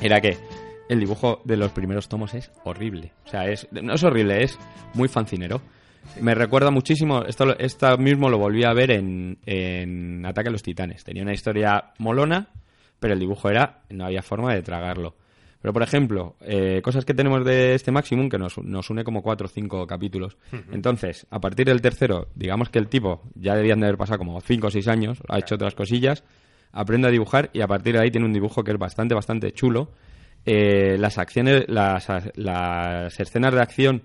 era 0.00 0.20
que 0.20 0.36
el 0.88 1.00
dibujo 1.00 1.40
de 1.44 1.56
los 1.56 1.72
primeros 1.72 2.08
tomos 2.08 2.34
es 2.34 2.50
horrible. 2.64 3.12
O 3.26 3.28
sea, 3.28 3.46
es, 3.48 3.68
no 3.70 3.94
es 3.94 4.02
horrible, 4.02 4.42
es 4.42 4.58
muy 4.94 5.08
fancinero. 5.08 5.60
Me 6.20 6.34
recuerda 6.34 6.70
muchísimo, 6.70 7.24
esto, 7.24 7.58
esto 7.58 7.98
mismo 7.98 8.28
lo 8.30 8.38
volví 8.38 8.64
a 8.64 8.72
ver 8.72 8.92
en, 8.92 9.38
en 9.46 10.24
Ataque 10.24 10.48
a 10.48 10.52
los 10.52 10.62
Titanes. 10.62 11.04
Tenía 11.04 11.22
una 11.22 11.32
historia 11.32 11.92
molona, 11.98 12.48
pero 13.00 13.14
el 13.14 13.20
dibujo 13.20 13.50
era, 13.50 13.82
no 13.90 14.04
había 14.06 14.22
forma 14.22 14.54
de 14.54 14.62
tragarlo. 14.62 15.16
Pero, 15.60 15.72
por 15.72 15.82
ejemplo, 15.82 16.36
eh, 16.42 16.82
cosas 16.82 17.06
que 17.06 17.14
tenemos 17.14 17.42
de 17.42 17.74
este 17.74 17.90
Maximum, 17.90 18.28
que 18.28 18.36
nos, 18.36 18.58
nos 18.58 18.90
une 18.90 19.02
como 19.02 19.22
cuatro 19.22 19.46
o 19.46 19.48
cinco 19.48 19.86
capítulos. 19.86 20.36
Entonces, 20.70 21.26
a 21.30 21.40
partir 21.40 21.66
del 21.66 21.80
tercero, 21.80 22.28
digamos 22.34 22.68
que 22.68 22.78
el 22.78 22.88
tipo 22.88 23.22
ya 23.34 23.54
debían 23.54 23.80
de 23.80 23.86
haber 23.86 23.96
pasado 23.96 24.18
como 24.18 24.38
cinco 24.42 24.66
o 24.66 24.70
seis 24.70 24.88
años, 24.88 25.22
ha 25.26 25.38
hecho 25.38 25.54
otras 25.54 25.74
cosillas, 25.74 26.22
aprende 26.70 27.08
a 27.08 27.10
dibujar 27.10 27.48
y 27.54 27.62
a 27.62 27.66
partir 27.66 27.94
de 27.94 28.02
ahí 28.02 28.10
tiene 28.10 28.26
un 28.26 28.34
dibujo 28.34 28.62
que 28.62 28.72
es 28.72 28.78
bastante, 28.78 29.14
bastante 29.14 29.52
chulo. 29.52 29.90
Eh, 30.44 30.98
las 30.98 31.16
acciones, 31.16 31.64
las, 31.68 32.06
las 32.34 33.18
escenas 33.18 33.54
de 33.54 33.62
acción 33.62 34.02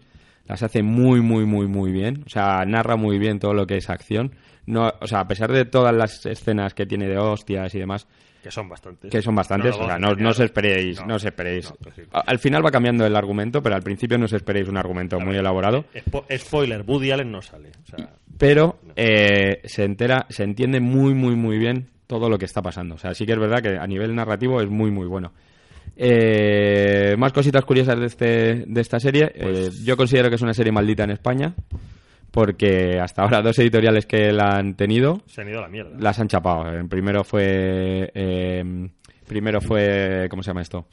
las 0.49 0.61
hace 0.63 0.83
muy, 0.83 1.21
muy, 1.21 1.45
muy, 1.45 1.67
muy 1.67 1.91
bien. 1.93 2.23
O 2.25 2.29
sea, 2.29 2.65
narra 2.65 2.97
muy 2.97 3.17
bien 3.19 3.39
todo 3.39 3.53
lo 3.53 3.65
que 3.65 3.77
es 3.77 3.89
acción. 3.89 4.33
No, 4.65 4.91
o 4.99 5.07
sea, 5.07 5.21
a 5.21 5.27
pesar 5.27 5.51
de 5.51 5.63
todas 5.65 5.95
las 5.95 6.25
escenas 6.25 6.73
que 6.73 6.85
tiene 6.85 7.07
de 7.07 7.17
hostias 7.17 7.73
y 7.73 7.79
demás, 7.79 8.07
Que 8.43 8.51
son 8.51 8.67
bastantes. 8.69 9.09
que 9.09 9.21
son 9.21 9.33
bastantes, 9.35 9.75
o 9.75 9.85
sea, 9.85 9.97
no, 9.97 10.13
no 10.15 10.29
os 10.29 10.39
esperéis, 10.39 10.99
no, 11.01 11.07
No, 11.07 11.15
os 11.15 11.25
esperéis. 11.25 11.73
sí. 11.95 12.01
Al 12.11 12.37
final 12.39 12.63
va 12.65 12.69
cambiando 12.71 13.05
el 13.05 13.15
argumento, 13.15 13.63
pero 13.63 13.75
al 13.75 13.81
principio 13.83 14.17
no 14.17 14.25
os 14.25 14.33
esperéis 14.33 14.67
un 14.67 14.77
argumento 14.77 15.19
muy 15.19 15.35
elaborado. 15.37 15.85
Spo- 15.95 16.25
spoiler, 16.37 16.83
Woody 16.85 17.11
Allen 17.11 17.31
no 17.31 17.41
sale. 17.41 17.69
O 17.83 17.85
sea, 17.97 18.09
pero 18.37 18.79
eh, 18.95 19.61
se 19.65 19.83
entera, 19.85 20.25
se 20.29 20.43
entiende 20.43 20.79
muy, 20.79 21.13
muy, 21.15 21.35
muy 21.35 21.57
bien 21.57 21.89
todo 22.07 22.29
lo 22.29 22.37
que 22.37 22.45
está 22.45 22.61
pasando. 22.61 22.95
O 22.95 22.97
sea, 22.97 23.13
sí 23.13 23.25
que 23.25 23.33
es 23.33 23.39
verdad 23.39 23.61
que 23.61 23.77
a 23.77 23.85
nivel 23.87 24.13
narrativo 24.15 24.61
es 24.61 24.69
muy, 24.69 24.91
muy 24.91 25.07
bueno. 25.07 25.31
Eh, 25.95 27.15
más 27.17 27.33
cositas 27.33 27.65
curiosas 27.65 27.99
de, 27.99 28.05
este, 28.05 28.63
de 28.67 28.81
esta 28.81 28.99
serie. 28.99 29.31
Eh, 29.35 29.69
yo 29.83 29.97
considero 29.97 30.29
que 30.29 30.35
es 30.35 30.41
una 30.41 30.53
serie 30.53 30.71
maldita 30.71 31.03
en 31.03 31.11
España, 31.11 31.53
porque 32.31 32.99
hasta 32.99 33.23
ahora 33.23 33.41
dos 33.41 33.57
editoriales 33.59 34.05
que 34.05 34.31
la 34.31 34.57
han 34.57 34.75
tenido 34.75 35.21
se 35.27 35.41
han 35.41 35.49
ido 35.49 35.59
a 35.59 35.63
la 35.63 35.67
mierda. 35.69 35.91
las 35.99 36.19
han 36.19 36.27
chapado. 36.27 36.69
El 36.69 36.87
primero 36.87 37.23
fue. 37.23 38.11
eh, 38.13 38.89
primero 39.27 39.61
fue. 39.61 40.27
¿Cómo 40.29 40.41
se 40.43 40.47
llama 40.51 40.61
esto? 40.61 40.87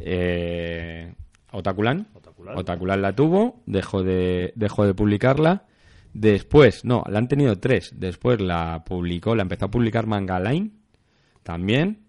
Eh, 0.00 1.12
Otakulan. 1.52 2.06
Otakulan. 2.14 2.58
Otakulan 2.58 3.02
la 3.02 3.14
tuvo, 3.14 3.62
dejó 3.66 4.02
de, 4.02 4.52
dejó 4.56 4.84
de 4.86 4.94
publicarla. 4.94 5.64
Después, 6.14 6.84
no, 6.84 7.04
la 7.08 7.18
han 7.18 7.28
tenido 7.28 7.58
tres. 7.58 7.92
Después 7.96 8.40
la 8.40 8.82
publicó, 8.84 9.34
la 9.36 9.42
empezó 9.42 9.66
a 9.66 9.70
publicar 9.70 10.06
Manga 10.06 10.40
Line. 10.40 10.70
También. 11.42 12.00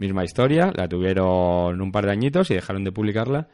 Misma 0.00 0.24
historia. 0.24 0.72
La 0.74 0.88
tuvieron 0.88 1.78
un 1.78 1.92
par 1.92 2.06
de 2.06 2.12
añitos 2.12 2.50
y 2.50 2.54
dejaron 2.54 2.84
de 2.84 2.90
publicarla. 2.90 3.48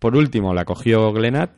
Por 0.00 0.16
último, 0.16 0.52
la 0.52 0.64
cogió 0.64 1.12
Glenat. 1.12 1.52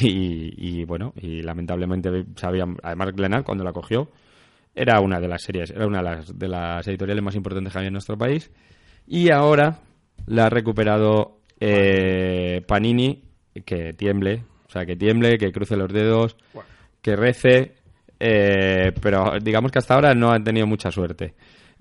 Y, 0.00 0.52
y, 0.58 0.84
bueno, 0.84 1.14
y 1.16 1.40
lamentablemente 1.40 2.26
sabían. 2.36 2.76
Además, 2.82 3.12
Glenat, 3.14 3.44
cuando 3.44 3.64
la 3.64 3.72
cogió, 3.72 4.10
era 4.74 5.00
una 5.00 5.18
de 5.18 5.28
las 5.28 5.42
series, 5.42 5.70
era 5.70 5.86
una 5.86 5.98
de 5.98 6.04
las, 6.04 6.38
de 6.38 6.48
las 6.48 6.86
editoriales 6.88 7.24
más 7.24 7.36
importantes 7.36 7.72
que 7.72 7.78
había 7.78 7.88
en 7.88 7.94
nuestro 7.94 8.18
país. 8.18 8.50
Y 9.06 9.30
ahora 9.30 9.78
la 10.26 10.46
ha 10.46 10.50
recuperado 10.50 11.38
eh, 11.58 12.60
Panini, 12.66 13.22
que 13.64 13.94
tiemble, 13.94 14.42
o 14.66 14.70
sea, 14.70 14.84
que 14.84 14.96
tiemble, 14.96 15.38
que 15.38 15.52
cruce 15.52 15.76
los 15.76 15.92
dedos, 15.92 16.36
que 17.00 17.16
rece, 17.16 17.76
eh, 18.20 18.92
pero 19.00 19.38
digamos 19.40 19.70
que 19.70 19.78
hasta 19.78 19.94
ahora 19.94 20.12
no 20.12 20.32
han 20.32 20.44
tenido 20.44 20.66
mucha 20.66 20.90
suerte. 20.90 21.34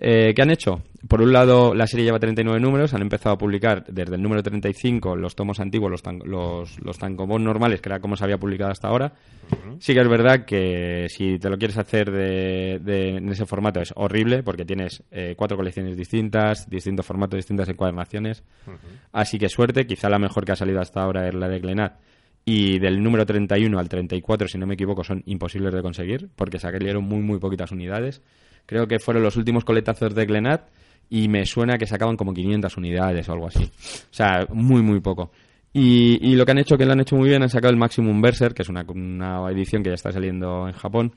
Eh, 0.06 0.34
¿Qué 0.36 0.42
han 0.42 0.52
hecho? 0.52 0.82
Por 1.08 1.22
un 1.22 1.32
lado, 1.32 1.74
la 1.74 1.88
serie 1.88 2.06
lleva 2.06 2.20
39 2.20 2.60
números, 2.60 2.94
han 2.94 3.02
empezado 3.02 3.36
a 3.36 3.38
publicar 3.38 3.86
desde 3.88 4.16
el 4.16 4.22
número 4.22 4.44
35 4.44 5.16
los 5.16 5.34
tomos 5.34 5.62
antiguos, 5.62 5.90
los, 5.90 6.02
tan, 6.04 6.20
los, 6.26 6.78
los 6.82 6.98
tankobon 6.98 7.42
normales, 7.42 7.80
que 7.80 7.88
era 7.88 8.02
como 8.02 8.18
se 8.18 8.26
había 8.26 8.38
publicado 8.38 8.72
hasta 8.72 8.90
ahora. 8.90 9.14
Sí 9.80 9.94
que 9.94 10.02
es 10.02 10.08
verdad 10.10 10.44
que 10.46 11.08
si 11.10 11.40
te 11.40 11.50
lo 11.50 11.58
quieres 11.58 11.78
hacer 11.78 12.12
de, 12.12 12.80
de- 12.84 13.16
en 13.18 13.30
ese 13.30 13.46
formato 13.46 13.80
es 13.80 13.94
horrible, 13.96 14.44
porque 14.44 14.66
tienes 14.66 15.04
eh, 15.12 15.36
cuatro 15.38 15.56
colecciones 15.56 15.96
distintas, 15.96 16.70
distintos 16.70 17.06
formatos, 17.06 17.38
distintas 17.38 17.70
encuadernaciones. 17.70 18.44
Así 19.14 19.38
que 19.40 19.48
suerte, 19.48 19.86
quizá 19.88 20.10
la 20.10 20.20
mejor 20.20 20.44
que 20.44 20.52
ha 20.52 20.56
salido 20.58 20.82
hasta 20.82 21.02
ahora 21.02 21.30
es 21.30 21.34
la 21.34 21.48
de 21.48 21.60
Glenat. 21.60 21.94
Y 22.46 22.78
del 22.80 23.02
número 23.02 23.26
31 23.26 23.80
al 23.80 23.88
34, 23.88 24.50
si 24.50 24.58
no 24.58 24.68
me 24.68 24.74
equivoco, 24.74 25.06
son 25.06 25.24
imposibles 25.28 25.74
de 25.74 25.82
conseguir, 25.82 26.28
porque 26.36 26.60
salieron 26.60 27.06
muy, 27.06 27.20
muy 27.22 27.40
poquitas 27.40 27.72
unidades. 27.72 28.22
Creo 28.66 28.88
que 28.88 29.00
fueron 29.00 29.24
los 29.24 29.36
últimos 29.36 29.66
coletazos 29.66 30.16
de 30.16 30.26
Glenat 30.26 30.70
y 31.10 31.28
me 31.28 31.46
suena 31.46 31.78
que 31.78 31.86
sacaban 31.86 32.18
como 32.18 32.34
500 32.34 32.76
unidades 32.78 33.28
o 33.30 33.34
algo 33.34 33.48
así. 33.48 33.64
O 33.64 34.14
sea, 34.14 34.48
muy, 34.52 34.82
muy 34.82 35.00
poco. 35.00 35.32
Y, 35.74 36.20
y 36.22 36.36
lo 36.36 36.46
que 36.46 36.52
han 36.52 36.60
hecho, 36.60 36.78
que 36.78 36.86
lo 36.86 36.94
han 36.94 37.02
hecho 37.02 37.16
muy 37.16 37.30
bien, 37.30 37.42
han 37.42 37.50
sacado 37.50 37.72
el 37.72 37.78
Maximum 37.78 38.22
Berserk, 38.22 38.56
que 38.56 38.62
es 38.62 38.70
una, 38.70 38.86
una 38.88 39.50
edición 39.52 39.84
que 39.84 39.90
ya 39.90 39.96
está 39.96 40.12
saliendo 40.12 40.68
en 40.68 40.74
Japón. 40.74 41.16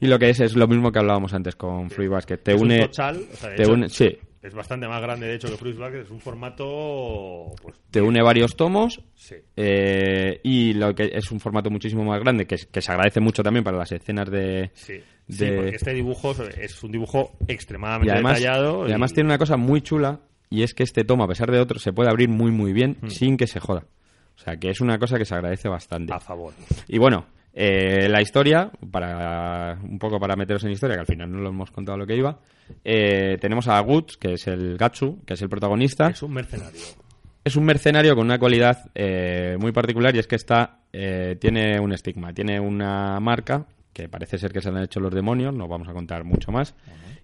Y 0.00 0.06
lo 0.06 0.18
que 0.18 0.28
es 0.28 0.40
es 0.40 0.56
lo 0.56 0.66
mismo 0.66 0.90
que 0.90 0.98
hablábamos 0.98 1.32
antes 1.32 1.54
con 1.56 1.88
Free 1.90 2.08
Basket. 2.08 2.38
Te 2.38 2.54
Es 2.54 2.60
un 2.60 2.66
une. 2.66 2.84
o 2.84 2.92
sea, 2.92 3.12
te 3.54 3.62
hecho, 3.62 3.72
une, 3.72 3.88
sí, 3.88 4.18
Es 4.44 4.52
bastante 4.54 4.86
más 4.86 5.00
grande, 5.00 5.26
de 5.26 5.34
hecho, 5.36 5.48
que 5.48 5.56
Fruits 5.56 5.78
Basket. 5.78 6.00
Es 6.02 6.10
un 6.10 6.20
formato. 6.20 7.54
Pues, 7.62 7.76
te 7.90 8.00
une 8.02 8.22
varios 8.22 8.54
tomos 8.56 9.00
sí. 9.14 9.36
Eh, 9.56 10.40
y 10.42 10.74
lo 10.74 10.94
que 10.94 11.10
es 11.14 11.30
un 11.30 11.40
formato 11.40 11.70
muchísimo 11.70 12.04
más 12.04 12.20
grande 12.20 12.46
que, 12.46 12.56
que 12.70 12.82
se 12.82 12.92
agradece 12.92 13.20
mucho 13.20 13.42
también 13.42 13.64
para 13.64 13.78
las 13.78 13.90
escenas 13.92 14.30
de 14.30 14.70
Sí. 14.74 15.00
Sí, 15.28 15.46
porque 15.56 15.76
este 15.76 15.94
dibujo 15.94 16.32
es 16.60 16.82
un 16.82 16.92
dibujo 16.92 17.32
y 17.48 17.52
extremadamente 17.54 18.12
además, 18.12 18.38
detallado. 18.38 18.86
y 18.86 18.90
además 18.90 19.14
tiene 19.14 19.28
una 19.30 19.38
cosa 19.38 19.56
muy 19.56 19.80
chula 19.80 20.20
y 20.50 20.62
es 20.62 20.74
que 20.74 20.82
este 20.82 21.02
tomo 21.04 21.24
a 21.24 21.28
pesar 21.28 21.50
de 21.50 21.60
otros 21.60 21.80
se 21.82 21.94
puede 21.94 22.10
abrir 22.10 22.28
muy 22.28 22.50
muy 22.50 22.74
bien 22.74 22.98
Hmm. 23.00 23.08
sin 23.08 23.36
que 23.38 23.46
se 23.46 23.58
joda 23.58 23.86
o 24.36 24.38
sea 24.38 24.58
que 24.58 24.68
es 24.68 24.82
una 24.82 24.98
cosa 24.98 25.16
que 25.16 25.24
se 25.24 25.34
agradece 25.34 25.70
bastante 25.70 26.12
A 26.12 26.20
favor. 26.20 26.52
y 26.88 26.98
bueno 26.98 27.24
eh, 27.54 28.08
la 28.08 28.20
historia 28.20 28.70
para 28.90 29.78
un 29.82 29.98
poco 29.98 30.18
para 30.18 30.34
meteros 30.34 30.64
en 30.64 30.72
historia 30.72 30.96
que 30.96 31.00
al 31.00 31.06
final 31.06 31.30
no 31.30 31.38
lo 31.38 31.50
hemos 31.50 31.70
contado 31.70 31.96
lo 31.96 32.06
que 32.06 32.16
iba 32.16 32.38
eh, 32.84 33.38
tenemos 33.40 33.68
a 33.68 33.78
Guts 33.80 34.16
que 34.16 34.32
es 34.32 34.46
el 34.48 34.76
Gatsu 34.76 35.22
que 35.24 35.34
es 35.34 35.42
el 35.42 35.48
protagonista 35.48 36.08
Es 36.08 36.22
un 36.22 36.32
mercenario. 36.32 36.80
es 37.44 37.56
un 37.56 37.64
mercenario 37.64 38.16
con 38.16 38.24
una 38.24 38.38
cualidad 38.38 38.90
eh, 38.94 39.56
muy 39.60 39.70
particular 39.70 40.14
y 40.16 40.18
es 40.18 40.26
que 40.26 40.36
está 40.36 40.80
eh, 40.92 41.36
tiene 41.40 41.80
un 41.80 41.92
estigma, 41.92 42.32
tiene 42.32 42.58
una 42.60 43.18
marca 43.20 43.66
que 43.94 44.08
parece 44.10 44.36
ser 44.36 44.52
que 44.52 44.60
se 44.60 44.70
le 44.70 44.76
han 44.78 44.84
hecho 44.84 45.00
los 45.00 45.14
demonios, 45.14 45.54
no 45.54 45.66
vamos 45.68 45.88
a 45.88 45.92
contar 45.94 46.24
mucho 46.24 46.52
más, 46.52 46.74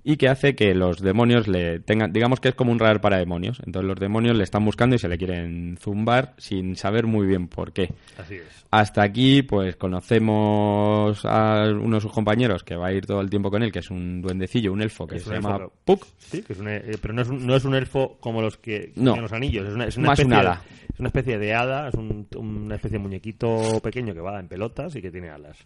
y 0.03 0.17
que 0.17 0.29
hace 0.29 0.55
que 0.55 0.73
los 0.75 1.01
demonios 1.03 1.47
le 1.49 1.81
tengan, 1.81 2.11
digamos 2.13 2.41
que 2.41 2.49
es 2.49 2.55
como 2.55 2.73
un 2.73 2.79
radar 2.79 3.03
para 3.03 3.19
demonios, 3.19 3.61
entonces 3.67 3.87
los 3.87 3.99
demonios 4.01 4.35
le 4.37 4.45
están 4.45 4.65
buscando 4.65 4.97
y 4.97 4.99
se 4.99 5.09
le 5.09 5.19
quieren 5.19 5.77
zumbar 5.79 6.33
sin 6.39 6.77
saber 6.77 7.07
muy 7.07 7.27
bien 7.27 7.49
por 7.49 7.73
qué. 7.75 7.93
Así 8.17 8.37
es. 8.37 8.65
Hasta 8.71 9.03
aquí, 9.03 9.43
pues 9.43 9.77
conocemos 9.77 11.25
a 11.25 11.65
uno 11.71 11.97
de 11.97 12.01
sus 12.01 12.13
compañeros 12.13 12.63
que 12.65 12.77
va 12.77 12.87
a 12.89 12.93
ir 12.93 13.05
todo 13.07 13.21
el 13.21 13.29
tiempo 13.31 13.51
con 13.51 13.63
él, 13.63 13.73
que 13.73 13.81
es 13.81 13.91
un 13.91 14.23
duendecillo, 14.23 14.73
un 14.73 14.81
elfo 14.83 15.07
que 15.07 15.17
Es 15.17 15.25
se 15.25 15.35
llama 15.35 15.57
elfo 15.57 15.73
Puck. 15.85 16.07
Sí, 16.19 16.43
que 16.43 16.53
es 16.53 16.59
un, 16.61 16.69
eh, 16.69 16.83
pero 17.03 17.13
no 17.15 17.23
es, 17.23 17.29
un, 17.29 17.47
no 17.47 17.57
es 17.57 17.65
un 17.65 17.75
elfo 17.75 18.17
como 18.21 18.41
los 18.41 18.57
que 18.57 18.93
No. 18.97 19.13
tienen 19.13 19.23
los 19.23 19.33
anillos. 19.33 19.69
Es 19.69 19.75
una, 19.75 19.85
es 19.87 19.97
una 19.97 20.09
Más 20.09 20.19
especie 20.21 20.35
un 20.39 20.47
hada. 20.47 20.63
De, 20.63 20.85
es 20.95 21.01
una 21.01 21.09
especie 21.09 21.39
de 21.39 21.55
hada, 21.55 21.89
es 21.89 21.95
un- 21.95 22.27
una 22.37 22.75
especie 22.77 22.99
de 22.99 23.03
muñequito 23.03 23.81
pequeño 23.83 24.15
que 24.15 24.21
va 24.21 24.39
en 24.39 24.49
pelotas 24.49 24.95
y 24.97 25.03
que 25.03 25.11
tiene 25.11 25.31
alas. 25.31 25.57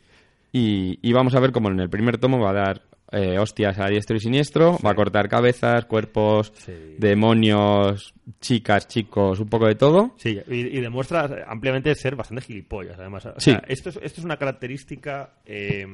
Y, 0.57 1.01
y 1.03 1.13
vamos 1.13 1.35
a 1.35 1.41
ver 1.41 1.51
cómo 1.51 1.69
en 1.69 1.81
el 1.81 1.91
primer 1.91 2.19
tomo 2.19 2.39
va 2.39 2.51
a 2.51 2.53
dar 2.53 2.83
eh, 3.11 3.39
hostias 3.41 3.77
a 3.81 3.89
diestro 3.89 4.17
y 4.17 4.21
siniestro, 4.21 4.79
va 4.87 4.91
a 4.91 4.95
cortar 4.95 5.29
cabezas, 5.29 5.85
cuerpos, 5.87 6.53
Sí. 6.55 6.73
demonios, 6.97 8.15
chicas, 8.41 8.87
chicos, 8.87 9.41
un 9.41 9.49
poco 9.49 9.67
de 9.67 9.75
todo. 9.75 10.15
Sí, 10.17 10.39
y, 10.49 10.55
y 10.79 10.81
demuestra 10.81 11.45
ampliamente 11.49 11.93
ser 11.97 12.15
bastante 12.15 12.45
gilipollas, 12.45 12.99
además. 13.01 13.27
O 13.27 13.35
Sí. 13.41 13.51
sea, 13.51 13.63
esto, 13.67 13.89
es, 13.89 13.97
esto 14.01 14.21
es 14.21 14.25
una 14.25 14.37
característica 14.37 15.35
eh, 15.45 15.85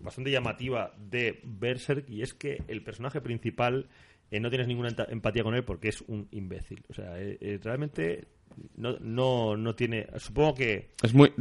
bastante 0.00 0.30
llamativa 0.32 0.92
de 0.98 1.40
Berserk 1.44 2.08
y 2.10 2.22
es 2.22 2.34
que 2.34 2.62
el 2.66 2.82
personaje 2.82 3.20
principal 3.20 3.86
eh, 4.30 4.40
no 4.40 4.48
tienes 4.48 4.66
ninguna 4.66 4.88
empatía 5.08 5.44
con 5.44 5.54
él 5.54 5.62
porque 5.64 5.88
es 5.90 6.02
un 6.08 6.26
imbécil. 6.32 6.82
O 6.88 6.94
sea, 6.94 7.16
eh, 7.20 7.38
eh, 7.40 7.60
realmente 7.62 8.26
no, 8.76 8.96
no, 9.00 9.56
no 9.56 9.74
tiene... 9.76 10.06
Supongo 10.16 10.54
que... 10.54 10.90
Es 11.02 11.14
muy, 11.14 11.32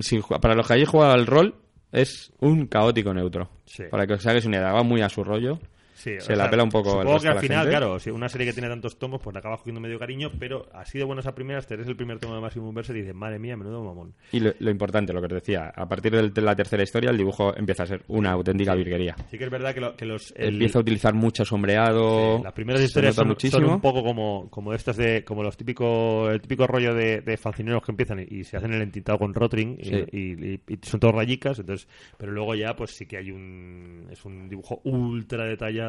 si 0.00 0.20
para 0.40 0.54
los 0.54 0.66
que 0.68 0.74
hayáis 0.74 0.88
jugado 0.88 1.12
al 1.12 1.26
rol, 1.26 1.54
es 1.92 2.32
un 2.40 2.66
caótico 2.66 3.12
neutro. 3.14 3.48
Sí. 3.64 3.84
Para 3.90 4.06
que 4.06 4.14
os 4.14 4.26
hagáis 4.26 4.44
una 4.44 4.58
idea, 4.58 4.72
va 4.72 4.82
muy 4.82 5.02
a 5.02 5.08
su 5.08 5.24
rollo. 5.24 5.58
Sí, 5.96 6.12
Se 6.20 6.36
la 6.36 6.44
sea, 6.44 6.50
pela 6.50 6.62
un 6.62 6.68
poco 6.68 6.90
Supongo 6.90 7.18
que 7.20 7.28
al 7.28 7.34
la 7.36 7.40
final, 7.40 7.58
gente. 7.64 7.70
claro, 7.70 7.98
si 7.98 8.10
una 8.10 8.28
serie 8.28 8.46
que 8.46 8.52
tiene 8.52 8.68
tantos 8.68 8.98
tomos, 8.98 9.20
pues 9.22 9.32
le 9.32 9.38
acabas 9.38 9.60
cogiendo 9.60 9.80
medio 9.80 9.98
cariño, 9.98 10.30
pero 10.38 10.66
así 10.74 10.98
de 10.98 11.04
buenas 11.04 11.26
a 11.26 11.34
primeras, 11.34 11.66
te 11.66 11.72
eres 11.74 11.86
el 11.88 11.96
primer 11.96 12.18
tomo 12.18 12.34
de 12.34 12.40
Maximum 12.42 12.74
Berserk 12.74 12.98
y 12.98 13.00
dices, 13.00 13.14
madre 13.14 13.38
mía, 13.38 13.56
menudo 13.56 13.82
mamón. 13.82 14.14
Y 14.30 14.40
lo, 14.40 14.52
lo 14.58 14.70
importante, 14.70 15.12
lo 15.14 15.20
que 15.20 15.26
os 15.26 15.32
decía, 15.32 15.72
a 15.74 15.88
partir 15.88 16.12
de 16.32 16.42
la 16.42 16.54
tercera 16.54 16.82
historia, 16.82 17.10
el 17.10 17.16
dibujo 17.16 17.56
empieza 17.56 17.84
a 17.84 17.86
ser 17.86 18.02
una 18.08 18.32
auténtica 18.32 18.74
virguería. 18.74 19.16
Sí 19.30 19.38
que 19.38 19.44
es 19.44 19.50
verdad 19.50 19.72
que, 19.74 19.80
lo- 19.80 19.96
que 19.96 20.04
los... 20.04 20.32
el- 20.36 20.54
Empieza 20.54 20.78
a 20.78 20.82
utilizar 20.82 21.14
mucho 21.14 21.44
sombreado. 21.44 22.36
Sí, 22.38 22.42
las 22.44 22.52
primeras 22.52 22.82
historias 22.82 23.14
son, 23.14 23.34
son 23.40 23.64
un 23.64 23.80
poco 23.80 24.02
como, 24.02 24.48
como 24.50 24.72
estas 24.74 24.96
de 24.96 25.24
como 25.24 25.42
los 25.42 25.56
típicos 25.56 26.30
el 26.30 26.40
típico 26.40 26.66
rollo 26.66 26.94
de, 26.94 27.20
de 27.22 27.36
fanzineros 27.36 27.82
que 27.82 27.92
empiezan 27.92 28.20
y, 28.20 28.26
y 28.40 28.44
se 28.44 28.56
hacen 28.56 28.72
el 28.74 28.82
entintado 28.82 29.18
con 29.18 29.32
Rotring 29.34 29.78
y- 29.80 29.84
Sí. 29.84 30.04
y, 30.12 30.18
y- 30.46 30.60
y 30.68 30.78
son 30.82 31.00
todos 31.00 31.14
rayicas 31.14 31.58
entonces 31.58 31.88
pero 32.18 32.32
luego 32.32 32.54
ya 32.54 32.74
pues 32.76 32.90
sí 32.90 33.06
que 33.06 33.16
hay 33.18 33.30
un 33.30 34.08
es 34.10 34.24
un 34.24 34.48
dibujo 34.48 34.80
ultra 34.84 35.44
detallado 35.44 35.85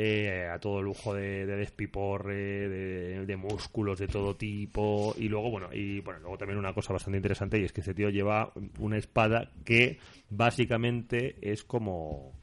eh, 0.00 0.48
a 0.48 0.60
todo 0.60 0.80
lujo 0.80 1.12
de, 1.12 1.44
de 1.44 1.56
despiporre 1.56 2.68
de, 2.68 3.26
de 3.26 3.36
músculos 3.36 3.98
de 3.98 4.06
todo 4.06 4.36
tipo. 4.36 5.14
Y 5.18 5.28
luego 5.28 5.50
bueno 5.50 5.70
y 5.72 6.00
bueno 6.00 6.20
luego 6.20 6.38
también 6.38 6.58
una 6.58 6.72
cosa 6.72 6.92
bastante 6.92 7.16
interesante 7.16 7.58
y 7.58 7.64
es 7.64 7.72
que 7.72 7.80
este 7.80 7.94
tío 7.94 8.08
lleva 8.08 8.52
una 8.78 8.96
espada 8.96 9.50
que 9.64 9.98
básicamente 10.30 11.36
es 11.42 11.64
como 11.64 12.37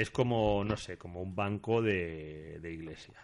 es 0.00 0.10
como, 0.10 0.64
no 0.64 0.76
sé, 0.76 0.96
como 0.96 1.20
un 1.22 1.34
banco 1.34 1.82
de, 1.82 2.58
de 2.60 2.72
iglesia. 2.72 3.14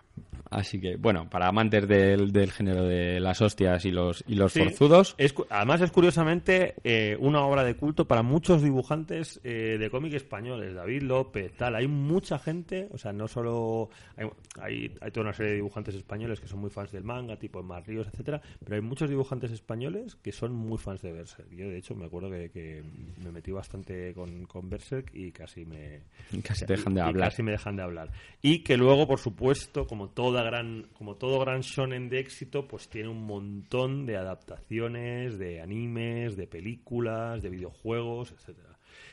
Así 0.51 0.81
que, 0.81 0.97
bueno, 0.97 1.29
para 1.29 1.49
amantes 1.49 1.87
del, 1.89 2.33
del 2.33 2.51
género 2.53 2.85
de 2.85 3.21
las 3.21 3.43
hostias 3.43 3.85
y 3.85 3.91
los, 3.91 4.25
y 4.27 4.35
los 4.37 4.53
Sí. 4.53 4.61
forzudos, 4.61 5.15
Es 5.19 5.35
además 5.51 5.81
es 5.83 5.91
curiosamente 5.91 6.75
eh, 6.85 7.17
una 7.21 7.45
obra 7.45 7.65
de 7.65 7.75
culto 7.75 8.07
para 8.07 8.23
muchos 8.23 8.63
dibujantes 8.63 9.41
eh, 9.45 9.77
de 9.79 9.91
cómic 9.91 10.15
españoles, 10.15 10.75
David 10.75 11.03
López, 11.03 11.53
tal. 11.57 11.75
Hay 11.75 11.87
mucha 11.89 12.39
gente, 12.39 12.89
o 12.93 12.99
sea, 12.99 13.13
no 13.13 13.29
solo 13.29 13.91
hay, 14.17 14.27
hay, 14.61 14.95
hay 15.01 15.11
toda 15.11 15.25
una 15.25 15.33
serie 15.35 15.51
de 15.51 15.57
dibujantes 15.57 15.95
españoles 15.97 16.41
que 16.41 16.47
son 16.47 16.61
muy 16.61 16.71
fans 16.71 16.93
del 16.93 17.05
manga, 17.05 17.37
tipo 17.37 17.63
Mar 17.63 17.83
Ríos, 17.87 18.07
etcétera, 18.07 18.41
pero 18.65 18.77
hay 18.77 18.83
muchos 18.83 19.11
dibujantes 19.11 19.51
españoles 19.51 20.17
que 20.23 20.33
son 20.33 20.53
muy 20.53 20.79
fans 20.79 21.03
de 21.03 21.13
Berserk. 21.13 21.51
Yo 21.51 21.69
de 21.69 21.79
hecho 21.79 21.95
me 21.95 22.07
acuerdo 22.07 22.31
que, 22.31 22.51
que 22.51 22.83
me 23.23 23.33
metí 23.33 23.51
bastante 23.51 24.15
con, 24.15 24.45
con 24.47 24.71
Berserk 24.71 25.11
y 25.13 25.33
casi 25.33 25.65
me 25.67 26.03
casi 26.43 26.66
te 26.67 26.75
dejan 26.75 26.95
de 26.95 27.01
y 27.01 27.05
hablar. 27.05 27.31
casi 27.31 27.43
me 27.43 27.53
dejan 27.53 27.77
de 27.77 27.83
hablar. 27.83 28.11
Y 28.43 28.59
que 28.65 28.77
luego, 28.77 29.07
por 29.07 29.19
supuesto, 29.19 29.87
como 29.87 30.09
toda 30.11 30.43
gran, 30.43 30.89
como 30.93 31.15
todo 31.17 31.41
gran 31.41 31.61
shonen 31.63 32.09
de 32.09 32.19
éxito, 32.21 32.67
pues 32.69 32.89
tiene 32.89 33.09
un 33.09 33.25
montón 33.27 34.05
de 34.07 34.17
adaptaciones, 34.17 35.39
de 35.39 35.61
animes, 35.61 36.37
de 36.37 36.47
películas, 36.47 37.43
de 37.43 37.51
videojuegos, 37.51 38.33
etcétera. 38.33 38.69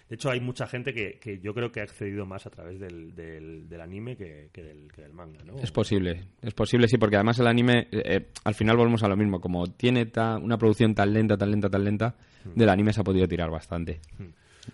De 0.10 0.16
hecho, 0.16 0.30
hay 0.30 0.40
mucha 0.42 0.68
gente 0.68 0.94
que, 0.94 1.18
que 1.18 1.40
yo 1.40 1.54
creo 1.54 1.72
que 1.72 1.80
ha 1.80 1.84
accedido 1.84 2.26
más 2.26 2.46
a 2.46 2.50
través 2.50 2.80
del, 2.80 3.16
del, 3.16 3.68
del 3.68 3.82
anime 3.82 4.16
que, 4.16 4.50
que 4.52 4.62
del, 4.62 4.92
que 4.92 5.02
del 5.02 5.14
manga, 5.14 5.44
¿no? 5.44 5.58
Es 5.58 5.72
posible, 5.72 6.26
es 6.42 6.54
posible, 6.54 6.88
sí, 6.88 6.98
porque 6.98 7.16
además 7.16 7.40
el 7.40 7.48
anime, 7.48 7.88
eh, 7.92 8.02
eh, 8.06 8.28
al 8.44 8.54
final 8.54 8.78
volvemos 8.78 9.02
a 9.04 9.08
lo 9.08 9.16
mismo, 9.16 9.40
como 9.40 9.66
tiene 9.68 10.06
ta- 10.06 10.38
una 10.38 10.58
producción 10.58 10.94
tan 10.94 11.14
lenta, 11.14 11.38
tan 11.38 11.50
lenta, 11.52 11.70
tan 11.70 11.84
lenta, 11.84 12.16
del 12.54 12.70
anime 12.70 12.92
se 12.94 13.02
ha 13.02 13.04
podido 13.04 13.28
tirar 13.28 13.50
bastante. 13.50 14.02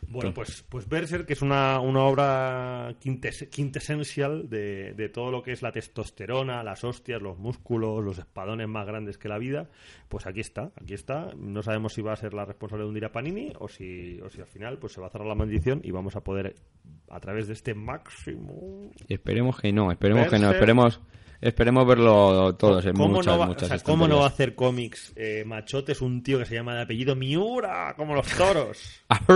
Bueno, 0.08 0.34
pues, 0.34 0.66
pues 0.70 0.88
Berserk 0.88 1.26
que 1.26 1.34
es 1.34 1.42
una, 1.42 1.80
una 1.80 2.04
obra 2.04 2.96
quintes, 3.00 3.48
quintesencial 3.50 4.50
de, 4.50 4.94
de 4.94 5.10
todo 5.10 5.32
lo 5.32 5.42
que 5.42 5.52
es 5.52 5.62
la 5.62 5.72
testosterona, 5.72 6.64
las 6.64 6.84
hostias, 6.84 7.22
los 7.22 7.38
músculos, 7.38 8.04
los 8.04 8.18
espadones 8.18 8.68
más 8.68 8.86
grandes 8.86 9.18
que 9.18 9.30
la 9.30 9.38
vida. 9.38 9.70
Pues 10.08 10.28
aquí 10.28 10.40
está, 10.40 10.72
aquí 10.76 10.94
está. 10.94 11.34
No 11.36 11.62
sabemos 11.62 11.94
si 11.94 12.02
va 12.02 12.14
a 12.14 12.18
ser 12.18 12.34
la 12.34 12.46
responsable 12.46 12.84
de 12.84 12.90
un 12.90 12.96
Dira 12.96 13.12
Panini 13.12 13.54
o 13.60 13.68
si, 13.68 14.20
o 14.22 14.30
si 14.30 14.42
al 14.42 14.48
final 14.48 14.78
pues 14.78 14.94
se 14.94 15.02
va 15.02 15.08
a 15.08 15.10
cerrar 15.10 15.28
la 15.28 15.36
maldición 15.36 15.82
y 15.84 15.92
vamos 15.92 16.16
a 16.16 16.22
poder, 16.22 16.56
a 17.10 17.20
través 17.20 17.48
de 17.48 17.54
este 17.54 17.74
máximo... 17.74 18.92
Esperemos 19.08 19.60
que 19.60 19.72
no, 19.72 19.92
esperemos 19.92 20.28
que 20.28 20.40
no, 20.40 20.52
esperemos, 20.52 21.02
esperemos 21.42 21.86
verlo 21.88 22.56
todos 22.56 22.86
en 22.86 22.94
¿Cómo, 22.94 23.16
muchas, 23.16 23.34
no 23.34 23.40
va, 23.40 23.46
muchas 23.48 23.64
o 23.64 23.68
sea, 23.68 23.80
¿Cómo 23.80 24.08
no 24.08 24.18
va 24.20 24.26
a 24.26 24.28
hacer 24.30 24.56
cómics 24.56 25.14
eh, 25.16 25.44
machotes 25.46 26.02
un 26.02 26.22
tío 26.24 26.38
que 26.40 26.46
se 26.46 26.56
llama 26.56 26.76
de 26.76 26.82
apellido 26.82 27.16
Miura, 27.16 27.94
como 27.98 28.14
los 28.16 28.28
toros? 28.36 29.04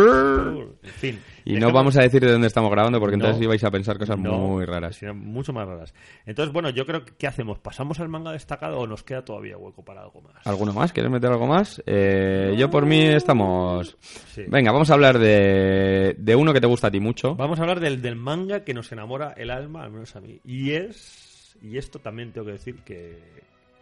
En 0.84 0.90
fin. 0.92 1.20
Y 1.46 1.56
no 1.56 1.72
vamos 1.72 1.98
a 1.98 2.02
decir 2.02 2.22
de 2.24 2.32
dónde 2.32 2.48
estamos 2.48 2.72
grabando 2.72 3.00
porque 3.00 3.18
No. 3.18 3.26
entonces 3.26 3.44
ibais 3.44 3.64
a 3.64 3.72
pensar 3.72 3.98
cosas 3.98 4.18
No, 4.18 4.38
muy 4.38 4.66
raras. 4.66 5.00
mucho 5.14 5.54
más 5.54 5.68
raras. 5.68 5.94
Entonces, 6.26 6.54
bueno, 6.54 6.70
yo 6.70 6.86
creo 6.86 7.04
que 7.06 7.14
¿qué 7.16 7.28
hacemos? 7.28 7.60
¿Pasamos 7.60 8.00
al 8.00 8.10
manga 8.10 8.32
destacado 8.32 8.80
o 8.80 8.88
nos 8.88 9.04
queda 9.04 9.24
todavía 9.26 9.58
hueco 9.58 9.84
para 9.84 10.02
algo 10.02 10.22
más? 10.22 10.46
¿Alguno 10.46 10.74
más? 10.74 10.92
¿Quieres 10.94 11.12
meter 11.12 11.32
algo 11.32 11.48
más? 11.48 11.82
Eh, 11.86 12.56
yo 12.58 12.70
por 12.70 12.86
mí 12.86 13.02
estamos... 13.04 13.98
Sí. 14.34 14.44
Venga, 14.48 14.72
vamos 14.72 14.90
a 14.90 14.94
hablar 14.94 15.20
de, 15.20 16.16
de 16.18 16.36
uno 16.36 16.54
que 16.54 16.62
te 16.62 16.68
gusta 16.68 16.88
a 16.88 16.92
ti 16.92 17.00
mucho. 17.00 17.36
Vamos 17.36 17.60
a 17.60 17.64
hablar 17.64 17.80
del, 17.80 18.02
del 18.02 18.16
manga 18.16 18.64
que 18.64 18.74
nos 18.74 18.92
enamora 18.92 19.34
el 19.38 19.50
alma, 19.52 19.84
al 19.84 19.92
menos 19.92 20.16
a 20.16 20.22
mí. 20.22 20.40
Y 20.44 20.72
es. 20.72 21.23
Y 21.64 21.78
esto 21.78 21.98
también 22.00 22.32
tengo 22.34 22.46
que 22.46 22.52
decir 22.54 22.76
que. 22.84 23.18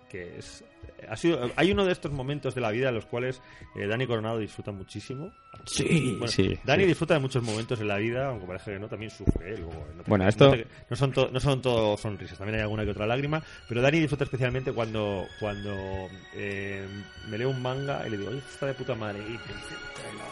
que 0.09 0.37
es. 0.37 0.63
Ha 1.09 1.15
sido, 1.17 1.49
hay 1.55 1.71
uno 1.71 1.83
de 1.85 1.91
estos 1.93 2.11
momentos 2.11 2.53
de 2.53 2.61
la 2.61 2.69
vida 2.71 2.89
en 2.89 2.95
los 2.95 3.05
cuales 3.05 3.41
eh, 3.75 3.87
Dani 3.87 4.05
Coronado 4.05 4.37
disfruta 4.37 4.71
muchísimo. 4.71 5.31
Sí, 5.65 6.11
Bueno, 6.17 6.27
sí. 6.27 6.57
Dani 6.63 6.83
sí. 6.83 6.89
disfruta 6.89 7.15
de 7.15 7.19
muchos 7.21 7.41
momentos 7.43 7.79
en 7.81 7.87
la 7.87 7.97
vida, 7.97 8.27
aunque 8.27 8.45
parece 8.45 8.73
que 8.73 8.79
no, 8.79 8.87
también 8.87 9.09
sufre. 9.11 9.53
¿eh? 9.53 9.57
Luego, 9.57 9.87
no 9.95 10.03
te- 10.03 10.09
Bueno, 10.09 10.23
no 10.25 10.29
esto- 10.29 10.51
te- 10.51 10.67
no, 10.89 10.95
son 10.95 11.11
to- 11.11 11.29
no 11.31 11.39
son 11.39 11.61
todo 11.61 11.97
sonrisas, 11.97 12.37
también 12.37 12.55
hay 12.57 12.61
alguna 12.61 12.83
que 12.85 12.91
otra 12.91 13.07
lágrima. 13.07 13.41
Pero 13.67 13.81
Dani 13.81 13.99
disfruta 13.99 14.25
especialmente 14.25 14.71
cuando, 14.73 15.25
cuando 15.39 16.07
eh, 16.35 16.85
me 17.29 17.37
leo 17.37 17.49
un 17.49 17.61
manga 17.61 18.05
y 18.05 18.11
le 18.11 18.17
digo, 18.17 18.31
está 18.31 18.67
de 18.67 18.73
puta 18.75 18.93
madre. 18.95 19.19
Y 19.19 19.23
me 19.23 19.31
dice, 19.31 19.75
"Tráela, 19.95 20.23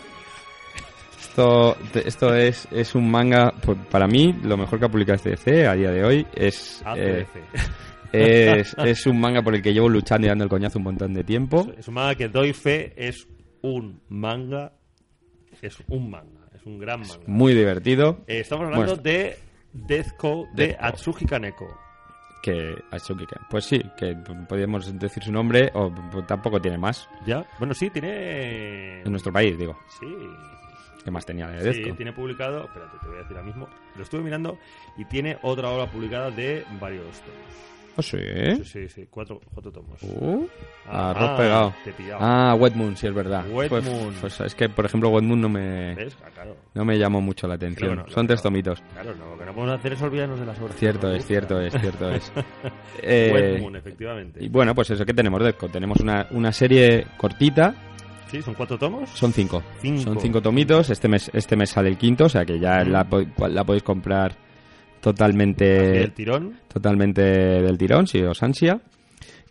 Esto, 2.06 2.36
es, 2.36 2.68
es 2.72 2.96
un 2.96 3.10
manga, 3.10 3.54
pues, 3.62 3.78
para 3.90 4.08
mí, 4.08 4.34
lo 4.44 4.58
mejor 4.58 4.80
que 4.80 4.86
ha 4.86 4.90
publicado 4.90 5.16
este 5.16 5.30
DC 5.32 5.68
a 5.68 5.74
día 5.74 5.92
de 5.92 6.04
hoy 6.04 6.28
es, 6.36 6.84
eh, 6.96 7.26
ACDC". 7.26 7.60
es, 8.12 8.76
es 8.86 9.06
un 9.06 9.20
manga 9.20 9.42
por 9.42 9.56
el 9.56 9.62
que 9.62 9.74
llevo 9.74 9.88
luchando 9.90 10.28
y 10.28 10.30
dando 10.30 10.44
el 10.44 10.50
coñazo 10.50 10.80
un 10.80 10.86
montón 10.86 11.14
de 11.14 11.24
tiempo. 11.24 11.68
Es 11.78 11.88
un 11.88 11.94
manga 11.94 12.16
que 12.16 12.28
doy 12.28 12.54
fe, 12.54 12.94
es 12.96 13.28
un 13.62 14.02
manga. 14.10 14.74
Es 15.62 15.78
un 15.88 16.10
manga, 16.10 16.48
es 16.54 16.66
un 16.66 16.80
gran 16.80 17.02
manga. 17.02 17.24
Muy 17.28 17.54
divertido. 17.54 18.20
Eh, 18.28 18.40
estamos 18.40 18.66
hablando 18.66 18.96
Bueno. 18.96 19.02
de 19.02 19.38
Death 19.74 20.16
Code 20.18 20.50
de 20.56 20.68
Death. 20.68 20.78
Atsushi 20.82 21.26
Kaneko. 21.26 21.68
Que, 22.42 22.74
Atsuki 22.92 23.26
pues 23.50 23.66
sí, 23.66 23.82
que 23.98 24.16
podríamos 24.48 24.98
decir 24.98 25.22
su 25.22 25.32
nombre, 25.32 25.70
o 25.74 25.92
tampoco 26.26 26.62
tiene 26.62 26.78
más. 26.78 27.10
¿Ya? 27.26 27.46
Bueno, 27.58 27.74
sí, 27.74 27.90
tiene. 27.90 29.02
En 29.02 29.12
nuestro 29.12 29.34
país, 29.34 29.58
digo. 29.58 29.78
Sí. 30.00 30.06
Que 31.04 31.12
más 31.12 31.26
tenía 31.26 31.48
de 31.48 31.74
Sí, 31.74 31.92
tiene 31.94 32.14
publicado. 32.14 32.66
Espérate, 32.66 32.98
te 33.02 33.08
voy 33.08 33.18
a 33.18 33.22
decir 33.22 33.36
ahora 33.38 33.48
mismo. 33.48 33.68
Lo 33.96 34.04
estuve 34.04 34.22
mirando 34.22 34.58
y 34.98 35.06
tiene 35.06 35.38
otra 35.42 35.70
obra 35.70 35.90
publicada 35.92 36.32
de 36.32 36.66
varios 36.80 37.20
tomos. 37.22 37.70
¿Oh, 37.96 38.02
sí? 38.02 38.18
Sí, 38.58 38.64
sí, 38.64 38.88
sí, 38.88 39.08
cuatro, 39.10 39.42
cuatro 39.54 39.72
tomos. 39.74 40.02
Uh, 40.04 40.48
Ah, 40.88 41.10
arroz 41.12 41.38
pegado. 41.38 41.74
te. 41.84 41.94
Ah, 42.18 42.56
Wet 42.58 42.74
Moon, 42.74 42.96
sí, 42.96 43.08
es 43.08 43.14
verdad. 43.14 43.46
Wet 43.52 43.68
pues, 43.70 43.84
Moon. 43.84 44.16
pues 44.22 44.40
es 44.40 44.56
que, 44.56 44.70
por 44.70 44.86
ejemplo, 44.86 45.10
Wet 45.10 45.24
Moon 45.24 45.42
no 45.42 45.50
me, 45.50 45.96
¿Ves? 45.96 46.18
Ah, 46.24 46.30
claro. 46.34 46.56
no 46.74 46.86
me 46.86 46.98
llamó 46.98 47.20
mucho 47.20 47.46
la 47.48 47.56
atención. 47.56 48.06
Son 48.08 48.26
tres 48.26 48.40
no. 48.40 48.44
tomitos. 48.44 48.82
Claro, 48.94 49.14
no, 49.16 49.32
lo 49.32 49.38
que 49.38 49.46
no 49.46 49.54
podemos 49.54 49.80
hacer 49.80 49.94
es 49.94 50.02
olvidarnos 50.02 50.40
de 50.40 50.46
las 50.46 50.60
obras. 50.62 50.78
Cierto 50.78 51.12
es, 51.14 51.26
cierto 51.26 51.60
es, 51.60 51.74
cierto 51.80 52.10
es. 52.12 52.32
Eh, 53.02 53.32
Wet 53.34 53.62
Moon, 53.62 53.76
efectivamente. 53.76 54.44
y 54.44 54.48
bueno, 54.50 54.74
pues 54.74 54.90
eso 54.92 55.06
que 55.06 55.14
tenemos, 55.14 55.44
Dezco. 55.44 55.68
Tenemos 55.68 56.00
una, 56.00 56.28
una 56.32 56.52
serie 56.54 57.06
cortita, 57.18 57.74
Sí, 58.30 58.42
son 58.42 58.54
cuatro 58.54 58.78
tomos. 58.78 59.10
son 59.12 59.34
cinco. 59.34 59.64
Cinco. 59.82 60.02
Son 60.04 60.20
cinco 60.20 60.42
tomitos. 60.42 60.90
Este 60.90 61.08
mes, 61.08 61.30
este 61.34 61.56
mes 61.56 61.70
sale 61.70 61.90
el 61.90 61.98
quinto, 61.98 62.26
o 62.26 62.30
sea 62.30 62.46
que 62.46 62.60
ya 62.60 62.84
la, 62.84 63.04
po- 63.04 63.24
la 63.48 63.64
podéis 63.64 63.84
comprar 63.84 64.36
totalmente, 65.02 66.04
el 66.04 66.12
tirón. 66.14 66.60
totalmente 66.72 67.22
del 67.22 67.78
tirón, 67.78 68.08
si 68.08 68.22
os 68.22 68.42
ansia. 68.44 68.80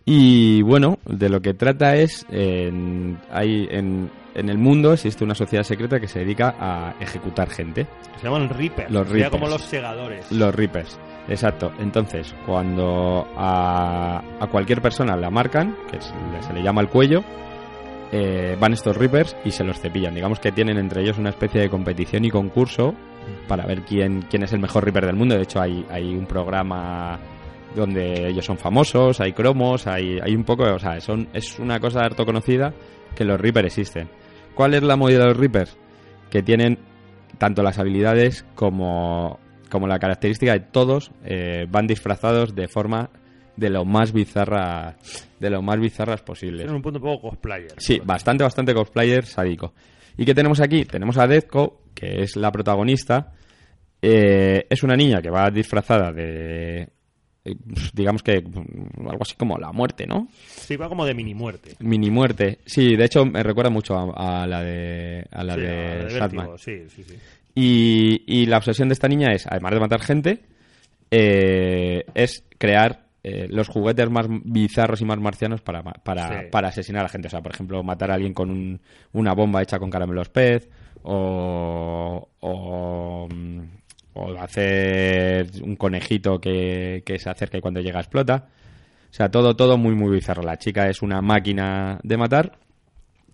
Y 0.04 0.62
bueno, 0.62 0.98
de 1.06 1.28
lo 1.28 1.40
que 1.42 1.52
trata 1.54 1.94
es, 1.96 2.24
en, 2.30 3.18
hay, 3.30 3.66
en, 3.70 4.10
en 4.34 4.48
el 4.48 4.56
mundo 4.56 4.94
existe 4.94 5.22
una 5.22 5.34
sociedad 5.34 5.64
secreta 5.64 6.00
que 6.00 6.08
se 6.08 6.20
dedica 6.20 6.54
a 6.58 6.94
ejecutar 7.00 7.50
gente. 7.50 7.86
Se 8.18 8.24
llaman 8.24 8.48
Reapers. 8.48 8.90
Los 8.90 9.06
Reapers. 9.08 9.30
como 9.30 9.48
los 9.48 9.60
segadores. 9.62 10.30
Los 10.32 10.54
Reapers. 10.54 10.98
Exacto. 11.28 11.72
Entonces, 11.78 12.34
cuando 12.46 13.28
a, 13.36 14.22
a 14.40 14.46
cualquier 14.46 14.80
persona 14.80 15.14
la 15.14 15.28
marcan, 15.30 15.76
que 15.90 16.00
se 16.00 16.12
le, 16.32 16.42
se 16.42 16.52
le 16.54 16.62
llama 16.62 16.80
el 16.80 16.88
cuello, 16.88 17.22
eh, 18.12 18.56
van 18.58 18.72
estos 18.72 18.96
Reapers 18.96 19.36
y 19.44 19.50
se 19.50 19.64
los 19.64 19.80
cepillan. 19.80 20.14
Digamos 20.14 20.40
que 20.40 20.52
tienen 20.52 20.78
entre 20.78 21.02
ellos 21.02 21.18
una 21.18 21.30
especie 21.30 21.60
de 21.60 21.68
competición 21.68 22.24
y 22.24 22.30
concurso 22.30 22.94
para 23.46 23.66
ver 23.66 23.82
quién, 23.82 24.22
quién 24.22 24.42
es 24.42 24.52
el 24.52 24.60
mejor 24.60 24.84
Reaper 24.84 25.06
del 25.06 25.16
mundo. 25.16 25.34
De 25.34 25.42
hecho, 25.42 25.60
hay, 25.60 25.84
hay 25.90 26.14
un 26.14 26.26
programa 26.26 27.18
donde 27.74 28.28
ellos 28.28 28.44
son 28.44 28.58
famosos, 28.58 29.20
hay 29.20 29.32
cromos, 29.32 29.86
hay, 29.86 30.18
hay 30.22 30.34
un 30.34 30.44
poco, 30.44 30.64
o 30.64 30.78
sea, 30.78 31.00
son, 31.00 31.28
es 31.32 31.58
una 31.58 31.80
cosa 31.80 32.00
harto 32.00 32.24
conocida 32.24 32.72
que 33.14 33.24
los 33.24 33.40
Reapers 33.40 33.66
existen. 33.66 34.08
¿Cuál 34.54 34.74
es 34.74 34.82
la 34.82 34.96
movida 34.96 35.20
de 35.20 35.26
los 35.26 35.36
Reapers? 35.36 35.76
Que 36.30 36.42
tienen 36.42 36.78
tanto 37.38 37.62
las 37.62 37.78
habilidades 37.78 38.44
como, 38.54 39.38
como 39.70 39.86
la 39.86 39.98
característica 39.98 40.52
de 40.52 40.60
todos 40.60 41.12
eh, 41.24 41.66
van 41.70 41.86
disfrazados 41.86 42.54
de 42.54 42.68
forma 42.68 43.10
de 43.58 43.70
lo 43.70 43.84
más 43.84 44.12
bizarra 44.12 44.96
de 45.40 45.50
lo 45.50 45.62
más 45.62 45.78
bizarras 45.80 46.22
posibles. 46.22 46.60
Tienen 46.60 46.76
un 46.76 46.82
punto 46.82 46.98
un 46.98 47.04
poco 47.04 47.30
cosplayer. 47.30 47.74
Sí, 47.76 48.00
bastante, 48.04 48.44
bastante 48.44 48.72
cosplayer 48.72 49.26
sádico. 49.26 49.74
¿Y 50.16 50.24
qué 50.24 50.34
tenemos 50.34 50.60
aquí? 50.60 50.84
Tenemos 50.84 51.18
a 51.18 51.26
Dezco, 51.26 51.82
que 51.94 52.22
es 52.22 52.36
la 52.36 52.50
protagonista. 52.52 53.32
Eh, 54.00 54.64
es 54.70 54.82
una 54.82 54.94
niña 54.96 55.20
que 55.20 55.30
va 55.30 55.50
disfrazada 55.50 56.12
de. 56.12 56.88
eh, 57.44 57.54
digamos 57.92 58.22
que. 58.22 58.40
mm, 58.40 59.08
algo 59.08 59.22
así 59.22 59.34
como 59.34 59.58
la 59.58 59.72
muerte, 59.72 60.06
¿no? 60.06 60.28
Sí, 60.36 60.76
va 60.76 60.88
como 60.88 61.04
de 61.04 61.14
mini 61.14 61.34
muerte. 61.34 61.72
Mini 61.80 62.10
muerte. 62.10 62.58
Sí, 62.64 62.94
de 62.96 63.04
hecho 63.04 63.24
me 63.24 63.42
recuerda 63.42 63.70
mucho 63.70 63.96
a, 63.96 64.42
a 64.42 64.46
la 64.46 64.62
de. 64.62 65.24
a 65.32 65.42
la 65.42 65.54
sí, 65.54 65.60
de, 65.60 65.68
a 65.68 66.18
la 66.18 66.28
de 66.28 66.58
Sí, 66.58 66.88
sí, 66.88 67.02
sí. 67.02 67.14
Y, 67.56 68.22
y 68.26 68.46
la 68.46 68.58
obsesión 68.58 68.88
de 68.88 68.92
esta 68.92 69.08
niña 69.08 69.32
es, 69.32 69.46
además 69.48 69.72
de 69.72 69.80
matar 69.80 70.00
gente, 70.00 70.42
eh, 71.10 72.04
es 72.14 72.44
crear 72.56 73.07
eh, 73.28 73.46
los 73.50 73.68
juguetes 73.68 74.08
más 74.10 74.26
bizarros 74.28 75.00
y 75.00 75.04
más 75.04 75.18
marcianos 75.18 75.60
para, 75.60 75.82
para, 75.82 76.28
Sí. 76.28 76.46
para 76.50 76.68
asesinar 76.68 77.00
a 77.00 77.02
la 77.04 77.08
gente. 77.08 77.28
O 77.28 77.30
sea, 77.30 77.42
por 77.42 77.52
ejemplo, 77.52 77.82
matar 77.82 78.10
a 78.10 78.14
alguien 78.14 78.32
con 78.34 78.50
un- 78.50 78.80
una 79.12 79.34
bomba 79.34 79.62
hecha 79.62 79.78
con 79.78 79.90
caramelos 79.90 80.28
pez 80.28 80.68
o, 81.02 82.28
o, 82.40 83.28
mm, 83.32 83.60
o 84.14 84.32
hacer 84.40 85.46
un 85.62 85.76
conejito 85.76 86.40
que, 86.40 87.02
que 87.04 87.18
se 87.18 87.30
acerca 87.30 87.58
y 87.58 87.60
cuando 87.60 87.80
llega 87.80 88.00
explota. 88.00 88.48
O 89.10 89.12
sea, 89.14 89.30
todo, 89.30 89.54
todo 89.56 89.78
muy, 89.78 89.94
muy 89.94 90.10
bizarro. 90.14 90.42
La 90.42 90.58
chica 90.58 90.88
es 90.88 91.02
una 91.02 91.20
máquina 91.22 91.98
de 92.02 92.16
matar 92.16 92.58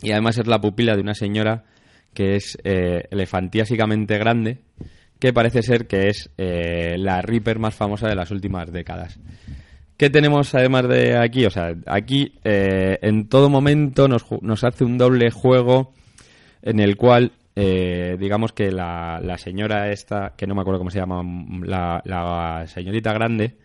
y 0.02 0.12
además 0.12 0.38
es 0.38 0.46
la 0.46 0.60
pupila 0.60 0.94
de 0.94 1.00
una 1.02 1.14
señora 1.14 1.64
que 2.12 2.36
es 2.36 2.56
eh, 2.64 3.08
elefantiásicamente 3.10 4.18
grande, 4.18 4.58
que 5.18 5.32
parece 5.32 5.62
ser 5.62 5.86
que 5.88 6.08
es 6.08 6.30
eh, 6.38 6.96
la 6.98 7.22
Reaper 7.22 7.58
más 7.58 7.74
famosa 7.74 8.06
de 8.08 8.14
las 8.14 8.30
últimas 8.30 8.70
décadas. 8.70 9.18
¿Qué 9.96 10.10
tenemos 10.10 10.54
además 10.54 10.88
de 10.88 11.16
aquí? 11.16 11.46
O 11.46 11.50
sea, 11.50 11.74
aquí 11.86 12.34
eh, 12.44 12.98
en 13.02 13.28
todo 13.28 13.48
momento 13.48 14.08
nos, 14.08 14.24
nos 14.42 14.64
hace 14.64 14.84
un 14.84 14.98
doble 14.98 15.30
juego 15.30 15.92
en 16.62 16.80
el 16.80 16.96
cual, 16.96 17.32
eh, 17.54 18.16
digamos 18.18 18.52
que 18.52 18.72
la, 18.72 19.20
la 19.22 19.38
señora 19.38 19.92
esta, 19.92 20.34
que 20.36 20.46
no 20.46 20.54
me 20.54 20.62
acuerdo 20.62 20.78
cómo 20.78 20.90
se 20.90 20.98
llama, 20.98 21.22
la, 21.64 22.02
la 22.04 22.66
señorita 22.66 23.12
grande, 23.12 23.56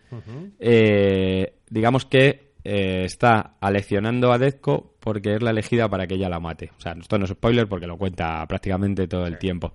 eh, 0.60 1.54
digamos 1.68 2.04
que 2.04 2.50
eh, 2.62 3.04
está 3.04 3.54
aleccionando 3.60 4.32
a 4.32 4.38
Dezco 4.38 4.94
porque 5.00 5.34
es 5.34 5.42
la 5.42 5.50
elegida 5.50 5.88
para 5.88 6.06
que 6.06 6.14
ella 6.14 6.28
la 6.28 6.40
mate. 6.40 6.70
O 6.76 6.80
sea, 6.80 6.92
esto 6.92 7.18
no 7.18 7.24
es 7.24 7.30
spoiler 7.30 7.66
porque 7.66 7.86
lo 7.86 7.96
cuenta 7.96 8.46
prácticamente 8.46 9.08
todo 9.08 9.26
el 9.26 9.38
tiempo. 9.38 9.72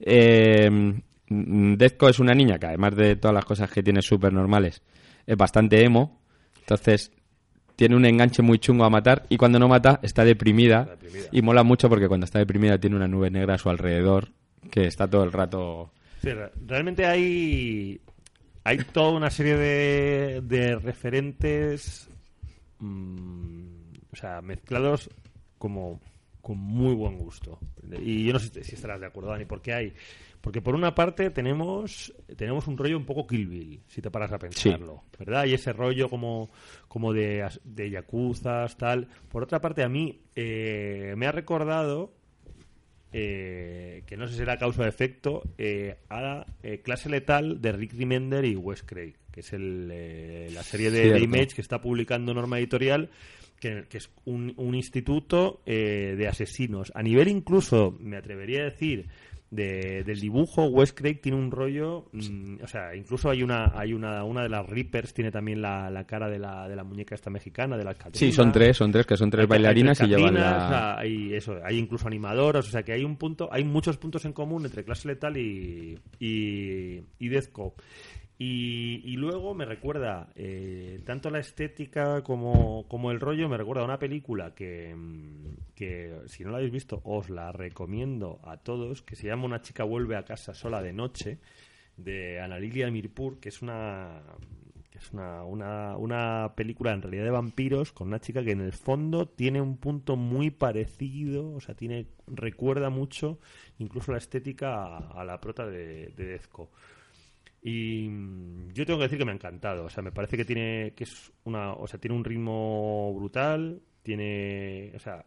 Eh, 0.00 0.94
Dezco 1.28 2.08
es 2.08 2.18
una 2.18 2.34
niña 2.34 2.58
que 2.58 2.66
además 2.66 2.96
de 2.96 3.16
todas 3.16 3.34
las 3.34 3.44
cosas 3.44 3.70
que 3.70 3.82
tiene 3.82 4.02
súper 4.02 4.32
normales, 4.32 4.82
es 5.26 5.36
bastante 5.36 5.84
emo. 5.84 6.20
Entonces 6.60 7.12
tiene 7.76 7.96
un 7.96 8.04
enganche 8.04 8.42
muy 8.42 8.58
chungo 8.58 8.84
a 8.84 8.90
matar 8.90 9.26
y 9.28 9.36
cuando 9.36 9.58
no 9.58 9.68
mata 9.68 9.98
está 10.02 10.24
deprimida, 10.24 10.84
deprimida. 10.84 11.28
y 11.32 11.42
mola 11.42 11.62
mucho 11.62 11.88
porque 11.88 12.08
cuando 12.08 12.24
está 12.24 12.38
deprimida 12.38 12.78
tiene 12.78 12.96
una 12.96 13.08
nube 13.08 13.30
negra 13.30 13.54
a 13.54 13.58
su 13.58 13.70
alrededor 13.70 14.28
que 14.70 14.86
está 14.86 15.08
todo 15.08 15.24
el 15.24 15.32
rato... 15.32 15.92
Sí, 16.22 16.30
realmente 16.64 17.04
hay 17.04 18.00
hay 18.64 18.78
toda 18.78 19.10
una 19.10 19.30
serie 19.30 19.56
de, 19.56 20.40
de 20.42 20.76
referentes 20.76 22.08
mm, 22.78 23.64
o 24.12 24.16
sea 24.16 24.40
mezclados 24.40 25.10
como 25.58 26.00
con 26.40 26.58
muy 26.58 26.94
buen 26.94 27.18
gusto 27.18 27.58
y 28.00 28.24
yo 28.24 28.32
no 28.32 28.38
sé 28.38 28.62
si 28.62 28.74
estarás 28.76 29.00
de 29.00 29.06
acuerdo 29.06 29.30
Dani 29.30 29.44
porque 29.46 29.72
hay 29.72 29.92
porque 30.42 30.60
por 30.60 30.74
una 30.74 30.94
parte 30.94 31.30
tenemos 31.30 32.12
tenemos 32.36 32.66
un 32.66 32.76
rollo 32.76 32.98
un 32.98 33.06
poco 33.06 33.26
Kill 33.26 33.46
Bill 33.46 33.80
si 33.86 34.02
te 34.02 34.10
paras 34.10 34.32
a 34.32 34.38
pensarlo 34.38 35.04
verdad 35.18 35.46
y 35.46 35.54
ese 35.54 35.72
rollo 35.72 36.10
como 36.10 36.50
como 36.88 37.14
de 37.14 37.48
de 37.64 37.90
yakuzas 37.90 38.76
tal 38.76 39.08
por 39.30 39.44
otra 39.44 39.60
parte 39.60 39.82
a 39.82 39.88
mí 39.88 40.20
eh, 40.36 41.14
me 41.16 41.26
ha 41.26 41.32
recordado 41.32 42.12
eh, 43.12 44.02
que 44.06 44.16
no 44.16 44.26
sé 44.26 44.32
si 44.32 44.38
será 44.38 44.56
causa 44.56 44.82
o 44.82 44.86
efecto, 44.86 45.42
eh, 45.58 45.98
a 46.08 46.20
la 46.20 46.46
eh, 46.62 46.80
clase 46.80 47.10
letal 47.10 47.60
de 47.60 47.72
Rick 47.72 47.92
Remender 47.92 48.44
y 48.44 48.56
Wes 48.56 48.82
Craig, 48.82 49.14
que 49.30 49.40
es 49.40 49.52
el, 49.52 49.90
eh, 49.92 50.48
la 50.52 50.62
serie 50.62 50.90
de, 50.90 51.12
de. 51.12 51.20
Image 51.20 51.54
que 51.54 51.60
está 51.60 51.80
publicando 51.80 52.32
Norma 52.32 52.58
Editorial, 52.58 53.10
que, 53.60 53.84
que 53.88 53.98
es 53.98 54.10
un, 54.24 54.54
un 54.56 54.74
instituto 54.74 55.62
eh, 55.66 56.14
de 56.16 56.26
asesinos. 56.26 56.90
A 56.94 57.02
nivel 57.02 57.28
incluso, 57.28 57.96
me 58.00 58.16
atrevería 58.16 58.62
a 58.62 58.64
decir, 58.64 59.08
de- 59.52 60.02
del 60.02 60.18
dibujo, 60.18 60.64
Wes 60.64 60.94
Craig 60.94 61.20
tiene 61.20 61.36
un 61.36 61.50
rollo, 61.50 62.06
mm, 62.12 62.62
o 62.64 62.66
sea, 62.66 62.96
incluso 62.96 63.28
hay 63.28 63.42
una, 63.42 63.70
hay 63.78 63.92
una, 63.92 64.24
una 64.24 64.42
de 64.42 64.48
las 64.48 64.66
Reapers 64.66 65.12
tiene 65.12 65.30
también 65.30 65.60
la, 65.60 65.90
la 65.90 66.06
cara 66.06 66.30
de 66.30 66.38
la, 66.38 66.66
de 66.68 66.74
la 66.74 66.82
muñeca 66.84 67.14
esta 67.14 67.28
mexicana, 67.28 67.76
de 67.76 67.84
la 67.84 67.94
Sí, 68.14 68.32
son 68.32 68.50
tres, 68.50 68.78
son 68.78 68.90
tres, 68.90 69.04
que 69.06 69.16
son 69.16 69.28
tres 69.30 69.40
hay- 69.42 69.44
hay 69.44 69.48
bailarinas 69.48 70.00
y 70.00 70.04
tres 70.04 70.16
llevan 70.16 70.34
la... 70.34 70.40
o 70.40 70.68
sea, 70.70 70.98
hay 70.98 71.34
eso, 71.34 71.58
hay 71.62 71.76
incluso 71.78 72.06
animadoras, 72.08 72.66
o 72.66 72.70
sea 72.70 72.82
que 72.82 72.92
hay 72.92 73.04
un 73.04 73.16
punto, 73.16 73.50
hay 73.52 73.62
muchos 73.62 73.98
puntos 73.98 74.24
en 74.24 74.32
común 74.32 74.64
entre 74.64 74.84
clase 74.84 75.06
letal 75.08 75.36
y 75.36 75.98
y, 76.18 77.02
y 77.18 77.28
Dezco. 77.28 77.74
Y, 78.38 79.02
y 79.04 79.16
luego 79.16 79.54
me 79.54 79.64
recuerda 79.64 80.30
eh, 80.34 81.00
tanto 81.04 81.30
la 81.30 81.38
estética 81.38 82.22
como, 82.22 82.88
como 82.88 83.10
el 83.10 83.20
rollo, 83.20 83.48
me 83.48 83.56
recuerda 83.56 83.84
una 83.84 83.98
película 83.98 84.54
que, 84.54 84.94
mm, 84.96 85.74
que, 85.74 86.22
si 86.26 86.42
no 86.42 86.50
la 86.50 86.56
habéis 86.56 86.72
visto, 86.72 87.00
os 87.04 87.30
la 87.30 87.52
recomiendo 87.52 88.40
a 88.42 88.56
todos, 88.56 89.02
que 89.02 89.16
se 89.16 89.28
llama 89.28 89.44
Una 89.44 89.62
chica 89.62 89.84
vuelve 89.84 90.16
a 90.16 90.24
casa 90.24 90.54
sola 90.54 90.82
de 90.82 90.92
noche, 90.92 91.38
de 91.96 92.40
Ana 92.40 92.58
Lilia 92.58 92.90
Mirpur, 92.90 93.38
que 93.38 93.50
es 93.50 93.62
una 93.62 94.22
que 94.90 94.98
es 94.98 95.10
una, 95.12 95.42
una, 95.44 95.96
una 95.96 96.52
película 96.54 96.92
en 96.92 97.00
realidad 97.00 97.24
de 97.24 97.30
vampiros 97.30 97.92
con 97.92 98.08
una 98.08 98.20
chica 98.20 98.44
que 98.44 98.52
en 98.52 98.60
el 98.60 98.74
fondo 98.74 99.26
tiene 99.26 99.60
un 99.62 99.78
punto 99.78 100.16
muy 100.16 100.50
parecido, 100.50 101.54
o 101.54 101.60
sea, 101.60 101.74
tiene 101.74 102.08
recuerda 102.26 102.90
mucho 102.90 103.38
incluso 103.78 104.12
la 104.12 104.18
estética 104.18 104.84
a, 104.84 105.20
a 105.20 105.24
la 105.24 105.40
prota 105.40 105.66
de, 105.66 106.08
de 106.08 106.26
Dezco. 106.26 106.70
Y 107.62 108.08
mm, 108.08 108.72
yo 108.72 108.84
tengo 108.84 108.98
que 108.98 109.04
decir 109.04 109.18
que 109.18 109.24
me 109.24 109.32
ha 109.32 109.34
encantado, 109.34 109.84
o 109.84 109.90
sea, 109.90 110.02
me 110.02 110.12
parece 110.12 110.36
que 110.36 110.44
tiene 110.44 110.92
que 110.96 111.04
es 111.04 111.32
una, 111.44 111.72
o 111.74 111.86
sea, 111.86 112.00
tiene 112.00 112.16
un 112.16 112.24
ritmo 112.24 113.14
brutal, 113.14 113.80
tiene, 114.02 114.92
o 114.94 114.98
sea, 114.98 115.24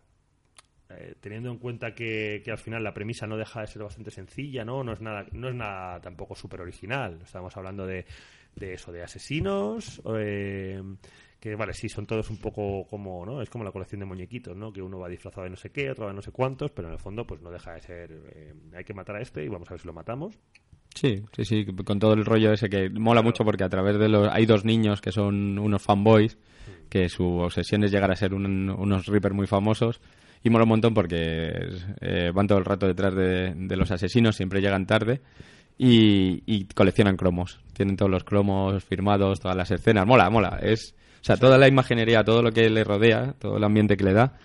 eh, 0.90 1.16
teniendo 1.20 1.50
en 1.50 1.58
cuenta 1.58 1.96
que, 1.96 2.42
que 2.44 2.52
al 2.52 2.58
final 2.58 2.84
la 2.84 2.94
premisa 2.94 3.26
no 3.26 3.38
deja 3.38 3.62
de 3.62 3.68
ser 3.68 3.84
bastante 3.84 4.12
sencilla, 4.12 4.66
¿no? 4.66 4.84
No 4.84 4.94
es 4.94 5.02
nada, 5.02 5.26
no 5.32 5.50
es 5.50 5.56
nada 5.56 6.00
tampoco 6.02 6.36
súper 6.36 6.62
original. 6.62 7.20
Estamos 7.24 7.56
hablando 7.58 7.88
de, 7.88 8.06
de 8.56 8.74
eso, 8.74 8.92
de 8.92 9.04
asesinos, 9.04 10.02
eh, 10.18 10.82
que 11.40 11.56
vale, 11.56 11.74
sí, 11.74 11.90
son 11.90 12.06
todos 12.06 12.30
un 12.30 12.38
poco 12.38 12.86
como, 12.88 13.26
¿no? 13.26 13.42
Es 13.42 13.50
como 13.50 13.64
la 13.64 13.72
colección 13.72 14.00
de 14.00 14.06
muñequitos, 14.06 14.56
¿no? 14.56 14.72
Que 14.72 14.82
uno 14.82 15.00
va 15.00 15.10
disfrazado 15.10 15.44
de 15.46 15.50
no 15.52 15.56
sé 15.56 15.72
qué, 15.72 15.90
otro 15.92 16.08
de 16.08 16.14
no 16.14 16.22
sé 16.22 16.32
cuántos, 16.32 16.72
pero 16.72 16.88
en 16.88 16.94
el 16.94 17.00
fondo 17.00 17.26
pues 17.26 17.42
no 17.42 17.50
deja 17.52 17.74
de 17.74 17.82
ser, 17.82 18.12
eh, 18.36 18.54
hay 18.76 18.84
que 18.84 18.94
matar 18.94 19.16
a 19.16 19.22
este 19.22 19.44
y 19.44 19.48
vamos 19.48 19.70
a 19.70 19.74
ver 19.74 19.82
si 19.82 19.88
lo 19.88 19.94
matamos. 19.94 20.38
Sí, 20.96 21.22
sí, 21.36 21.44
sí, 21.44 21.66
con 21.66 22.00
todo 22.00 22.14
el 22.14 22.24
rollo 22.24 22.54
ese 22.54 22.70
que 22.70 22.90
mola 22.90 23.22
mucho 23.22 23.44
porque 23.44 23.66
a 23.66 23.70
través 23.70 24.00
de 24.00 24.08
los... 24.08 24.30
Hay 24.32 24.46
dos 24.46 24.64
niños 24.64 25.02
que 25.02 25.12
son 25.12 25.60
unos 25.60 25.82
fanboys, 25.82 26.38
que 26.90 27.10
su 27.10 27.26
obsesión 27.40 27.84
es 27.84 27.92
llegar 27.92 28.10
a 28.12 28.16
ser 28.16 28.34
un- 28.34 28.70
unos 28.70 29.06
Reaper 29.06 29.34
muy 29.34 29.46
famosos. 29.46 30.00
Y 30.42 30.50
mola 30.50 30.64
un 30.64 30.70
montón 30.70 30.94
porque 30.94 31.52
eh, 32.02 32.32
van 32.34 32.48
todo 32.48 32.60
el 32.60 32.66
rato 32.66 32.88
detrás 32.88 33.14
de, 33.14 33.76
los 33.76 33.92
asesinos, 33.92 34.36
siempre 34.36 34.62
llegan 34.62 34.86
tarde 34.86 35.22
y, 35.78 36.66
coleccionan 36.76 37.18
cromos. 37.18 37.60
Tienen 37.74 37.98
todos 37.98 38.12
los 38.12 38.24
cromos 38.24 38.84
firmados, 38.84 39.40
todas 39.40 39.58
las 39.58 39.72
escenas. 39.72 40.06
Mola, 40.06 40.30
mola. 40.30 40.60
Es, 40.62 40.94
o 41.20 41.24
sea, 41.26 41.36
toda 41.36 41.58
la 41.58 41.68
imaginería, 41.68 42.24
todo 42.24 42.42
lo 42.42 42.52
que 42.52 42.70
le 42.70 42.84
rodea, 42.84 43.34
todo 43.40 43.58
el 43.58 43.64
ambiente 43.64 43.98
que 43.98 44.04
le 44.06 44.14
da, 44.14 44.38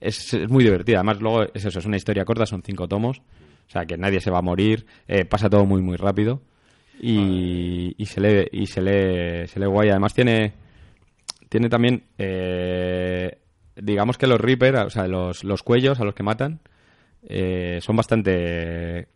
es, 0.00 0.32
es 0.32 0.48
muy 0.48 0.64
divertida. 0.64 0.98
Además, 0.98 1.20
luego 1.20 1.42
es 1.52 1.64
eso, 1.64 1.80
es 1.80 1.84
una 1.86 1.96
historia 1.96 2.24
corta, 2.24 2.46
son 2.46 2.62
cinco 2.62 2.88
tomos. 2.88 3.20
O 3.68 3.70
sea, 3.70 3.84
que 3.84 3.96
nadie 3.98 4.20
se 4.20 4.30
va 4.30 4.38
a 4.38 4.42
morir, 4.42 4.86
eh, 5.06 5.24
pasa 5.26 5.50
todo 5.50 5.66
muy, 5.66 5.82
muy 5.82 5.96
rápido. 5.96 6.40
Y, 7.00 7.94
y 7.96 8.06
se 8.06 8.20
lee, 8.20 8.48
y 8.50 8.66
se 8.66 8.80
lee, 8.80 9.46
se 9.46 9.60
lee 9.60 9.66
guay. 9.66 9.90
Además 9.90 10.14
tiene, 10.14 10.52
tiene 11.48 11.68
también, 11.68 12.02
eh, 12.16 13.38
digamos 13.76 14.18
que 14.18 14.26
los 14.26 14.40
Reaper, 14.40 14.76
o 14.76 14.90
sea, 14.90 15.06
los, 15.06 15.44
los 15.44 15.62
cuellos 15.62 16.00
a 16.00 16.04
los 16.04 16.14
que 16.14 16.22
matan, 16.22 16.60
eh, 17.28 17.78
son 17.82 17.94
bastante... 17.96 19.06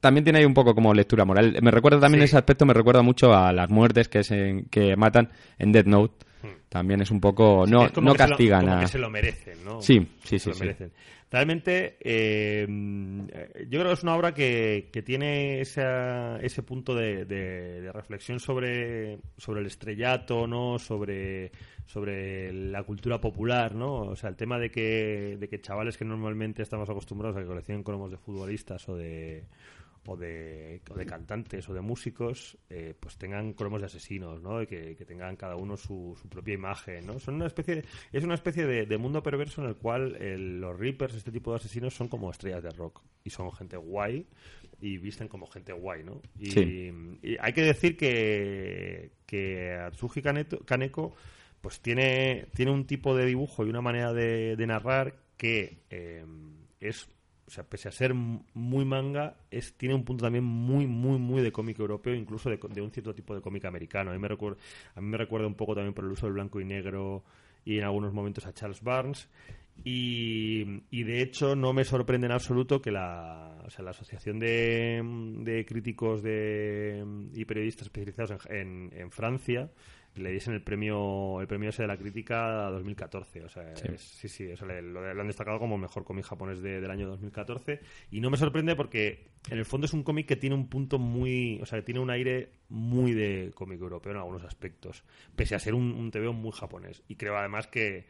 También 0.00 0.22
tiene 0.22 0.38
ahí 0.38 0.44
un 0.44 0.54
poco 0.54 0.74
como 0.76 0.94
lectura 0.94 1.24
moral. 1.24 1.56
Me 1.60 1.72
recuerda 1.72 1.98
también 1.98 2.20
Sí. 2.22 2.26
ese 2.26 2.38
aspecto, 2.38 2.64
me 2.64 2.72
recuerda 2.74 3.02
mucho 3.02 3.34
a 3.34 3.52
las 3.52 3.68
muertes 3.68 4.08
que, 4.08 4.22
se, 4.22 4.64
que 4.70 4.94
matan 4.96 5.30
en 5.58 5.72
Death 5.72 5.86
Note. 5.86 6.26
También 6.68 7.00
es 7.00 7.10
un 7.10 7.20
poco... 7.20 7.64
No, 7.66 7.90
como 7.92 8.10
no 8.10 8.12
se 8.14 8.18
lo- 8.18 8.28
castigan 8.28 8.60
como 8.60 8.76
a... 8.76 8.80
que 8.80 8.86
se 8.86 8.98
lo 8.98 9.10
merecen, 9.10 9.64
¿no? 9.64 9.82
Sí, 9.82 10.06
sí, 10.22 10.38
Se 10.38 10.52
sí, 10.54 10.64
lo 10.64 10.72
sí. 10.74 10.84
Realmente, 11.30 11.98
eh, 12.00 12.66
yo 13.68 13.80
creo 13.80 13.88
que 13.88 13.92
es 13.92 14.02
una 14.02 14.16
obra 14.16 14.32
que, 14.32 14.88
que 14.90 15.02
tiene 15.02 15.60
esa- 15.60 16.38
ese 16.40 16.62
punto 16.62 16.94
de, 16.94 17.26
de- 17.26 17.82
de 17.82 17.92
reflexión 17.92 18.40
sobre, 18.40 19.18
sobre 19.36 19.60
el 19.60 19.66
estrellato, 19.66 20.46
¿no? 20.46 20.78
Sobre, 20.78 21.52
sobre 21.84 22.50
la 22.52 22.82
cultura 22.84 23.20
popular, 23.20 23.74
¿no? 23.74 23.94
O 24.02 24.16
sea, 24.16 24.30
el 24.30 24.36
tema 24.36 24.58
de 24.58 24.70
que, 24.70 25.36
de 25.38 25.48
que 25.48 25.60
chavales 25.60 25.98
que 25.98 26.06
normalmente 26.06 26.62
estamos 26.62 26.88
acostumbrados 26.88 27.36
a 27.36 27.40
que 27.40 27.46
coleccionen 27.46 27.82
cromos 27.84 28.10
de 28.10 28.16
futbolistas 28.16 28.88
o 28.88 28.96
de 28.96 29.44
o 30.10 30.16
de, 30.16 30.80
o 30.90 30.94
de 30.94 31.04
cantantes 31.06 31.68
o 31.68 31.74
de 31.74 31.80
músicos, 31.82 32.56
eh, 32.70 32.94
pues 32.98 33.16
tengan 33.18 33.52
cromos 33.52 33.80
de 33.80 33.86
asesinos, 33.86 34.40
¿no? 34.40 34.62
Y 34.62 34.66
que, 34.66 34.96
que 34.96 35.04
tengan 35.04 35.36
cada 35.36 35.56
uno 35.56 35.76
su, 35.76 36.16
su 36.20 36.28
propia 36.28 36.54
imagen, 36.54 37.06
¿no? 37.06 37.18
Son 37.18 37.34
una 37.34 37.46
especie 37.46 37.84
es 38.12 38.24
una 38.24 38.34
especie 38.34 38.66
de, 38.66 38.86
de 38.86 38.98
mundo 38.98 39.22
perverso 39.22 39.62
en 39.62 39.68
el 39.68 39.76
cual 39.76 40.16
el- 40.16 40.60
los 40.60 40.78
Reapers, 40.78 41.14
este 41.14 41.30
tipo 41.30 41.50
de 41.50 41.56
asesinos, 41.58 41.94
son 41.94 42.08
como 42.08 42.30
estrellas 42.30 42.62
de 42.62 42.70
rock 42.70 43.02
y 43.22 43.30
son 43.30 43.52
gente 43.52 43.76
guay 43.76 44.26
y 44.80 44.96
visten 44.98 45.28
como 45.28 45.46
gente 45.46 45.72
guay, 45.72 46.04
¿no? 46.04 46.22
Y, 46.38 46.50
Sí. 46.52 46.92
y 47.22 47.36
hay 47.40 47.52
que 47.52 47.62
decir 47.62 47.96
que, 47.96 49.10
que 49.26 49.76
Kaneto- 50.22 50.64
Kaneko 50.64 51.14
pues 51.60 51.80
tiene, 51.80 52.46
tiene 52.54 52.70
un 52.70 52.86
tipo 52.86 53.16
de 53.16 53.26
dibujo 53.26 53.66
y 53.66 53.70
una 53.70 53.80
manera 53.80 54.12
de, 54.12 54.54
de 54.56 54.66
narrar 54.66 55.16
que 55.36 55.82
eh, 55.90 56.24
es 56.80 57.08
o 57.48 57.50
sea, 57.50 57.64
pese 57.64 57.88
a 57.88 57.92
ser 57.92 58.14
muy 58.14 58.84
manga, 58.84 59.36
es, 59.50 59.72
tiene 59.76 59.94
un 59.94 60.04
punto 60.04 60.22
también 60.24 60.44
muy, 60.44 60.86
muy, 60.86 61.18
muy 61.18 61.42
de 61.42 61.50
cómic 61.50 61.78
europeo, 61.80 62.14
incluso 62.14 62.48
de, 62.50 62.58
de 62.72 62.80
un 62.82 62.90
cierto 62.92 63.14
tipo 63.14 63.34
de 63.34 63.40
cómic 63.40 63.64
americano. 63.64 64.10
A 64.10 64.14
mí, 64.14 64.20
me 64.20 64.28
recuerda, 64.28 64.58
a 64.94 65.00
mí 65.00 65.06
me 65.08 65.16
recuerda 65.16 65.46
un 65.46 65.54
poco 65.54 65.74
también 65.74 65.94
por 65.94 66.04
el 66.04 66.12
uso 66.12 66.26
del 66.26 66.34
blanco 66.34 66.60
y 66.60 66.64
negro 66.64 67.24
y 67.64 67.78
en 67.78 67.84
algunos 67.84 68.12
momentos 68.12 68.46
a 68.46 68.52
Charles 68.52 68.82
Barnes. 68.82 69.28
Y, 69.84 70.82
y 70.90 71.04
de 71.04 71.22
hecho 71.22 71.54
no 71.54 71.72
me 71.72 71.84
sorprende 71.84 72.26
en 72.26 72.32
absoluto 72.32 72.82
que 72.82 72.90
la, 72.90 73.62
o 73.64 73.70
sea, 73.70 73.84
la 73.84 73.92
Asociación 73.92 74.38
de, 74.40 75.00
de 75.44 75.64
Críticos 75.64 76.22
de, 76.22 77.04
y 77.34 77.44
Periodistas 77.44 77.86
Especializados 77.86 78.46
en- 78.50 78.90
en 78.94 79.10
Francia 79.10 79.70
le 80.18 80.30
diesen 80.30 80.54
el 80.54 80.62
premio 80.62 81.40
el 81.40 81.46
premio 81.46 81.70
ese 81.70 81.82
de 81.82 81.88
la 81.88 81.96
crítica 81.96 82.70
2014. 82.70 83.44
O 83.44 83.48
sea, 83.48 83.74
Sí. 83.76 83.88
es- 83.92 84.00
sí, 84.00 84.28
sí, 84.28 84.50
o 84.52 84.56
sea, 84.56 84.66
le, 84.68 84.82
lo, 84.82 85.14
lo 85.14 85.20
han 85.20 85.26
destacado 85.26 85.58
como 85.58 85.78
mejor 85.78 86.04
cómic 86.04 86.24
japonés 86.24 86.60
de- 86.62 86.80
del 86.80 86.90
año 86.90 87.06
2014. 87.08 87.80
Y 88.10 88.20
no 88.20 88.30
me 88.30 88.36
sorprende 88.36 88.74
porque 88.76 89.26
en 89.50 89.58
el 89.58 89.64
fondo 89.64 89.86
es 89.86 89.92
un 89.92 90.02
cómic 90.02 90.26
que 90.26 90.36
tiene 90.36 90.54
un 90.56 90.68
punto 90.68 90.98
muy. 90.98 91.58
O 91.62 91.66
sea, 91.66 91.78
que 91.78 91.84
tiene 91.84 92.00
un 92.00 92.10
aire 92.10 92.50
muy 92.68 93.12
de 93.12 93.50
cómic 93.54 93.80
europeo 93.80 94.12
en 94.12 94.18
algunos 94.18 94.44
aspectos. 94.44 95.04
Pese 95.36 95.54
a 95.54 95.58
ser 95.58 95.74
un, 95.74 95.92
un 95.92 96.10
TVO 96.10 96.32
muy 96.32 96.52
japonés. 96.52 97.02
Y 97.08 97.16
creo 97.16 97.36
además 97.36 97.66
que 97.66 98.06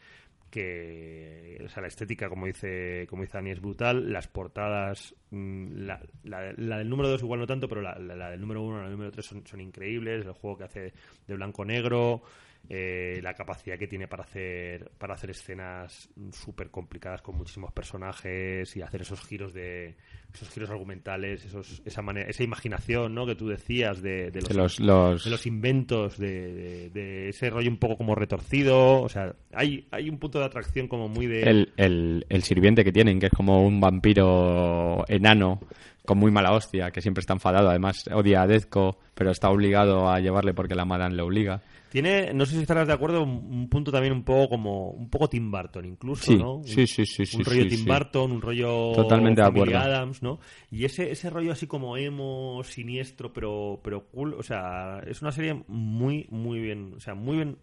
que 0.50 1.60
o 1.64 1.68
sea, 1.68 1.80
la 1.82 1.88
estética 1.88 2.28
como 2.28 2.46
dice 2.46 3.06
como 3.08 3.22
dice 3.22 3.38
Dani 3.38 3.50
es 3.50 3.60
brutal. 3.60 4.12
Las 4.12 4.28
portadas 4.28 5.14
mm, 5.30 5.80
la, 5.86 6.00
la- 6.24 6.78
del 6.78 6.88
número 6.88 7.08
2 7.10 7.22
igual 7.22 7.40
no 7.40 7.46
tanto 7.46 7.68
pero 7.68 7.80
la, 7.82 7.98
la- 7.98 8.30
del 8.30 8.40
número 8.40 8.62
1 8.62 8.76
y 8.76 8.78
la 8.78 8.82
del 8.84 8.92
número 8.92 9.10
3 9.12 9.26
son, 9.44 9.60
increíbles. 9.60 10.24
El 10.26 10.32
juego 10.32 10.58
que 10.58 10.64
hace 10.64 10.92
de 11.26 11.34
blanco 11.34 11.64
negro 11.64 12.22
eh, 12.68 13.20
la 13.22 13.34
capacidad 13.34 13.78
que 13.78 13.86
tiene 13.86 14.08
para 14.08 14.24
hacer 14.24 14.90
para 14.98 15.14
hacer 15.14 15.30
escenas 15.30 16.08
súper 16.32 16.70
complicadas 16.70 17.22
con 17.22 17.36
muchísimos 17.36 17.72
personajes 17.72 18.76
y 18.76 18.82
hacer 18.82 19.02
esos 19.02 19.20
giros 19.24 19.52
de 19.54 19.96
esos 20.34 20.50
giros 20.50 20.70
argumentales 20.70 21.44
esos 21.44 21.80
esa 21.84 22.02
manera 22.02 22.28
esa 22.28 22.42
imaginación 22.44 23.14
¿no? 23.14 23.24
que 23.26 23.34
tú 23.34 23.48
decías 23.48 24.02
de, 24.02 24.30
de 24.30 24.40
los, 24.40 24.48
De 24.50 24.54
los, 24.54 24.80
los- 24.80 25.24
de 25.24 25.30
los 25.30 25.46
inventos, 25.46 26.18
de, 26.18 27.28
ese 27.28 27.50
rollo 27.50 27.70
un 27.70 27.78
poco 27.78 27.96
como 27.96 28.14
retorcido. 28.14 29.02
O 29.02 29.08
sea, 29.08 29.34
hay, 29.52 29.86
hay 29.90 30.08
un 30.10 30.18
punto 30.18 30.38
de 30.38 30.44
atracción 30.44 30.86
como 30.88 31.08
muy 31.08 31.26
de. 31.26 31.42
el, 31.42 31.72
el, 31.76 32.26
el 32.28 32.42
sirviente 32.42 32.84
que 32.84 32.92
tienen, 32.92 33.18
que 33.20 33.26
es 33.26 33.32
como 33.32 33.66
un 33.66 33.80
vampiro 33.80 35.04
enano 35.08 35.60
con 36.04 36.18
muy 36.18 36.30
mala 36.30 36.52
hostia, 36.52 36.90
que 36.90 37.02
siempre 37.02 37.20
está 37.20 37.34
enfadado. 37.34 37.68
Además, 37.68 38.08
odia 38.12 38.42
a 38.42 38.46
Dezco, 38.46 38.98
pero 39.14 39.30
está 39.30 39.50
obligado 39.50 40.08
a 40.10 40.20
llevarle 40.20 40.54
porque 40.54 40.74
la 40.74 40.84
Madame 40.86 41.14
le 41.16 41.22
obliga. 41.22 41.62
Tiene, 41.90 42.32
no 42.34 42.44
sé 42.46 42.54
si 42.56 42.60
estarás 42.62 42.86
de 42.86 42.92
acuerdo, 42.92 43.22
un, 43.22 43.30
un 43.50 43.68
punto 43.68 43.90
también 43.90 44.12
un 44.12 44.22
poco 44.24 44.48
como. 44.50 44.90
Un 44.90 45.08
poco 45.08 45.28
Tim 45.28 45.50
Burton, 45.50 45.84
incluso, 45.86 46.24
Sí, 46.24 46.36
¿no? 46.36 46.56
Un- 46.56 46.64
sí, 46.64 46.86
sí, 46.86 47.06
sí, 47.06 47.24
sí, 47.26 47.36
Un 47.36 47.44
rollo 47.44 47.62
sí, 47.62 47.68
Tim. 47.70 47.84
Burton, 47.86 48.32
un 48.32 48.42
rollo. 48.42 48.92
Totalmente 48.94 49.40
de 49.40 49.46
acuerdo. 49.48 49.78
Adams, 49.78 50.22
¿no? 50.22 50.38
Y 50.70 50.84
ese, 50.84 51.10
ese 51.10 51.30
rollo 51.30 51.52
así 51.52 51.66
como 51.66 51.96
emo, 51.96 52.62
siniestro, 52.64 53.32
pero, 53.32 53.80
pero 53.82 54.06
cool. 54.08 54.34
O 54.34 54.42
sea, 54.42 55.00
es 55.06 55.22
una 55.22 55.32
serie 55.32 55.62
muy, 55.68 56.26
muy 56.30 56.60
bien. 56.60 56.92
O 56.96 57.00
sea, 57.00 57.14
muy 57.14 57.36
bien. 57.36 57.56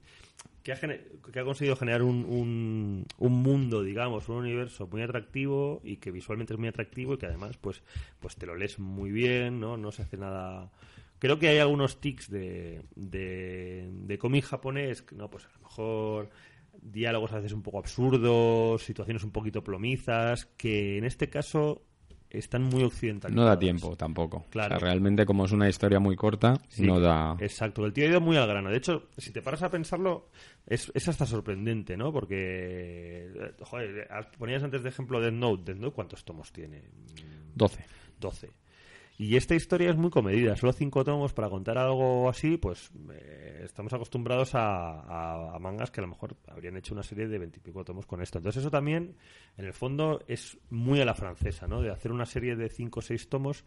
que 0.64 0.72
ha, 0.74 0.80
que 0.80 1.40
ha 1.40 1.44
conseguido 1.44 1.76
generar 1.76 2.02
un, 2.02 2.26
un, 2.26 3.06
un 3.20 3.32
mundo, 3.44 3.84
digamos, 3.84 4.28
un 4.30 4.38
universo 4.38 4.88
muy 4.88 5.04
atractivo 5.04 5.80
y 5.84 5.98
que 5.98 6.10
visualmente 6.10 6.54
es 6.54 6.60
muy 6.60 6.70
atractivo 6.70 7.14
y 7.14 7.18
que 7.20 7.28
además 7.28 7.56
pues, 7.62 7.84
pues 8.20 8.36
te 8.36 8.48
lo 8.48 8.56
lees 8.56 8.80
muy 8.80 9.12
bien, 9.12 9.60
¿no? 9.60 9.78
No 9.78 9.92
se 9.92 10.02
hace 10.02 10.18
nada... 10.18 10.72
Creo 11.20 11.40
que 11.40 11.48
hay 11.48 11.60
algunos 11.60 12.00
tics 12.02 12.30
de, 12.30 12.84
de, 12.96 13.90
de 13.92 14.18
cómic 14.18 14.46
japonés, 14.46 15.02
que, 15.02 15.16
no, 15.16 15.30
pues 15.30 15.46
a 15.46 15.50
lo 15.54 15.60
mejor 15.60 16.30
diálogos 16.82 17.32
a 17.32 17.38
veces 17.38 17.54
un 17.54 17.62
poco 17.62 17.80
absurdos, 17.80 18.84
situaciones 18.84 19.24
un 19.24 19.32
poquito 19.32 19.64
plomizas, 19.64 20.46
que 20.58 20.98
en 20.98 21.06
este 21.06 21.30
caso 21.30 21.84
están 22.30 22.64
muy 22.64 22.84
occidentalizadas. 22.84 23.46
No 23.46 23.50
da 23.50 23.58
tiempo 23.58 23.96
tampoco. 23.96 24.46
Claro. 24.50 24.76
O 24.76 24.80
sea, 24.80 24.88
realmente, 24.88 25.26
como 25.26 25.46
es 25.46 25.52
una 25.52 25.70
historia 25.70 26.00
muy 26.00 26.16
corta, 26.16 26.56
Sí, 26.68 26.84
no 26.84 27.00
da. 27.00 27.38
Exacto, 27.40 27.86
el 27.86 27.94
tío 27.94 28.06
ha 28.06 28.10
ido 28.10 28.22
muy 28.22 28.38
al 28.38 28.48
grano. 28.48 28.70
De 28.70 28.78
hecho, 28.78 29.10
si 29.18 29.32
te 29.32 29.42
paras 29.42 29.64
a 29.64 29.70
pensarlo, 29.70 30.30
es, 30.66 30.92
es 30.94 31.08
hasta 31.08 31.26
sorprendente, 31.26 31.96
¿no? 31.98 32.12
Porque, 32.12 33.32
eh, 33.34 33.54
joder, 33.62 34.08
ponías 34.38 34.64
antes 34.64 34.84
de 34.84 34.90
ejemplo 34.90 35.20
Death 35.22 35.34
Note. 35.34 35.64
Death 35.72 35.82
Note, 35.82 35.96
¿cuántos 35.96 36.26
tomos 36.26 36.52
tiene? 36.52 36.84
12. 37.56 37.86
12. 38.20 38.50
Y 39.18 39.38
esta 39.38 39.56
historia 39.56 39.90
es 39.90 39.96
muy 39.96 40.10
comedida, 40.10 40.58
solo 40.58 40.74
cinco 40.74 41.04
tomos 41.06 41.32
para 41.32 41.50
contar 41.50 41.78
algo 41.78 42.28
así, 42.30 42.58
pues 42.58 42.92
eh, 43.14 43.62
estamos 43.64 43.94
acostumbrados 43.94 44.56
a, 44.56 45.00
a- 45.00 45.56
a 45.56 45.60
mangas 45.60 45.90
que 45.90 46.02
a 46.02 46.04
lo 46.04 46.10
mejor 46.10 46.36
habrían 46.48 46.76
hecho 46.76 46.94
una 46.94 47.04
serie 47.04 47.28
de 47.28 47.40
veintipico 47.40 47.86
tomos 47.86 48.06
con 48.06 48.22
esto. 48.22 48.40
Entonces 48.40 48.62
eso 48.62 48.70
también, 48.72 49.16
en 49.58 49.66
el 49.66 49.74
fondo, 49.74 50.22
es 50.28 50.58
muy 50.70 51.00
a 51.00 51.06
la 51.06 51.14
francesa, 51.16 51.66
¿no? 51.66 51.82
De 51.82 51.92
hacer 51.92 52.12
una 52.12 52.26
serie 52.26 52.58
de 52.58 52.68
cinco 52.70 53.00
o 53.00 53.02
seis 53.02 53.30
tomos 53.30 53.64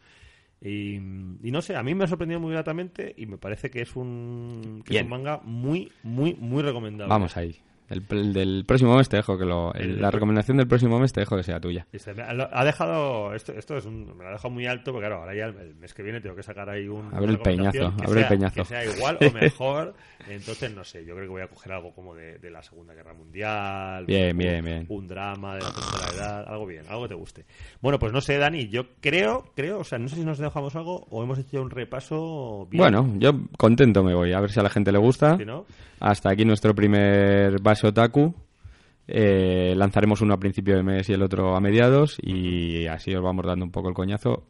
y, 0.61 0.97
y 0.97 1.51
no 1.51 1.63
sé, 1.63 1.77
a 1.77 1.83
mí 1.83 1.95
me 1.95 2.05
ha 2.05 2.09
sorprendido 2.09 2.41
muy 2.41 2.53
gratamente 2.53 3.15
y 3.17 3.27
me 3.27 3.39
parece 3.39 3.71
que 3.71 3.81
es 3.81 3.97
un, 3.97 4.83
que 4.85 4.93
es 4.99 5.05
un 5.05 5.11
manga 5.11 5.41
muy, 5.45 5.91
muy, 6.03 6.35
muy 6.35 6.63
recomendable. 6.63 7.09
Vamos 7.09 7.37
ahí. 7.37 7.57
El, 7.89 8.05
el 8.11 8.33
del 8.33 8.65
próximo 8.67 8.97
mes 8.97 9.09
te 9.09 9.17
dejo 9.17 9.39
que 9.39 9.45
lo. 9.45 9.73
el- 9.75 9.91
El- 9.93 10.03
la 10.03 10.11
recomendación 10.11 10.57
del 10.59 10.69
próximo 10.69 10.99
mes 10.99 11.13
te 11.13 11.21
dejo 11.21 11.37
que 11.37 11.43
sea 11.43 11.59
tuya. 11.61 11.87
Este, 11.93 12.13
ha 12.21 12.65
dejado 12.65 13.35
esto, 13.35 13.53
esto 13.53 13.77
es 13.77 13.87
un, 13.87 14.17
me 14.17 14.25
lo 14.25 14.29
ha 14.29 14.33
dejado 14.33 14.51
muy 14.51 14.67
alto 14.67 14.93
porque 14.93 15.07
claro 15.07 15.23
ahora 15.23 15.35
ya 15.35 15.47
el, 15.47 15.57
el 15.57 15.75
mes 15.77 15.95
que 15.95 16.03
viene 16.03 16.21
tengo 16.21 16.37
que 16.37 16.43
sacar 16.43 16.69
ahí 16.69 16.87
un 16.89 17.13
Abre 17.15 17.31
el 17.33 17.39
peñazo, 17.39 17.73
que 17.73 18.05
abre 18.05 18.05
el 18.07 18.19
sea- 18.19 18.29
peñazo. 18.29 18.55
que 18.57 18.65
sea 18.65 18.85
igual 18.85 19.19
o 19.21 19.31
mejor 19.35 19.95
entonces 20.29 20.75
no 20.75 20.85
sé 20.85 21.05
yo 21.07 21.15
creo 21.15 21.27
que 21.27 21.31
voy 21.31 21.43
a 21.43 21.49
coger 21.49 21.73
algo 21.73 21.93
como 21.95 22.15
de, 22.15 22.39
de 22.39 22.51
la 22.51 22.63
segunda 22.63 22.93
guerra 22.93 23.15
mundial 23.15 24.05
Bien, 24.07 24.33
un, 24.33 24.39
bien, 24.39 24.65
bien. 24.65 24.87
un 24.89 25.07
drama 25.09 25.55
de 25.57 25.63
la 25.63 25.71
tercera 25.73 26.15
edad 26.15 26.45
algo 26.49 26.67
bien 26.67 26.85
algo 26.89 27.03
que 27.05 27.09
te 27.09 27.15
guste 27.15 27.45
bueno 27.81 27.99
pues 27.99 28.13
no 28.13 28.21
sé 28.21 28.37
Dani 28.37 28.69
yo 28.69 28.85
creo 29.01 29.53
creo 29.57 29.79
o 29.79 29.85
sea 29.85 29.99
no 29.99 30.09
sé 30.09 30.17
si 30.17 30.25
nos 30.25 30.39
dejamos 30.39 30.77
algo 30.77 31.07
o 31.11 31.23
hemos 31.23 31.39
hecho 31.39 31.63
un 31.63 31.71
repaso 31.71 32.67
bien 32.71 32.83
Bueno, 32.83 33.15
yo 33.19 33.33
contento 33.57 34.03
me 34.03 34.15
voy. 34.15 34.33
A 34.33 34.41
ver 34.41 34.51
si 34.51 34.61
a 34.61 34.63
la 34.63 34.71
gente 34.71 34.93
le 34.93 34.99
gusta. 34.99 35.37
¿sí, 35.37 35.45
no? 35.45 35.65
Hasta 36.01 36.31
aquí 36.31 36.45
nuestro 36.45 36.75
primer 36.75 37.61
base 37.61 37.78
otaku. 37.87 38.35
Eh, 39.07 39.75
lanzaremos 39.77 40.21
uno 40.21 40.35
a 40.35 40.39
principio 40.39 40.77
de 40.77 40.83
mes 40.83 41.09
y 41.09 41.13
el 41.13 41.23
otro 41.23 41.57
a 41.57 41.61
mediados. 41.61 42.19
Y 42.23 42.87
así 42.87 43.15
os 43.15 43.23
vamos 43.23 43.47
dando 43.47 43.65
un 43.65 43.71
poco 43.71 43.89
el 43.89 43.95
coñazo 43.95 44.45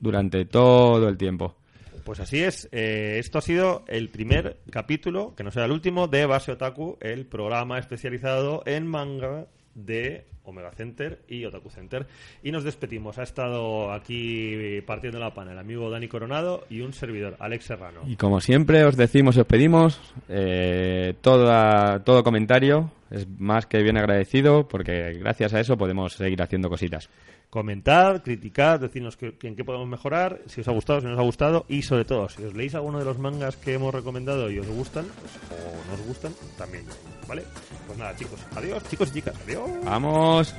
durante 0.00 0.44
todo 0.44 1.08
el 1.08 1.16
tiempo. 1.16 1.56
Pues 2.04 2.20
así 2.20 2.42
es. 2.42 2.68
Eh, 2.72 3.16
esto 3.18 3.38
ha 3.38 3.42
sido 3.42 3.84
el 3.86 4.08
primer 4.08 4.60
capítulo, 4.70 5.34
que 5.36 5.44
no 5.44 5.50
será 5.50 5.66
el 5.66 5.72
último, 5.72 6.08
de 6.08 6.24
Base 6.24 6.52
Otaku, 6.52 6.96
el 7.00 7.26
programa 7.26 7.78
especializado 7.78 8.62
en 8.64 8.86
manga 8.86 9.46
de 9.86 10.24
Omega 10.44 10.70
Center 10.72 11.20
y 11.28 11.44
Otaku 11.44 11.68
Center. 11.70 12.06
Y 12.42 12.50
nos 12.52 12.64
despedimos. 12.64 13.18
Ha 13.18 13.22
estado 13.22 13.92
aquí 13.92 14.80
partiendo 14.86 15.18
la 15.18 15.34
pana 15.34 15.52
el 15.52 15.58
amigo 15.58 15.90
Dani 15.90 16.08
Coronado 16.08 16.64
y 16.70 16.80
un 16.80 16.92
servidor, 16.92 17.36
Alex 17.38 17.64
Serrano. 17.66 18.00
Y 18.06 18.16
como 18.16 18.40
siempre 18.40 18.84
os 18.84 18.96
decimos 18.96 19.36
y 19.36 19.40
os 19.40 19.46
pedimos, 19.46 20.00
eh, 20.28 21.14
toda- 21.20 22.02
todo 22.04 22.24
comentario 22.24 22.90
es 23.10 23.26
más 23.38 23.66
que 23.66 23.82
bien 23.82 23.96
agradecido 23.98 24.66
porque 24.68 25.14
gracias 25.20 25.52
a 25.54 25.60
eso 25.60 25.76
podemos 25.76 26.14
seguir 26.14 26.40
haciendo 26.42 26.68
cositas. 26.68 27.08
Comentad, 27.50 28.22
criticad, 28.22 28.78
decirnos 28.78 29.16
que 29.16 29.34
en 29.42 29.56
qué 29.56 29.64
podemos 29.64 29.88
mejorar, 29.88 30.40
si 30.46 30.60
os 30.60 30.68
ha 30.68 30.72
gustado, 30.72 31.00
si 31.00 31.06
no 31.06 31.14
os 31.14 31.18
ha 31.18 31.22
gustado 31.22 31.64
y 31.66 31.80
sobre 31.80 32.04
todo, 32.04 32.28
si 32.28 32.44
os 32.44 32.54
leéis 32.54 32.74
alguno 32.74 32.98
de 32.98 33.06
los 33.06 33.18
mangas 33.18 33.56
que 33.56 33.72
hemos 33.72 33.94
recomendado 33.94 34.50
y 34.50 34.58
os 34.58 34.66
gustan, 34.66 35.06
pues, 35.06 35.32
o 35.58 35.88
no 35.88 35.94
os 35.94 36.06
gustan, 36.06 36.34
también. 36.58 36.84
¿Vale? 37.26 37.44
Pues 37.86 37.98
nada, 37.98 38.14
chicos, 38.16 38.40
adiós, 38.54 38.82
chicos 38.90 39.08
y 39.08 39.12
chicas, 39.14 39.34
adiós. 39.46 39.70
¡Vamos! 39.82 40.54